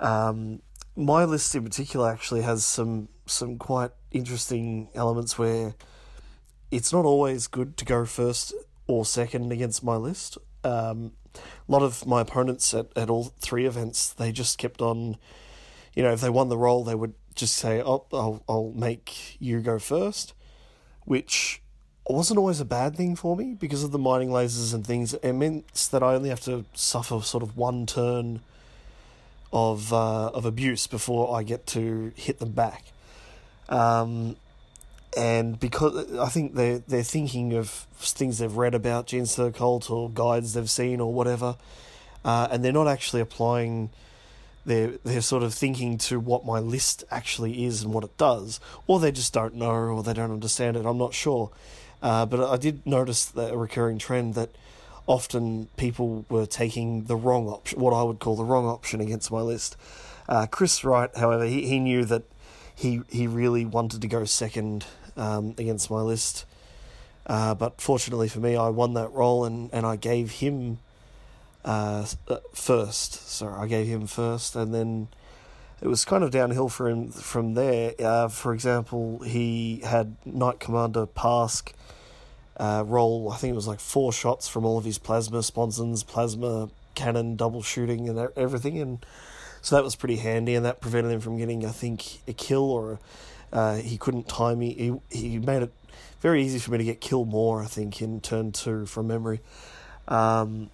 Um, 0.00 0.62
my 0.96 1.24
list 1.24 1.54
in 1.54 1.64
particular 1.64 2.10
actually 2.10 2.42
has 2.42 2.64
some 2.64 3.08
some 3.26 3.58
quite 3.58 3.92
interesting 4.10 4.88
elements 4.94 5.38
where 5.38 5.74
it's 6.70 6.92
not 6.92 7.04
always 7.04 7.46
good 7.46 7.76
to 7.76 7.84
go 7.84 8.04
first 8.04 8.54
or 8.86 9.04
second 9.04 9.52
against 9.52 9.84
my 9.84 9.96
list. 9.96 10.38
Um, 10.64 11.12
a 11.34 11.72
lot 11.72 11.82
of 11.82 12.06
my 12.06 12.20
opponents 12.20 12.74
at, 12.74 12.86
at 12.96 13.08
all 13.08 13.32
three 13.40 13.66
events, 13.66 14.12
they 14.12 14.32
just 14.32 14.58
kept 14.58 14.82
on, 14.82 15.16
you 15.94 16.02
know, 16.02 16.12
if 16.12 16.20
they 16.20 16.30
won 16.30 16.48
the 16.48 16.58
roll, 16.58 16.84
they 16.84 16.94
would 16.94 17.14
just 17.34 17.56
say, 17.56 17.82
"Oh, 17.82 18.04
I'll 18.12 18.42
I'll 18.48 18.72
make 18.74 19.36
you 19.40 19.60
go 19.60 19.78
first, 19.78 20.34
which 21.04 21.62
wasn't 22.08 22.38
always 22.38 22.60
a 22.60 22.64
bad 22.64 22.96
thing 22.96 23.16
for 23.16 23.36
me 23.36 23.54
because 23.58 23.84
of 23.84 23.92
the 23.92 23.98
mining 23.98 24.30
lasers 24.30 24.74
and 24.74 24.86
things. 24.86 25.14
It 25.14 25.32
meant 25.32 25.72
that 25.92 26.02
I 26.02 26.14
only 26.14 26.28
have 26.30 26.40
to 26.42 26.64
suffer 26.74 27.20
sort 27.20 27.42
of 27.42 27.56
one 27.56 27.86
turn 27.86 28.40
of 29.52 29.92
uh, 29.92 30.28
of 30.28 30.44
abuse 30.44 30.86
before 30.86 31.36
I 31.36 31.42
get 31.42 31.66
to 31.68 32.12
hit 32.16 32.38
them 32.38 32.52
back. 32.52 32.84
Um, 33.68 34.36
and 35.16 35.60
because 35.60 36.16
I 36.18 36.28
think 36.28 36.54
they 36.54 36.82
they're 36.86 37.02
thinking 37.02 37.52
of 37.52 37.68
things 37.98 38.38
they've 38.38 38.56
read 38.56 38.74
about 38.74 39.06
Genestealer 39.06 39.54
Cult 39.54 39.90
or 39.90 40.10
guides 40.10 40.54
they've 40.54 40.70
seen 40.70 41.00
or 41.00 41.12
whatever, 41.12 41.56
uh, 42.24 42.48
and 42.50 42.64
they're 42.64 42.72
not 42.72 42.88
actually 42.88 43.20
applying 43.20 43.90
they're 44.64 44.92
they're 45.04 45.20
sort 45.20 45.42
of 45.42 45.54
thinking 45.54 45.98
to 45.98 46.20
what 46.20 46.44
my 46.44 46.58
list 46.58 47.04
actually 47.10 47.64
is 47.64 47.82
and 47.82 47.92
what 47.92 48.04
it 48.04 48.16
does, 48.16 48.60
or 48.86 49.00
they 49.00 49.12
just 49.12 49.32
don't 49.32 49.54
know 49.54 49.70
or 49.70 50.02
they 50.02 50.14
don't 50.14 50.30
understand 50.30 50.76
it. 50.76 50.86
I'm 50.86 50.98
not 50.98 51.14
sure. 51.14 51.50
Uh, 52.02 52.26
but 52.26 52.40
I 52.40 52.56
did 52.56 52.84
notice 52.84 53.24
that 53.26 53.52
a 53.52 53.56
recurring 53.56 53.98
trend 53.98 54.34
that 54.34 54.50
often 55.06 55.68
people 55.76 56.24
were 56.28 56.46
taking 56.46 57.04
the 57.04 57.16
wrong 57.16 57.48
option, 57.48 57.80
what 57.80 57.92
I 57.92 58.02
would 58.02 58.18
call 58.18 58.36
the 58.36 58.44
wrong 58.44 58.66
option 58.66 59.00
against 59.00 59.30
my 59.30 59.40
list. 59.40 59.76
Uh, 60.28 60.46
Chris 60.46 60.84
Wright, 60.84 61.10
however, 61.16 61.44
he, 61.44 61.66
he 61.66 61.78
knew 61.78 62.04
that 62.04 62.22
he 62.74 63.02
he 63.08 63.26
really 63.26 63.64
wanted 63.64 64.00
to 64.02 64.08
go 64.08 64.24
second 64.24 64.84
um, 65.16 65.54
against 65.58 65.90
my 65.90 66.00
list. 66.00 66.44
Uh, 67.26 67.54
but 67.54 67.80
fortunately 67.80 68.28
for 68.28 68.40
me, 68.40 68.56
I 68.56 68.68
won 68.68 68.94
that 68.94 69.12
role 69.12 69.44
and, 69.44 69.70
and 69.72 69.86
I 69.86 69.96
gave 69.96 70.32
him 70.32 70.78
uh, 71.64 72.06
first. 72.52 73.28
Sorry, 73.28 73.54
I 73.54 73.66
gave 73.66 73.86
him 73.86 74.06
first, 74.06 74.56
and 74.56 74.74
then 74.74 75.08
it 75.80 75.88
was 75.88 76.04
kind 76.04 76.22
of 76.22 76.30
downhill 76.30 76.68
for 76.68 76.88
him 76.88 77.10
from 77.10 77.54
there. 77.54 77.94
Uh, 77.98 78.28
for 78.28 78.54
example, 78.54 79.18
he 79.20 79.80
had 79.84 80.16
Knight 80.24 80.60
Commander 80.60 81.06
Pask 81.06 81.72
uh, 82.56 82.84
roll, 82.86 83.32
I 83.32 83.36
think 83.36 83.52
it 83.52 83.56
was 83.56 83.66
like 83.66 83.80
four 83.80 84.12
shots 84.12 84.46
from 84.48 84.64
all 84.64 84.78
of 84.78 84.84
his 84.84 84.98
plasma 84.98 85.42
sponsons, 85.42 86.04
plasma 86.04 86.68
cannon, 86.94 87.36
double 87.36 87.62
shooting, 87.62 88.08
and 88.08 88.28
everything. 88.36 88.78
And 88.78 89.04
so 89.62 89.74
that 89.76 89.82
was 89.82 89.96
pretty 89.96 90.16
handy, 90.16 90.54
and 90.54 90.64
that 90.64 90.80
prevented 90.80 91.12
him 91.12 91.20
from 91.20 91.38
getting, 91.38 91.64
I 91.64 91.70
think, 91.70 92.20
a 92.28 92.32
kill 92.32 92.70
or 92.70 93.00
uh, 93.52 93.76
he 93.76 93.96
couldn't 93.96 94.28
time 94.28 94.58
me. 94.58 95.00
He, 95.10 95.18
he 95.18 95.38
made 95.38 95.62
it 95.62 95.72
very 96.20 96.44
easy 96.44 96.58
for 96.58 96.70
me 96.70 96.78
to 96.78 96.84
get 96.84 97.00
kill 97.00 97.24
more, 97.24 97.62
I 97.62 97.66
think, 97.66 98.00
in 98.00 98.20
turn 98.20 98.52
two 98.52 98.86
from 98.86 99.08
memory. 99.08 99.40
Um, 100.06 100.70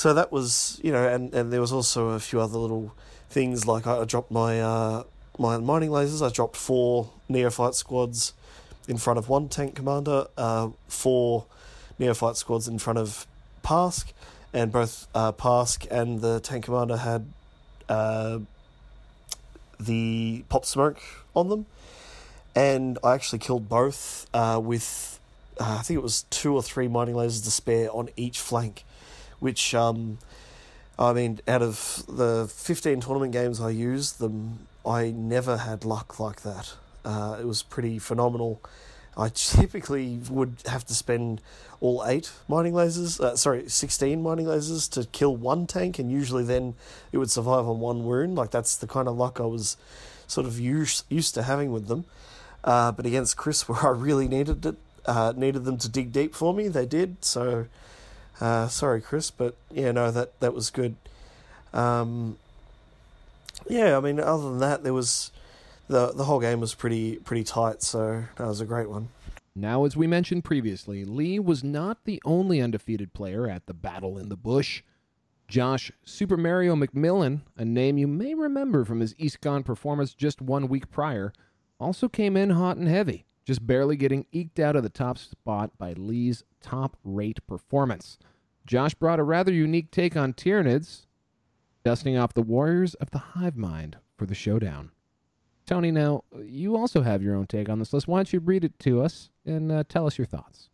so 0.00 0.14
that 0.14 0.32
was, 0.32 0.80
you 0.82 0.92
know, 0.92 1.06
and, 1.06 1.34
and 1.34 1.52
there 1.52 1.60
was 1.60 1.74
also 1.74 2.08
a 2.12 2.18
few 2.18 2.40
other 2.40 2.56
little 2.56 2.94
things 3.28 3.66
like 3.66 3.86
I, 3.86 3.98
I 3.98 4.04
dropped 4.06 4.30
my 4.30 4.58
uh, 4.58 5.02
my 5.38 5.58
mining 5.58 5.90
lasers. 5.90 6.26
I 6.26 6.32
dropped 6.32 6.56
four 6.56 7.10
neophyte 7.28 7.74
squads 7.74 8.32
in 8.88 8.96
front 8.96 9.18
of 9.18 9.28
one 9.28 9.50
tank 9.50 9.74
commander, 9.74 10.28
uh, 10.38 10.70
four 10.88 11.44
neophyte 11.98 12.38
squads 12.38 12.66
in 12.66 12.78
front 12.78 12.98
of 12.98 13.26
Pask, 13.62 14.14
and 14.54 14.72
both 14.72 15.06
uh, 15.14 15.32
Pask 15.32 15.86
and 15.90 16.22
the 16.22 16.40
tank 16.40 16.64
commander 16.64 16.96
had 16.96 17.26
uh, 17.90 18.38
the 19.78 20.44
pop 20.48 20.64
smoke 20.64 21.02
on 21.36 21.50
them, 21.50 21.66
and 22.56 22.98
I 23.04 23.12
actually 23.12 23.40
killed 23.40 23.68
both 23.68 24.26
uh, 24.32 24.58
with 24.64 25.20
uh, 25.60 25.76
I 25.78 25.82
think 25.82 25.98
it 25.98 26.02
was 26.02 26.22
two 26.30 26.54
or 26.54 26.62
three 26.62 26.88
mining 26.88 27.16
lasers 27.16 27.44
to 27.44 27.50
spare 27.50 27.90
on 27.92 28.08
each 28.16 28.40
flank, 28.40 28.82
which 29.40 29.74
um, 29.74 30.18
I 30.98 31.12
mean, 31.12 31.40
out 31.48 31.62
of 31.62 32.04
the 32.08 32.48
fifteen 32.52 33.00
tournament 33.00 33.32
games 33.32 33.60
I 33.60 33.70
used, 33.70 34.18
them 34.18 34.66
I 34.86 35.10
never 35.10 35.58
had 35.58 35.84
luck 35.84 36.18
like 36.18 36.42
that. 36.42 36.74
Uh, 37.04 37.36
it 37.40 37.46
was 37.46 37.62
pretty 37.62 37.98
phenomenal. 37.98 38.60
I 39.16 39.28
typically 39.28 40.20
would 40.30 40.56
have 40.66 40.86
to 40.86 40.94
spend 40.94 41.40
all 41.80 42.04
eight 42.06 42.30
mining 42.48 42.72
lasers, 42.72 43.20
uh, 43.20 43.36
sorry, 43.36 43.68
16 43.68 44.22
mining 44.22 44.46
lasers 44.46 44.90
to 44.92 45.04
kill 45.06 45.34
one 45.34 45.66
tank, 45.66 45.98
and 45.98 46.10
usually 46.10 46.44
then 46.44 46.74
it 47.10 47.18
would 47.18 47.30
survive 47.30 47.66
on 47.66 47.80
one 47.80 48.04
wound. 48.04 48.36
Like, 48.36 48.50
that's 48.50 48.76
the 48.76 48.86
kind 48.86 49.08
of 49.08 49.16
luck 49.16 49.40
I 49.40 49.46
was 49.46 49.76
sort 50.26 50.46
of 50.46 50.60
used, 50.60 51.04
used 51.08 51.34
to 51.34 51.42
having 51.42 51.72
with 51.72 51.88
them. 51.88 52.04
Uh, 52.62 52.92
but 52.92 53.06
against 53.06 53.36
Chris, 53.36 53.68
where 53.68 53.84
I 53.84 53.90
really 53.90 54.28
needed 54.28 54.64
it, 54.64 54.76
uh, 55.06 55.32
needed 55.36 55.64
them 55.64 55.78
to 55.78 55.88
dig 55.88 56.12
deep 56.12 56.34
for 56.34 56.54
me, 56.54 56.68
they 56.68 56.86
did. 56.86 57.24
So, 57.24 57.66
uh, 58.40 58.68
sorry, 58.68 59.00
Chris, 59.00 59.30
but 59.30 59.56
yeah, 59.70 59.92
no, 59.92 60.10
that, 60.10 60.38
that 60.40 60.54
was 60.54 60.70
good. 60.70 60.96
Um, 61.72 62.38
yeah, 63.68 63.96
I 63.96 64.00
mean, 64.00 64.18
other 64.18 64.42
than 64.44 64.58
that, 64.58 64.82
there 64.82 64.94
was 64.94 65.30
the 65.88 66.12
the 66.12 66.24
whole 66.24 66.40
game 66.40 66.60
was 66.60 66.74
pretty 66.74 67.16
pretty 67.16 67.44
tight, 67.44 67.82
so 67.82 68.24
that 68.36 68.46
was 68.46 68.60
a 68.60 68.64
great 68.66 68.88
one. 68.88 69.08
Now, 69.54 69.84
as 69.84 69.96
we 69.96 70.06
mentioned 70.06 70.44
previously, 70.44 71.04
Lee 71.04 71.38
was 71.38 71.64
not 71.64 72.04
the 72.04 72.22
only 72.24 72.60
undefeated 72.60 73.12
player 73.12 73.48
at 73.48 73.66
the 73.66 73.74
Battle 73.74 74.16
in 74.16 74.28
the 74.28 74.36
Bush. 74.36 74.82
Josh 75.48 75.90
Super 76.04 76.36
Mario 76.36 76.76
McMillan, 76.76 77.40
a 77.56 77.64
name 77.64 77.98
you 77.98 78.06
may 78.06 78.34
remember 78.34 78.84
from 78.84 79.00
his 79.00 79.14
EastCon 79.14 79.64
performance 79.64 80.14
just 80.14 80.40
one 80.40 80.68
week 80.68 80.90
prior, 80.90 81.32
also 81.80 82.08
came 82.08 82.36
in 82.36 82.50
hot 82.50 82.76
and 82.76 82.86
heavy, 82.86 83.26
just 83.44 83.66
barely 83.66 83.96
getting 83.96 84.26
eked 84.30 84.60
out 84.60 84.76
of 84.76 84.84
the 84.84 84.88
top 84.88 85.18
spot 85.18 85.76
by 85.76 85.92
Lee's 85.94 86.44
top 86.62 86.96
rate 87.02 87.44
performance. 87.48 88.16
Josh 88.70 88.94
brought 88.94 89.18
a 89.18 89.24
rather 89.24 89.52
unique 89.52 89.90
take 89.90 90.16
on 90.16 90.32
Tyranids, 90.32 91.06
dusting 91.82 92.16
off 92.16 92.34
the 92.34 92.40
Warriors 92.40 92.94
of 92.94 93.10
the 93.10 93.18
Hive 93.18 93.56
Mind 93.56 93.96
for 94.16 94.26
the 94.26 94.34
showdown. 94.36 94.92
Tony, 95.66 95.90
now 95.90 96.22
you 96.40 96.76
also 96.76 97.02
have 97.02 97.20
your 97.20 97.34
own 97.34 97.48
take 97.48 97.68
on 97.68 97.80
this 97.80 97.92
list. 97.92 98.06
Why 98.06 98.18
don't 98.18 98.32
you 98.32 98.38
read 98.38 98.62
it 98.62 98.78
to 98.78 99.02
us 99.02 99.30
and 99.44 99.72
uh, 99.72 99.82
tell 99.88 100.06
us 100.06 100.18
your 100.18 100.26
thoughts? 100.28 100.68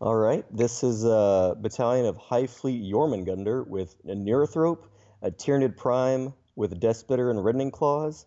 All 0.00 0.14
right. 0.16 0.42
This 0.50 0.82
is 0.82 1.04
a 1.04 1.54
battalion 1.60 2.06
of 2.06 2.16
Hive 2.16 2.48
Fleet 2.48 2.82
Jormungandr 2.90 3.66
with 3.66 3.94
a 4.06 4.14
Neurothrope, 4.14 4.84
a 5.20 5.30
Tyranid 5.30 5.76
Prime 5.76 6.32
with 6.56 6.72
a 6.72 6.76
Deathspitter 6.76 7.28
and 7.28 7.44
Rending 7.44 7.70
Claws, 7.70 8.24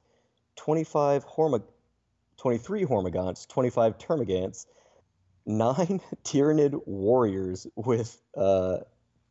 25 0.57 1.25
Horma, 1.25 1.63
23 2.37 2.85
Hormagaunts, 2.85 3.47
25 3.47 3.97
Termagants, 3.97 4.67
9 5.47 5.99
Tyranid 6.23 6.79
Warriors 6.85 7.65
with 7.75 8.21
uh, 8.37 8.77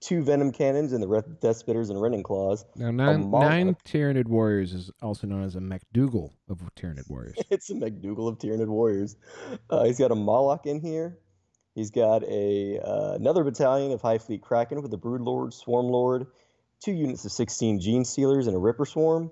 two 0.01 0.23
venom 0.23 0.51
cannons 0.51 0.93
and 0.93 1.03
the 1.03 1.25
death 1.41 1.65
spitters 1.65 1.91
and 1.91 2.01
rending 2.01 2.23
claws. 2.23 2.65
Now, 2.75 2.91
nine, 2.91 3.31
nine 3.31 3.77
Tyranid 3.85 4.27
warriors 4.27 4.73
is 4.73 4.91
also 5.03 5.27
known 5.27 5.45
as 5.45 5.57
a 5.57 5.61
McDougall 5.61 6.31
of 6.49 6.63
Tyranid 6.75 7.09
warriors. 7.09 7.37
it's 7.51 7.71
a 7.71 7.75
McDougall 7.75 8.29
of 8.29 8.39
Tyranid 8.39 8.69
warriors. 8.69 9.17
Uh, 9.69 9.85
he's 9.85 9.99
got 9.99 10.11
a 10.11 10.15
Mawloc 10.15 10.67
in 10.67 10.81
here. 10.81 11.19
He's 11.75 11.91
got 11.91 12.25
a 12.25 12.81
uh, 12.81 13.15
another 13.15 13.45
battalion 13.45 13.93
of 13.93 14.03
Hive 14.03 14.25
Fleet 14.25 14.43
Kraken 14.43 14.83
with 14.83 14.93
a 14.93 14.97
Brood 14.97 15.21
Lord, 15.21 15.55
Swarm 15.55 15.87
Lord, 15.87 16.27
two 16.83 16.93
units 16.93 17.25
of 17.25 17.33
16 17.33 17.81
Gene 17.81 18.05
Stealers 18.05 18.47
and 18.47 18.57
a 18.57 18.59
Ripper 18.59 18.87
Swarm, 18.87 19.31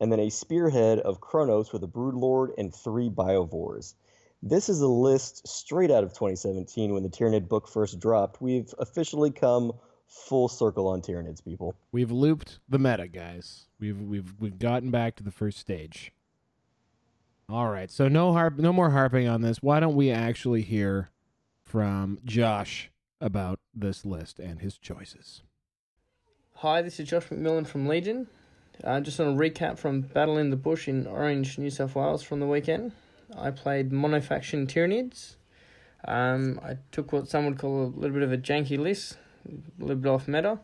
and 0.00 0.10
then 0.10 0.20
a 0.20 0.30
Spearhead 0.30 1.00
of 1.00 1.20
Kronos 1.20 1.72
with 1.72 1.82
a 1.82 1.86
Brood 1.86 2.14
Lord 2.14 2.52
and 2.56 2.74
three 2.74 3.10
Biovores. 3.10 3.94
This 4.42 4.68
is 4.68 4.80
a 4.80 4.86
list 4.86 5.46
straight 5.48 5.90
out 5.90 6.04
of 6.04 6.10
2017 6.10 6.94
when 6.94 7.02
the 7.02 7.08
Tyranid 7.08 7.48
book 7.48 7.68
first 7.68 7.98
dropped. 7.98 8.40
We've 8.40 8.72
officially 8.78 9.30
come 9.30 9.72
full 10.06 10.48
circle 10.48 10.88
on 10.88 11.02
Tyranids, 11.02 11.44
people. 11.44 11.74
We've 11.92 12.10
looped 12.10 12.58
the 12.68 12.78
meta, 12.78 13.08
guys. 13.08 13.66
We've 13.78 14.00
we've 14.00 14.34
we've 14.38 14.58
gotten 14.58 14.90
back 14.90 15.16
to 15.16 15.22
the 15.22 15.30
first 15.30 15.58
stage. 15.58 16.12
All 17.48 17.68
right, 17.68 17.90
so 17.90 18.08
no 18.08 18.32
harp, 18.32 18.58
no 18.58 18.72
more 18.72 18.90
harping 18.90 19.28
on 19.28 19.42
this. 19.42 19.62
Why 19.62 19.78
don't 19.78 19.94
we 19.94 20.10
actually 20.10 20.62
hear 20.62 21.10
from 21.64 22.18
Josh 22.24 22.90
about 23.20 23.60
this 23.72 24.04
list 24.04 24.40
and 24.40 24.60
his 24.60 24.78
choices? 24.78 25.42
Hi, 26.56 26.82
this 26.82 26.98
is 26.98 27.08
Josh 27.08 27.28
McMillan 27.28 27.66
from 27.66 27.86
Legion. 27.86 28.26
Uh, 28.82 29.00
just 29.00 29.20
on 29.20 29.28
a 29.28 29.36
recap 29.36 29.78
from 29.78 30.00
Battle 30.00 30.38
in 30.38 30.50
the 30.50 30.56
Bush 30.56 30.88
in 30.88 31.06
Orange, 31.06 31.56
New 31.56 31.70
South 31.70 31.94
Wales 31.94 32.22
from 32.22 32.40
the 32.40 32.46
weekend. 32.46 32.92
I 33.36 33.50
played 33.50 33.90
monofaction 33.90 34.66
Tyranids. 34.66 35.36
Um, 36.04 36.60
I 36.62 36.78
took 36.92 37.12
what 37.12 37.28
some 37.28 37.46
would 37.46 37.58
call 37.58 37.84
a 37.84 37.86
little 37.86 38.14
bit 38.14 38.22
of 38.22 38.32
a 38.32 38.38
janky 38.38 38.78
list 38.78 39.16
a 39.46 39.80
little 39.80 39.96
bit 39.96 40.08
off 40.08 40.28
meta. 40.28 40.58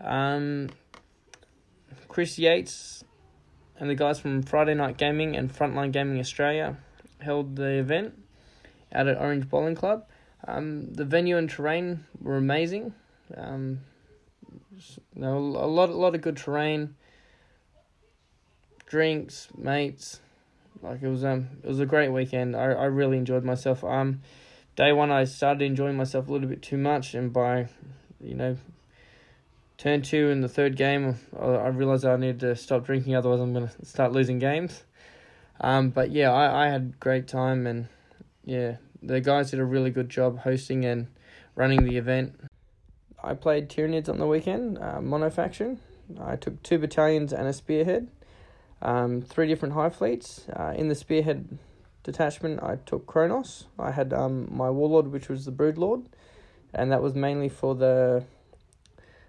Um, 0.00 0.70
Chris 2.08 2.38
Yates 2.38 3.04
and 3.78 3.88
the 3.88 3.94
guys 3.94 4.18
from 4.18 4.42
Friday 4.42 4.74
Night 4.74 4.96
Gaming 4.96 5.36
and 5.36 5.52
Frontline 5.52 5.92
Gaming 5.92 6.18
Australia 6.18 6.76
held 7.20 7.56
the 7.56 7.78
event 7.78 8.14
out 8.92 9.08
at 9.08 9.20
Orange 9.20 9.48
Bowling 9.48 9.74
Club. 9.74 10.06
Um, 10.46 10.92
the 10.92 11.04
venue 11.04 11.36
and 11.36 11.50
terrain 11.50 12.04
were 12.20 12.36
amazing. 12.36 12.94
Um, 13.36 13.80
you 15.16 15.24
a 15.24 15.28
lot, 15.28 15.90
a 15.90 15.92
lot 15.92 16.14
of 16.14 16.20
good 16.20 16.36
terrain, 16.36 16.94
drinks, 18.86 19.48
mates. 19.56 20.20
Like 20.80 21.02
it 21.02 21.08
was, 21.08 21.24
um, 21.24 21.48
it 21.62 21.68
was 21.68 21.80
a 21.80 21.86
great 21.86 22.10
weekend. 22.10 22.54
I, 22.54 22.72
I 22.72 22.84
really 22.84 23.18
enjoyed 23.18 23.44
myself. 23.44 23.82
Um, 23.82 24.22
day 24.76 24.92
one 24.92 25.10
I 25.10 25.24
started 25.24 25.62
enjoying 25.64 25.96
myself 25.96 26.28
a 26.28 26.32
little 26.32 26.48
bit 26.48 26.62
too 26.62 26.78
much, 26.78 27.14
and 27.14 27.32
by 27.32 27.68
you 28.20 28.34
know, 28.34 28.56
turn 29.76 30.02
two 30.02 30.30
in 30.30 30.40
the 30.40 30.48
third 30.48 30.76
game, 30.76 31.16
I 31.38 31.68
realized 31.68 32.04
I 32.04 32.16
needed 32.16 32.40
to 32.40 32.56
stop 32.56 32.84
drinking, 32.84 33.14
otherwise 33.14 33.40
I'm 33.40 33.52
gonna 33.52 33.72
start 33.84 34.12
losing 34.12 34.38
games. 34.38 34.84
Um, 35.60 35.90
but 35.90 36.10
yeah, 36.10 36.32
I, 36.32 36.66
I 36.66 36.68
had 36.68 37.00
great 37.00 37.26
time, 37.26 37.66
and 37.66 37.88
yeah, 38.44 38.76
the 39.02 39.20
guys 39.20 39.50
did 39.50 39.60
a 39.60 39.64
really 39.64 39.90
good 39.90 40.08
job 40.08 40.40
hosting 40.40 40.84
and 40.84 41.08
running 41.54 41.84
the 41.84 41.96
event. 41.96 42.38
I 43.22 43.34
played 43.34 43.68
Tyranids 43.68 44.08
on 44.08 44.18
the 44.18 44.26
weekend, 44.26 44.78
uh, 44.78 44.98
monofaction. 45.00 45.78
I 46.20 46.36
took 46.36 46.62
two 46.62 46.78
battalions 46.78 47.32
and 47.32 47.46
a 47.46 47.52
spearhead, 47.52 48.08
um, 48.80 49.20
three 49.20 49.46
different 49.48 49.74
high 49.74 49.90
fleets. 49.90 50.46
Uh, 50.48 50.72
in 50.76 50.88
the 50.88 50.94
spearhead 50.94 51.58
detachment, 52.02 52.62
I 52.62 52.76
took 52.86 53.06
Kronos. 53.06 53.66
I 53.78 53.90
had 53.90 54.12
um, 54.12 54.48
my 54.50 54.70
warlord, 54.70 55.08
which 55.08 55.28
was 55.28 55.44
the 55.44 55.50
Brood 55.50 55.76
Lord, 55.76 56.02
and 56.74 56.92
that 56.92 57.02
was 57.02 57.14
mainly 57.14 57.48
for 57.48 57.74
the 57.74 58.24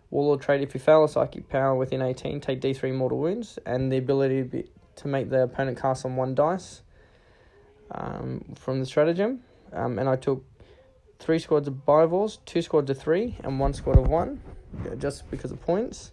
Warlord 0.09 0.41
trait. 0.41 0.61
If 0.61 0.73
you 0.73 0.79
fail 0.79 1.03
a 1.03 1.09
psychic 1.09 1.49
power 1.49 1.75
within 1.75 2.01
18, 2.01 2.41
take 2.41 2.61
d3 2.61 2.93
mortal 2.93 3.19
wounds, 3.19 3.59
and 3.65 3.91
the 3.91 3.97
ability 3.97 4.43
to, 4.43 4.45
be, 4.45 4.65
to 4.97 5.07
make 5.07 5.29
the 5.29 5.43
opponent 5.43 5.79
cast 5.79 6.05
on 6.05 6.15
one 6.15 6.35
dice 6.35 6.81
um, 7.91 8.43
from 8.55 8.79
the 8.79 8.85
stratagem. 8.85 9.41
Um, 9.71 9.99
and 9.99 10.09
I 10.09 10.15
took 10.15 10.43
three 11.19 11.39
squads 11.39 11.67
of 11.67 11.85
Biovores, 11.85 12.39
two 12.45 12.61
squads 12.61 12.89
of 12.89 12.97
three, 12.97 13.37
and 13.43 13.59
one 13.59 13.73
squad 13.73 13.97
of 13.97 14.07
one, 14.07 14.41
just 14.97 15.29
because 15.29 15.51
of 15.51 15.61
points. 15.61 16.11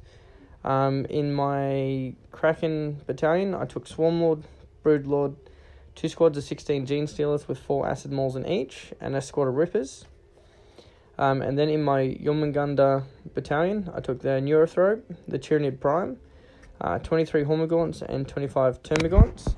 Um, 0.64 1.06
in 1.06 1.32
my 1.32 2.14
Kraken 2.32 3.00
battalion, 3.06 3.54
I 3.54 3.66
took 3.66 3.86
Swarmlord, 3.86 4.42
Broodlord, 4.84 5.36
two 5.94 6.08
squads 6.08 6.36
of 6.36 6.44
16 6.44 6.86
Gene 6.86 7.06
Stealers 7.06 7.46
with 7.46 7.58
four 7.58 7.88
Acid 7.88 8.12
Maws 8.12 8.36
in 8.36 8.46
each, 8.46 8.92
and 9.00 9.14
a 9.14 9.20
squad 9.20 9.46
of 9.48 9.54
Rippers. 9.54 10.06
Um, 11.18 11.40
and 11.42 11.58
then 11.58 11.68
in 11.68 11.82
my 11.82 12.18
Jormungandr 12.22 13.04
battalion, 13.34 13.90
I 13.94 14.00
took 14.00 14.20
the 14.20 14.40
Neurothrope, 14.40 15.02
the 15.26 15.38
Tyranid 15.38 15.80
Prime, 15.80 16.18
uh, 16.80 16.98
23 16.98 17.44
Hormagaunts, 17.44 18.02
and 18.02 18.28
25 18.28 18.82
Termagaunts. 18.82 19.54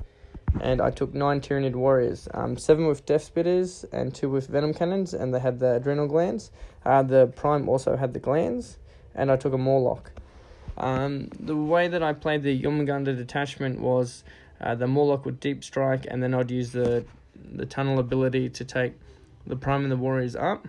And 0.61 0.81
I 0.81 0.91
took 0.91 1.15
nine 1.15 1.41
Tyranid 1.41 1.75
Warriors, 1.75 2.29
um, 2.33 2.57
seven 2.57 2.87
with 2.87 3.05
Death 3.05 3.33
Spitters 3.35 3.85
and 3.93 4.15
two 4.15 4.31
with 4.31 4.47
Venom 4.47 4.73
Cannons, 4.73 5.13
and 5.15 5.35
they 5.35 5.41
had 5.41 5.59
the 5.59 5.75
adrenal 5.75 6.07
glands. 6.07 6.51
Uh, 6.87 7.03
the 7.03 7.27
Prime 7.27 7.69
also 7.69 7.97
had 7.97 8.15
the 8.15 8.19
glands, 8.19 8.79
and 9.15 9.31
I 9.31 9.37
took 9.37 9.53
a 9.53 9.59
Mawloc. 9.59 10.07
Um, 10.79 11.29
the 11.39 11.57
way 11.57 11.89
that 11.89 12.03
I 12.03 12.13
played 12.13 12.45
the 12.45 12.61
Jormungandr 12.63 13.17
detachment 13.17 13.81
was 13.81 14.25
uh, 14.61 14.75
the 14.75 14.87
Mawloc 14.87 15.25
would 15.25 15.39
deep 15.39 15.63
strike, 15.65 16.07
and 16.09 16.23
then 16.23 16.35
I'd 16.35 16.51
use 16.51 16.73
the 16.73 17.05
the 17.51 17.67
tunnel 17.67 17.99
ability 17.99 18.49
to 18.49 18.65
take 18.65 18.95
the 19.47 19.57
Prime 19.57 19.83
and 19.83 19.93
the 19.93 19.97
Warriors 19.97 20.35
up 20.35 20.67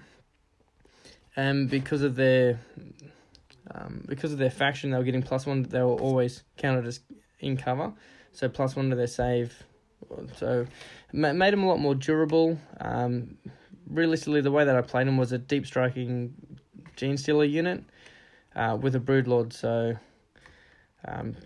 and 1.40 1.70
because 1.70 2.02
of 2.02 2.16
their 2.16 2.60
um, 3.72 4.04
because 4.08 4.34
of 4.34 4.40
their 4.40 4.50
faction, 4.50 4.92
they 4.92 4.98
were 4.98 5.06
getting 5.06 5.24
plus 5.24 5.46
one. 5.46 5.64
They 5.64 5.80
were 5.80 5.96
always 5.96 6.44
counted 6.58 6.86
as 6.86 7.00
in 7.40 7.56
cover, 7.56 7.94
so 8.34 8.50
plus 8.50 8.76
one 8.76 8.90
to 8.90 8.96
their 8.98 9.08
save. 9.08 9.64
So 10.36 10.68
made 11.14 11.54
them 11.54 11.64
a 11.64 11.68
lot 11.68 11.80
more 11.80 11.96
durable. 11.96 12.60
Um, 12.82 13.38
realistically, 13.88 14.42
the 14.42 14.52
way 14.52 14.66
that 14.66 14.76
I 14.76 14.82
played 14.82 15.08
them 15.08 15.16
was 15.16 15.32
a 15.32 15.38
deep 15.38 15.66
striking 15.66 16.34
Genestealer 16.98 17.50
unit 17.50 17.86
uh, 18.54 18.78
with 18.80 18.96
a 18.96 19.00
Broodlord. 19.00 19.54
So 19.54 19.96
um, 21.08 21.38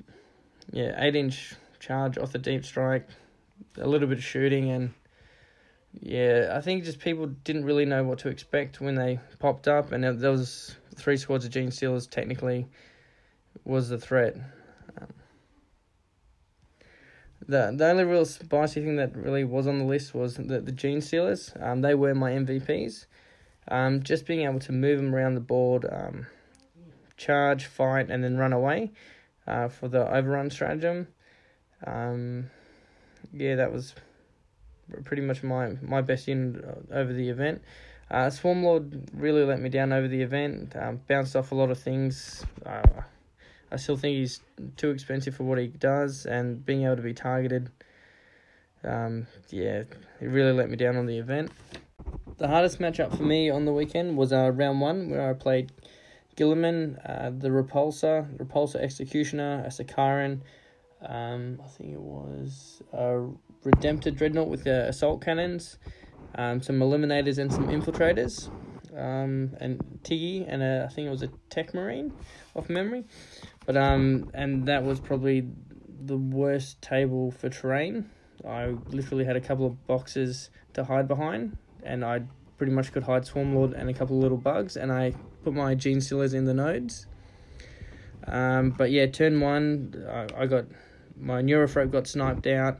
yeah, 0.72 0.96
eight 0.98 1.16
inch 1.16 1.54
charge 1.80 2.18
off 2.18 2.32
the 2.32 2.39
deep 2.39 2.66
strike, 2.66 3.08
a 3.78 3.88
little 3.88 4.08
bit 4.08 4.18
of 4.18 4.24
shooting, 4.24 4.72
and 4.72 4.94
yeah, 6.02 6.54
I 6.56 6.62
think 6.62 6.84
just 6.84 7.00
people 7.00 7.28
didn't 7.28 7.66
really 7.66 7.86
know 7.86 8.04
what 8.04 8.20
to 8.20 8.30
expect 8.30 8.82
when 8.82 8.96
they 8.96 9.20
popped 9.39 9.68
up, 9.68 9.91
and 9.91 10.04
there 10.04 10.32
was 10.32 10.76
three 10.96 11.18
squads 11.18 11.46
of 11.46 11.52
Genestealers 11.52 12.10
technically 12.10 12.68
was 13.64 13.89
the 13.89 13.98
threat. 13.98 14.36
Um, 15.00 15.08
the 17.48 17.74
the 17.76 17.86
only 17.86 18.04
real 18.04 18.26
spicy 18.26 18.82
thing 18.82 18.96
that 18.98 19.16
really 19.16 19.44
was 19.44 19.68
on 19.68 19.80
the 19.80 19.86
list 19.86 20.14
was 20.14 20.36
the 20.36 20.60
the 20.60 20.72
Genestealers. 20.72 21.62
Um, 21.62 21.82
they 21.82 21.96
were 21.96 22.16
my 22.16 22.32
MVPs. 22.32 23.06
Um, 23.68 24.04
just 24.04 24.26
being 24.26 24.41
able 24.41 24.60
to 24.60 24.74
move 24.74 24.98
them 24.98 25.16
around 25.16 25.36
the 25.36 25.41
board, 25.41 25.86
um, 25.89 26.28
charge, 27.16 27.66
fight, 27.66 28.10
and 28.10 28.22
then 28.22 28.38
run 28.38 28.52
away, 28.52 28.91
uh, 29.48 29.70
for 29.70 29.88
the 29.88 30.06
overrun 30.14 30.50
stratagem. 30.50 31.08
Um, 31.88 32.50
yeah, 33.32 33.56
that 33.56 33.72
was 33.72 33.96
pretty 35.04 35.22
much 35.22 35.44
my 35.44 35.76
my 35.82 36.02
best 36.02 36.28
unit 36.28 36.64
uh, 36.64 36.94
over 36.94 37.14
the 37.14 37.30
event. 37.30 37.62
Uh, 38.12 38.28
Swarmlord 38.28 39.08
really 39.14 39.44
let 39.44 39.60
me 39.60 39.70
down 39.70 39.92
over 39.92 40.08
the 40.08 40.22
event. 40.22 40.76
Um, 40.76 41.02
bounced 41.08 41.36
off 41.36 41.52
a 41.52 41.56
lot 41.56 41.72
of 41.72 41.80
things. 41.80 42.46
Uh, 42.66 43.02
I 43.72 43.78
still 43.78 43.98
think 43.98 44.18
he's 44.18 44.42
too 44.78 44.92
expensive 44.92 45.36
for 45.36 45.44
what 45.44 45.58
he 45.58 45.68
does, 45.68 46.26
and 46.26 46.64
being 46.64 46.84
able 46.84 46.98
to 46.98 47.02
be 47.02 47.14
targeted. 47.14 47.72
Um, 48.84 49.28
yeah, 49.50 49.84
he 50.20 50.28
really 50.28 50.52
let 50.52 50.70
me 50.70 50.76
down 50.76 50.96
on 50.98 51.06
the 51.06 51.18
event. 51.18 51.52
The 52.38 52.48
hardest 52.48 52.80
matchup 52.80 53.16
for 53.16 53.24
me 53.24 53.50
on 53.50 53.66
the 53.66 53.74
weekend 53.74 54.18
was 54.18 54.34
uh, 54.34 54.52
round 54.52 54.82
one, 54.82 55.10
where 55.10 55.30
I 55.30 55.34
played 55.34 55.72
Guilliman, 56.36 56.98
uh, 57.06 57.32
the 57.32 57.50
Repulsor, 57.50 58.38
Repulsor 58.38 58.82
Executioner, 58.82 59.64
a 59.66 59.70
Sicaran. 59.70 60.42
Um, 61.02 61.60
I 61.64 61.68
think 61.68 61.94
it 61.94 62.00
was 62.00 62.82
a 62.92 63.28
Redemptor 63.64 64.16
Dreadnought 64.16 64.47
with 64.47 64.64
the 64.64 64.88
assault 64.88 65.22
cannons, 65.22 65.78
um, 66.36 66.61
some 66.61 66.80
eliminators 66.80 67.38
and 67.38 67.51
some 67.51 67.68
infiltrators, 67.68 68.49
um, 68.97 69.55
and 69.59 69.99
Tiggy 70.03 70.45
and 70.47 70.61
a, 70.61 70.88
I 70.89 70.93
think 70.93 71.07
it 71.07 71.11
was 71.11 71.24
a 71.24 71.30
Tech 71.49 71.74
Marine, 71.74 72.14
off 72.55 72.70
memory, 72.70 73.05
but 73.66 73.78
um, 73.78 74.30
and 74.34 74.68
that 74.68 74.84
was 74.84 74.99
probably 74.99 75.47
the 76.05 76.18
worst 76.18 76.82
table 76.82 77.32
for 77.32 77.49
terrain. 77.49 78.09
I 78.47 78.76
literally 78.88 79.26
had 79.26 79.36
a 79.36 79.41
couple 79.41 79.66
of 79.66 79.88
boxes 79.88 80.49
to 80.74 80.84
hide 80.84 81.07
behind, 81.07 81.57
and 81.84 82.03
I 82.03 82.24
pretty 82.57 82.74
much 82.74 82.91
could 82.91 83.03
hide 83.03 83.24
Swarmlord 83.24 83.74
and 83.80 83.89
a 83.89 83.93
couple 83.93 84.18
of 84.18 84.24
little 84.24 84.38
bugs, 84.38 84.76
and 84.76 84.91
I 84.91 85.14
put 85.43 85.53
my 85.53 85.76
Gene 85.76 85.97
Genestealers 85.97 86.34
in 86.34 86.45
the 86.45 86.53
nodes. 86.53 87.07
Um, 88.28 88.72
but 88.72 88.91
yeah, 88.91 89.05
turn 89.07 89.39
one, 89.39 90.05
I, 90.09 90.43
I 90.43 90.45
got 90.45 90.66
my 91.18 91.41
Neurothrope 91.41 91.91
got 91.91 92.07
sniped 92.07 92.47
out. 92.47 92.80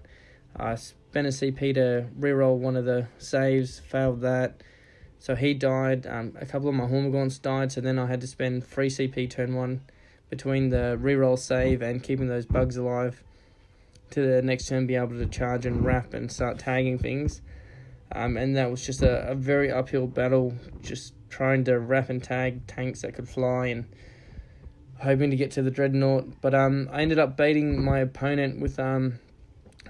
I 0.56 0.76
spent 0.76 1.28
a 1.28 1.32
CP 1.32 1.74
to 1.76 2.08
reroll 2.20 2.58
one 2.58 2.76
of 2.76 2.86
the 2.86 3.08
saves, 3.18 3.80
failed 3.80 4.22
that. 4.22 4.62
So 5.20 5.36
he 5.36 5.54
died. 5.54 6.06
Um, 6.06 6.36
a 6.40 6.46
couple 6.46 6.68
of 6.70 6.76
my 6.76 6.86
Hormagaunts 6.86 7.42
died, 7.42 7.72
so 7.72 7.82
then 7.82 7.98
I 7.98 8.08
had 8.08 8.22
to 8.22 8.28
spend 8.28 8.66
free 8.66 8.90
CP 8.90 9.30
turn 9.30 9.56
one 9.56 9.82
between 10.30 10.70
the 10.70 11.00
reroll 11.02 11.38
save 11.38 11.82
and 11.82 12.04
keeping 12.04 12.28
those 12.28 12.46
bugs 12.46 12.76
alive 12.76 13.24
to 14.10 14.22
the 14.22 14.42
next 14.42 14.68
turn 14.68 14.86
be 14.86 14.96
able 14.96 15.18
to 15.18 15.26
charge 15.26 15.66
and 15.66 15.84
wrap 15.84 16.14
and 16.14 16.32
start 16.32 16.60
tagging 16.60 17.00
things. 17.00 17.42
Um, 18.12 18.38
and 18.38 18.56
that 18.56 18.70
was 18.70 18.86
just 18.86 19.02
a, 19.02 19.30
a 19.30 19.36
very 19.36 19.72
uphill 19.72 20.08
battle, 20.08 20.54
just 20.82 21.14
trying 21.30 21.64
to 21.64 21.80
wrap 21.80 22.10
and 22.10 22.24
tag 22.24 22.68
tanks 22.68 23.02
that 23.02 23.16
could 23.16 23.28
fly 23.28 23.68
and 23.68 23.86
hoping 25.00 25.32
to 25.32 25.36
get 25.36 25.52
to 25.52 25.64
the 25.64 25.72
dreadnought. 25.72 26.42
But 26.42 26.54
um, 26.54 26.90
I 26.92 27.02
ended 27.02 27.18
up 27.18 27.36
baiting 27.36 27.84
my 27.84 28.00
opponent 28.00 28.60
with 28.60 28.80
um, 28.80 29.20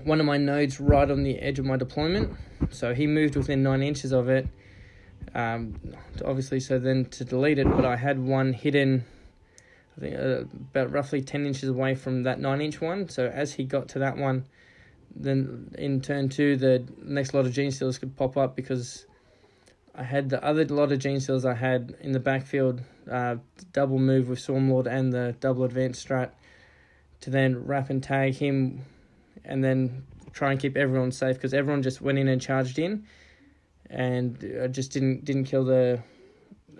one 0.04 0.20
of 0.20 0.26
my 0.26 0.38
nodes 0.38 0.80
right 0.80 1.10
on 1.10 1.24
the 1.24 1.40
edge 1.40 1.60
of 1.60 1.66
my 1.66 1.78
deployment. 1.78 2.36
So 2.72 2.94
he 2.94 3.08
moved 3.08 3.36
within 3.36 3.64
nine 3.64 3.84
inches 3.84 4.12
of 4.12 4.30
it. 4.30 4.48
Um, 5.36 5.80
obviously, 6.24 6.60
so 6.60 6.80
then 6.80 7.06
to 7.06 7.26
delete 7.26 7.60
it, 7.60 7.68
but 7.70 7.86
I 7.86 7.96
had 7.96 8.20
one 8.20 8.54
hidden, 8.54 9.06
I 9.98 10.02
think 10.02 10.16
uh, 10.16 10.42
about 10.72 10.92
roughly 10.92 11.22
10 11.22 11.46
inches 11.46 11.70
away 11.70 11.96
from 11.96 12.24
that 12.24 12.40
9 12.40 12.62
inch 12.62 12.82
one. 12.82 13.10
So 13.10 13.28
as 13.28 13.54
he 13.54 13.64
got 13.64 13.90
to 13.90 14.00
that 14.00 14.18
one, 14.18 14.46
then 15.16 15.74
in 15.78 16.02
turn 16.02 16.30
two, 16.30 16.58
the 16.58 16.86
next 17.02 17.34
lot 17.34 17.46
of 17.46 17.54
Genestealers 17.54 18.00
could 18.00 18.16
pop 18.16 18.36
up 18.38 18.56
because 18.56 19.06
I 19.96 20.04
had 20.04 20.30
the 20.30 20.44
other 20.44 20.66
lot 20.66 20.92
of 20.92 21.00
Genestealers 21.00 21.46
I 21.50 21.54
had 21.54 21.96
in 22.02 22.12
the 22.12 22.20
backfield, 22.20 22.82
uh, 23.10 23.38
double 23.72 24.00
move 24.00 24.30
with 24.30 24.40
Swarmlord 24.40 24.88
and 24.88 25.14
the 25.14 25.36
double 25.40 25.64
advanced 25.64 26.08
strat 26.08 26.32
to 27.22 27.30
then 27.30 27.66
wrap 27.66 27.90
and 27.90 28.04
tag 28.04 28.36
him 28.36 28.82
and 29.46 29.64
then 29.64 30.06
try 30.32 30.52
and 30.52 30.60
keep 30.60 30.76
everyone 30.76 31.12
safe 31.12 31.36
because 31.36 31.54
everyone 31.54 31.82
just 31.82 32.02
went 32.02 32.18
in 32.18 32.28
and 32.28 32.42
charged 32.42 32.80
in, 32.80 33.06
and 33.90 34.38
I 34.64 34.68
just 34.68 34.92
didn't 34.92 35.26
didn't 35.26 35.46
kill 35.46 35.66
the 35.66 36.02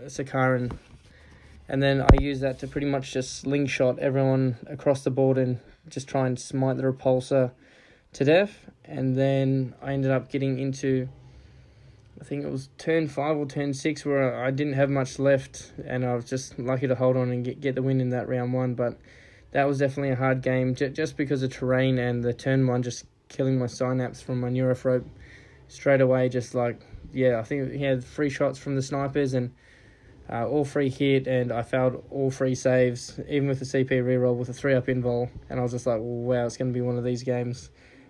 Sicaran. 0.06 0.78
And 1.70 1.82
then 1.82 2.02
I 2.02 2.22
used 2.22 2.42
that 2.42 2.60
to 2.60 2.68
pretty 2.68 2.88
much 2.88 3.14
just 3.14 3.40
slingshot 3.40 3.98
everyone 4.00 4.58
across 4.68 5.04
the 5.04 5.10
board 5.10 5.38
and 5.38 5.60
just 5.88 6.10
try 6.10 6.28
and 6.28 6.38
smite 6.38 6.76
the 6.76 6.84
repulsor 6.84 7.52
to 8.14 8.26
death. 8.26 8.70
And 8.84 9.16
then 9.16 9.74
I 9.82 9.94
ended 9.94 10.12
up 10.12 10.30
getting 10.30 10.60
into, 10.60 11.08
I 12.20 12.26
think 12.26 12.44
it 12.44 12.52
was 12.52 12.70
turn 12.78 13.08
five 13.08 13.38
or 13.38 13.46
turn 13.46 13.74
six, 13.74 14.06
where 14.06 14.44
I 14.44 14.52
didn't 14.52 14.74
have 14.74 14.90
much 14.90 15.20
left, 15.20 15.72
and 15.86 16.06
I 16.06 16.16
was 16.16 16.26
just 16.26 16.60
lucky 16.60 16.88
to 16.88 16.96
hold 16.96 17.16
on 17.16 17.32
and 17.32 17.46
get, 17.46 17.62
get 17.62 17.76
the 17.76 17.82
win 17.82 18.02
in 18.02 18.10
that 18.10 18.28
round 18.28 18.54
one. 18.54 18.74
But 18.76 18.98
that 19.54 19.68
was 19.68 19.78
definitely 19.78 20.12
a 20.12 20.16
hard 20.16 20.42
game 20.42 20.76
just 20.76 21.16
because 21.16 21.44
of 21.44 21.52
terrain 21.52 21.98
and 22.00 22.24
the 22.24 22.34
turn 22.34 22.68
one 22.68 22.84
just 22.84 23.06
killing 23.30 23.58
my 23.58 23.68
synapse 23.68 24.22
from 24.22 24.40
my 24.42 24.50
neurothrope 24.50 25.06
straight 25.68 26.02
away. 26.02 26.28
Just 26.28 26.56
like, 26.56 26.82
yeah, 27.14 27.40
I 27.40 27.44
think 27.44 27.72
he 27.72 27.84
had 27.84 28.04
three 28.04 28.30
shots 28.30 28.60
from 28.60 28.76
the 28.76 28.82
snipers 28.82 29.34
and 29.34 29.54
uh, 30.30 30.48
all 30.48 30.66
three 30.66 30.90
hit, 30.90 31.28
and 31.28 31.52
I 31.52 31.62
failed 31.62 32.04
all 32.10 32.32
three 32.32 32.56
saves, 32.56 33.20
even 33.30 33.48
with 33.48 33.60
the 33.60 33.66
CP 33.66 33.90
reroll 33.90 34.36
with 34.36 34.50
a 34.50 34.54
three 34.54 34.74
up 34.74 34.88
invol. 34.88 35.30
And 35.50 35.60
I 35.60 35.64
was 35.64 35.72
just 35.72 35.86
like, 35.86 36.00
wow, 36.02 36.46
it's 36.46 36.58
going 36.58 36.72
to 36.72 36.74
be 36.74 36.82
one 36.82 36.98
of 36.98 37.04
these 37.04 37.24
games. 37.24 37.70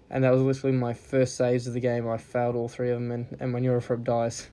And 0.10 0.24
that 0.24 0.32
was 0.32 0.42
literally 0.42 0.78
my 0.78 0.94
first 0.94 1.36
saves 1.36 1.66
of 1.68 1.74
the 1.74 1.80
game. 1.80 2.08
I 2.08 2.18
failed 2.18 2.56
all 2.56 2.70
three 2.70 2.92
of 2.92 3.00
them, 3.00 3.12
and, 3.12 3.38
and 3.40 3.52
my 3.52 3.60
neurothrope 3.60 4.04
dies. 4.04 4.50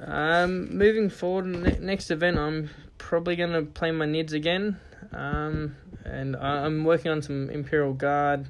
Um, 0.00 0.76
moving 0.76 1.08
forward, 1.08 1.46
ne- 1.46 1.78
next 1.78 2.10
event, 2.10 2.36
I'm 2.36 2.70
probably 2.98 3.36
going 3.36 3.52
to 3.52 3.62
play 3.62 3.92
my 3.92 4.06
NIDS 4.06 4.32
again. 4.32 4.80
Um, 5.12 5.76
and 6.04 6.36
I'm 6.36 6.84
working 6.84 7.10
on 7.10 7.22
some 7.22 7.50
Imperial 7.50 7.92
Guard. 7.92 8.48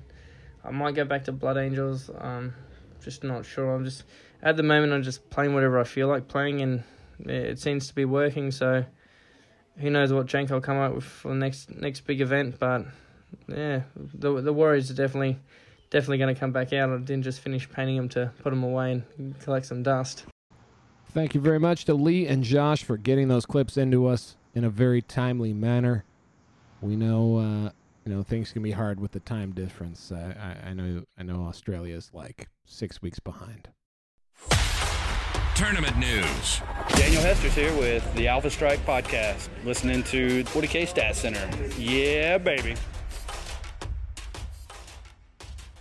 I 0.65 0.71
might 0.71 0.95
go 0.95 1.05
back 1.05 1.25
to 1.25 1.33
Blood 1.33 1.57
Angels. 1.57 2.11
Um, 2.19 2.55
just 3.03 3.23
not 3.23 3.45
sure. 3.45 3.75
I'm 3.75 3.85
just 3.85 4.05
at 4.43 4.57
the 4.57 4.63
moment. 4.63 4.93
I'm 4.93 5.03
just 5.03 5.29
playing 5.31 5.55
whatever 5.55 5.79
I 5.79 5.85
feel 5.85 6.09
like 6.09 6.29
playing, 6.29 6.63
and 6.63 6.83
it 7.21 7.59
seems 7.59 7.89
to 7.89 7.95
be 7.95 8.05
working. 8.05 8.51
So 8.51 8.85
who 9.79 9.91
knows 9.91 10.13
what 10.13 10.27
jank 10.27 10.51
I'll 10.51 10.61
come 10.61 10.79
up 10.79 10.95
with 10.95 11.05
for 11.05 11.29
the 11.29 11.35
next 11.35 11.71
next 11.71 12.01
big 12.01 12.21
event? 12.21 12.59
But 12.59 12.87
yeah, 13.49 13.83
the 13.97 14.41
the 14.41 14.53
Warriors 14.53 14.91
are 14.91 14.95
definitely 14.95 15.39
definitely 15.91 16.19
going 16.19 16.35
to 16.35 16.39
come 16.39 16.53
back 16.53 16.73
out. 16.73 16.91
I 16.91 16.97
didn't 16.99 17.23
just 17.23 17.41
finish 17.41 17.71
painting 17.71 17.97
them 17.97 18.09
to 18.11 18.33
put 18.43 18.51
them 18.51 18.63
away 18.63 19.03
and 19.19 19.39
collect 19.41 19.67
some 19.67 19.83
dust. 19.83 20.25
Thank 21.11 21.35
you 21.35 21.41
very 21.41 21.61
much 21.61 21.85
to 21.85 21.95
Lee 21.95 22.27
and 22.27 22.43
Josh 22.43 22.83
for 22.83 22.97
getting 22.97 23.29
those 23.29 23.47
clips 23.47 23.77
into 23.77 24.07
us 24.07 24.37
in 24.55 24.65
a 24.65 24.71
very 24.71 25.01
timely 25.01 25.53
manner. 25.53 26.05
We 26.81 26.97
know, 26.97 27.37
uh, 27.39 27.71
you 28.05 28.15
know, 28.15 28.23
things 28.23 28.53
can 28.53 28.63
be 28.63 28.71
hard 28.71 29.01
with 29.01 29.13
the 29.13 29.21
time 29.21 29.53
difference. 29.53 30.13
Uh, 30.13 30.35
I, 30.39 30.71
I 30.71 30.75
know, 30.75 31.05
I 31.19 31.23
know, 31.23 31.45
Australia 31.47 31.95
is 31.95 32.11
like 32.13 32.49
six 32.67 33.01
weeks 33.01 33.19
behind. 33.19 33.69
Tournament 35.55 35.97
news. 35.99 36.61
Daniel 36.91 37.23
Hester's 37.23 37.55
here 37.55 37.75
with 37.79 38.13
the 38.15 38.27
Alpha 38.29 38.51
Strike 38.51 38.85
podcast, 38.85 39.49
listening 39.65 40.03
to 40.05 40.43
40K 40.45 40.89
Stat 40.89 41.15
Center. 41.15 41.49
Yeah, 41.79 42.39
baby. 42.39 42.75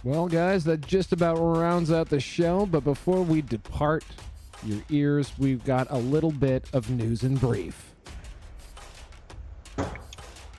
Well, 0.04 0.28
guys, 0.28 0.64
that 0.66 0.82
just 0.86 1.12
about 1.12 1.38
rounds 1.38 1.92
out 1.92 2.10
the 2.10 2.20
show. 2.20 2.66
But 2.66 2.84
before 2.84 3.24
we 3.24 3.42
depart 3.42 4.04
your 4.64 4.82
ears, 4.90 5.32
we've 5.40 5.64
got 5.66 5.88
a 5.90 5.98
little 5.98 6.32
bit 6.32 6.66
of 6.72 6.90
news 6.90 7.24
and 7.24 7.40
brief. 7.40 7.93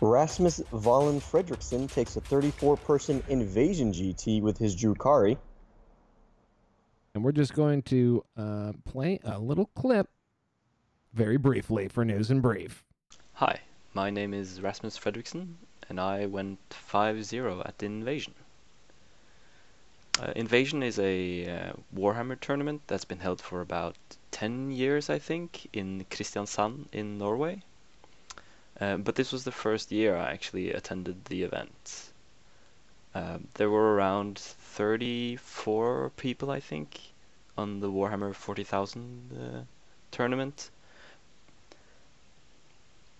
Rasmus 0.04 0.60
Valen 0.70 1.18
Fredriksson 1.18 1.90
takes 1.90 2.16
a 2.16 2.20
34 2.20 2.76
person 2.76 3.22
invasion 3.28 3.90
GT 3.90 4.42
with 4.42 4.58
his 4.58 4.76
Drukhari. 4.76 5.38
And 7.14 7.24
we're 7.24 7.32
just 7.32 7.54
going 7.54 7.80
to 7.82 8.22
uh, 8.36 8.72
play 8.84 9.18
a 9.24 9.38
little 9.38 9.70
clip 9.74 10.10
very 11.14 11.38
briefly 11.38 11.88
for 11.88 12.04
news 12.04 12.30
and 12.30 12.42
brief. 12.42 12.84
Hi, 13.34 13.60
my 13.94 14.10
name 14.10 14.34
is 14.34 14.60
Rasmus 14.60 14.98
Fredriksson, 14.98 15.54
and 15.88 15.98
I 15.98 16.26
went 16.26 16.58
5 16.68 17.24
0 17.24 17.62
at 17.64 17.78
the 17.78 17.86
Invasion. 17.86 18.34
Uh, 20.20 20.32
Invasion 20.36 20.82
is 20.82 20.98
a 20.98 21.48
uh, 21.48 21.72
Warhammer 21.96 22.38
tournament 22.38 22.82
that's 22.88 23.06
been 23.06 23.20
held 23.20 23.40
for 23.40 23.62
about 23.62 23.96
10 24.32 24.70
years, 24.70 25.08
I 25.08 25.18
think, 25.18 25.66
in 25.72 26.04
Kristiansand 26.10 26.88
in 26.92 27.16
Norway. 27.16 27.62
Uh, 28.84 28.98
but 28.98 29.14
this 29.14 29.32
was 29.32 29.44
the 29.44 29.58
first 29.64 29.90
year 29.90 30.14
I 30.14 30.30
actually 30.30 30.70
attended 30.70 31.24
the 31.24 31.42
event. 31.42 32.12
Um, 33.14 33.48
there 33.54 33.70
were 33.70 33.94
around 33.94 34.38
34 34.38 36.10
people, 36.16 36.50
I 36.50 36.60
think, 36.60 37.00
on 37.56 37.80
the 37.80 37.90
Warhammer 37.90 38.34
40,000 38.34 39.30
uh, 39.32 39.60
tournament. 40.10 40.68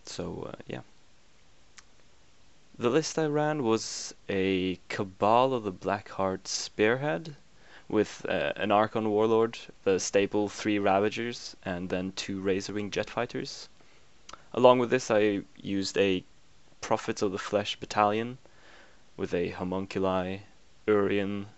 So, 0.05 0.51
uh, 0.53 0.61
yeah. 0.67 0.83
The 2.79 2.91
list 2.91 3.19
I 3.19 3.25
ran 3.25 3.63
was 3.63 4.15
a 4.29 4.79
Kabal 4.91 5.55
of 5.55 5.65
the 5.65 5.73
Blackheart 5.73 6.47
Spearhead 6.47 7.37
with 7.89 8.27
uh, 8.29 8.53
an 8.57 8.71
Archon 8.71 9.09
Warlord, 9.09 9.57
the 9.85 9.99
staple 9.99 10.51
three 10.51 10.79
Ravagers, 10.79 11.57
and 11.65 11.89
then 11.89 12.13
two 12.17 12.43
Razorwing 12.43 12.91
Jet 12.91 13.09
Fighters. 13.09 13.71
Along 14.57 14.79
with 14.79 14.91
this, 14.91 15.11
I 15.11 15.43
used 15.57 15.99
a 15.99 16.23
Prophets 16.81 17.23
of 17.23 17.33
the 17.33 17.39
Flesh 17.39 17.75
battalion 17.75 18.39
with 19.17 19.35
a 19.35 19.51
Homunculi, 19.51 20.43
Urien, 20.87 21.49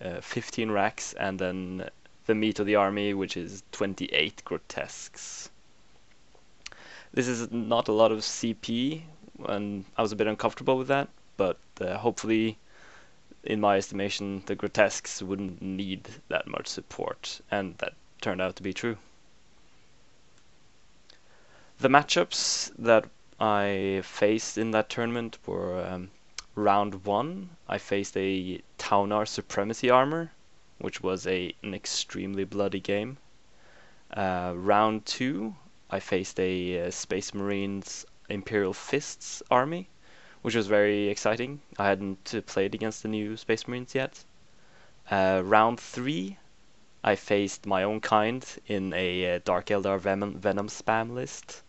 uh, 0.00 0.22
15 0.22 0.70
Wracks, 0.70 1.12
and 1.12 1.38
then 1.38 1.90
the 2.24 2.34
meat 2.34 2.58
of 2.58 2.64
the 2.64 2.76
army, 2.76 3.12
which 3.12 3.36
is 3.36 3.62
28 3.72 4.42
grotesques. 4.46 5.50
This 7.12 7.28
is 7.28 7.50
not 7.52 7.88
a 7.88 7.92
lot 7.92 8.12
of 8.12 8.20
CP, 8.20 9.02
and 9.44 9.84
I 9.98 10.00
was 10.00 10.12
a 10.12 10.16
bit 10.16 10.26
uncomfortable 10.26 10.78
with 10.78 10.88
that, 10.88 11.10
but 11.36 11.58
uh, 11.82 11.98
hopefully, 11.98 12.56
in 13.44 13.60
my 13.60 13.76
estimation, 13.76 14.42
the 14.46 14.54
grotesques 14.54 15.20
wouldn't 15.20 15.60
need 15.60 16.08
that 16.28 16.46
much 16.46 16.68
support, 16.68 17.42
and 17.50 17.76
that 17.78 17.92
turned 18.22 18.40
out 18.40 18.56
to 18.56 18.62
be 18.62 18.72
true. 18.72 18.96
The 21.82 21.88
matchups 21.88 22.70
that 22.78 23.06
I 23.40 24.02
faced 24.04 24.56
in 24.56 24.70
that 24.70 24.88
tournament 24.88 25.36
were 25.44 25.84
um, 25.84 26.12
round 26.54 27.04
one, 27.04 27.56
I 27.68 27.78
faced 27.78 28.16
a 28.16 28.62
Ta'unar 28.78 29.26
Supremacy 29.26 29.90
armor, 29.90 30.30
which 30.78 31.02
was 31.02 31.26
a 31.26 31.52
an 31.60 31.74
extremely 31.74 32.44
bloody 32.44 32.78
game. 32.78 33.18
Uh, 34.16 34.52
round 34.54 35.06
two, 35.06 35.56
I 35.90 35.98
faced 35.98 36.38
a 36.38 36.86
uh, 36.86 36.90
Space 36.92 37.34
Marines 37.34 38.06
Imperial 38.28 38.74
Fists 38.74 39.42
army, 39.50 39.88
which 40.42 40.54
was 40.54 40.68
very 40.68 41.08
exciting. 41.08 41.62
I 41.80 41.88
hadn't 41.88 42.46
played 42.46 42.76
against 42.76 43.02
the 43.02 43.08
new 43.08 43.36
Space 43.36 43.66
Marines 43.66 43.92
yet. 43.92 44.22
Uh, 45.10 45.42
round 45.44 45.80
three, 45.80 46.38
I 47.02 47.16
faced 47.16 47.66
my 47.66 47.82
own 47.82 48.00
kind 48.00 48.46
in 48.68 48.92
a 48.92 49.34
uh, 49.34 49.40
Dark 49.44 49.66
Eldar 49.66 49.98
Venom, 49.98 50.38
Venom 50.38 50.68
spam 50.68 51.12
list. 51.12 51.64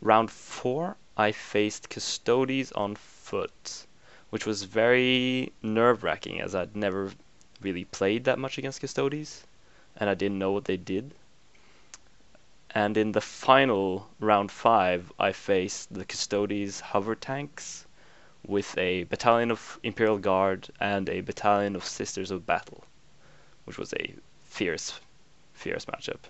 Round 0.00 0.30
four, 0.30 0.96
I 1.16 1.32
faced 1.32 1.90
Custodes 1.90 2.70
on 2.72 2.94
foot, 2.94 3.86
which 4.30 4.46
was 4.46 4.62
very 4.62 5.52
nerve 5.60 6.04
wracking 6.04 6.40
as 6.40 6.54
I'd 6.54 6.76
never 6.76 7.10
really 7.60 7.84
played 7.84 8.22
that 8.24 8.38
much 8.38 8.58
against 8.58 8.80
Custodes, 8.80 9.44
and 9.96 10.08
I 10.08 10.14
didn't 10.14 10.38
know 10.38 10.52
what 10.52 10.66
they 10.66 10.76
did. 10.76 11.14
And 12.70 12.96
in 12.96 13.10
the 13.10 13.20
final 13.20 14.08
round 14.20 14.52
five, 14.52 15.10
I 15.18 15.32
faced 15.32 15.92
the 15.92 16.04
Custodes 16.04 16.78
hover 16.80 17.16
tanks 17.16 17.84
with 18.46 18.78
a 18.78 19.02
battalion 19.04 19.50
of 19.50 19.80
Imperial 19.82 20.18
Guard 20.18 20.68
and 20.78 21.08
a 21.08 21.22
battalion 21.22 21.74
of 21.74 21.84
Sisters 21.84 22.30
of 22.30 22.46
Battle, 22.46 22.84
which 23.64 23.78
was 23.78 23.92
a 23.94 24.14
fierce, 24.44 25.00
fierce 25.54 25.86
matchup. 25.86 26.20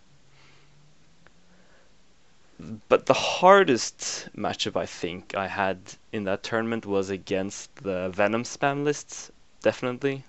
But 2.88 3.06
the 3.06 3.14
hardest 3.14 4.28
matchup 4.36 4.76
I 4.76 4.84
think 4.84 5.36
I 5.36 5.46
had 5.46 5.78
in 6.12 6.24
that 6.24 6.42
tournament 6.42 6.84
was 6.86 7.08
against 7.08 7.74
the 7.76 8.08
Venom 8.08 8.42
spam 8.42 8.82
lists, 8.82 9.30
definitely. 9.62 10.24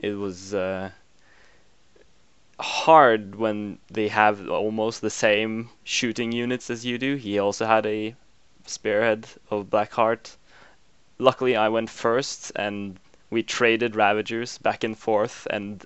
It 0.00 0.14
was 0.14 0.52
uh, 0.52 0.90
hard 2.58 3.36
when 3.36 3.78
they 3.88 4.08
have 4.08 4.48
almost 4.48 5.00
the 5.00 5.10
same 5.10 5.70
shooting 5.84 6.32
units 6.32 6.68
as 6.68 6.84
you 6.84 6.98
do. 6.98 7.14
He 7.14 7.38
also 7.38 7.66
had 7.66 7.86
a 7.86 8.16
spearhead 8.66 9.28
of 9.50 9.70
Blackheart. 9.70 10.36
Luckily, 11.18 11.54
I 11.54 11.68
went 11.68 11.90
first, 11.90 12.50
and 12.56 12.98
we 13.30 13.44
traded 13.44 13.94
Ravagers 13.94 14.58
back 14.58 14.82
and 14.82 14.98
forth. 14.98 15.46
And 15.48 15.84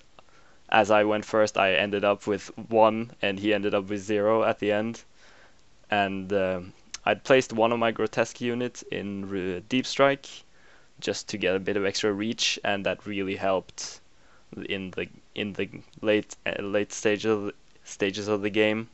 as 0.76 0.90
I 0.90 1.04
went 1.04 1.24
first, 1.24 1.56
I 1.56 1.72
ended 1.72 2.04
up 2.04 2.26
with 2.26 2.48
one, 2.68 3.12
and 3.22 3.38
he 3.40 3.54
ended 3.54 3.74
up 3.74 3.88
with 3.88 4.02
zero 4.02 4.44
at 4.44 4.58
the 4.58 4.72
end. 4.72 5.02
And 5.90 6.30
uh, 6.30 6.60
I'd 7.06 7.24
placed 7.24 7.54
one 7.54 7.72
of 7.72 7.78
my 7.78 7.92
grotesque 7.92 8.42
units 8.42 8.82
in 8.90 9.62
Deep 9.70 9.86
Strike 9.86 10.26
just 11.00 11.28
to 11.30 11.38
get 11.38 11.56
a 11.56 11.60
bit 11.60 11.78
of 11.78 11.86
extra 11.86 12.12
reach, 12.12 12.58
and 12.62 12.84
that 12.84 13.06
really 13.06 13.36
helped 13.36 14.00
in 14.68 14.90
the 14.90 15.08
in 15.34 15.54
the 15.54 15.66
late 16.02 16.36
uh, 16.44 16.60
late 16.60 16.92
stages 16.92 17.24
of 17.24 17.42
the, 17.44 17.54
stages 17.84 18.28
of 18.28 18.42
the 18.42 18.50
game. 18.50 18.90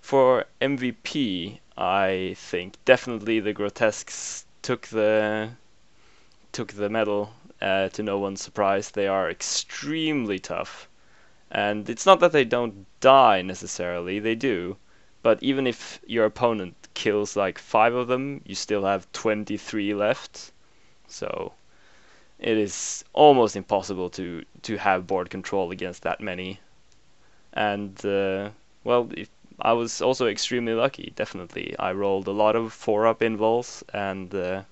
For 0.00 0.46
MVP, 0.62 1.58
I 1.76 2.34
think 2.38 2.76
definitely 2.86 3.40
the 3.40 3.52
grotesques 3.52 4.46
took 4.62 4.86
the 4.86 5.50
took 6.52 6.72
the 6.72 6.88
medal. 6.88 7.34
Uh, 7.62 7.88
to 7.90 8.02
no 8.02 8.18
one's 8.18 8.42
surprise, 8.42 8.90
they 8.90 9.06
are 9.06 9.30
extremely 9.30 10.38
tough, 10.38 10.88
and 11.48 11.88
it's 11.88 12.04
not 12.04 12.18
that 12.20 12.32
they 12.32 12.44
don't 12.44 12.86
die 13.00 13.40
necessarily; 13.40 14.18
they 14.18 14.34
do. 14.34 14.76
But 15.22 15.40
even 15.42 15.68
if 15.68 16.00
your 16.04 16.24
opponent 16.24 16.88
kills 16.94 17.36
like 17.36 17.58
five 17.58 17.94
of 17.94 18.08
them, 18.08 18.42
you 18.44 18.56
still 18.56 18.84
have 18.84 19.10
23 19.12 19.94
left. 19.94 20.50
So 21.06 21.52
it 22.40 22.58
is 22.58 23.04
almost 23.12 23.54
impossible 23.54 24.10
to 24.10 24.44
to 24.62 24.76
have 24.78 25.06
board 25.06 25.30
control 25.30 25.70
against 25.70 26.02
that 26.02 26.20
many. 26.20 26.58
And 27.52 28.04
uh, 28.04 28.50
well, 28.82 29.08
I 29.60 29.72
was 29.74 30.02
also 30.02 30.26
extremely 30.26 30.74
lucky. 30.74 31.12
Definitely, 31.14 31.76
I 31.78 31.92
rolled 31.92 32.26
a 32.26 32.32
lot 32.32 32.56
of 32.56 32.72
four 32.72 33.06
up 33.06 33.22
invols, 33.22 33.84
and 33.94 34.34
uh, 34.34 34.62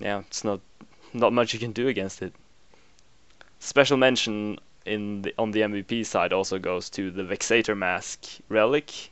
yeah, 0.00 0.20
it's 0.26 0.42
not 0.42 0.60
not 1.14 1.32
much 1.32 1.54
you 1.54 1.60
can 1.60 1.72
do 1.72 1.88
against 1.88 2.22
it. 2.22 2.34
Special 3.60 3.96
mention 3.96 4.58
in 4.84 5.22
the, 5.22 5.34
on 5.38 5.52
the 5.52 5.60
MVP 5.60 6.04
side 6.04 6.32
also 6.32 6.58
goes 6.58 6.90
to 6.90 7.10
the 7.10 7.24
Vexator 7.24 7.74
Mask 7.74 8.38
relic 8.48 9.10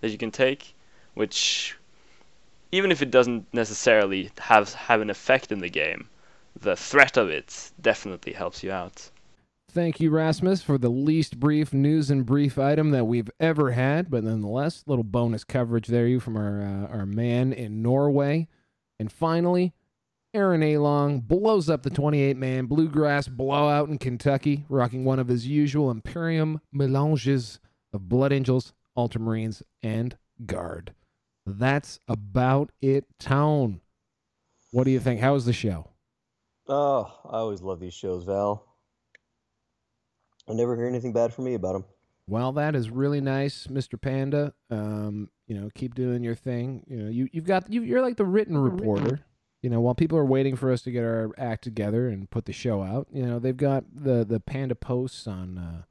that 0.00 0.10
you 0.10 0.18
can 0.18 0.30
take, 0.30 0.74
which 1.14 1.76
even 2.72 2.90
if 2.90 3.00
it 3.00 3.10
doesn't 3.10 3.46
necessarily 3.54 4.30
have 4.38 4.74
have 4.74 5.00
an 5.00 5.10
effect 5.10 5.52
in 5.52 5.60
the 5.60 5.70
game, 5.70 6.08
the 6.60 6.76
threat 6.76 7.16
of 7.16 7.30
it 7.30 7.70
definitely 7.80 8.32
helps 8.32 8.62
you 8.62 8.72
out. 8.72 9.10
Thank 9.70 9.98
you, 9.98 10.10
Rasmus, 10.10 10.62
for 10.62 10.78
the 10.78 10.88
least 10.88 11.40
brief 11.40 11.72
news 11.72 12.10
and 12.10 12.24
brief 12.24 12.58
item 12.58 12.90
that 12.90 13.06
we've 13.06 13.30
ever 13.40 13.72
had, 13.72 14.08
but 14.08 14.22
nonetheless, 14.22 14.84
little 14.86 15.02
bonus 15.02 15.42
coverage 15.42 15.88
there 15.88 16.06
you 16.06 16.20
from 16.20 16.36
our 16.36 16.62
uh, 16.62 16.96
our 16.96 17.06
man 17.06 17.52
in 17.52 17.82
Norway. 17.82 18.48
And 19.00 19.10
finally, 19.10 19.72
Aaron 20.34 20.62
Along 20.64 21.20
blows 21.20 21.70
up 21.70 21.84
the 21.84 21.90
28 21.90 22.36
man 22.36 22.66
bluegrass 22.66 23.28
blowout 23.28 23.88
in 23.88 23.98
Kentucky, 23.98 24.66
rocking 24.68 25.04
one 25.04 25.20
of 25.20 25.28
his 25.28 25.46
usual 25.46 25.92
Imperium 25.92 26.60
melanges 26.72 27.60
of 27.92 28.08
Blood 28.08 28.32
Angels, 28.32 28.72
Ultramarines, 28.98 29.62
and 29.82 30.16
Guard. 30.44 30.92
That's 31.46 32.00
about 32.08 32.72
it, 32.82 33.04
Town. 33.20 33.80
What 34.72 34.84
do 34.84 34.90
you 34.90 34.98
think? 34.98 35.20
How 35.20 35.34
was 35.34 35.44
the 35.44 35.52
show? 35.52 35.90
Oh, 36.66 37.12
I 37.24 37.36
always 37.36 37.62
love 37.62 37.78
these 37.78 37.94
shows, 37.94 38.24
Val. 38.24 38.66
I 40.48 40.54
never 40.54 40.74
hear 40.76 40.86
anything 40.86 41.12
bad 41.12 41.32
from 41.32 41.44
me 41.44 41.54
about 41.54 41.74
them. 41.74 41.84
Well, 42.26 42.52
that 42.52 42.74
is 42.74 42.90
really 42.90 43.20
nice, 43.20 43.66
Mr. 43.66 44.00
Panda. 44.00 44.52
Um, 44.70 45.28
you 45.46 45.60
know, 45.60 45.70
keep 45.74 45.94
doing 45.94 46.24
your 46.24 46.34
thing. 46.34 46.82
You 46.88 46.96
know, 46.96 47.10
you 47.10 47.28
you've 47.32 47.44
got 47.44 47.70
you, 47.70 47.82
you're 47.82 48.02
like 48.02 48.16
the 48.16 48.24
written 48.24 48.56
reporter. 48.56 49.20
You 49.64 49.70
know, 49.70 49.80
while 49.80 49.94
people 49.94 50.18
are 50.18 50.26
waiting 50.26 50.56
for 50.56 50.70
us 50.70 50.82
to 50.82 50.90
get 50.90 51.04
our 51.04 51.30
act 51.38 51.64
together 51.64 52.06
and 52.06 52.28
put 52.28 52.44
the 52.44 52.52
show 52.52 52.82
out, 52.82 53.08
you 53.10 53.24
know, 53.24 53.38
they've 53.38 53.56
got 53.56 53.84
the 53.94 54.22
the 54.22 54.38
Panda 54.38 54.74
posts 54.74 55.26
on 55.26 55.56
uh, 55.56 55.82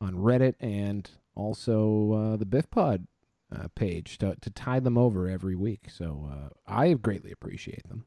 on 0.00 0.14
Reddit 0.14 0.54
and 0.60 1.10
also 1.34 2.12
uh, 2.12 2.36
the 2.36 2.46
Biff 2.46 2.70
Pod 2.70 3.08
uh, 3.52 3.66
page 3.74 4.18
to 4.18 4.36
to 4.36 4.50
tie 4.50 4.78
them 4.78 4.96
over 4.96 5.28
every 5.28 5.56
week. 5.56 5.88
So 5.90 6.30
uh, 6.30 6.50
I 6.64 6.92
greatly 6.92 7.32
appreciate 7.32 7.88
them. 7.88 8.04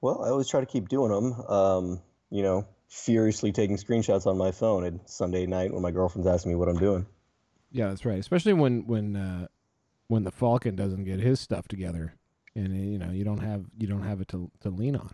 Well, 0.00 0.24
I 0.24 0.30
always 0.30 0.48
try 0.48 0.60
to 0.60 0.66
keep 0.66 0.88
doing 0.88 1.12
them. 1.12 1.34
Um, 1.42 2.00
you 2.30 2.42
know, 2.42 2.66
furiously 2.88 3.52
taking 3.52 3.76
screenshots 3.76 4.26
on 4.26 4.38
my 4.38 4.52
phone 4.52 4.82
at 4.86 5.10
Sunday 5.10 5.44
night 5.44 5.74
when 5.74 5.82
my 5.82 5.90
girlfriend's 5.90 6.26
asking 6.26 6.52
me 6.52 6.56
what 6.56 6.70
I'm 6.70 6.78
doing. 6.78 7.04
Yeah, 7.70 7.88
that's 7.88 8.06
right. 8.06 8.18
Especially 8.18 8.54
when 8.54 8.86
when 8.86 9.14
uh, 9.14 9.48
when 10.08 10.24
the 10.24 10.32
Falcon 10.32 10.74
doesn't 10.74 11.04
get 11.04 11.20
his 11.20 11.38
stuff 11.38 11.68
together, 11.68 12.14
and 12.54 12.72
uh, 12.72 12.76
you 12.76 12.98
know 12.98 13.10
you 13.10 13.24
don't 13.24 13.40
have 13.40 13.64
you 13.78 13.86
don't 13.86 14.02
have 14.02 14.20
it 14.20 14.28
to 14.28 14.50
to 14.60 14.70
lean 14.70 14.96
on. 14.96 15.10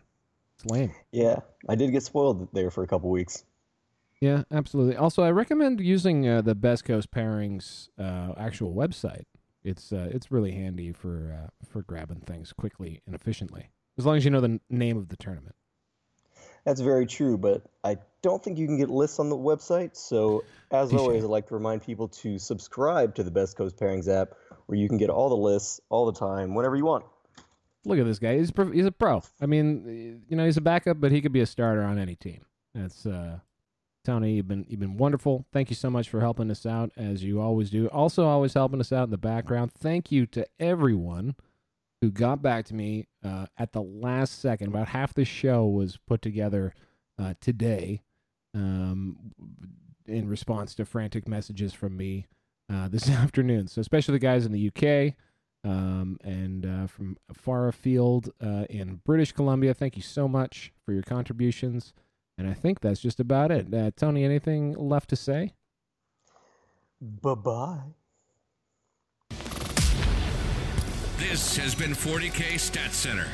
It's 0.56 0.66
lame. 0.66 0.92
Yeah, 1.12 1.40
I 1.68 1.76
did 1.76 1.92
get 1.92 2.02
spoiled 2.02 2.48
there 2.52 2.70
for 2.70 2.82
a 2.82 2.86
couple 2.86 3.10
weeks. 3.10 3.44
Yeah, 4.20 4.42
absolutely. 4.50 4.96
Also, 4.96 5.22
I 5.22 5.30
recommend 5.30 5.80
using 5.80 6.28
uh, 6.28 6.42
the 6.42 6.56
Best 6.56 6.84
Coast 6.84 7.12
Pairings 7.12 7.88
uh, 7.98 8.34
actual 8.36 8.74
website. 8.74 9.24
It's 9.62 9.92
uh, 9.92 10.08
it's 10.10 10.32
really 10.32 10.52
handy 10.52 10.92
for 10.92 11.44
uh, 11.44 11.50
for 11.64 11.82
grabbing 11.82 12.20
things 12.20 12.52
quickly 12.52 13.00
and 13.06 13.14
efficiently, 13.14 13.70
as 13.96 14.06
long 14.06 14.16
as 14.16 14.24
you 14.24 14.30
know 14.30 14.40
the 14.40 14.48
n- 14.48 14.60
name 14.70 14.96
of 14.96 15.08
the 15.08 15.16
tournament. 15.16 15.54
That's 16.64 16.80
very 16.80 17.06
true, 17.06 17.38
but 17.38 17.62
I 17.84 17.98
don't 18.22 18.42
think 18.42 18.58
you 18.58 18.66
can 18.66 18.76
get 18.76 18.90
lists 18.90 19.18
on 19.18 19.30
the 19.30 19.36
website. 19.36 19.96
So, 19.96 20.44
as 20.70 20.90
Touche. 20.90 21.00
always, 21.00 21.24
I'd 21.24 21.30
like 21.30 21.46
to 21.48 21.54
remind 21.54 21.82
people 21.82 22.08
to 22.08 22.38
subscribe 22.38 23.14
to 23.14 23.22
the 23.22 23.30
Best 23.30 23.56
Coast 23.56 23.76
Pairings 23.76 24.08
app, 24.08 24.30
where 24.66 24.78
you 24.78 24.88
can 24.88 24.98
get 24.98 25.10
all 25.10 25.28
the 25.28 25.36
lists 25.36 25.80
all 25.88 26.06
the 26.10 26.18
time, 26.18 26.54
whenever 26.54 26.76
you 26.76 26.84
want. 26.84 27.04
Look 27.88 27.98
at 27.98 28.04
this 28.04 28.18
guy. 28.18 28.36
He's 28.36 28.52
he's 28.74 28.84
a 28.84 28.92
pro. 28.92 29.22
I 29.40 29.46
mean, 29.46 30.22
you 30.28 30.36
know, 30.36 30.44
he's 30.44 30.58
a 30.58 30.60
backup, 30.60 31.00
but 31.00 31.10
he 31.10 31.22
could 31.22 31.32
be 31.32 31.40
a 31.40 31.46
starter 31.46 31.82
on 31.82 31.98
any 31.98 32.16
team. 32.16 32.44
That's 32.74 33.06
uh, 33.06 33.38
Tony. 34.04 34.34
You've 34.34 34.46
been 34.46 34.66
you've 34.68 34.78
been 34.78 34.98
wonderful. 34.98 35.46
Thank 35.54 35.70
you 35.70 35.76
so 35.76 35.88
much 35.88 36.10
for 36.10 36.20
helping 36.20 36.50
us 36.50 36.66
out 36.66 36.92
as 36.98 37.24
you 37.24 37.40
always 37.40 37.70
do. 37.70 37.86
Also, 37.88 38.26
always 38.26 38.52
helping 38.52 38.78
us 38.78 38.92
out 38.92 39.04
in 39.04 39.10
the 39.10 39.16
background. 39.16 39.72
Thank 39.72 40.12
you 40.12 40.26
to 40.26 40.46
everyone 40.60 41.34
who 42.02 42.10
got 42.10 42.42
back 42.42 42.66
to 42.66 42.74
me 42.74 43.06
uh, 43.24 43.46
at 43.56 43.72
the 43.72 43.82
last 43.82 44.38
second. 44.38 44.68
About 44.68 44.88
half 44.88 45.14
the 45.14 45.24
show 45.24 45.66
was 45.66 45.96
put 45.96 46.20
together 46.20 46.74
uh, 47.18 47.34
today 47.40 48.02
um, 48.54 49.32
in 50.06 50.28
response 50.28 50.74
to 50.74 50.84
frantic 50.84 51.26
messages 51.26 51.72
from 51.72 51.96
me 51.96 52.26
uh, 52.70 52.86
this 52.88 53.08
afternoon. 53.08 53.66
So, 53.66 53.80
especially 53.80 54.12
the 54.12 54.18
guys 54.18 54.44
in 54.44 54.52
the 54.52 54.68
UK 54.68 55.14
um, 55.64 56.18
and 56.22 56.64
uh, 56.64 56.86
from 56.86 57.16
far 57.32 57.68
afield 57.68 58.30
uh, 58.40 58.64
in 58.70 59.00
British 59.04 59.32
Columbia, 59.32 59.74
thank 59.74 59.96
you 59.96 60.02
so 60.02 60.28
much 60.28 60.72
for 60.84 60.92
your 60.92 61.02
contributions. 61.02 61.92
And 62.36 62.48
I 62.48 62.54
think 62.54 62.80
that's 62.80 63.00
just 63.00 63.18
about 63.18 63.50
it. 63.50 63.72
Uh, 63.74 63.90
Tony, 63.96 64.24
anything 64.24 64.72
left 64.72 65.10
to 65.10 65.16
say? 65.16 65.54
Bye 67.00 67.34
bye. 67.34 67.80
This 71.18 71.56
has 71.56 71.74
been 71.74 71.90
40K 71.90 72.60
Stat 72.60 72.92
Center, 72.92 73.26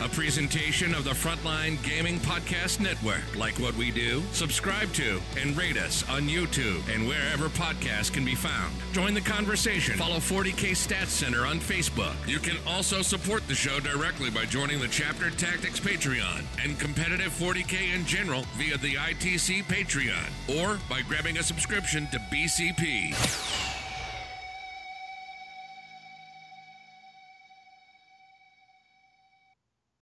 a 0.00 0.08
presentation 0.08 0.94
of 0.94 1.02
the 1.02 1.10
Frontline 1.10 1.82
Gaming 1.82 2.20
Podcast 2.20 2.78
Network. 2.78 3.20
Like 3.36 3.58
what 3.58 3.74
we 3.74 3.90
do? 3.90 4.22
Subscribe 4.30 4.92
to 4.92 5.20
and 5.36 5.56
rate 5.56 5.76
us 5.76 6.08
on 6.08 6.28
YouTube 6.28 6.88
and 6.88 7.08
wherever 7.08 7.48
podcasts 7.48 8.12
can 8.12 8.24
be 8.24 8.36
found. 8.36 8.72
Join 8.92 9.12
the 9.12 9.20
conversation. 9.20 9.98
Follow 9.98 10.18
40K 10.18 10.76
Stat 10.76 11.08
Center 11.08 11.44
on 11.44 11.58
Facebook. 11.58 12.14
You 12.28 12.38
can 12.38 12.58
also 12.64 13.02
support 13.02 13.46
the 13.48 13.56
show 13.56 13.80
directly 13.80 14.30
by 14.30 14.44
joining 14.44 14.78
the 14.78 14.86
Chapter 14.86 15.28
Tactics 15.30 15.80
Patreon 15.80 16.44
and 16.62 16.78
competitive 16.78 17.32
40K 17.32 17.92
in 17.92 18.06
general 18.06 18.44
via 18.56 18.78
the 18.78 18.94
ITC 18.94 19.64
Patreon 19.64 20.62
or 20.62 20.78
by 20.88 21.02
grabbing 21.02 21.38
a 21.38 21.42
subscription 21.42 22.06
to 22.12 22.20
BCP. 22.32 23.71